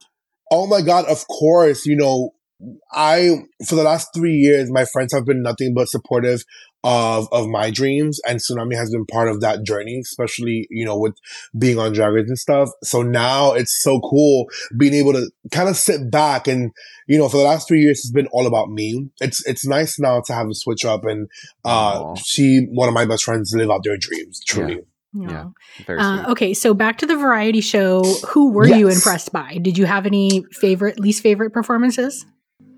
Oh 0.51 0.67
my 0.67 0.81
God, 0.81 1.05
of 1.05 1.27
course. 1.27 1.85
You 1.85 1.95
know, 1.95 2.31
I, 2.93 3.31
for 3.67 3.75
the 3.75 3.83
last 3.83 4.09
three 4.15 4.33
years, 4.35 4.71
my 4.71 4.85
friends 4.85 5.13
have 5.13 5.25
been 5.25 5.41
nothing 5.41 5.73
but 5.75 5.89
supportive 5.89 6.43
of, 6.85 7.27
of 7.31 7.47
my 7.47 7.71
dreams 7.71 8.19
and 8.27 8.39
Xunami 8.39 8.75
has 8.75 8.91
been 8.91 9.07
part 9.07 9.27
of 9.27 9.41
that 9.41 9.63
journey, 9.63 9.97
especially, 9.99 10.67
you 10.69 10.85
know, 10.85 10.97
with 10.97 11.17
being 11.57 11.79
on 11.79 11.93
Drag 11.93 12.13
Race 12.13 12.27
and 12.27 12.37
stuff. 12.37 12.69
So 12.83 13.01
now 13.01 13.53
it's 13.53 13.81
so 13.81 13.99
cool 13.99 14.45
being 14.77 14.93
able 14.93 15.13
to 15.13 15.31
kind 15.51 15.67
of 15.67 15.75
sit 15.75 16.11
back 16.11 16.47
and, 16.47 16.71
you 17.07 17.17
know, 17.17 17.27
for 17.27 17.37
the 17.37 17.43
last 17.43 17.67
three 17.67 17.81
years, 17.81 17.99
it's 17.99 18.11
been 18.11 18.27
all 18.27 18.45
about 18.45 18.69
me. 18.69 19.09
It's, 19.19 19.45
it's 19.47 19.65
nice 19.65 19.99
now 19.99 20.21
to 20.27 20.33
have 20.33 20.47
a 20.47 20.53
switch 20.53 20.85
up 20.85 21.05
and, 21.05 21.27
uh, 21.65 22.03
Aw. 22.03 22.15
see 22.17 22.67
one 22.69 22.87
of 22.87 22.93
my 22.93 23.05
best 23.05 23.23
friends 23.23 23.51
live 23.55 23.71
out 23.71 23.83
their 23.83 23.97
dreams, 23.97 24.39
truly. 24.45 24.75
no. 24.75 24.83
Yeah. 25.27 25.45
Very 25.87 25.99
Uh, 25.99 26.31
okay, 26.33 26.53
so 26.53 26.73
back 26.75 26.99
to 26.99 27.07
the 27.07 27.15
variety 27.15 27.61
show. 27.61 28.03
Who 28.27 28.51
were 28.51 28.67
you 28.67 28.89
impressed 28.89 29.31
by? 29.31 29.57
Did 29.59 29.77
you 29.77 29.85
have 29.85 30.05
any 30.05 30.43
favorite, 30.51 30.99
least 30.99 31.23
favorite 31.23 31.51
performances? 31.51 32.25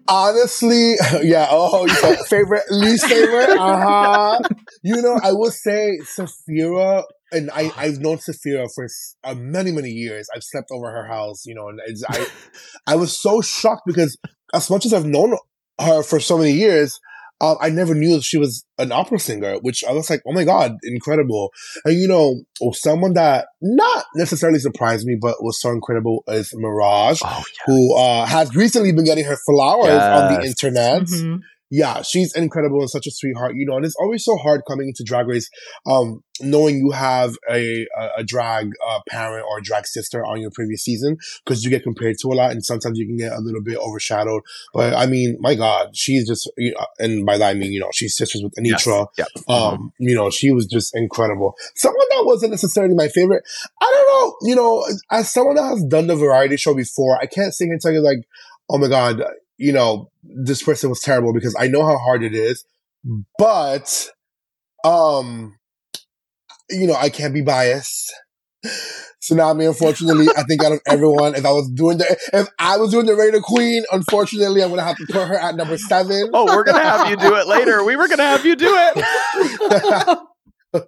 Honestly, 0.08 0.96
yeah. 1.24 1.48
Oh, 1.50 1.86
you 1.86 1.94
said 1.96 2.18
favorite, 2.30 2.64
least 2.70 3.08
favorite. 3.08 3.50
Uh 3.50 3.78
huh. 3.78 4.40
You 4.84 5.02
know, 5.02 5.20
I 5.22 5.34
will 5.34 5.52
say 5.52 5.98
Sapphira, 6.06 7.04
and 7.32 7.50
I 7.52 7.72
I've 7.76 7.98
known 8.00 8.20
Sapphira 8.20 8.68
for 8.74 8.88
uh, 9.24 9.34
many 9.36 9.72
many 9.72 9.90
years. 9.90 10.28
I've 10.34 10.44
slept 10.44 10.70
over 10.72 10.90
her 10.92 11.06
house. 11.08 11.46
You 11.46 11.56
know, 11.56 11.68
and 11.68 11.80
it's, 11.88 12.04
I 12.08 12.28
I 12.88 12.96
was 12.96 13.20
so 13.20 13.42
shocked 13.42 13.82
because 13.86 14.18
as 14.54 14.70
much 14.70 14.86
as 14.86 14.94
I've 14.94 15.06
known 15.06 15.36
her 15.80 16.04
for 16.04 16.20
so 16.20 16.38
many 16.38 16.52
years. 16.52 17.00
Um, 17.40 17.58
I 17.62 17.70
never 17.70 17.94
knew 17.94 18.16
that 18.16 18.24
she 18.24 18.38
was 18.38 18.66
an 18.80 18.92
opera 18.92 19.20
singer, 19.20 19.58
which 19.62 19.84
I 19.84 19.92
was 19.92 20.10
like, 20.10 20.22
oh 20.28 20.34
my 20.34 20.44
God, 20.44 20.74
incredible. 20.84 21.52
And 21.86 21.96
you 21.96 22.08
know, 22.08 22.42
someone 22.74 23.14
that 23.14 23.48
not 23.62 24.06
necessarily 24.16 24.60
surprised 24.60 25.06
me, 25.06 25.18
but 25.22 25.44
was 25.44 25.60
so 25.62 25.70
incredible 25.70 26.24
is 26.28 26.52
Mirage 26.56 27.22
Oh, 27.24 27.44
who 27.66 27.96
uh, 27.96 28.26
has 28.26 28.56
recently 28.56 28.92
been 28.92 29.06
getting 29.06 29.26
her 29.26 29.38
flowers 29.46 30.02
on 30.04 30.28
the 30.28 30.40
Yes. 30.42 30.48
internet. 30.48 31.04
Mhm. 31.04 31.40
Yeah, 31.70 32.02
she's 32.02 32.34
incredible 32.34 32.80
and 32.80 32.90
such 32.90 33.08
a 33.08 33.12
sweetheart, 33.12 33.56
you 33.56 33.66
know. 33.66 33.76
And 33.76 33.86
it's 33.86 33.96
always 34.00 34.24
so 34.24 34.38
hard 34.38 34.62
coming 34.68 34.88
into 34.88 35.04
Drag 35.04 35.28
Race, 35.28 35.50
um, 35.86 36.24
knowing 36.40 36.78
you 36.78 36.92
have 36.92 37.36
a 37.50 37.86
a, 37.98 38.10
a 38.18 38.24
drag 38.24 38.72
uh, 38.86 39.00
parent 39.10 39.46
or 39.50 39.60
drag 39.60 39.86
sister 39.86 40.26
on 40.26 40.40
your 40.40 40.50
previous 40.52 40.84
season 40.84 41.18
because 41.44 41.66
you 41.66 41.70
get 41.70 41.84
compared 41.84 42.16
to 42.22 42.30
a 42.30 42.36
lot, 42.36 42.52
and 42.52 42.64
sometimes 42.64 42.98
you 42.98 43.06
can 43.06 43.18
get 43.18 43.34
a 43.34 43.40
little 43.40 43.62
bit 43.62 43.78
overshadowed. 43.78 44.44
But 44.74 44.94
I 44.94 45.08
mean, 45.08 45.38
my 45.42 45.56
God, 45.56 45.96
she's 45.96 46.26
just, 46.26 46.50
you 46.58 46.72
know, 46.72 46.86
and 47.00 47.26
by 47.26 47.38
that 47.38 47.50
I 47.50 47.54
mean, 47.54 47.74
you 47.74 47.82
know, 47.82 47.90
she's 47.92 48.16
sisters 48.16 48.44
with 48.44 48.56
Anetra. 48.56 49.08
Yeah. 49.18 49.26
Um, 49.50 49.92
you 50.00 50.16
know, 50.16 50.30
she 50.30 50.52
was 50.52 50.68
just 50.68 50.96
incredible. 50.96 51.56
Someone 51.76 52.08
that 52.12 52.24
wasn't 52.26 52.52
necessarily 52.52 52.96
my 52.96 53.10
favorite. 53.10 53.44
I 53.82 53.92
don't 53.92 54.08
know, 54.08 54.50
you 54.50 54.56
know, 54.56 54.86
as 55.12 55.32
someone 55.34 55.56
that 55.56 55.68
has 55.68 55.84
done 55.84 56.08
the 56.08 56.16
variety 56.16 56.56
show 56.56 56.74
before, 56.74 57.20
I 57.22 57.26
can't 57.26 57.54
sit 57.54 57.66
here 57.66 57.74
and 57.74 57.82
tell 57.82 57.92
you 57.92 58.02
like, 58.02 58.20
oh 58.70 58.78
my 58.78 58.88
God, 58.88 59.22
you 59.58 59.74
know, 59.74 60.10
this 60.24 60.64
person 60.64 60.90
was 60.90 61.00
terrible 61.00 61.34
because 61.34 61.56
I 61.58 61.68
know 61.68 61.84
how 61.86 61.98
hard 61.98 62.24
it 62.24 62.34
is. 62.34 62.64
But, 63.38 64.10
um, 64.84 65.58
you 66.70 66.88
know, 66.88 66.96
I 66.96 67.10
can't 67.10 67.34
be 67.34 67.42
biased. 67.42 68.14
Xunami, 69.22 69.68
unfortunately, 69.68 70.28
I 70.38 70.44
think 70.44 70.64
out 70.64 70.74
of 70.74 70.82
everyone, 70.88 71.36
if 71.36 71.46
I 71.46 71.52
was 71.52 71.70
doing 71.70 71.98
the, 71.98 72.18
if 72.34 72.48
I 72.60 72.78
was 72.78 72.92
doing 72.92 73.06
the 73.06 73.16
Rate-a-Queen, 73.16 73.84
unfortunately, 73.92 74.64
I'm 74.64 74.70
gonna 74.70 74.84
have 74.84 74.98
to 74.98 75.06
put 75.06 75.28
her 75.28 75.38
at 75.38 75.56
number 75.56 75.78
seven. 75.78 76.30
Oh, 76.34 76.46
we're 76.46 76.64
gonna 76.64 76.84
have 76.84 77.10
you 77.10 77.18
do 77.18 77.36
it 77.36 77.48
later. 77.48 77.84
We 77.84 77.96
were 77.96 78.08
gonna 78.08 78.24
have 78.24 78.46
you 78.46 78.56
do 78.56 78.70
it. 78.70 80.18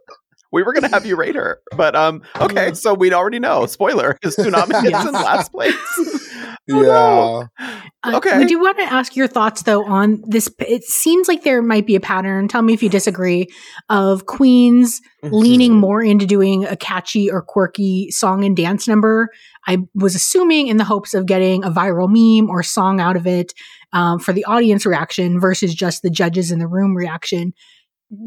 We 0.52 0.64
were 0.64 0.74
gonna 0.74 0.90
have 0.90 1.06
you 1.06 1.16
rate 1.16 1.36
her, 1.36 1.60
but 1.78 1.96
um, 1.96 2.24
okay. 2.42 2.74
So 2.74 2.94
we'd 2.94 3.14
already 3.14 3.40
know. 3.40 3.66
Spoiler: 3.68 4.18
is 4.24 4.36
Xunami 4.36 4.84
is 4.86 4.90
Yes. 4.92 5.08
in 5.08 5.14
last 5.14 5.52
place. 5.52 5.76
Oh, 6.72 6.84
yeah. 6.84 7.66
Uh, 8.04 8.18
Okay. 8.18 8.30
I 8.32 8.44
do 8.46 8.60
want 8.60 8.78
to 8.78 8.84
ask 8.84 9.16
your 9.16 9.28
thoughts 9.28 9.64
though 9.64 9.84
on 9.86 10.24
this. 10.28 10.50
It 10.60 10.84
seems 10.84 11.28
like 11.28 11.44
there 11.44 11.64
might 11.64 11.88
be 11.88 11.96
a 11.96 12.00
pattern. 12.00 12.48
Tell 12.48 12.62
me 12.62 12.74
if 12.74 12.84
you 12.84 12.90
disagree. 12.90 13.48
Of 13.90 14.28
queens 14.28 15.02
leaning 15.24 15.72
Mm-hmm. 15.72 15.80
more 15.80 16.04
into 16.04 16.26
doing 16.28 16.66
a 16.66 16.76
catchy 16.78 17.30
or 17.30 17.42
quirky 17.42 18.12
song 18.12 18.44
and 18.46 18.56
dance 18.56 18.88
number. 18.88 19.30
I 19.68 19.80
was 19.96 20.14
assuming 20.16 20.68
in 20.68 20.78
the 20.78 20.84
hopes 20.84 21.14
of 21.16 21.26
getting 21.26 21.64
a 21.64 21.72
viral 21.72 22.08
meme 22.08 22.50
or 22.52 22.62
song 22.62 23.00
out 23.02 23.16
of 23.16 23.26
it 23.26 23.54
um, 23.92 24.20
for 24.20 24.32
the 24.32 24.46
audience 24.46 24.86
reaction 24.86 25.40
versus 25.40 25.74
just 25.74 26.04
the 26.04 26.10
judges 26.12 26.52
in 26.52 26.60
the 26.60 26.68
room 26.68 26.96
reaction. 26.96 27.54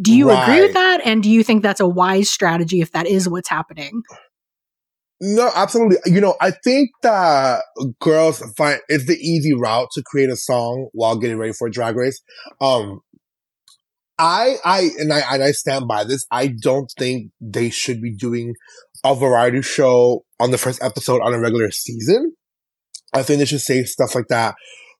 Do 0.00 0.12
you 0.12 0.30
agree 0.30 0.60
with 0.60 0.74
that? 0.74 1.00
And 1.04 1.22
do 1.22 1.30
you 1.30 1.42
think 1.42 1.62
that's 1.62 1.80
a 1.80 1.88
wise 1.88 2.30
strategy 2.30 2.80
if 2.80 2.92
that 2.92 3.06
is 3.06 3.28
what's 3.28 3.48
happening? 3.48 4.02
No, 5.20 5.50
absolutely. 5.54 5.98
You 6.06 6.20
know, 6.20 6.36
I 6.40 6.50
think 6.50 6.90
that 7.02 7.62
girls 8.00 8.40
find 8.56 8.80
it's 8.88 9.06
the 9.06 9.16
easy 9.16 9.52
route 9.54 9.88
to 9.92 10.02
create 10.04 10.30
a 10.30 10.36
song 10.36 10.88
while 10.92 11.16
getting 11.16 11.38
ready 11.38 11.52
for 11.52 11.68
a 11.68 11.70
drag 11.70 11.96
race. 11.96 12.20
Um, 12.60 13.00
I, 14.18 14.56
I, 14.64 14.90
and 14.98 15.12
I, 15.12 15.22
and 15.32 15.42
I 15.42 15.50
stand 15.52 15.88
by 15.88 16.04
this. 16.04 16.26
I 16.30 16.48
don't 16.48 16.92
think 16.96 17.32
they 17.40 17.70
should 17.70 18.00
be 18.00 18.14
doing 18.14 18.54
a 19.04 19.14
variety 19.14 19.62
show 19.62 20.24
on 20.38 20.52
the 20.52 20.58
first 20.58 20.82
episode 20.82 21.20
on 21.22 21.34
a 21.34 21.40
regular 21.40 21.70
season. 21.72 22.34
I 23.12 23.22
think 23.22 23.40
they 23.40 23.44
should 23.46 23.60
save 23.60 23.88
stuff 23.88 24.14
like 24.14 24.28
that 24.28 24.54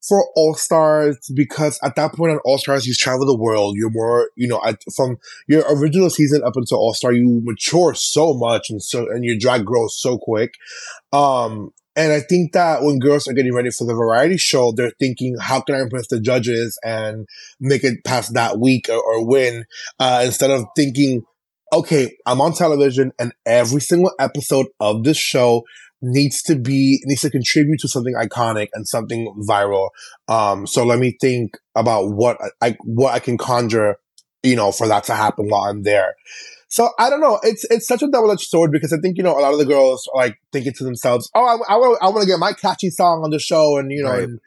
for 0.07 0.26
All 0.34 0.55
Stars 0.55 1.30
because 1.34 1.78
at 1.82 1.94
that 1.96 2.12
point 2.14 2.32
on 2.32 2.38
All 2.44 2.59
Stars, 2.59 2.86
you 2.86 2.94
travel 2.94 3.26
the 3.26 3.36
world. 3.36 3.76
You're 3.76 3.90
more, 3.90 4.30
you 4.36 4.48
know, 4.48 4.61
at, 4.64 4.82
from 4.94 5.18
your 5.46 5.64
original 5.72 6.11
season 6.11 6.42
up 6.44 6.57
until 6.57 6.78
All 6.78 6.94
Star, 6.94 7.12
you 7.12 7.40
mature 7.44 7.94
so 7.94 8.34
much 8.34 8.70
and 8.70 8.82
so, 8.82 9.09
and 9.11 9.24
your 9.24 9.36
drag 9.38 9.64
grows 9.64 9.98
so 10.00 10.18
quick. 10.18 10.55
Um, 11.12 11.72
and 11.94 12.12
I 12.12 12.20
think 12.20 12.53
that 12.53 12.82
when 12.82 12.98
girls 12.98 13.28
are 13.28 13.34
getting 13.34 13.55
ready 13.55 13.70
for 13.70 13.84
the 13.84 13.94
variety 13.94 14.38
show, 14.38 14.72
they're 14.72 14.92
thinking, 14.98 15.36
how 15.38 15.61
can 15.61 15.74
I 15.74 15.80
impress 15.80 16.09
the 16.09 16.20
judges 16.20 16.78
and 16.82 17.26
make 17.61 17.84
it 17.84 18.03
past 18.05 18.32
that 18.34 18.59
week 18.59 18.88
or, 18.88 19.00
or 19.00 19.26
win? 19.26 19.66
Uh, 20.00 20.22
instead 20.24 20.50
of 20.50 20.64
thinking, 20.74 21.22
okay, 21.72 22.16
I'm 22.26 22.40
on 22.40 22.55
television 22.55 23.12
and 23.18 23.32
every 23.44 23.80
single 23.80 24.12
episode 24.18 24.66
of 24.80 25.05
this 25.05 25.18
show 25.18 25.64
needs 26.03 26.42
to 26.42 26.57
be, 26.57 27.00
needs 27.05 27.22
to 27.22 27.30
contribute 27.30 27.80
to 27.80 27.88
something 27.88 28.14
iconic 28.14 28.68
and 28.74 28.86
something 28.86 29.32
viral. 29.48 29.90
Um, 30.28 30.66
so 30.66 30.84
let 30.84 30.98
me 30.98 31.16
think 31.20 31.57
about 31.74 32.11
what 32.11 32.38
I, 32.61 32.76
what 32.84 33.14
I 33.14 33.20
can 33.20 33.38
conjure, 33.38 33.96
you 34.42 34.57
know, 34.57 34.72
for 34.72 34.88
that 34.88 35.05
to 35.05 35.14
happen 35.14 35.48
while 35.48 35.62
I'm 35.62 35.84
there. 35.84 36.16
So 36.68 36.88
I 36.98 37.11
don't 37.11 37.20
know. 37.20 37.38
It's 37.42 37.64
it's 37.64 37.86
such 37.86 38.03
a 38.03 38.09
double 38.09 38.30
edged 38.32 38.48
sword 38.48 38.72
because 38.72 38.94
I 38.94 38.96
think 38.96 39.18
you 39.18 39.22
know 39.22 39.38
a 39.38 39.42
lot 39.42 39.53
of 39.53 39.59
the 39.59 39.66
girls 39.66 40.09
are 40.14 40.24
like 40.24 40.36
thinking 40.53 40.72
to 40.78 40.84
themselves, 40.84 41.30
"Oh, 41.34 41.44
I, 41.44 41.74
I 41.74 41.76
want 41.76 41.98
I 42.00 42.09
want 42.09 42.22
to 42.22 42.26
get 42.26 42.38
my 42.38 42.55
catchy 42.55 42.88
song 42.88 43.20
on 43.22 43.30
the 43.30 43.38
show," 43.38 43.76
and 43.76 43.92
you 43.92 44.03
know. 44.03 44.11
Right. 44.11 44.22
And, 44.22 44.40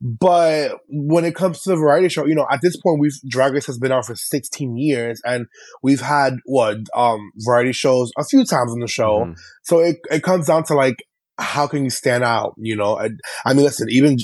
but 0.00 0.78
when 0.88 1.24
it 1.24 1.34
comes 1.34 1.60
to 1.62 1.70
the 1.70 1.76
variety 1.76 2.08
show, 2.08 2.24
you 2.26 2.34
know, 2.34 2.46
at 2.50 2.60
this 2.62 2.76
point, 2.76 3.00
we've 3.00 3.18
Drag 3.28 3.52
Race 3.52 3.66
has 3.66 3.78
been 3.78 3.92
on 3.92 4.02
for 4.02 4.14
16 4.14 4.76
years, 4.76 5.20
and 5.24 5.46
we've 5.82 6.00
had 6.00 6.36
what 6.46 6.78
um 6.94 7.30
variety 7.36 7.72
shows 7.72 8.10
a 8.18 8.24
few 8.24 8.44
times 8.44 8.72
on 8.72 8.80
the 8.80 8.88
show. 8.88 9.26
Mhm. 9.26 9.36
So 9.62 9.80
it 9.80 9.96
it 10.10 10.22
comes 10.22 10.46
down 10.46 10.64
to 10.64 10.74
like 10.74 10.96
how 11.38 11.66
can 11.66 11.84
you 11.84 11.90
stand 11.90 12.22
out? 12.22 12.54
You 12.58 12.76
know, 12.76 12.98
I, 12.98 13.10
I 13.46 13.54
mean, 13.54 13.64
listen, 13.64 13.88
even 13.90 14.18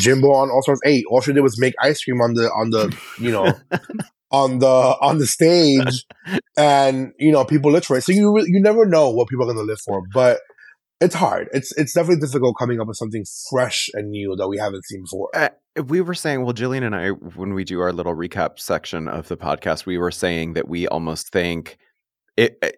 Jimbo 0.00 0.32
on 0.32 0.50
All 0.50 0.62
Stars 0.62 0.80
Eight, 0.84 1.04
all 1.10 1.20
she 1.20 1.32
did 1.32 1.42
was 1.42 1.60
make 1.60 1.74
ice 1.80 2.02
cream 2.02 2.20
on 2.20 2.34
the 2.34 2.46
on 2.50 2.70
the 2.70 2.96
you 3.18 3.30
know 3.30 3.52
on 4.30 4.58
the 4.58 4.66
on 4.66 5.18
the 5.18 5.26
stage, 5.26 6.04
and 6.56 7.12
you 7.18 7.32
know 7.32 7.44
people 7.44 7.70
live 7.70 7.84
for 7.84 7.96
it. 7.96 8.02
So 8.02 8.12
you 8.12 8.38
you 8.46 8.60
never 8.60 8.86
know 8.86 9.10
what 9.10 9.28
people 9.28 9.44
are 9.48 9.52
going 9.52 9.64
to 9.64 9.70
live 9.70 9.80
for, 9.84 10.02
but 10.12 10.40
it's 11.00 11.14
hard. 11.14 11.48
It's 11.52 11.76
it's 11.76 11.92
definitely 11.92 12.20
difficult 12.26 12.56
coming 12.58 12.80
up 12.80 12.88
with 12.88 12.96
something 12.96 13.24
fresh 13.50 13.88
and 13.94 14.10
new 14.10 14.34
that 14.36 14.48
we 14.48 14.58
haven't 14.58 14.84
seen 14.86 15.02
before. 15.02 15.28
Uh, 15.34 15.48
we 15.86 16.00
were 16.00 16.14
saying, 16.14 16.42
well, 16.44 16.54
Jillian 16.54 16.84
and 16.84 16.94
I, 16.94 17.10
when 17.10 17.52
we 17.54 17.64
do 17.64 17.80
our 17.80 17.92
little 17.92 18.14
recap 18.14 18.58
section 18.58 19.08
of 19.08 19.28
the 19.28 19.36
podcast, 19.36 19.84
we 19.84 19.98
were 19.98 20.10
saying 20.10 20.54
that 20.54 20.68
we 20.68 20.86
almost 20.88 21.30
think 21.30 21.78
it. 22.36 22.58
it- 22.62 22.76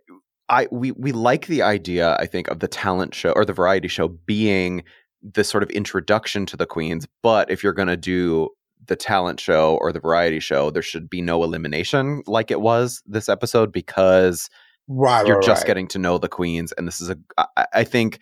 I 0.51 0.67
we 0.71 0.93
we 0.93 1.13
like 1.13 1.47
the 1.47 1.61
idea, 1.61 2.17
I 2.19 2.25
think, 2.25 2.49
of 2.49 2.61
the 2.61 2.69
talent 2.69 3.15
show 3.15 3.33
or 3.33 3.45
the 3.45 3.53
variety 3.53 3.87
show 3.87 4.09
being 4.09 4.83
the 5.23 5.45
sort 5.45 5.63
of 5.63 5.69
introduction 5.71 6.47
to 6.47 6.57
the 6.57 6.65
queens. 6.65 7.07
But 7.23 7.51
if 7.51 7.63
you're 7.63 7.75
going 7.75 7.89
to 7.89 7.99
do 7.99 8.49
the 8.87 8.97
talent 8.97 9.41
show 9.41 9.77
or 9.83 9.93
the 9.93 10.01
variety 10.01 10.41
show, 10.41 10.71
there 10.71 10.81
should 10.81 11.11
be 11.11 11.21
no 11.21 11.45
elimination 11.45 12.23
like 12.27 12.51
it 12.51 12.63
was 12.63 13.03
this 13.05 13.29
episode 13.29 13.73
because 13.73 14.49
Right, 14.89 15.27
you're 15.27 15.37
right, 15.37 15.47
just 15.47 15.63
right. 15.63 15.67
getting 15.67 15.89
to 15.89 15.99
know 15.99 16.19
the 16.19 16.29
queens 16.29 16.73
and 16.73 16.87
this 16.89 17.01
is 17.01 17.11
a 17.11 17.19
I, 17.37 17.67
I 17.75 17.85
think 17.85 18.19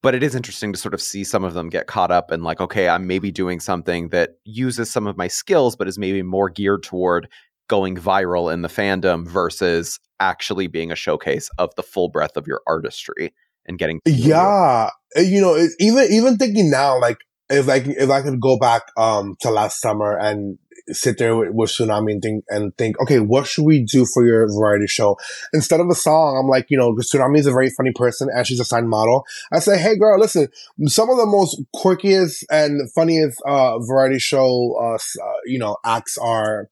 but 0.00 0.14
it 0.14 0.22
is 0.22 0.34
interesting 0.34 0.72
to 0.72 0.78
sort 0.78 0.94
of 0.94 1.02
see 1.02 1.24
some 1.24 1.42
of 1.44 1.54
them 1.54 1.70
get 1.70 1.86
caught 1.86 2.10
up 2.10 2.30
and 2.30 2.44
like 2.44 2.60
okay 2.60 2.88
i'm 2.88 3.06
maybe 3.06 3.30
doing 3.30 3.58
something 3.58 4.10
that 4.10 4.32
uses 4.44 4.90
some 4.90 5.06
of 5.06 5.16
my 5.16 5.28
skills 5.28 5.76
but 5.76 5.88
is 5.88 5.98
maybe 5.98 6.22
more 6.22 6.50
geared 6.50 6.82
toward 6.82 7.28
going 7.68 7.96
viral 7.96 8.52
in 8.52 8.62
the 8.62 8.68
fandom 8.68 9.26
versus 9.26 9.98
actually 10.20 10.66
being 10.66 10.90
a 10.90 10.96
showcase 10.96 11.48
of 11.58 11.74
the 11.76 11.82
full 11.82 12.08
breadth 12.08 12.36
of 12.36 12.46
your 12.46 12.60
artistry 12.66 13.32
and 13.66 13.78
getting 13.78 14.00
to 14.04 14.10
know 14.10 14.16
you. 14.16 14.28
Yeah, 14.30 14.90
you 15.16 15.40
know, 15.40 15.68
even 15.78 16.08
even 16.10 16.36
thinking 16.38 16.70
now, 16.70 17.00
like 17.00 17.18
if 17.50 17.66
like 17.66 17.86
if 17.86 18.10
I 18.10 18.22
could 18.22 18.40
go 18.40 18.58
back 18.58 18.82
um 18.96 19.36
to 19.40 19.50
last 19.50 19.80
summer 19.80 20.16
and 20.16 20.58
sit 20.90 21.18
there 21.18 21.36
with, 21.36 21.50
with 21.50 21.70
Xunami 21.70 22.12
and 22.12 22.22
think 22.22 22.44
and 22.48 22.76
think, 22.76 23.00
okay, 23.00 23.20
what 23.20 23.46
should 23.46 23.64
we 23.64 23.84
do 23.84 24.06
for 24.06 24.24
your 24.24 24.46
variety 24.48 24.86
show? 24.86 25.16
Instead 25.52 25.80
of 25.80 25.88
a 25.88 25.94
song, 25.94 26.38
I'm 26.40 26.48
like, 26.48 26.66
you 26.70 26.78
know, 26.78 26.94
Xunami 26.94 27.38
is 27.38 27.46
a 27.46 27.52
very 27.52 27.70
funny 27.70 27.92
person 27.94 28.28
and 28.32 28.46
she's 28.46 28.60
a 28.60 28.64
signed 28.64 28.88
model. 28.88 29.24
I 29.52 29.58
say, 29.58 29.78
hey 29.78 29.96
girl, 29.96 30.18
listen, 30.18 30.48
some 30.86 31.10
of 31.10 31.16
the 31.16 31.26
most 31.26 31.60
quirkiest 31.74 32.44
and 32.50 32.90
funniest 32.92 33.40
uh 33.46 33.78
variety 33.80 34.18
show 34.18 34.76
uh, 34.80 34.94
uh 34.94 35.32
you 35.46 35.58
know 35.58 35.76
acts 35.84 36.18
are 36.18 36.68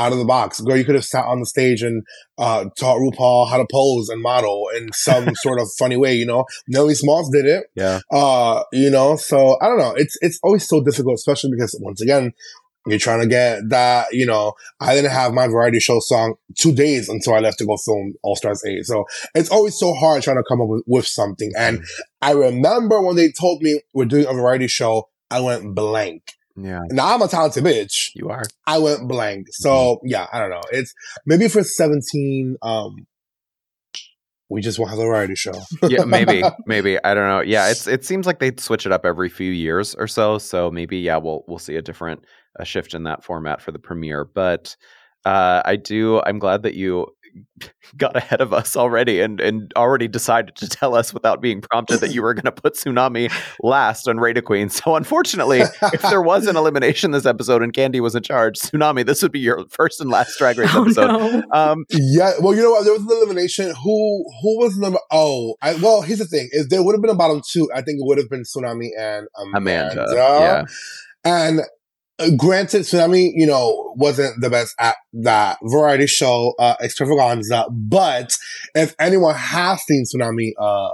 out 0.00 0.12
of 0.12 0.18
the 0.18 0.24
box. 0.24 0.60
Girl, 0.60 0.76
you 0.76 0.84
could 0.84 0.94
have 0.94 1.04
sat 1.04 1.26
on 1.26 1.40
the 1.40 1.46
stage 1.46 1.82
and 1.82 2.02
uh, 2.38 2.64
taught 2.78 2.96
RuPaul 2.96 3.48
how 3.48 3.58
to 3.58 3.66
pose 3.70 4.08
and 4.08 4.22
model 4.22 4.68
in 4.76 4.88
some 4.92 5.28
sort 5.36 5.60
of 5.60 5.68
funny 5.78 5.96
way. 5.96 6.14
You 6.14 6.26
know, 6.26 6.46
Nelly 6.68 6.94
Smalls 6.94 7.30
did 7.30 7.44
it. 7.44 7.64
yeah 7.74 8.00
Uh, 8.10 8.62
you 8.72 8.90
know, 8.90 9.16
so 9.16 9.58
I 9.60 9.66
don't 9.68 9.78
know. 9.78 9.92
It's 9.94 10.16
it's 10.22 10.40
always 10.42 10.66
so 10.66 10.82
difficult, 10.82 11.16
especially 11.16 11.50
because 11.50 11.78
once 11.82 12.00
again, 12.00 12.32
you're 12.86 12.98
trying 12.98 13.20
to 13.20 13.28
get 13.28 13.68
that. 13.68 14.12
You 14.12 14.24
know, 14.24 14.54
I 14.80 14.94
didn't 14.94 15.10
have 15.10 15.34
my 15.34 15.46
variety 15.46 15.80
show 15.80 16.00
song 16.00 16.36
two 16.58 16.72
days 16.72 17.10
until 17.10 17.34
I 17.34 17.40
left 17.40 17.58
to 17.58 17.66
go 17.66 17.76
film 17.76 18.14
All 18.22 18.36
Stars 18.36 18.62
Eight. 18.66 18.86
So 18.86 19.04
it's 19.34 19.50
always 19.50 19.78
so 19.78 19.92
hard 19.92 20.22
trying 20.22 20.38
to 20.38 20.44
come 20.48 20.62
up 20.62 20.68
with, 20.68 20.84
with 20.86 21.06
something. 21.06 21.52
And 21.58 21.84
I 22.22 22.32
remember 22.32 23.02
when 23.02 23.16
they 23.16 23.30
told 23.38 23.60
me 23.60 23.82
we're 23.92 24.06
doing 24.06 24.26
a 24.26 24.32
variety 24.32 24.66
show, 24.66 25.10
I 25.30 25.40
went 25.40 25.74
blank. 25.74 26.22
Yeah 26.64 26.80
Now 26.90 27.14
I'm 27.14 27.22
a 27.22 27.28
talented 27.28 27.64
bitch. 27.64 28.10
you 28.14 28.28
are 28.28 28.42
I 28.66 28.78
went 28.78 29.06
blank. 29.08 29.46
So 29.50 30.00
yeah, 30.04 30.26
I 30.32 30.38
don't 30.38 30.50
know. 30.50 30.62
It's 30.72 30.92
maybe 31.26 31.48
for 31.48 31.62
17, 31.62 32.56
um, 32.62 33.06
we 34.48 34.60
just 34.60 34.78
won't 34.78 34.90
have 34.90 34.98
a 34.98 35.02
variety 35.04 35.34
show. 35.36 35.52
yeah 35.88 36.04
maybe 36.04 36.42
maybe 36.66 36.98
i 37.04 37.14
don't 37.14 37.28
know 37.28 37.40
yeah 37.40 37.70
it's 37.70 37.86
it 37.86 38.04
seems 38.04 38.26
like 38.26 38.40
they 38.40 38.52
switch 38.56 38.84
it 38.84 38.92
up 38.92 39.06
every 39.06 39.28
few 39.28 39.52
years 39.52 39.94
or 39.94 40.06
so 40.08 40.38
so 40.38 40.70
maybe 40.70 40.98
yeah 40.98 41.16
we'll 41.16 41.44
we'll 41.46 41.58
see 41.58 41.76
a 41.76 41.82
different 41.82 42.24
a 42.56 42.64
shift 42.64 42.92
in 42.94 43.04
that 43.04 43.22
format 43.22 43.62
for 43.62 43.70
the 43.70 43.78
premiere 43.78 44.24
but 44.24 44.76
uh 45.24 45.62
i 45.64 45.76
do 45.76 46.20
i'm 46.22 46.38
glad 46.40 46.64
that 46.64 46.74
you 46.74 47.06
got 47.96 48.16
ahead 48.16 48.40
of 48.40 48.52
us 48.52 48.76
already 48.76 49.20
and 49.20 49.40
and 49.40 49.72
already 49.76 50.08
decided 50.08 50.54
to 50.56 50.68
tell 50.68 50.94
us 50.94 51.12
without 51.12 51.40
being 51.40 51.60
prompted 51.60 51.98
that 51.98 52.12
you 52.14 52.22
were 52.22 52.32
going 52.34 52.44
to 52.44 52.52
put 52.52 52.74
Xunami 52.74 53.30
last 53.62 54.08
on 54.08 54.18
Rate-a-Queen. 54.18 54.68
So 54.70 54.96
unfortunately, 54.96 55.60
if 55.92 56.02
there 56.02 56.22
was 56.22 56.46
an 56.46 56.56
elimination 56.56 57.10
this 57.10 57.26
episode 57.26 57.62
and 57.62 57.72
Kandy 57.72 58.00
was 58.00 58.14
in 58.14 58.22
charge, 58.22 58.58
Xunami, 58.58 59.04
this 59.04 59.22
would 59.22 59.32
be 59.32 59.40
your 59.40 59.64
first 59.68 60.00
and 60.00 60.08
last 60.10 60.38
Drag 60.38 60.56
Race 60.58 60.70
Oh, 60.74 60.82
episode. 60.82 61.06
no. 61.06 61.42
Um, 61.52 61.84
yeah. 61.90 62.32
Well, 62.40 62.54
you 62.54 62.62
know 62.62 62.70
what? 62.70 62.84
There 62.84 62.92
was 62.94 63.02
an 63.02 63.10
elimination. 63.10 63.74
Who, 63.82 64.24
who 64.42 64.58
was 64.58 64.78
number, 64.78 64.98
oh, 65.10 65.56
I, 65.60 65.74
well, 65.74 66.02
here's 66.02 66.20
the 66.20 66.24
thing. 66.26 66.48
is 66.52 66.68
there 66.68 66.82
would 66.82 66.94
have 66.94 67.02
been 67.02 67.10
a 67.10 67.14
bottom 67.16 67.42
two, 67.46 67.68
I 67.74 67.82
think 67.82 67.98
it 68.00 68.06
would 68.06 68.18
have 68.18 68.30
been 68.30 68.42
Xunami 68.44 68.88
and 68.98 69.26
Amanda. 69.54 69.92
Amanda, 69.92 70.06
yeah. 70.14 70.64
And 71.24 71.60
granted, 72.36 72.82
Xunami, 72.82 73.30
you 73.34 73.46
know, 73.46 73.92
wasn't 73.96 74.40
the 74.40 74.50
best 74.50 74.74
at 74.78 74.96
that 75.12 75.58
variety 75.62 76.06
show, 76.06 76.54
uh, 76.58 76.74
extravaganza, 76.82 77.66
but 77.70 78.32
if 78.74 78.94
anyone 78.98 79.34
has 79.34 79.82
seen 79.84 80.04
Xunami, 80.04 80.50
uh, 80.58 80.90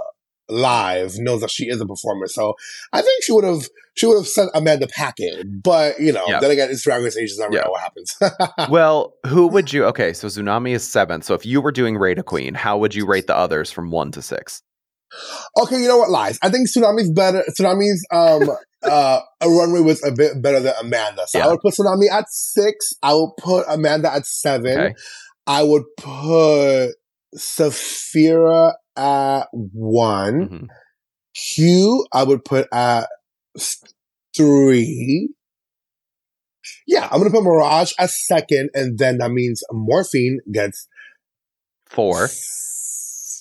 live 0.49 1.13
knows 1.17 1.41
that 1.41 1.51
she 1.51 1.65
is 1.65 1.81
a 1.81 1.85
performer. 1.85 2.27
So 2.27 2.53
I 2.93 3.01
think 3.01 3.21
she 3.23 3.33
would 3.33 3.43
have, 3.43 3.67
she 3.95 4.05
would 4.05 4.15
have 4.17 4.27
sent 4.27 4.49
Amanda 4.53 4.87
packing, 4.87 5.59
but 5.63 5.99
you 5.99 6.13
know, 6.13 6.23
Yeah. 6.27 6.39
then 6.39 6.51
again, 6.51 6.69
it's 6.71 6.83
Drag 6.83 7.03
Race 7.03 7.17
Ages. 7.17 7.37
Never 7.37 7.53
Yeah. 7.55 7.61
know 7.65 7.71
what 7.71 7.81
happens. 7.81 8.15
well, 8.69 9.15
who 9.25 9.47
would 9.47 9.73
you? 9.73 9.83
Okay, 9.85 10.13
so 10.13 10.27
Xunami 10.27 10.73
is 10.73 10.87
seventh. 10.87 11.25
So 11.25 11.33
if 11.33 11.45
you 11.45 11.59
were 11.59 11.71
doing 11.73 11.97
Rate 11.97 12.17
a 12.19 12.23
Queen, 12.23 12.53
how 12.53 12.77
would 12.77 12.95
you 12.95 13.05
rate 13.05 13.27
the 13.27 13.35
others 13.35 13.71
from 13.71 13.91
one 13.91 14.11
to 14.11 14.21
six? 14.21 14.61
Okay, 15.61 15.81
you 15.81 15.87
know 15.87 15.97
what? 15.97 16.09
Lies. 16.09 16.37
I 16.41 16.49
think 16.49 16.69
Xunami's 16.69 17.11
better. 17.11 17.43
Xunami's 17.57 18.05
um 18.11 18.49
uh 18.83 19.19
a 19.41 19.49
runway 19.49 19.81
was 19.81 20.03
a 20.03 20.11
bit 20.11 20.41
better 20.41 20.59
than 20.59 20.73
Amanda. 20.79 21.25
So 21.27 21.39
Yeah. 21.39 21.45
I 21.45 21.51
would 21.51 21.59
put 21.61 21.73
Xunami 21.73 22.09
at 22.11 22.25
six. 22.29 22.93
I 23.01 23.13
would 23.13 23.31
put 23.39 23.65
Amanda 23.67 24.13
at 24.13 24.25
seven. 24.25 24.77
Okay. 24.79 24.93
I 25.47 25.63
would 25.63 25.83
put 25.97 26.91
Sapphira 27.35 28.73
at 28.95 29.47
one. 29.51 30.49
Mhm. 30.49 30.67
Q 31.35 32.05
I 32.11 32.23
would 32.23 32.43
put 32.45 32.67
at 32.73 33.07
three. 34.35 35.29
Yeah, 36.85 37.07
I'm 37.11 37.19
gonna 37.19 37.31
put 37.31 37.43
Mirage 37.43 37.93
at 37.99 38.09
second, 38.09 38.69
and 38.73 38.97
then 38.97 39.17
that 39.19 39.31
means 39.31 39.61
Morphine 39.71 40.39
gets 40.51 40.87
Four. 41.89 42.29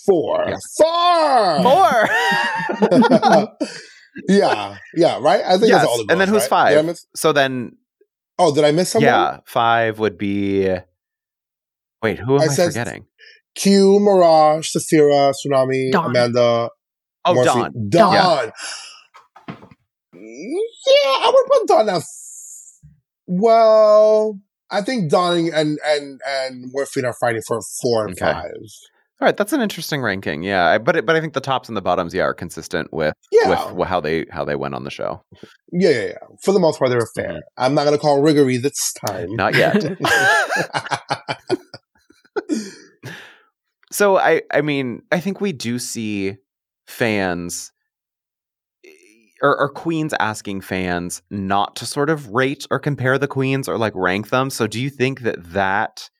Four. 0.06 0.44
Yeah. 0.48 0.56
Four. 0.78 1.62
Four. 1.62 3.48
yeah, 4.28 4.78
yeah, 4.94 5.18
right. 5.20 5.43
I 5.44 5.59
think 5.59 5.68
yes. 5.70 5.82
that's 5.82 5.86
all 5.86 6.05
the 6.06 6.12
and 6.12 6.20
then 6.20 6.28
who's 6.28 6.43
right? 6.43 6.74
Five? 6.74 6.84
miss- 6.84 7.06
So 7.14 7.32
then, 7.32 7.76
oh, 8.38 8.55
did 8.55 8.64
I 8.64 8.72
miss 8.72 8.90
someone? 8.90 9.06
yeah, 9.12 9.38
five 9.47 9.98
would 9.98 10.16
be. 10.18 10.68
Wait, 12.02 12.18
who 12.18 12.36
am 12.36 12.43
I 12.43 12.44
I, 12.44 12.48
said- 12.48 12.68
forgetting? 12.68 13.06
Q, 13.55 13.98
Mirage, 14.01 14.68
Sapphira, 14.68 15.32
Xunami, 15.32 15.90
Dawn. 15.90 16.10
Amanda. 16.10 16.68
Oh, 17.24 17.34
Morphine. 17.34 17.88
Dawn. 17.88 18.14
Dawn. 18.14 18.52
Yeah, 20.14 21.10
I 21.10 21.32
would 21.34 21.47
put 21.60 21.68
Dawn 21.68 21.88
at. 21.88 21.97
f- 21.97 22.06
Well, 23.26 24.38
I 24.70 24.82
think 24.82 25.10
Dawn 25.10 25.51
and 25.55 25.78
and 25.84 26.20
and 26.26 26.72
Morphine 26.72 27.05
are 27.06 27.14
fighting 27.20 27.43
for 27.47 27.60
four 27.82 28.06
and 28.06 28.12
Okay. 28.20 28.30
five. 28.32 28.52
All 29.18 29.24
right, 29.26 29.36
that's 29.36 29.55
an 29.55 29.62
interesting 29.62 30.02
ranking. 30.02 30.43
Yeah, 30.43 30.76
but 30.76 30.94
it, 30.97 31.06
but 31.06 31.16
I 31.16 31.22
think 31.22 31.32
the 31.32 31.40
tops 31.40 31.68
and 31.68 31.76
the 31.76 31.80
bottoms, 31.80 32.12
yeah, 32.12 32.24
are 32.24 32.34
consistent 32.34 32.93
with 32.93 33.14
Yeah, 33.32 33.72
with 33.72 33.88
how 33.88 33.98
they 34.01 34.26
how 34.30 34.44
they 34.44 34.56
went 34.56 34.74
on 34.74 34.84
the 34.84 34.90
show. 34.90 35.22
yeah, 35.72 35.90
yeah, 35.90 36.05
yeah. 36.09 36.18
For 36.43 36.52
the 36.52 36.60
most 36.60 36.78
part, 36.78 36.90
they 36.90 36.97
were 36.97 37.09
fair. 37.14 37.32
Mhm. 37.32 37.40
I'm 37.56 37.74
not 37.74 37.84
gonna 37.84 37.98
call 37.98 38.20
riggery 38.20 38.59
this 38.59 38.93
time. 38.93 39.34
Not 39.34 39.55
yet. 39.55 39.82
so 43.90 44.18
I 44.18 44.43
I 44.52 44.60
mean 44.60 45.02
I 45.12 45.20
think 45.20 45.40
we 45.40 45.52
do 45.52 45.78
see 45.78 46.36
fans 46.86 47.72
or, 49.43 49.59
or 49.59 49.68
queens 49.68 50.14
asking 50.18 50.62
fans 50.62 51.22
not 51.30 51.76
to 51.76 51.86
sort 51.86 52.10
of 52.10 52.30
rate 52.30 52.66
or 52.70 52.78
compare 52.78 53.18
the 53.18 53.28
queens 53.28 53.68
or 53.68 53.78
like 53.78 53.93
rank 53.94 54.30
them. 54.30 54.51
So 54.51 54.66
do 54.66 54.80
you 54.80 54.90
think 54.90 55.20
that 55.20 55.52
that 55.52 56.10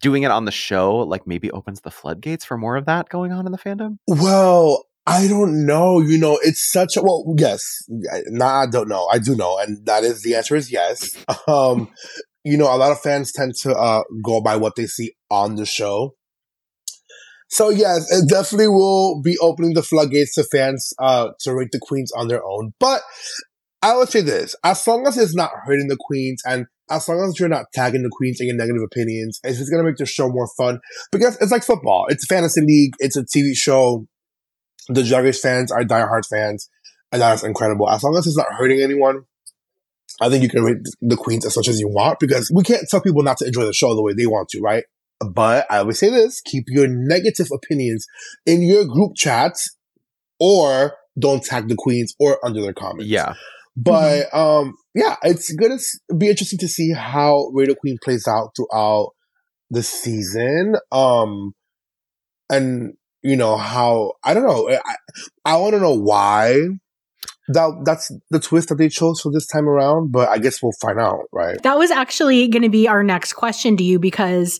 doing 0.00 0.22
it 0.22 0.30
on 0.30 0.44
the 0.44 0.52
show 0.52 0.98
like 0.98 1.26
maybe 1.26 1.50
opens 1.50 1.80
the 1.80 1.90
floodgates 1.90 2.44
for 2.44 2.56
more 2.56 2.76
of 2.76 2.86
that 2.86 3.08
going 3.08 3.32
on 3.32 3.46
in 3.46 3.52
the 3.52 3.58
fandom? 3.58 3.98
Well, 4.06 4.84
I 5.06 5.26
don't 5.26 5.66
know. 5.66 6.00
You 6.00 6.18
know, 6.18 6.38
it's 6.42 6.70
such 6.70 6.96
a 6.96 7.02
well. 7.02 7.24
Yes, 7.36 7.62
nah, 7.88 8.62
I 8.62 8.66
don't 8.66 8.88
know. 8.88 9.08
I 9.12 9.18
do 9.18 9.34
know, 9.34 9.58
and 9.58 9.84
that 9.86 10.04
is 10.04 10.22
the 10.22 10.34
answer 10.34 10.56
is 10.56 10.70
yes. 10.70 11.16
Um, 11.48 11.88
you 12.44 12.56
know, 12.56 12.74
a 12.74 12.76
lot 12.76 12.92
of 12.92 13.00
fans 13.00 13.32
tend 13.32 13.54
to 13.62 13.74
uh 13.74 14.02
go 14.22 14.40
by 14.40 14.56
what 14.56 14.76
they 14.76 14.86
see 14.86 15.12
on 15.30 15.56
the 15.56 15.66
show. 15.66 16.14
So 17.48 17.68
yes, 17.68 18.10
it 18.10 18.28
definitely 18.28 18.68
will 18.68 19.20
be 19.20 19.36
opening 19.38 19.74
the 19.74 19.82
floodgates 19.82 20.34
to 20.34 20.44
fans 20.44 20.92
uh 21.00 21.30
to 21.40 21.54
rate 21.54 21.70
the 21.72 21.80
queens 21.80 22.12
on 22.16 22.28
their 22.28 22.44
own. 22.44 22.72
But 22.78 23.02
I 23.82 23.96
would 23.96 24.08
say 24.08 24.20
this: 24.20 24.54
as 24.62 24.86
long 24.86 25.06
as 25.06 25.18
it's 25.18 25.34
not 25.34 25.50
hurting 25.64 25.88
the 25.88 25.98
queens, 25.98 26.42
and 26.46 26.66
as 26.92 27.08
long 27.08 27.28
as 27.28 27.38
you're 27.40 27.48
not 27.48 27.66
tagging 27.74 28.02
the 28.02 28.10
queens 28.10 28.40
in 28.40 28.46
your 28.48 28.56
negative 28.56 28.82
opinions, 28.82 29.40
it's 29.44 29.58
just 29.58 29.70
gonna 29.70 29.84
make 29.84 29.96
the 29.96 30.06
show 30.06 30.28
more 30.28 30.48
fun. 30.56 30.80
Because 31.10 31.36
it's 31.40 31.52
like 31.52 31.64
football. 31.64 32.06
It's 32.08 32.24
a 32.24 32.26
fantasy 32.26 32.60
league. 32.60 32.94
It's 32.98 33.16
a 33.16 33.24
TV 33.24 33.56
show 33.56 34.06
the 34.88 35.02
Drag 35.02 35.34
fans 35.34 35.70
are 35.70 35.84
diehard 35.84 36.26
fans, 36.28 36.68
and 37.10 37.22
that's 37.22 37.42
incredible. 37.42 37.88
As 37.88 38.02
long 38.02 38.16
as 38.16 38.26
it's 38.26 38.36
not 38.36 38.52
hurting 38.52 38.80
anyone, 38.80 39.24
I 40.20 40.28
think 40.28 40.42
you 40.42 40.48
can 40.48 40.62
rate 40.62 40.78
the 41.00 41.16
queens 41.16 41.46
as 41.46 41.56
much 41.56 41.68
as 41.68 41.80
you 41.80 41.88
want 41.88 42.18
because 42.20 42.50
we 42.54 42.62
can't 42.62 42.86
tell 42.88 43.00
people 43.00 43.22
not 43.22 43.38
to 43.38 43.46
enjoy 43.46 43.64
the 43.64 43.72
show 43.72 43.94
the 43.94 44.02
way 44.02 44.12
they 44.12 44.26
want 44.26 44.48
to, 44.50 44.60
right? 44.60 44.84
But 45.20 45.66
I 45.70 45.78
always 45.78 45.98
say 45.98 46.10
this, 46.10 46.40
keep 46.40 46.64
your 46.68 46.88
negative 46.88 47.48
opinions 47.52 48.06
in 48.44 48.62
your 48.62 48.84
group 48.84 49.12
chats 49.16 49.76
or 50.40 50.94
don't 51.18 51.44
tag 51.44 51.68
the 51.68 51.76
queens 51.76 52.14
or 52.18 52.44
under 52.44 52.60
their 52.60 52.72
comments. 52.72 53.06
Yeah. 53.06 53.34
But 53.76 54.34
um 54.34 54.74
yeah, 54.94 55.16
it's 55.22 55.52
gonna 55.54 55.78
be 56.16 56.28
interesting 56.28 56.58
to 56.58 56.68
see 56.68 56.92
how 56.92 57.50
Rate-a-Queen 57.54 57.98
plays 58.02 58.26
out 58.28 58.50
throughout 58.56 59.10
the 59.70 59.82
season. 59.82 60.76
Um 60.90 61.52
and 62.50 62.94
you 63.22 63.36
know 63.36 63.56
how 63.56 64.12
I 64.24 64.34
don't 64.34 64.46
know. 64.46 64.68
I 64.70 64.96
I 65.44 65.56
want 65.56 65.74
to 65.74 65.80
know 65.80 65.96
why 65.96 66.56
that 67.48 67.82
that's 67.84 68.12
the 68.30 68.40
twist 68.40 68.68
that 68.68 68.76
they 68.76 68.88
chose 68.88 69.20
for 69.20 69.32
this 69.32 69.46
time 69.46 69.68
around, 69.68 70.12
but 70.12 70.28
I 70.28 70.38
guess 70.38 70.62
we'll 70.62 70.72
find 70.80 71.00
out, 71.00 71.24
right? 71.32 71.60
That 71.62 71.78
was 71.78 71.90
actually 71.90 72.48
going 72.48 72.62
to 72.62 72.68
be 72.68 72.88
our 72.88 73.02
next 73.02 73.34
question 73.34 73.76
to 73.76 73.84
you 73.84 73.98
because 73.98 74.58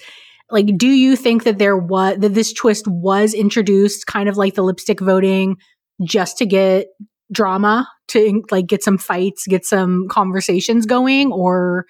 like 0.50 0.66
do 0.76 0.88
you 0.88 1.16
think 1.16 1.44
that 1.44 1.58
there 1.58 1.76
was 1.76 2.18
that 2.18 2.34
this 2.34 2.52
twist 2.52 2.86
was 2.86 3.34
introduced 3.34 4.06
kind 4.06 4.28
of 4.28 4.36
like 4.36 4.54
the 4.54 4.62
lipstick 4.62 5.00
voting 5.00 5.56
just 6.04 6.38
to 6.38 6.46
get 6.46 6.86
drama 7.32 7.88
to 8.08 8.42
like 8.50 8.66
get 8.66 8.82
some 8.82 8.98
fights, 8.98 9.46
get 9.46 9.64
some 9.64 10.08
conversations 10.08 10.86
going 10.86 11.32
or 11.32 11.86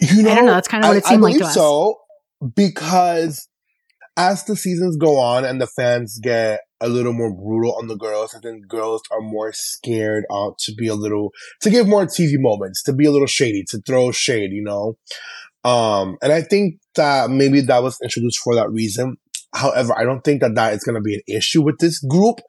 You 0.00 0.28
I 0.28 0.34
don't 0.34 0.46
know, 0.46 0.54
that's 0.54 0.68
kinda 0.68 0.88
what 0.88 0.96
it 0.96 1.04
seemed 1.04 1.24
I 1.24 1.28
like 1.28 1.38
to 1.38 1.44
us. 1.44 1.54
So 1.54 1.98
because 2.54 3.48
as 4.16 4.44
the 4.44 4.56
seasons 4.56 4.96
go 4.96 5.18
on 5.18 5.44
and 5.44 5.60
the 5.60 5.66
fans 5.66 6.18
get 6.18 6.60
a 6.80 6.88
little 6.88 7.12
more 7.12 7.32
brutal 7.32 7.76
on 7.76 7.86
the 7.86 7.96
girls, 7.96 8.34
I 8.34 8.40
think 8.40 8.68
girls 8.68 9.02
are 9.10 9.20
more 9.20 9.52
scared 9.52 10.24
uh, 10.30 10.50
to 10.58 10.74
be 10.74 10.88
a 10.88 10.94
little 10.94 11.32
to 11.62 11.70
give 11.70 11.86
more 11.86 12.06
TV 12.06 12.32
moments, 12.38 12.82
to 12.84 12.92
be 12.92 13.06
a 13.06 13.10
little 13.10 13.26
shady, 13.26 13.64
to 13.70 13.80
throw 13.82 14.10
shade, 14.12 14.52
you 14.52 14.62
know. 14.62 14.96
Um, 15.64 16.16
and 16.22 16.32
I 16.32 16.42
think 16.42 16.80
that 16.94 17.30
maybe 17.30 17.60
that 17.62 17.82
was 17.82 17.98
introduced 18.02 18.38
for 18.38 18.54
that 18.54 18.70
reason. 18.70 19.16
However, 19.56 19.98
I 19.98 20.04
don't 20.04 20.22
think 20.22 20.42
that 20.42 20.54
that 20.54 20.74
is 20.74 20.84
going 20.84 20.96
to 20.96 21.00
be 21.00 21.14
an 21.14 21.22
issue 21.26 21.62
with 21.62 21.78
this 21.78 21.98
group 22.00 22.40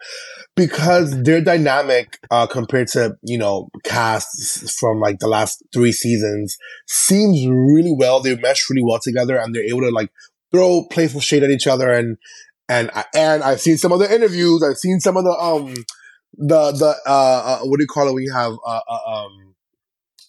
because 0.55 1.23
their 1.23 1.39
dynamic, 1.41 2.19
uh, 2.29 2.47
compared 2.47 2.89
to, 2.89 3.15
you 3.23 3.37
know, 3.37 3.69
casts 3.85 4.77
from 4.77 4.99
like 4.99 5.19
the 5.19 5.27
last 5.27 5.63
three 5.73 5.93
seasons 5.93 6.57
seems 6.87 7.47
really 7.47 7.93
well. 7.97 8.19
They 8.19 8.35
mesh 8.35 8.69
really 8.69 8.83
well 8.83 8.99
together 8.99 9.37
and 9.37 9.55
they're 9.55 9.63
able 9.63 9.81
to 9.81 9.89
like 9.89 10.11
throw 10.51 10.85
playful 10.91 11.21
shade 11.21 11.43
at 11.43 11.49
each 11.49 11.67
other. 11.67 11.91
And, 11.91 12.17
and, 12.67 12.91
and 13.15 13.41
I've 13.41 13.61
seen 13.61 13.77
some 13.77 13.93
of 13.93 13.99
the 13.99 14.13
interviews. 14.13 14.61
I've 14.61 14.77
seen 14.77 14.99
some 14.99 15.15
of 15.15 15.23
the, 15.23 15.31
um, 15.31 15.73
the, 16.33 16.71
the, 16.73 16.95
uh, 17.05 17.09
uh 17.09 17.59
what 17.61 17.77
do 17.77 17.83
you 17.83 17.87
call 17.87 18.15
it 18.15 18.21
you 18.21 18.33
have, 18.33 18.53
uh, 18.65 18.81
uh 18.87 19.11
um, 19.11 19.46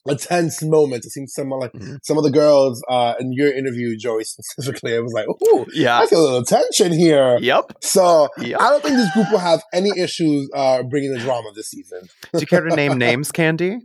a 0.06 0.14
tense 0.14 0.62
moment. 0.62 1.04
It 1.04 1.10
seems 1.10 1.32
some 1.34 1.50
like 1.50 1.72
Mhm. 1.72 1.98
some 2.02 2.16
of 2.18 2.24
the 2.24 2.30
girls, 2.30 2.82
uh, 2.88 3.14
in 3.20 3.32
your 3.32 3.52
interview, 3.52 3.96
Joey 3.96 4.24
specifically, 4.24 4.94
I 4.94 5.00
was 5.00 5.12
like, 5.12 5.26
ooh, 5.28 5.66
Yeah. 5.72 6.00
I 6.00 6.06
feel 6.06 6.20
a 6.20 6.24
little 6.24 6.44
tension 6.44 6.92
here. 6.92 7.38
Yep. 7.40 7.72
So 7.82 8.28
Yep. 8.38 8.60
I 8.60 8.70
don't 8.70 8.82
think 8.82 8.96
this 8.96 9.12
group 9.12 9.30
will 9.32 9.38
have 9.38 9.62
any 9.72 9.90
issues 9.98 10.48
uh, 10.54 10.82
bringing 10.84 11.12
the 11.12 11.18
drama 11.18 11.50
this 11.54 11.70
season. 11.70 12.08
Do 12.32 12.40
you 12.40 12.46
care 12.46 12.60
to 12.62 12.74
name 12.76 12.96
names, 13.06 13.32
Kandy? 13.32 13.80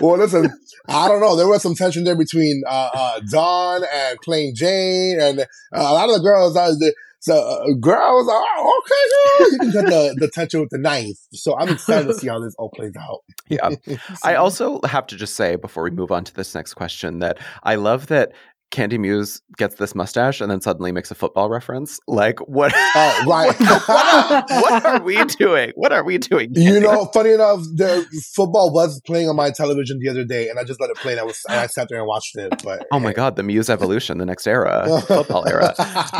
Well, 0.00 0.18
listen, 0.18 0.50
I 0.88 1.08
don't 1.08 1.20
know. 1.20 1.36
There 1.36 1.48
was 1.48 1.62
some 1.62 1.74
tension 1.74 2.04
there 2.04 2.16
between 2.16 2.62
uh, 2.66 2.90
uh, 2.92 3.20
Dawn 3.30 3.82
and 3.92 4.18
Plane 4.22 4.54
Jane, 4.54 5.18
and 5.20 5.40
uh, 5.40 5.44
a 5.72 5.92
lot 5.94 6.08
of 6.08 6.14
the 6.16 6.20
girls. 6.22 6.56
Uh, 6.56 6.68
the, 6.70 6.94
so 7.26 7.34
uh, 7.34 7.72
girls, 7.80 8.28
oh, 8.30 8.82
okay, 8.84 9.44
girl. 9.44 9.50
You 9.50 9.58
can 9.58 9.72
cut 9.72 9.90
the, 9.90 10.16
the 10.16 10.30
tension 10.30 10.60
with 10.60 10.70
the 10.70 10.78
knife. 10.78 11.18
So 11.32 11.58
I'm 11.58 11.70
excited 11.70 12.06
to 12.06 12.14
see 12.14 12.28
how 12.28 12.38
this 12.38 12.54
all 12.56 12.70
plays 12.70 12.92
out. 12.96 13.24
Yeah. 13.48 13.70
I 14.22 14.36
also 14.36 14.80
have 14.82 15.08
to 15.08 15.16
just 15.16 15.34
say 15.34 15.56
before 15.56 15.82
we 15.82 15.90
move 15.90 16.12
on 16.12 16.22
to 16.22 16.32
this 16.32 16.54
next 16.54 16.74
question 16.74 17.18
that 17.18 17.38
I 17.64 17.74
love 17.74 18.06
that 18.06 18.30
Kandy 18.76 19.00
Muse 19.00 19.40
gets 19.56 19.76
this 19.76 19.94
mustache 19.94 20.42
and 20.42 20.50
then 20.50 20.60
suddenly 20.60 20.92
makes 20.92 21.10
a 21.10 21.14
football 21.14 21.48
reference. 21.48 21.98
Like 22.06 22.38
what? 22.40 22.72
Oh, 22.76 23.24
right. 23.26 23.58
what, 23.58 23.88
are, 23.88 24.44
what 24.60 24.84
are 24.84 25.02
we 25.02 25.24
doing? 25.38 25.72
What 25.76 25.94
are 25.94 26.04
we 26.04 26.18
doing? 26.18 26.50
You 26.52 26.80
know, 26.80 27.06
funny 27.06 27.30
enough, 27.30 27.60
the 27.74 28.04
football 28.34 28.70
was 28.74 29.00
playing 29.06 29.30
on 29.30 29.36
my 29.36 29.50
television 29.50 29.98
the 29.98 30.10
other 30.10 30.24
day, 30.24 30.50
and 30.50 30.58
I 30.58 30.64
just 30.64 30.78
let 30.78 30.90
it 30.90 30.96
play. 30.96 31.12
And 31.12 31.20
I 31.20 31.24
was, 31.24 31.40
and 31.48 31.58
I 31.58 31.66
sat 31.76 31.88
there 31.88 31.98
and 31.98 32.06
watched 32.06 32.36
it. 32.36 32.62
But 32.62 32.86
Oh 32.92 33.00
my 33.00 33.14
God, 33.14 33.36
the 33.36 33.42
Muse 33.42 33.70
evolution, 33.70 34.18
the 34.18 34.26
next 34.26 34.46
era, 34.46 35.00
football 35.06 35.48
era. 35.48 35.74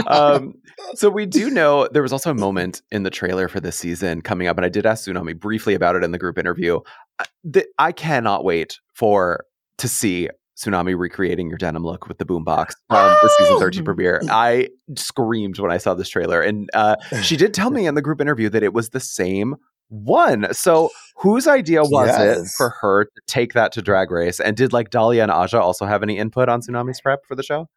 Um, 0.07 0.55
so 0.95 1.11
we 1.11 1.27
do 1.27 1.51
know 1.51 1.89
there 1.93 2.03
was 2.03 2.13
also 2.13 2.31
a 2.31 2.35
moment 2.35 2.81
in 2.91 3.03
the 3.03 3.11
trailer 3.11 3.49
for 3.49 3.61
this 3.61 3.77
season 3.77 4.23
coming 4.23 4.49
up, 4.49 4.57
and 4.57 4.65
I 4.65 4.71
did 4.71 4.87
ask 4.87 5.07
Xunami 5.07 5.39
briefly 5.39 5.75
about 5.75 5.95
it 5.95 6.03
in 6.03 6.13
the 6.13 6.19
group 6.19 6.39
interview. 6.39 6.81
I, 7.19 7.27
th- 7.53 7.67
I 7.79 7.93
cannot 7.93 8.45
wait 8.45 8.79
for 8.95 9.45
to 9.77 9.89
see 9.89 10.31
Xunami 10.57 10.99
recreating 10.99 11.49
your 11.49 11.59
denim 11.59 11.85
look 11.85 12.09
with 12.09 12.19
the 12.19 12.25
boombox 12.25 12.73
from 12.89 13.17
the 13.23 13.35
season 13.39 13.59
13 13.59 13.85
premiere. 13.85 14.23
I 14.31 14.69
screamed 14.97 15.59
when 15.59 15.71
I 15.71 15.79
saw 15.79 15.95
this 15.95 16.09
trailer, 16.09 16.41
and 16.41 16.71
uh, 16.75 16.97
she 17.23 17.37
did 17.37 17.55
tell 17.55 17.71
me 17.71 17.87
in 17.87 17.95
the 17.95 18.03
group 18.03 18.21
interview 18.21 18.49
that 18.51 18.63
it 18.63 18.73
was 18.73 18.91
the 18.91 19.01
same 19.01 19.57
one. 19.89 20.53
So 20.53 20.91
whose 21.17 21.47
idea 21.47 21.83
was 21.85 22.11
it 22.19 22.49
for 22.57 22.71
her 22.81 23.05
to 23.05 23.21
take 23.27 23.53
that 23.53 23.73
to 23.73 23.83
Drag 23.83 24.11
Race? 24.11 24.41
And 24.41 24.57
did 24.57 24.73
like 24.73 24.91
Dahlia 24.91 25.23
and 25.23 25.31
Aja 25.31 25.61
also 25.61 25.87
have 25.87 26.03
any 26.03 26.19
input 26.19 26.49
on 26.49 26.61
Xunami's 26.61 27.01
prep 27.01 27.25
for 27.27 27.35
the 27.35 27.43
show? 27.43 27.69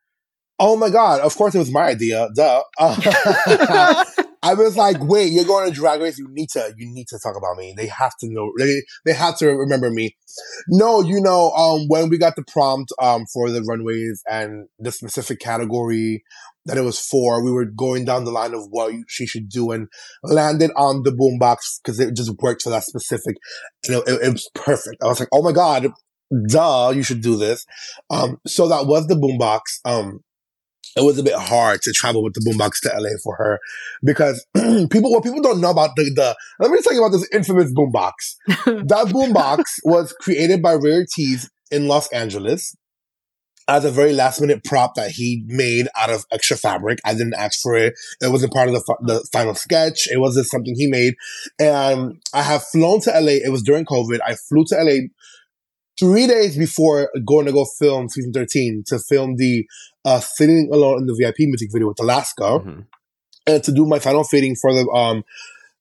Oh 0.61 0.75
my 0.75 0.89
god! 0.89 1.21
Of 1.21 1.35
course, 1.37 1.55
it 1.55 1.59
was 1.59 1.71
my 1.71 1.83
idea. 1.83 2.27
Duh. 2.35 2.63
Uh, 2.77 4.03
I 4.41 4.53
was 4.53 4.77
like, 4.77 4.97
"Wait, 5.01 5.31
you're 5.31 5.45
going 5.45 5.67
to 5.67 5.75
Drag 5.75 5.99
Race? 6.01 6.17
You 6.17 6.27
need 6.29 6.49
to, 6.51 6.73
you 6.77 6.87
need 6.91 7.07
to 7.09 7.19
talk 7.21 7.35
about 7.35 7.57
me. 7.57 7.73
They 7.75 7.87
have 7.87 8.13
to 8.21 8.27
know. 8.29 8.51
They, 8.57 8.81
they 9.05 9.13
have 9.13 9.37
to 9.39 9.47
remember 9.47 9.89
me." 9.89 10.15
No, 10.67 11.01
you 11.01 11.21
know, 11.21 11.51
um, 11.51 11.87
when 11.87 12.09
we 12.09 12.17
got 12.17 12.35
the 12.35 12.43
prompt, 12.43 12.91
um, 13.01 13.25
for 13.33 13.49
the 13.49 13.61
runways 13.63 14.23
and 14.29 14.67
the 14.79 14.91
specific 14.91 15.39
category 15.39 16.23
that 16.65 16.77
it 16.77 16.81
was 16.81 16.99
for, 16.99 17.43
we 17.43 17.51
were 17.51 17.65
going 17.65 18.05
down 18.05 18.25
the 18.25 18.31
line 18.31 18.53
of 18.53 18.67
what 18.69 18.93
she 19.07 19.25
should 19.25 19.49
do 19.49 19.71
and 19.71 19.87
landed 20.23 20.71
on 20.77 21.03
the 21.03 21.11
boombox 21.11 21.81
because 21.83 21.99
it 21.99 22.15
just 22.15 22.31
worked 22.41 22.61
for 22.61 22.69
that 22.69 22.83
specific. 22.83 23.37
You 23.87 23.95
know, 23.95 24.01
it, 24.01 24.21
it 24.21 24.33
was 24.33 24.49
perfect. 24.55 24.97
I 25.03 25.07
was 25.07 25.19
like, 25.19 25.29
"Oh 25.33 25.41
my 25.41 25.51
god, 25.51 25.87
duh, 26.47 26.91
you 26.95 27.03
should 27.03 27.21
do 27.21 27.35
this." 27.35 27.65
Um, 28.09 28.37
so 28.47 28.67
that 28.69 28.85
was 28.85 29.07
the 29.07 29.15
boombox. 29.15 29.79
Um, 29.83 30.21
it 30.95 31.01
was 31.01 31.17
a 31.17 31.23
bit 31.23 31.35
hard 31.35 31.81
to 31.83 31.91
travel 31.91 32.23
with 32.23 32.33
the 32.33 32.41
boombox 32.41 32.81
to 32.81 32.89
LA 32.95 33.11
for 33.23 33.35
her 33.35 33.59
because 34.03 34.45
people, 34.55 35.11
what 35.11 35.23
people 35.23 35.41
don't 35.41 35.61
know 35.61 35.71
about 35.71 35.95
the, 35.95 36.03
the, 36.15 36.35
let 36.59 36.71
me 36.71 36.79
tell 36.81 36.93
you 36.93 37.03
about 37.03 37.15
this 37.15 37.27
infamous 37.33 37.71
boombox. 37.73 38.13
that 38.47 39.07
boombox 39.11 39.63
was 39.83 40.13
created 40.21 40.61
by 40.61 40.73
Rare 40.73 40.99
Rarities 40.99 41.49
in 41.71 41.87
Los 41.87 42.11
Angeles 42.11 42.75
as 43.67 43.85
a 43.85 43.91
very 43.91 44.13
last 44.13 44.41
minute 44.41 44.63
prop 44.63 44.95
that 44.95 45.11
he 45.11 45.43
made 45.45 45.87
out 45.95 46.09
of 46.09 46.25
extra 46.31 46.57
fabric. 46.57 46.99
I 47.05 47.13
didn't 47.13 47.35
ask 47.35 47.61
for 47.61 47.77
it. 47.77 47.93
It 48.19 48.31
wasn't 48.31 48.51
part 48.51 48.67
of 48.67 48.73
the, 48.73 48.97
the 49.01 49.27
final 49.31 49.53
sketch. 49.53 50.07
It 50.11 50.19
wasn't 50.19 50.47
something 50.47 50.73
he 50.75 50.87
made. 50.87 51.13
And 51.59 52.19
I 52.33 52.41
have 52.41 52.63
flown 52.63 52.99
to 53.01 53.11
LA. 53.11 53.33
It 53.45 53.51
was 53.51 53.61
during 53.61 53.85
COVID. 53.85 54.19
I 54.25 54.35
flew 54.35 54.65
to 54.69 54.75
LA 54.75 55.09
three 55.99 56.25
days 56.27 56.57
before 56.57 57.09
going 57.25 57.45
to 57.45 57.51
go 57.51 57.65
film 57.77 58.07
season 58.09 58.31
13 58.31 58.83
to 58.87 58.99
film 59.09 59.35
the 59.37 59.65
uh, 60.05 60.19
sitting 60.19 60.69
alone 60.71 60.99
in 60.99 61.05
the 61.07 61.15
VIP 61.19 61.35
music 61.39 61.69
video 61.71 61.87
with 61.89 61.99
Alaska 61.99 62.59
Mhm. 62.59 62.85
and 63.47 63.63
to 63.63 63.71
do 63.71 63.85
my 63.85 63.99
final 63.99 64.23
fitting 64.23 64.55
for 64.55 64.73
the 64.73 64.87
um 64.91 65.23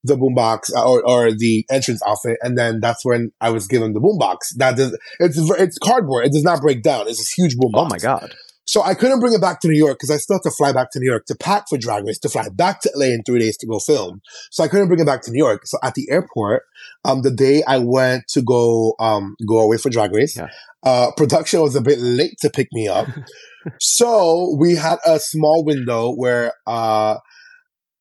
the 0.05 0.15
boombox 0.17 0.71
uh, 0.77 0.89
or, 0.89 1.03
or 1.07 1.33
the 1.33 1.67
entrance 1.71 2.01
outfit, 2.07 2.39
and 2.43 2.57
then 2.57 2.79
that's 2.81 3.05
when 3.05 3.33
I 3.41 3.51
was 3.51 3.67
given 3.67 3.95
the 3.95 4.01
boombox. 4.01 4.55
That 4.57 4.77
does 4.77 4.97
it's 5.19 5.37
it's 5.59 5.77
cardboard. 5.79 6.25
It 6.27 6.33
does 6.33 6.45
not 6.45 6.61
break 6.61 6.83
down. 6.83 7.09
It's 7.09 7.19
this 7.19 7.33
huge 7.33 7.57
boombox. 7.57 7.75
Oh 7.75 7.89
my 7.91 7.99
God. 7.99 8.33
So 8.69 8.83
I 8.83 8.93
couldn't 8.93 9.21
bring 9.21 9.33
it 9.33 9.41
back 9.41 9.61
to 9.61 9.69
New 9.69 9.79
York 9.79 9.97
because 9.99 10.11
I 10.11 10.19
still 10.19 10.37
had 10.37 10.43
to 10.43 10.51
fly 10.51 10.73
back 10.73 10.91
to 10.91 11.01
New 11.01 11.09
York 11.11 11.25
to 11.29 11.35
pack 11.35 11.71
for 11.71 11.79
Drag 11.79 12.05
Race 12.05 12.19
to 12.19 12.29
fly 12.29 12.51
back 12.51 12.83
to 12.83 12.91
LA 12.95 13.07
in 13.07 13.23
three 13.25 13.39
days 13.39 13.57
to 13.57 13.67
go 13.67 13.79
film. 13.79 14.21
So 14.51 14.63
I 14.63 14.69
couldn't 14.69 14.89
bring 14.89 15.01
it 15.01 15.07
back 15.07 15.23
to 15.23 15.31
New 15.31 15.39
York. 15.39 15.67
So 15.67 15.79
at 15.83 15.95
the 15.95 16.07
airport, 16.11 16.65
um, 17.03 17.23
the 17.23 17.31
day 17.31 17.63
I 17.67 17.79
went 17.79 18.25
to 18.35 18.43
go 18.43 18.95
um 19.01 19.37
go 19.49 19.59
away 19.61 19.79
for 19.79 19.89
Drag 19.89 20.13
Race, 20.13 20.37
Yeah. 20.37 20.49
uh, 20.83 21.13
production 21.17 21.63
was 21.63 21.77
a 21.77 21.81
bit 21.81 21.99
late 21.99 22.35
to 22.43 22.51
pick 22.51 22.69
me 22.73 22.89
up. 22.89 23.07
so 23.81 24.55
we 24.59 24.77
had 24.77 24.99
a 25.07 25.19
small 25.19 25.65
window 25.65 26.13
where 26.15 26.53
uh 26.67 27.17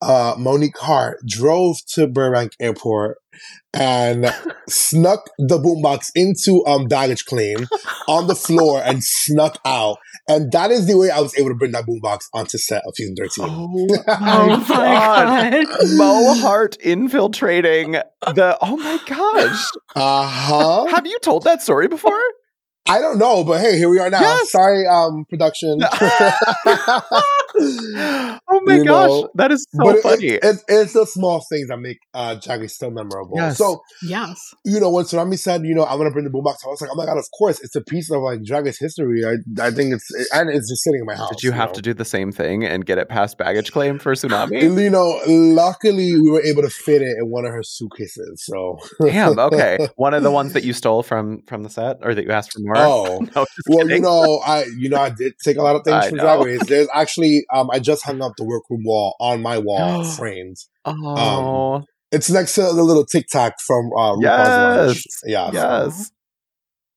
uh 0.02 0.36
Monique 0.38 0.78
Heart 0.78 1.20
drove 1.28 1.78
to 1.94 2.08
Burbank 2.08 2.52
Airport 2.60 3.18
and 3.74 4.34
snuck 4.70 5.30
the 5.38 5.58
boombox 5.60 6.08
into 6.16 6.64
um 6.66 6.88
baggage 6.88 7.26
claim 7.26 7.68
on 8.08 8.28
the 8.28 8.36
floor 8.36 8.82
and 8.84 9.04
snuck 9.04 9.60
out. 9.66 9.98
And 10.28 10.52
that 10.52 10.72
is 10.72 10.88
the 10.88 10.98
way 10.98 11.10
I 11.10 11.20
was 11.20 11.38
able 11.38 11.50
to 11.50 11.56
bring 11.56 11.72
that 11.72 11.86
boombox 11.86 12.26
onto 12.34 12.58
set 12.58 12.84
of 12.86 12.94
season 12.96 13.16
13. 13.18 13.46
Oh 13.48 13.88
oh 14.08 14.58
my 14.58 14.66
god. 14.68 15.68
Mo 15.96 16.34
Heart 16.36 16.78
infiltrating 16.78 17.92
the. 17.92 18.58
Oh 18.62 18.78
my 18.78 19.00
gosh. 19.06 19.66
Uh 19.96 20.28
huh. 20.28 20.86
Have 20.88 21.08
you 21.08 21.18
told 21.20 21.44
that 21.44 21.62
story 21.62 21.88
before? 21.88 22.20
I 22.90 23.00
don't 23.00 23.18
know, 23.18 23.44
but 23.44 23.60
hey, 23.62 23.78
here 23.78 23.90
we 23.90 24.00
are 24.00 24.10
now. 24.10 24.20
Yes. 24.22 24.52
Sorry, 24.52 24.86
um, 24.88 25.26
production. 25.30 25.80
oh 27.60 28.62
my 28.66 28.76
You 28.76 28.86
gosh, 28.86 29.08
know, 29.10 29.30
that 29.36 29.52
is 29.52 29.66
so 29.72 29.84
but 29.84 30.02
funny. 30.02 30.26
it- 30.28 30.44
it- 30.44 30.64
it's 30.68 30.94
the 30.94 31.06
small 31.06 31.44
things 31.52 31.68
that 31.70 31.78
make 31.80 31.98
uh, 32.14 32.36
Drag 32.36 32.68
still 32.70 32.92
memorable. 32.92 33.34
Yes. 33.36 33.58
So, 33.58 33.82
Yes. 34.04 34.38
you 34.66 34.80
know, 34.80 34.90
when 34.90 35.06
Xunami 35.06 35.38
said, 35.40 35.64
you 35.64 35.74
know, 35.76 35.86
I'm 35.86 35.98
going 35.98 36.10
to 36.10 36.14
bring 36.14 36.26
the 36.26 36.32
boombox, 36.32 36.58
I 36.66 36.70
was 36.70 36.82
like, 36.82 36.90
oh 36.92 36.96
my 36.96 37.06
God, 37.06 37.18
of 37.18 37.26
course. 37.38 37.60
It's 37.62 37.76
a 37.76 37.82
piece 37.82 38.12
of 38.12 38.22
like 38.22 38.44
Drag 38.44 38.66
history. 38.66 39.24
I, 39.26 39.36
I 39.62 39.72
think 39.72 39.94
it's, 39.94 40.10
and 40.34 40.50
it's 40.50 40.70
just 40.70 40.84
sitting 40.84 41.00
in 41.02 41.06
my 41.06 41.16
house. 41.16 41.30
Did 41.30 41.44
you 41.44 41.52
have 41.52 41.70
know? 41.70 41.74
to 41.74 41.82
do 41.82 41.94
the 41.94 42.06
same 42.06 42.32
thing 42.32 42.64
and 42.66 42.86
get 42.86 42.98
it 42.98 43.10
past 43.10 43.38
baggage 43.38 43.72
claim 43.72 44.00
for 44.00 44.14
Xunami? 44.14 44.76
You 44.88 44.92
know, 44.92 45.20
luckily 45.28 46.14
we 46.14 46.30
were 46.30 46.42
able 46.44 46.62
to 46.62 46.70
fit 46.70 47.02
it 47.02 47.18
in 47.20 47.30
one 47.30 47.46
of 47.46 47.52
her 47.52 47.64
suitcases. 47.64 48.44
So, 48.46 48.78
Damn. 49.04 49.38
Okay, 49.40 49.90
one 49.96 50.14
of 50.14 50.24
the 50.24 50.32
ones 50.32 50.54
that 50.54 50.64
you 50.64 50.72
stole 50.72 51.04
from 51.04 51.42
from 51.48 51.64
the 51.64 51.70
set, 51.70 51.98
or 52.04 52.14
that 52.16 52.24
you 52.24 52.32
asked 52.32 52.54
for 52.54 52.60
more. 52.60 52.77
Oh, 52.80 53.20
no, 53.36 53.46
just 53.46 53.68
well, 53.68 53.90
you 53.90 54.00
know, 54.02 54.40
I 54.46 54.66
you 54.78 54.90
know 54.90 54.98
I 54.98 55.10
did 55.10 55.34
take 55.44 55.58
a 55.58 55.62
lot 55.62 55.76
of 55.76 55.84
things 55.84 56.06
I 56.06 56.10
from 56.10 56.18
know. 56.18 56.24
Drag 56.24 56.46
Race. 56.46 56.66
There's 56.68 56.88
actually 56.94 57.46
um 57.54 57.70
I 57.72 57.80
just 57.80 58.04
hung 58.04 58.22
up 58.22 58.34
the 58.38 58.46
workroom 58.46 58.84
wall 58.84 59.16
on 59.20 59.42
my 59.42 59.58
wall 59.58 60.04
framed. 60.18 60.58
Oh, 60.86 61.84
It's 62.12 62.30
next 62.30 62.56
to 62.56 62.62
the 62.62 62.84
little 62.84 63.06
Tic 63.06 63.28
Tac 63.28 63.56
from 63.66 63.92
uh, 63.98 64.14
RuPaul's 64.14 64.22
Yes. 64.22 64.58
Lunch. 64.88 65.04
Yeah. 65.26 65.50
yes. 65.52 66.12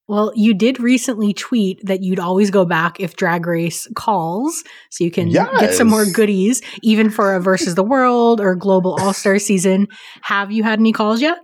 Well, 0.08 0.32
you 0.34 0.54
did 0.54 0.80
recently 0.80 1.32
tweet 1.32 1.78
that 1.86 2.02
you'd 2.02 2.18
always 2.18 2.50
go 2.50 2.64
back 2.64 2.98
if 2.98 3.14
Drag 3.14 3.46
Race 3.46 3.86
calls, 3.94 4.64
so 4.90 5.04
you 5.04 5.10
can 5.12 5.28
get 5.30 5.72
some 5.74 5.86
more 5.86 6.04
goodies, 6.04 6.62
even 6.82 7.10
for 7.10 7.34
a 7.36 7.40
Versus 7.40 7.76
the 7.76 7.84
World 7.84 8.40
or 8.40 8.56
Global 8.56 8.96
All 9.00 9.12
Star 9.12 9.38
season. 9.38 9.86
Have 10.22 10.50
you 10.50 10.64
had 10.64 10.80
any 10.80 10.90
calls 10.92 11.22
yet? 11.22 11.38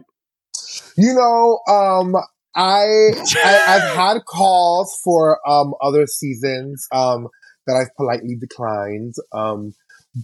You 0.97 1.15
know, 1.15 1.61
um, 1.73 2.17
I, 2.57 3.11
I 3.45 3.65
I've 3.69 3.97
had 3.97 4.25
calls 4.25 4.99
for 5.05 5.39
um 5.49 5.75
other 5.83 6.07
seasons 6.07 6.87
um 6.93 7.29
that 7.67 7.75
I've 7.77 7.95
politely 7.97 8.37
declined. 8.41 9.15
Um, 9.33 9.75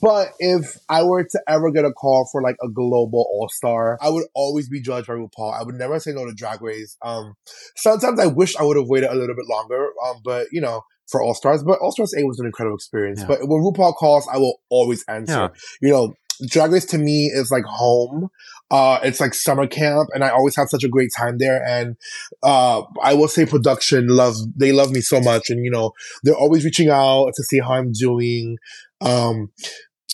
but 0.01 0.29
if 0.39 0.79
I 0.89 1.03
were 1.03 1.23
to 1.23 1.41
ever 1.47 1.71
get 1.71 1.85
a 1.85 1.93
call 1.93 2.27
for 2.33 2.41
like 2.41 2.57
a 2.63 2.69
global 2.69 3.27
all 3.31 3.49
star, 3.51 3.99
I 4.01 4.09
would 4.09 4.25
always 4.35 4.69
be 4.69 4.81
judged 4.81 5.07
by 5.07 5.15
RuPaul. 5.15 5.53
I 5.53 5.63
would 5.65 5.75
never 5.75 5.99
say 6.01 6.13
no 6.13 6.25
to 6.25 6.33
Drag 6.33 6.63
Race. 6.63 6.97
Um, 7.03 7.35
sometimes 7.77 8.19
I 8.19 8.27
wish 8.27 8.57
I 8.57 8.63
would 8.63 8.77
have 8.77 8.87
waited 8.87 9.11
a 9.11 9.15
little 9.15 9.37
bit 9.37 9.47
longer. 9.49 9.91
Um, 10.07 10.17
but 10.25 10.47
you 10.51 10.61
know. 10.61 10.83
For 11.11 11.21
All 11.21 11.35
Stars, 11.35 11.63
but 11.63 11.79
All 11.81 11.93
Stars 11.93 12.15
8 12.17 12.25
was 12.25 12.39
an 12.39 12.47
incredible 12.47 12.77
experience. 12.77 13.21
Yeah. 13.21 13.27
But 13.27 13.41
when 13.43 13.61
RuPaul 13.61 13.95
calls, 13.97 14.27
I 14.33 14.39
will 14.39 14.61
always 14.71 15.05
answer. 15.09 15.33
Yeah. 15.33 15.49
You 15.83 15.91
know, 15.91 16.15
Drag 16.47 16.73
Race 16.73 16.85
to 16.87 16.99
me 16.99 17.27
is 17.27 17.51
like 17.51 17.65
home. 17.65 18.29
Uh, 18.71 18.99
it's 19.03 19.21
like 19.21 19.35
summer 19.35 19.67
camp 19.67 20.09
and 20.15 20.25
I 20.25 20.31
always 20.31 20.57
have 20.57 20.69
such 20.69 20.83
a 20.83 20.89
great 20.89 21.11
time 21.17 21.37
there. 21.39 21.63
And, 21.67 21.97
uh, 22.43 22.83
I 23.03 23.13
will 23.15 23.29
say 23.29 23.45
production 23.45 24.09
love, 24.09 24.37
they 24.57 24.73
love 24.73 24.91
me 24.91 25.03
so 25.03 25.21
much. 25.21 25.51
And, 25.51 25.65
you 25.65 25.71
know, 25.71 25.93
they're 26.23 26.35
always 26.35 26.65
reaching 26.65 26.89
out 26.89 27.33
to 27.35 27.43
see 27.43 27.61
how 27.61 27.73
I'm 27.75 27.93
doing. 27.93 28.57
Um, 29.01 29.51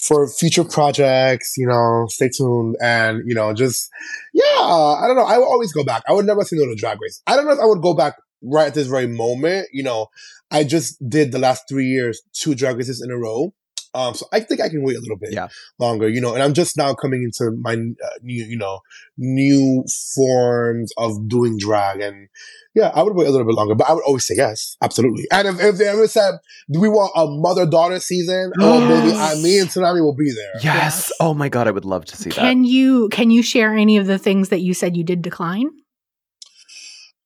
for 0.03 0.29
future 0.29 0.65
projects, 0.65 1.55
you 1.57 1.67
know, 1.67 2.07
stay 2.09 2.29
tuned 2.29 2.77
and, 2.81 3.23
you 3.27 3.35
know, 3.35 3.53
just, 3.53 3.91
yeah, 4.33 4.45
I 4.45 5.05
don't 5.07 5.17
know. 5.17 5.25
I 5.25 5.39
will 5.39 5.47
always 5.47 5.73
go 5.73 5.85
back. 5.85 6.03
I 6.09 6.13
would 6.13 6.27
never 6.27 6.43
say 6.45 6.57
no 6.57 6.67
to 6.67 6.75
Drag 6.75 7.01
Race. 7.01 7.23
I 7.27 7.37
don't 7.37 7.47
know 7.47 7.53
if 7.53 7.59
I 7.59 7.67
would 7.67 7.83
go 7.83 7.95
back 7.95 8.15
right 8.43 8.69
at 8.69 8.75
this 8.75 8.87
very 8.87 9.07
moment. 9.07 9.69
You 9.73 9.83
know, 9.83 10.07
I 10.51 10.65
just 10.65 10.97
did 11.09 11.33
the 11.33 11.39
last 11.39 11.65
three 11.69 11.87
years, 11.87 12.23
two 12.33 12.55
Drag 12.55 12.77
Races 12.77 13.03
in 13.03 13.11
a 13.11 13.19
row. 13.19 13.53
Um, 13.99 14.15
so 14.15 14.27
I 14.33 14.41
think 14.41 14.61
I 14.61 14.69
can 14.69 14.85
wait 14.85 14.97
a 14.97 15.01
little 15.01 15.17
bit 15.17 15.33
Yeah. 15.33 15.49
longer, 15.81 16.09
you 16.09 16.21
know, 16.21 16.35
and 16.35 16.43
I'm 16.43 16.55
just 16.55 16.77
now 16.77 16.95
coming 16.95 17.23
into 17.25 17.51
my 17.61 17.73
uh, 17.75 18.09
new, 18.23 18.45
you 18.45 18.57
know, 18.57 18.81
new 19.17 19.85
forms 20.15 20.93
of 20.97 21.29
doing 21.29 21.59
drag. 21.59 22.01
And 22.01 22.29
yeah, 22.75 22.93
I 22.95 23.03
would 23.03 23.15
wait 23.17 23.27
a 23.27 23.31
little 23.31 23.47
bit 23.47 23.57
longer, 23.57 23.75
but 23.75 23.89
I 23.91 23.95
would 23.95 24.05
always 24.05 24.25
say 24.25 24.35
yes, 24.37 24.77
absolutely. 24.83 25.25
And 25.33 25.49
if, 25.49 25.61
if 25.61 25.79
they 25.79 25.89
ever 25.89 26.07
said, 26.07 26.35
do 26.71 26.81
we 26.81 26.89
want 26.89 27.11
a 27.17 27.27
mother 27.27 27.67
daughter 27.67 27.99
season? 27.99 28.53
Oh, 28.61 28.81
baby, 28.87 29.17
I, 29.17 29.35
me 29.43 29.59
and 29.59 29.69
Xunami 29.69 30.01
will 30.01 30.15
be 30.15 30.31
there. 30.33 30.53
Yes. 30.63 30.65
Yes. 30.65 31.13
Oh 31.21 31.35
my 31.35 31.49
god, 31.49 31.67
I 31.67 31.71
would 31.73 31.85
love 31.85 32.05
to 32.07 32.17
see 32.17 32.31
that. 32.31 32.37
Can 32.37 32.65
you 32.65 33.09
can 33.09 33.31
you 33.31 33.43
share 33.43 33.75
any 33.75 33.97
of 33.97 34.07
the 34.07 34.19
things 34.19 34.51
that 34.51 34.61
you 34.61 34.75
said 34.75 34.97
you 34.97 35.03
did 35.05 35.23
decline? 35.23 35.71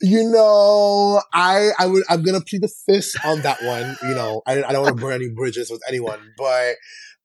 You 0.03 0.29
know, 0.31 1.23
I, 1.33 1.71
I 1.79 1.87
would, 1.87 2.03
I'm 2.09 2.23
gonna 2.23 2.41
plead 2.41 2.63
the 2.63 2.73
fifth 2.87 3.15
on 3.25 3.43
that 3.43 3.63
one. 3.63 3.97
You 4.03 4.15
know, 4.15 4.43
I, 4.47 4.63
I 4.63 4.73
don't 4.73 4.83
want 4.83 4.97
to 4.97 5.01
burn 5.01 5.15
any 5.15 5.31
bridges 5.31 5.71
with 5.71 5.81
anyone, 5.89 6.19
but, 6.37 6.75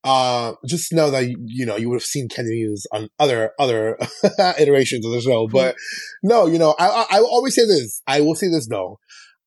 uh, 0.03 0.53
just 0.65 0.93
know 0.93 1.09
that, 1.09 1.27
you, 1.27 1.65
know, 1.65 1.75
you 1.75 1.89
would 1.89 1.95
have 1.95 2.03
seen 2.03 2.29
Kandy 2.29 2.51
Muse 2.51 2.85
on 2.93 3.09
other, 3.19 3.51
other 3.59 3.97
iterations 4.59 5.05
of 5.05 5.11
the 5.11 5.21
show. 5.21 5.47
But 5.47 5.75
no, 6.23 6.45
you 6.45 6.59
know, 6.59 6.75
I, 6.79 6.87
I, 6.87 7.05
I 7.17 7.19
will 7.19 7.27
always 7.29 7.55
say 7.55 7.65
this. 7.65 8.01
I 8.07 8.21
will 8.21 8.35
say 8.35 8.47
this 8.47 8.67
though. 8.67 8.99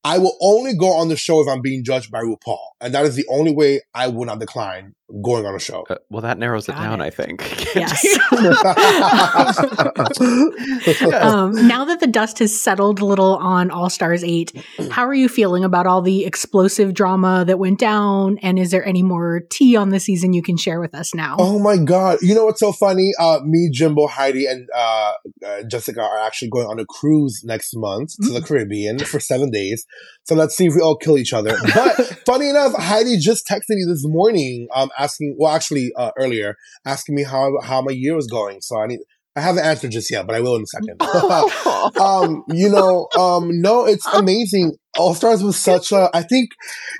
I 0.02 0.18
will 0.18 0.36
only 0.40 0.74
go 0.74 0.92
on 0.92 1.08
the 1.08 1.16
show 1.16 1.40
if 1.40 1.48
I'm 1.48 1.62
being 1.62 1.84
judged 1.84 2.10
by 2.10 2.22
RuPaul. 2.22 2.58
And 2.80 2.94
that 2.94 3.04
is 3.04 3.16
the 3.16 3.26
only 3.28 3.54
way 3.54 3.82
I 3.94 4.08
would 4.08 4.26
not 4.26 4.38
decline 4.38 4.94
going 5.22 5.44
on 5.44 5.54
a 5.54 5.58
show. 5.58 5.84
Uh, 5.88 5.96
well, 6.08 6.22
that 6.22 6.38
narrows 6.38 6.68
it 6.68 6.72
Got 6.72 6.82
down. 6.82 7.00
it. 7.00 7.04
I 7.04 7.10
think. 7.10 7.66
Yes. 7.76 8.04
um, 11.22 11.68
now 11.68 11.84
that 11.84 12.00
the 12.00 12.08
dust 12.10 12.40
has 12.40 12.60
settled 12.60 13.00
a 13.00 13.04
little 13.04 13.36
on 13.36 13.70
All 13.70 13.88
Stars 13.88 14.24
8, 14.24 14.52
how 14.90 15.06
are 15.06 15.14
you 15.14 15.28
feeling 15.28 15.62
about 15.62 15.86
all 15.86 16.02
the 16.02 16.24
explosive 16.24 16.94
drama 16.94 17.44
that 17.46 17.60
went 17.60 17.78
down? 17.78 18.38
And 18.42 18.58
is 18.58 18.72
there 18.72 18.84
any 18.84 19.04
more 19.04 19.42
tea 19.50 19.76
on 19.76 19.90
the 19.90 20.00
season 20.00 20.32
you 20.32 20.42
can 20.42 20.56
share 20.56 20.80
with 20.80 20.96
us 20.96 21.14
now? 21.14 21.36
Oh 21.38 21.60
my 21.60 21.76
god! 21.76 22.18
You 22.22 22.34
know 22.34 22.46
what's 22.46 22.58
so 22.60 22.72
funny? 22.72 23.12
Uh, 23.20 23.38
me, 23.44 23.70
Jimbo, 23.72 24.08
Heidi, 24.08 24.46
and 24.46 24.68
uh, 24.74 25.12
uh, 25.46 25.62
Jessica 25.62 26.02
are 26.02 26.18
actually 26.18 26.48
going 26.48 26.66
on 26.66 26.80
a 26.80 26.86
cruise 26.86 27.42
next 27.44 27.76
month 27.76 28.16
to 28.22 28.32
the 28.32 28.42
Caribbean 28.42 28.98
for 28.98 29.20
seven 29.20 29.50
days. 29.50 29.86
So 30.30 30.36
let's 30.36 30.56
see 30.56 30.66
if 30.66 30.76
we 30.76 30.80
all 30.80 30.96
kill 30.96 31.18
each 31.18 31.32
other. 31.32 31.56
But 31.74 31.96
funny 32.24 32.48
enough, 32.48 32.72
Heidi 32.76 33.16
just 33.16 33.48
texted 33.48 33.70
me 33.70 33.84
this 33.84 34.04
morning, 34.06 34.68
um, 34.72 34.88
asking. 34.96 35.34
Well, 35.36 35.52
actually, 35.52 35.90
uh, 35.96 36.12
earlier, 36.16 36.54
asking 36.86 37.16
me 37.16 37.24
how 37.24 37.50
how 37.64 37.82
my 37.82 37.90
year 37.90 38.14
was 38.14 38.28
going. 38.28 38.60
So 38.60 38.78
I 38.78 38.86
need. 38.86 39.00
I 39.34 39.40
haven't 39.40 39.64
answered 39.64 39.90
just 39.90 40.08
yet, 40.08 40.28
but 40.28 40.36
I 40.36 40.40
will 40.40 40.54
in 40.54 40.62
a 40.62 40.66
second. 40.66 41.02
um, 42.00 42.44
you 42.48 42.68
know, 42.68 43.08
um, 43.18 43.60
no, 43.60 43.86
it's 43.86 44.06
amazing. 44.06 44.76
All 44.96 45.14
Stars 45.14 45.42
was 45.42 45.56
such 45.56 45.90
a, 45.90 46.08
I 46.14 46.22
think, 46.22 46.50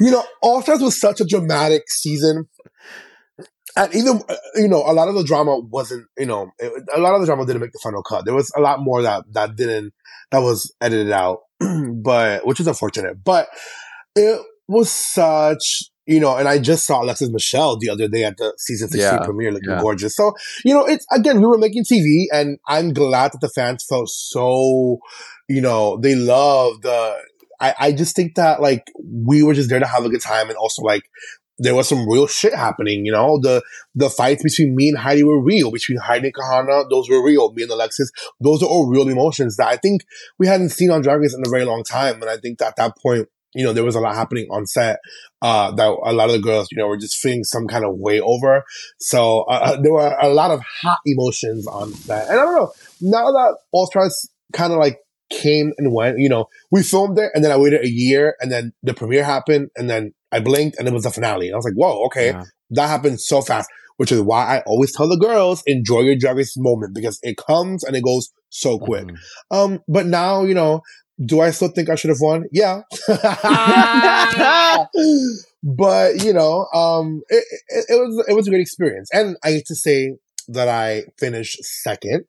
you 0.00 0.10
know, 0.10 0.24
All 0.42 0.62
Stars 0.62 0.80
was 0.80 1.00
such 1.00 1.20
a 1.20 1.24
dramatic 1.24 1.82
season. 1.88 2.48
And 3.76 3.94
even, 3.94 4.22
uh, 4.28 4.36
you 4.54 4.68
know, 4.68 4.78
a 4.78 4.92
lot 4.92 5.08
of 5.08 5.16
the 5.16 5.24
drama 5.24 5.58
wasn't, 5.58 6.06
you 6.18 6.26
know, 6.26 6.50
it, 6.58 6.72
a 6.94 7.00
lot 7.00 7.14
of 7.14 7.20
the 7.20 7.26
drama 7.26 7.46
didn't 7.46 7.62
make 7.62 7.72
the 7.72 7.80
final 7.82 8.02
cut. 8.02 8.24
There 8.24 8.34
was 8.34 8.50
a 8.56 8.60
lot 8.60 8.78
more 8.80 9.02
that, 9.02 9.24
that 9.32 9.56
didn't, 9.56 9.92
that 10.30 10.38
was 10.38 10.72
edited 10.80 11.12
out, 11.12 11.40
but, 11.94 12.46
which 12.46 12.60
is 12.60 12.66
unfortunate. 12.66 13.22
But 13.24 13.48
it 14.14 14.40
was 14.68 14.90
such, 14.90 15.90
you 16.06 16.20
know, 16.20 16.36
and 16.36 16.48
I 16.48 16.58
just 16.58 16.86
saw 16.86 17.02
Alexis 17.02 17.30
Michelle 17.30 17.78
the 17.78 17.90
other 17.90 18.08
day 18.08 18.24
at 18.24 18.36
the 18.36 18.52
season 18.58 18.88
16 18.88 19.00
Yeah, 19.00 19.24
premiere 19.24 19.52
looking 19.52 19.70
yeah. 19.70 19.80
gorgeous. 19.80 20.14
So, 20.16 20.32
you 20.64 20.74
know, 20.74 20.84
it's, 20.86 21.06
again, 21.12 21.40
we 21.40 21.46
were 21.46 21.58
making 21.58 21.84
TV 21.84 22.24
and 22.32 22.58
I'm 22.66 22.92
glad 22.92 23.32
that 23.32 23.40
the 23.40 23.48
fans 23.48 23.84
felt 23.88 24.08
so, 24.08 24.98
you 25.48 25.60
know, 25.60 25.98
they 25.98 26.14
loved 26.14 26.82
the, 26.82 27.16
I, 27.60 27.74
I 27.78 27.92
just 27.92 28.16
think 28.16 28.36
that 28.36 28.62
like 28.62 28.90
we 29.04 29.42
were 29.42 29.54
just 29.54 29.68
there 29.68 29.80
to 29.80 29.86
have 29.86 30.04
a 30.04 30.08
good 30.08 30.22
time 30.22 30.48
and 30.48 30.56
also 30.56 30.82
like 30.82 31.02
there 31.60 31.74
was 31.74 31.88
some 31.88 32.08
real 32.08 32.26
shit 32.26 32.54
happening, 32.54 33.04
you 33.04 33.12
know, 33.12 33.38
the, 33.38 33.62
the 33.94 34.08
fights 34.08 34.42
between 34.42 34.74
me 34.74 34.88
and 34.88 34.98
Heidi 34.98 35.22
were 35.22 35.42
real, 35.42 35.70
between 35.70 35.98
Heidi 35.98 36.28
and 36.28 36.34
Kahana, 36.34 36.88
those 36.88 37.08
were 37.08 37.22
real, 37.22 37.52
me 37.52 37.64
and 37.64 37.70
Alexis, 37.70 38.10
those 38.40 38.62
are 38.62 38.66
all 38.66 38.88
real 38.88 39.08
emotions 39.08 39.56
that 39.56 39.68
I 39.68 39.76
think 39.76 40.02
we 40.38 40.46
hadn't 40.46 40.70
seen 40.70 40.90
on 40.90 41.02
Drag 41.02 41.20
Race 41.20 41.34
in 41.34 41.46
a 41.46 41.50
very 41.50 41.66
long 41.66 41.84
time. 41.84 42.22
And 42.22 42.30
I 42.30 42.38
think 42.38 42.58
that 42.58 42.68
at 42.68 42.76
that 42.76 42.96
point, 42.96 43.28
you 43.54 43.64
know, 43.64 43.72
there 43.72 43.84
was 43.84 43.94
a 43.94 44.00
lot 44.00 44.14
happening 44.14 44.46
on 44.50 44.66
set, 44.66 45.00
uh, 45.42 45.70
that 45.72 45.86
a 45.86 46.12
lot 46.12 46.30
of 46.30 46.32
the 46.32 46.40
girls, 46.40 46.68
you 46.70 46.78
know, 46.78 46.86
were 46.86 46.96
just 46.96 47.18
feeling 47.18 47.44
some 47.44 47.66
kind 47.66 47.84
of 47.84 47.96
way 47.96 48.20
over. 48.20 48.64
So, 48.98 49.42
uh, 49.42 49.78
there 49.80 49.92
were 49.92 50.16
a 50.20 50.28
lot 50.28 50.50
of 50.50 50.62
hot 50.82 51.00
emotions 51.04 51.66
on 51.66 51.92
set. 51.92 52.28
And 52.30 52.40
I 52.40 52.42
don't 52.44 52.56
know, 52.56 52.72
now 53.02 53.26
that 53.32 53.58
All 53.72 53.86
Stars 53.86 54.30
kind 54.54 54.72
of 54.72 54.78
like 54.78 54.98
came 55.30 55.72
and 55.78 55.92
went, 55.92 56.18
you 56.18 56.28
know, 56.28 56.46
we 56.70 56.82
filmed 56.82 57.18
it 57.18 57.30
and 57.34 57.44
then 57.44 57.52
I 57.52 57.56
waited 57.56 57.84
a 57.84 57.90
year 57.90 58.36
and 58.40 58.50
then 58.50 58.72
the 58.82 58.94
premiere 58.94 59.24
happened 59.24 59.70
and 59.76 59.90
then 59.90 60.12
I 60.32 60.40
blinked 60.40 60.78
and 60.78 60.88
it 60.88 60.94
was 60.94 61.04
the 61.04 61.10
finale. 61.10 61.46
And 61.48 61.54
I 61.54 61.58
was 61.58 61.64
like, 61.64 61.74
whoa, 61.74 62.04
okay, 62.06 62.28
Yeah. 62.28 62.44
that 62.70 62.88
happened 62.88 63.20
so 63.20 63.42
fast, 63.42 63.68
which 63.96 64.12
is 64.12 64.20
why 64.20 64.56
I 64.56 64.60
always 64.66 64.94
tell 64.94 65.08
the 65.08 65.16
girls, 65.18 65.62
enjoy 65.66 66.00
your 66.00 66.16
Drag 66.16 66.36
Race 66.36 66.54
moment 66.56 66.94
because 66.94 67.18
it 67.22 67.36
comes 67.36 67.84
and 67.84 67.96
it 67.96 68.04
goes 68.04 68.30
so 68.48 68.78
quick. 68.78 69.06
Mhm. 69.06 69.16
Um, 69.50 69.80
but 69.88 70.06
now, 70.06 70.44
you 70.44 70.54
know, 70.54 70.80
do 71.24 71.40
I 71.40 71.50
still 71.50 71.68
think 71.68 71.90
I 71.90 71.96
should 71.96 72.08
have 72.10 72.20
won? 72.20 72.44
Yeah. 72.50 72.80
but 75.62 76.22
you 76.24 76.32
know, 76.32 76.66
um, 76.74 77.22
it, 77.28 77.44
it, 77.68 77.84
it 77.90 77.94
was 77.94 78.24
it 78.28 78.32
was 78.34 78.46
a 78.46 78.50
great 78.50 78.62
experience, 78.62 79.08
and 79.12 79.36
I 79.44 79.50
hate 79.52 79.66
to 79.66 79.74
say 79.74 80.16
that 80.48 80.68
I 80.68 81.04
finished 81.18 81.62
second. 81.62 82.24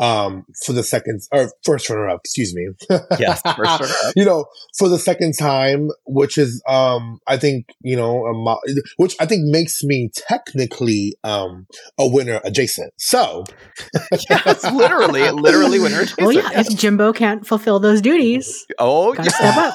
Um, 0.00 0.44
for 0.64 0.72
the 0.72 0.82
second 0.82 1.20
or 1.30 1.52
first 1.64 1.88
runner 1.90 2.08
up, 2.08 2.20
excuse 2.24 2.54
me. 2.54 2.68
Yes, 3.18 3.40
first 3.42 3.58
runner-up. 3.58 4.12
you 4.16 4.24
know, 4.24 4.46
for 4.78 4.88
the 4.88 4.98
second 4.98 5.34
time, 5.38 5.90
which 6.06 6.38
is, 6.38 6.62
um, 6.66 7.18
I 7.28 7.36
think, 7.36 7.66
you 7.82 7.96
know, 7.96 8.24
a 8.26 8.32
mo- 8.32 8.60
which 8.96 9.14
I 9.20 9.26
think 9.26 9.42
makes 9.44 9.82
me 9.84 10.10
technically, 10.14 11.16
um, 11.22 11.66
a 11.98 12.08
winner 12.08 12.40
adjacent. 12.44 12.92
So, 12.98 13.44
yes, 14.30 14.64
literally, 14.72 15.30
literally 15.30 15.78
winner. 15.78 16.00
adjacent. 16.00 16.20
Well, 16.20 16.32
yeah, 16.32 16.50
if 16.60 16.68
Jimbo 16.76 17.12
can't 17.12 17.46
fulfill 17.46 17.78
those 17.78 18.00
duties, 18.00 18.66
Oh, 18.78 19.12
gotta 19.12 19.30
yeah. 19.30 19.36
step 19.36 19.56
up. 19.56 19.74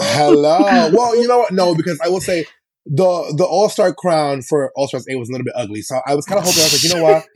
hello. 0.00 0.90
well, 0.92 1.16
you 1.16 1.28
know 1.28 1.38
what? 1.38 1.52
No, 1.52 1.74
because 1.74 1.98
I 2.04 2.08
will 2.08 2.20
say 2.20 2.46
the 2.86 3.34
the 3.36 3.44
All 3.44 3.68
Star 3.68 3.94
crown 3.94 4.42
for 4.42 4.72
All 4.76 4.88
Stars 4.88 5.06
Eight 5.08 5.16
was 5.16 5.28
a 5.28 5.32
little 5.32 5.44
bit 5.44 5.54
ugly. 5.56 5.82
So 5.82 6.00
I 6.06 6.14
was 6.14 6.24
kind 6.24 6.38
of 6.38 6.44
hoping 6.44 6.60
I 6.60 6.64
was 6.64 6.72
like, 6.72 6.82
you 6.82 6.94
know 6.94 7.02
what? 7.02 7.26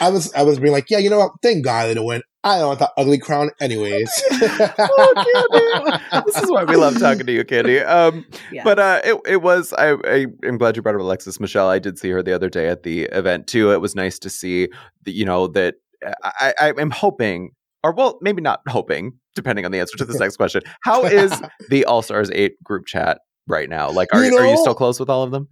I 0.00 0.10
was 0.10 0.32
I 0.34 0.42
was 0.42 0.58
being 0.58 0.72
like, 0.72 0.90
yeah, 0.90 0.98
you 0.98 1.10
know 1.10 1.18
what? 1.18 1.32
Thank 1.42 1.64
God 1.64 1.84
they 1.84 1.94
didn't 1.94 2.06
win. 2.06 2.22
I 2.44 2.58
don't 2.58 2.68
want 2.68 2.78
that 2.78 2.92
ugly 2.96 3.18
crown, 3.18 3.50
anyways. 3.60 4.08
Oh, 4.78 5.14
Kandy. 5.50 6.24
this 6.26 6.42
is 6.42 6.50
why 6.50 6.64
we 6.64 6.76
love 6.76 6.98
talking 6.98 7.26
to 7.26 7.32
you, 7.32 7.44
Kandy. 7.44 7.84
Um, 7.86 8.24
Yeah. 8.52 8.62
But 8.62 8.78
uh, 8.78 9.00
it 9.04 9.20
it 9.26 9.42
was. 9.42 9.72
I, 9.72 9.96
I 10.04 10.26
am 10.44 10.56
glad 10.58 10.76
you 10.76 10.82
brought 10.82 10.94
up 10.94 11.00
Alexis 11.00 11.40
Michelle. 11.40 11.68
I 11.68 11.78
did 11.78 11.98
see 11.98 12.10
her 12.10 12.22
the 12.22 12.32
other 12.32 12.48
day 12.48 12.68
at 12.68 12.84
the 12.84 13.02
event 13.04 13.46
too. 13.48 13.72
It 13.72 13.80
was 13.80 13.94
nice 13.94 14.18
to 14.20 14.30
see 14.30 14.68
that 15.04 15.12
you 15.12 15.24
know 15.24 15.48
that 15.48 15.74
I, 16.22 16.54
I 16.58 16.72
am 16.78 16.90
hoping, 16.90 17.50
or 17.82 17.92
well, 17.92 18.18
maybe 18.22 18.42
not 18.42 18.60
hoping, 18.68 19.14
depending 19.34 19.64
on 19.64 19.72
the 19.72 19.80
answer 19.80 19.96
to 19.98 20.04
this 20.04 20.18
next 20.20 20.36
question. 20.36 20.62
How 20.82 21.04
is 21.04 21.40
the 21.68 21.84
All 21.84 22.02
Stars 22.02 22.30
Eight 22.32 22.62
group 22.62 22.86
chat 22.86 23.18
right 23.46 23.68
now? 23.68 23.90
Like, 23.90 24.08
are 24.12 24.24
You 24.24 24.36
are 24.36 24.46
you 24.46 24.56
still 24.56 24.74
close 24.74 24.98
with 25.00 25.10
all 25.10 25.22
of 25.22 25.30
them? 25.30 25.48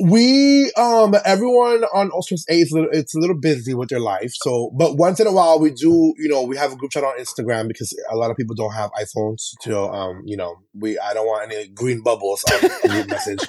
we 0.00 0.72
um 0.76 1.14
everyone 1.24 1.84
on 1.94 2.10
Stars 2.22 2.44
Eight 2.48 2.62
is 2.62 2.72
a 2.72 2.74
little, 2.74 2.90
it's 2.92 3.14
a 3.14 3.18
little 3.18 3.38
busy 3.38 3.74
with 3.74 3.88
their 3.88 4.00
life. 4.00 4.32
So, 4.34 4.72
but 4.76 4.96
once 4.96 5.20
in 5.20 5.26
a 5.26 5.32
while 5.32 5.60
we 5.60 5.70
do, 5.70 6.14
you 6.18 6.28
know, 6.28 6.42
we 6.42 6.56
have 6.56 6.72
a 6.72 6.76
group 6.76 6.90
chat 6.90 7.04
on 7.04 7.18
Instagram 7.18 7.68
because 7.68 7.96
a 8.10 8.16
lot 8.16 8.30
of 8.30 8.36
people 8.36 8.54
don't 8.54 8.72
have 8.72 8.90
iPhones 8.92 9.50
to, 9.62 9.78
um, 9.78 10.22
you 10.24 10.36
know, 10.36 10.56
we 10.74 10.98
I 10.98 11.14
don't 11.14 11.26
want 11.26 11.52
any 11.52 11.68
green 11.68 12.02
bubbles 12.02 12.42
on 12.52 12.60
the 12.82 12.88
group 12.88 13.08
message. 13.08 13.40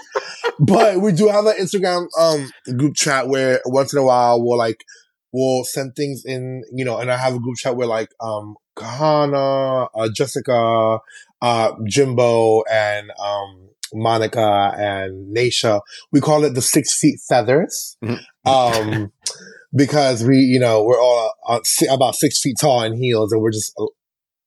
But 0.60 1.00
we 1.02 1.12
do 1.12 1.30
have 1.30 1.46
an 1.46 1.56
Instagram 1.60 2.08
um 2.20 2.52
group 2.78 2.96
chat 2.96 3.28
where 3.28 3.62
once 3.66 3.94
in 3.94 4.00
a 4.00 4.04
while 4.04 4.44
we'll 4.44 4.58
like 4.58 4.84
we'll 5.32 5.64
send 5.64 5.96
things 5.96 6.24
in, 6.26 6.64
you 6.72 6.86
know, 6.86 6.98
and 6.98 7.12
I 7.12 7.18
have 7.18 7.34
a 7.36 7.40
group 7.40 7.56
chat 7.58 7.76
where 7.76 7.88
like 7.88 8.10
um 8.20 8.56
Kahana, 8.78 9.88
uh, 9.96 10.10
Jessica, 10.14 11.00
uh 11.42 11.72
Jimbo 11.88 12.64
and 12.72 13.12
um 13.20 13.63
Monica 13.94 14.74
and 14.78 15.32
Nasha. 15.32 15.82
We 16.12 16.22
call 16.22 16.44
it 16.44 16.56
the 16.56 16.62
six 16.62 16.98
feet 16.98 17.20
feathers. 17.28 17.98
Mhm. 18.04 18.20
Um 18.46 19.12
because 19.76 20.24
we, 20.24 20.38
you 20.38 20.60
know, 20.60 20.84
we're 20.84 21.02
all 21.02 21.34
uh, 21.48 21.60
about 21.90 22.16
six 22.16 22.40
feet 22.40 22.58
tall 22.60 22.84
in 22.84 22.96
heels 22.96 23.32
and 23.32 23.42
we're 23.42 23.52
just 23.52 23.74
uh, 23.80 23.86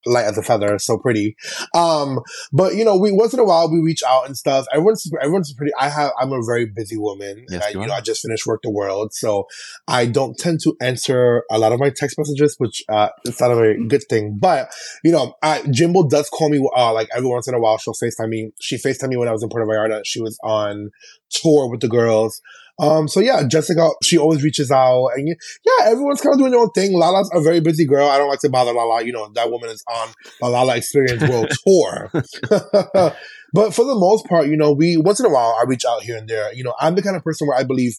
light 0.06 0.24
as 0.24 0.38
a 0.38 0.42
feather, 0.42 0.78
so 0.78 0.98
pretty. 0.98 1.36
Um, 1.74 2.20
but 2.52 2.74
you 2.74 2.84
know, 2.84 2.96
we 2.96 3.12
once 3.12 3.34
in 3.34 3.40
a 3.40 3.44
while 3.44 3.70
we 3.70 3.80
reach 3.80 4.02
out 4.02 4.26
and 4.26 4.36
stuff. 4.36 4.66
Everyone's 4.72 5.10
everyone's 5.20 5.52
pretty. 5.52 5.72
I 5.78 5.88
have 5.88 6.12
I'm 6.20 6.32
a 6.32 6.42
very 6.42 6.66
busy 6.66 6.96
woman. 6.96 7.44
Yes, 7.48 7.52
and 7.52 7.62
I, 7.62 7.68
you 7.70 7.80
you 7.80 7.86
know. 7.86 7.94
I 7.94 8.00
just 8.00 8.22
finished 8.22 8.46
work 8.46 8.60
the 8.62 8.70
world, 8.70 9.12
so 9.12 9.46
I 9.88 10.06
don't 10.06 10.36
tend 10.38 10.60
to 10.62 10.76
answer 10.80 11.44
a 11.50 11.58
lot 11.58 11.72
of 11.72 11.80
my 11.80 11.90
text 11.90 12.18
messages, 12.18 12.56
which 12.58 12.84
uh, 12.88 13.08
it's 13.24 13.40
not 13.40 13.50
a 13.50 13.56
very 13.56 13.86
good 13.86 14.04
thing. 14.08 14.38
But 14.40 14.70
you 15.04 15.12
know, 15.12 15.34
I, 15.42 15.62
Jimbo 15.70 16.08
does 16.08 16.28
call 16.28 16.48
me 16.48 16.66
uh, 16.76 16.92
like 16.92 17.08
every 17.14 17.28
once 17.28 17.48
in 17.48 17.54
a 17.54 17.60
while. 17.60 17.78
She'll 17.78 17.94
Facetime 17.94 18.28
me. 18.28 18.52
She 18.60 18.76
Facetime 18.76 19.08
me 19.08 19.16
when 19.16 19.28
I 19.28 19.32
was 19.32 19.42
in 19.42 19.48
Puerto 19.48 19.66
Vallarta. 19.66 20.02
She 20.04 20.20
was 20.20 20.38
on 20.42 20.90
tour 21.30 21.70
with 21.70 21.80
the 21.80 21.88
girls. 21.88 22.40
Um, 22.78 23.08
so 23.08 23.20
yeah, 23.20 23.42
Jessica, 23.46 23.90
she 24.02 24.18
always 24.18 24.42
reaches 24.42 24.70
out 24.70 25.08
and 25.16 25.28
yeah, 25.28 25.86
everyone's 25.86 26.20
kind 26.20 26.34
of 26.34 26.38
doing 26.38 26.50
their 26.50 26.60
own 26.60 26.70
thing. 26.70 26.92
Lala's 26.98 27.30
a 27.32 27.40
very 27.40 27.60
busy 27.60 27.86
girl. 27.86 28.08
I 28.08 28.18
don't 28.18 28.28
like 28.28 28.40
to 28.40 28.50
bother 28.50 28.72
Lala. 28.72 29.02
You 29.02 29.12
know, 29.12 29.30
that 29.34 29.50
woman 29.50 29.70
is 29.70 29.82
on 29.88 30.08
the 30.40 30.48
Lala 30.48 30.76
Experience 30.76 31.22
World 31.28 31.50
Tour. 31.66 32.10
but 33.52 33.74
for 33.74 33.84
the 33.84 33.96
most 33.96 34.26
part, 34.26 34.48
you 34.48 34.56
know, 34.56 34.72
we, 34.72 34.96
once 34.96 35.20
in 35.20 35.26
a 35.26 35.30
while, 35.30 35.56
I 35.58 35.64
reach 35.66 35.84
out 35.88 36.02
here 36.02 36.18
and 36.18 36.28
there. 36.28 36.52
You 36.52 36.64
know, 36.64 36.74
I'm 36.78 36.94
the 36.94 37.02
kind 37.02 37.16
of 37.16 37.24
person 37.24 37.48
where 37.48 37.58
I 37.58 37.64
believe 37.64 37.94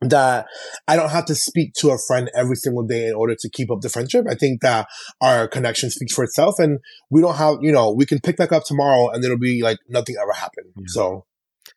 that 0.00 0.46
I 0.88 0.96
don't 0.96 1.10
have 1.10 1.26
to 1.26 1.34
speak 1.34 1.74
to 1.74 1.90
a 1.90 1.98
friend 2.08 2.30
every 2.34 2.56
single 2.56 2.82
day 2.82 3.06
in 3.06 3.14
order 3.14 3.36
to 3.38 3.50
keep 3.50 3.70
up 3.70 3.82
the 3.82 3.88
friendship. 3.88 4.26
I 4.28 4.34
think 4.34 4.60
that 4.62 4.88
our 5.20 5.46
connection 5.46 5.90
speaks 5.90 6.12
for 6.12 6.24
itself 6.24 6.58
and 6.58 6.80
we 7.10 7.20
don't 7.20 7.36
have, 7.36 7.58
you 7.60 7.72
know, 7.72 7.92
we 7.92 8.06
can 8.06 8.18
pick 8.20 8.36
back 8.36 8.52
up 8.52 8.64
tomorrow 8.64 9.10
and 9.10 9.24
it'll 9.24 9.38
be 9.38 9.62
like 9.62 9.78
nothing 9.88 10.16
ever 10.20 10.32
happened. 10.32 10.72
Yeah. 10.76 10.84
So 10.88 11.24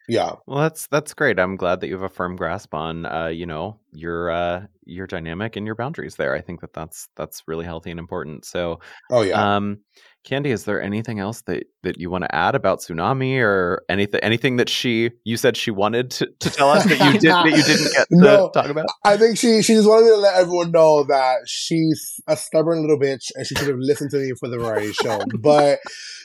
yeah. 0.08 0.34
Well, 0.46 0.60
that's 0.60 0.88
that's 0.88 1.14
great. 1.14 1.40
I'm 1.40 1.56
glad 1.56 1.82
that 1.82 1.88
you 1.88 1.94
have 1.94 2.04
a 2.04 2.10
firm 2.10 2.36
grasp 2.36 2.74
on, 2.74 3.06
uh, 3.06 3.28
you 3.28 3.46
know, 3.46 3.80
your 3.96 4.30
uh, 4.32 4.66
your 4.86 5.08
dynamic 5.08 5.56
and 5.56 5.66
your 5.66 5.76
boundaries 5.76 6.16
there. 6.16 6.36
I 6.36 6.42
think 6.42 6.62
that 6.62 6.74
that's 6.74 7.08
that's 7.16 7.44
really 7.48 7.66
healthy 7.66 7.92
and 7.92 8.00
important. 8.00 8.46
So, 8.46 8.80
Oh 9.12 9.22
yeah. 9.22 9.56
Um, 9.56 9.80
Kandy, 10.28 10.48
is 10.48 10.64
there 10.66 10.82
anything 10.82 11.20
else 11.20 11.44
that, 11.44 11.66
that 11.84 12.00
you 12.00 12.10
want 12.10 12.24
to 12.24 12.36
add 12.36 12.56
about 12.56 12.80
Xunami 12.80 13.40
or 13.40 13.84
anything 13.90 14.20
anything 14.22 14.56
that 14.58 14.70
she 14.70 15.12
you 15.24 15.38
said 15.38 15.56
she 15.56 15.70
wanted 15.70 16.10
to, 16.12 16.28
to 16.40 16.50
tell 16.50 16.72
us 16.72 16.84
that 16.86 17.00
you 17.00 17.20
did 17.20 17.30
that 17.32 17.46
you 17.46 17.62
didn't 17.64 17.94
get 17.94 18.08
to 18.10 18.18
No. 18.18 18.50
talk 18.50 18.66
about? 18.68 18.88
I 19.04 19.18
think 19.18 19.38
she 19.38 19.62
she 19.62 19.76
just 19.76 19.88
wanted 19.88 20.06
me 20.06 20.12
to 20.12 20.18
let 20.18 20.36
everyone 20.36 20.72
know 20.72 21.04
that 21.04 21.42
she's 21.46 22.16
a 22.28 22.36
stubborn 22.36 22.82
little 22.82 23.00
bitch 23.00 23.32
and 23.36 23.46
she 23.46 23.54
should 23.56 23.68
have 23.68 23.78
listened 23.80 24.10
to 24.12 24.18
me 24.18 24.32
for 24.40 24.50
the 24.50 24.58
variety 24.58 24.94
show. 24.94 25.20
But 25.40 25.80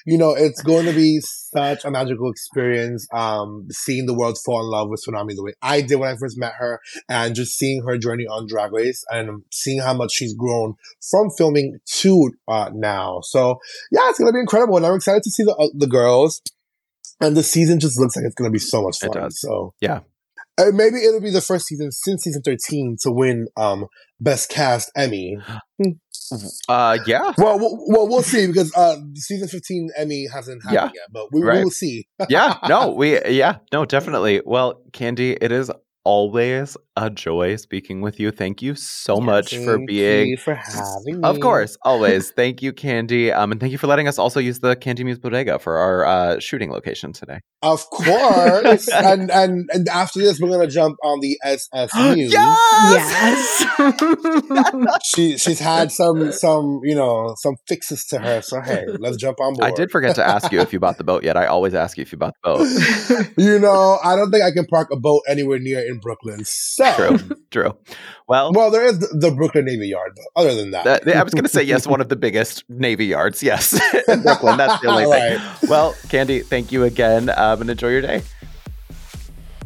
you 0.07 0.17
know, 0.17 0.31
it's 0.31 0.63
going 0.63 0.87
to 0.87 0.95
be 0.95 1.21
such 1.21 1.85
a 1.85 1.91
magical 1.91 2.31
experience. 2.31 3.07
Um, 3.13 3.67
seeing 3.71 4.07
the 4.07 4.15
world 4.15 4.39
fall 4.45 4.61
in 4.65 4.71
love 4.71 4.89
with 4.89 5.03
Xunami 5.07 5.37
the 5.37 5.43
way 5.43 5.53
I 5.61 5.83
did 5.83 5.97
when 5.97 6.09
I 6.09 6.17
first 6.17 6.39
met 6.39 6.55
her, 6.59 6.81
and 7.09 7.35
just 7.35 7.59
seeing 7.61 7.83
her 7.87 7.97
journey 7.99 8.27
on 8.27 8.47
Drag 8.47 8.73
Race 8.73 9.05
and 9.11 9.43
seeing 9.53 9.81
how 9.81 9.95
much 9.95 10.13
she's 10.13 10.35
grown 10.35 10.75
from 11.11 11.31
filming 11.37 11.79
to 12.01 12.31
uh, 12.49 12.71
now. 12.75 13.21
So 13.23 13.59
yeah, 13.93 14.09
it's 14.09 14.19
gonna 14.19 14.33
be 14.33 14.41
incredible, 14.41 14.77
and 14.79 14.87
I'm 14.87 14.95
excited 14.97 15.23
to 15.25 15.31
see 15.31 15.45
the 15.45 15.55
uh, 15.55 15.69
the 15.75 15.87
girls. 15.87 16.41
And 17.23 17.37
the 17.37 17.43
season 17.43 17.81
just 17.81 18.01
looks 18.01 18.17
like 18.17 18.25
it's 18.25 18.35
gonna 18.35 18.51
be 18.51 18.59
so 18.59 18.83
much 18.83 18.97
It 19.03 19.09
fun. 19.13 19.23
does. 19.25 19.39
So 19.41 19.75
Yeah. 19.83 20.01
uh, 20.59 20.71
maybe 20.73 20.97
it'll 21.05 21.21
be 21.21 21.31
the 21.31 21.43
first 21.43 21.67
season 21.67 21.93
since 21.93 22.23
season 22.23 22.41
13 22.43 22.97
to 23.03 23.11
win 23.13 23.47
um 23.59 23.87
best 24.19 24.49
cast 24.49 24.91
Emmy. 24.97 25.37
Uh, 26.69 26.97
yeah, 27.07 27.33
Well, 27.39 27.59
we'll, 27.59 27.77
well, 27.89 28.09
we'll 28.09 28.23
see 28.23 28.47
because 28.47 28.73
uh 28.77 28.97
season 29.17 29.49
15 29.49 29.91
Emmy 29.97 30.29
hasn't 30.33 30.63
happened 30.63 30.93
Yeah. 30.95 31.01
yet, 31.01 31.09
but 31.13 31.27
we, 31.33 31.41
we 31.41 31.65
will 31.65 31.71
see. 31.71 32.07
yeah. 32.29 32.57
No, 32.69 32.91
we 33.01 33.21
yeah, 33.29 33.57
no, 33.73 33.85
definitely. 33.85 34.41
Well, 34.45 34.81
Kandy, 34.93 35.37
it 35.41 35.51
is 35.53 35.71
always 36.05 36.77
a 36.97 37.11
joy 37.11 37.57
speaking 37.57 38.01
with 38.01 38.21
you. 38.21 38.31
Thank 38.31 38.63
you 38.63 38.75
so 38.75 39.21
much 39.21 39.57
for 39.57 39.79
being 39.79 40.29
you 40.29 40.37
for 40.37 40.55
having 40.55 41.21
me. 41.21 41.29
Of 41.29 41.41
course, 41.41 41.77
always. 41.83 42.31
thank 42.37 42.63
you, 42.63 42.73
Kandy. 42.73 43.35
Um, 43.35 43.53
and 43.53 43.61
thank 43.61 43.73
you 43.73 43.79
for 43.79 43.87
letting 43.87 44.09
us 44.09 44.19
also 44.19 44.41
use 44.41 44.61
the 44.61 44.77
Kandy 44.77 45.05
Muse 45.05 45.19
Bodega 45.19 45.59
for 45.59 45.77
our 45.77 46.05
uh, 46.05 46.39
shooting 46.39 46.71
location 46.71 47.13
today. 47.13 47.41
Of 47.63 47.89
course. 47.91 48.89
and 48.95 49.31
and 49.31 49.69
and 49.73 49.89
after 49.89 50.21
this 50.21 50.41
we're 50.41 50.51
gonna 50.51 50.67
jump 50.67 50.97
on 51.03 51.21
the 51.21 51.39
SS 51.45 51.95
News. 51.95 52.35
Yes. 52.91 53.65
She 55.05 55.37
she's 55.37 55.59
had 55.59 55.93
some 55.93 56.33
some 56.33 56.81
you 56.83 56.95
know 56.95 57.35
some 57.39 57.57
fixes 57.69 58.07
to 58.07 58.19
her, 58.19 58.41
so 58.43 58.61
hey, 58.61 58.87
let's 58.99 59.17
jump 59.17 59.39
on 59.41 59.55
board. 59.55 59.71
I 59.71 59.75
did 59.75 59.91
forget 59.91 60.15
to 60.17 60.25
ask 60.27 60.51
you 60.51 60.61
if 60.61 60.73
you 60.73 60.81
bought 60.81 60.99
the 60.99 61.05
boat 61.05 61.25
yet. 61.25 61.37
I 61.37 61.47
always 61.47 61.75
ask 61.75 61.99
you 61.99 62.03
if 62.03 62.13
you 62.13 62.19
bought 62.19 62.35
the 62.43 62.49
boat. 62.49 63.33
you 63.37 63.59
know, 63.59 63.99
I 64.03 64.17
don't 64.17 64.31
think 64.31 64.45
I 64.45 64.51
can 64.51 64.67
park 64.67 64.89
a 64.93 64.97
boat 64.97 65.23
anywhere 65.29 65.59
near 65.59 65.90
in 65.91 65.99
Brooklyn. 65.99 66.45
So 66.45 66.95
True, 66.95 67.37
true. 67.51 67.77
Well, 68.29 68.53
Well, 68.53 68.71
there 68.71 68.85
is 68.87 68.99
the, 69.01 69.09
the 69.19 69.31
Brooklyn 69.31 69.65
Navy 69.67 69.89
Yard, 69.89 70.13
but 70.17 70.41
other 70.41 70.55
than 70.55 70.71
that, 70.71 70.85
that- 71.05 71.17
I 71.17 71.23
was 71.23 71.35
going 71.35 71.45
to 71.45 71.51
say 71.51 71.63
yes, 71.63 71.87
one 71.87 72.01
of 72.01 72.09
the 72.09 72.17
biggest 72.17 72.65
Navy 72.69 73.07
yards. 73.07 73.43
Yes, 73.43 73.73
in 74.09 74.23
Brooklyn. 74.23 74.57
That's 74.57 74.81
the 74.81 74.89
only 74.89 75.05
thing. 75.05 75.39
Right. 75.39 75.59
Well, 75.69 75.93
Kandy, 76.09 76.45
thank 76.45 76.73
you 76.73 76.85
again, 76.85 77.29
um, 77.31 77.61
and 77.61 77.71
enjoy 77.71 77.89
your 77.91 78.01
day. 78.03 78.23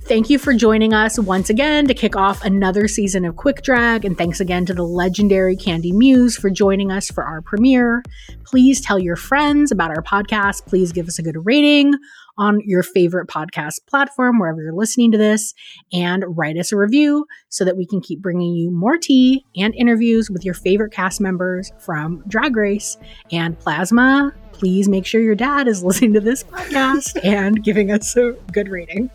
Thank 0.06 0.28
you 0.28 0.38
for 0.38 0.52
joining 0.52 0.92
us 0.92 1.18
once 1.18 1.48
again 1.48 1.86
to 1.86 1.94
kick 1.94 2.14
off 2.14 2.44
another 2.44 2.86
season 2.88 3.24
of 3.24 3.36
Quick 3.36 3.62
Drag, 3.62 4.04
and 4.04 4.18
thanks 4.18 4.38
again 4.38 4.66
to 4.66 4.74
the 4.74 4.82
legendary 4.82 5.56
Kandy 5.56 5.92
Muse 5.94 6.36
for 6.36 6.50
joining 6.50 6.92
us 6.92 7.10
for 7.10 7.24
our 7.24 7.40
premiere. 7.40 8.02
Please 8.44 8.82
tell 8.82 8.98
your 8.98 9.16
friends 9.16 9.72
about 9.72 9.88
our 9.90 10.02
podcast. 10.02 10.66
Please 10.66 10.92
give 10.92 11.08
us 11.08 11.18
a 11.18 11.22
good 11.22 11.46
rating 11.46 11.94
on 12.38 12.60
your 12.64 12.82
favorite 12.82 13.28
podcast 13.28 13.74
platform, 13.86 14.38
wherever 14.38 14.62
you're 14.62 14.72
listening 14.72 15.12
to 15.12 15.18
this, 15.18 15.54
and 15.92 16.24
write 16.26 16.56
us 16.56 16.72
a 16.72 16.76
review 16.76 17.26
so 17.48 17.64
that 17.64 17.76
we 17.76 17.86
can 17.86 18.00
keep 18.00 18.20
bringing 18.20 18.54
you 18.54 18.70
more 18.70 18.98
tea 18.98 19.44
and 19.56 19.74
interviews 19.74 20.30
with 20.30 20.44
your 20.44 20.54
favorite 20.54 20.92
cast 20.92 21.20
members 21.20 21.70
from 21.78 22.22
Drag 22.28 22.56
Race 22.56 22.96
and 23.30 23.58
Plasma. 23.58 24.32
Please 24.52 24.88
make 24.88 25.04
sure 25.04 25.20
your 25.20 25.34
dad 25.34 25.66
is 25.66 25.82
listening 25.84 26.12
to 26.14 26.20
this 26.20 26.44
podcast 26.44 27.18
and 27.24 27.62
giving 27.62 27.90
us 27.90 28.16
a 28.16 28.32
good 28.52 28.68
rating. 28.68 29.10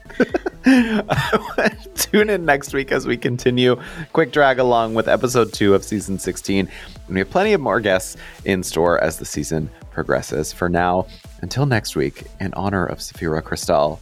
Tune 1.96 2.30
in 2.30 2.46
next 2.46 2.74
week 2.74 2.92
as 2.92 3.08
we 3.08 3.18
continue 3.18 3.80
Quick 4.14 4.32
Drag 4.32 4.60
along 4.60 4.96
with 4.96 5.08
episode 5.08 5.54
two 5.54 5.74
of 5.74 5.84
season 5.84 6.20
16. 6.20 6.70
And 7.08 7.14
we 7.14 7.20
have 7.20 7.30
plenty 7.30 7.54
of 7.54 7.62
more 7.62 7.80
guests 7.80 8.18
in 8.46 8.64
store 8.64 9.02
as 9.02 9.18
the 9.18 9.26
season 9.26 9.70
progresses. 9.92 10.52
For 10.52 10.70
now, 10.70 11.08
until 11.42 11.66
next 11.66 11.96
week, 11.96 12.24
in 12.40 12.54
honor 12.54 12.86
of 12.86 13.02
Sapphira 13.02 13.42
Cristál, 13.42 14.00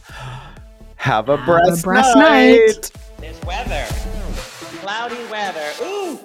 have 0.96 1.28
a 1.28 1.36
Have 1.36 1.42
a 1.42 1.44
breast, 1.44 1.84
breast 1.84 2.16
night. 2.16 2.58
night. 2.66 2.90
This 3.20 3.40
weather. 3.44 3.86
Cloudy 4.80 5.24
weather. 5.30 5.70
Ooh! 5.82 6.18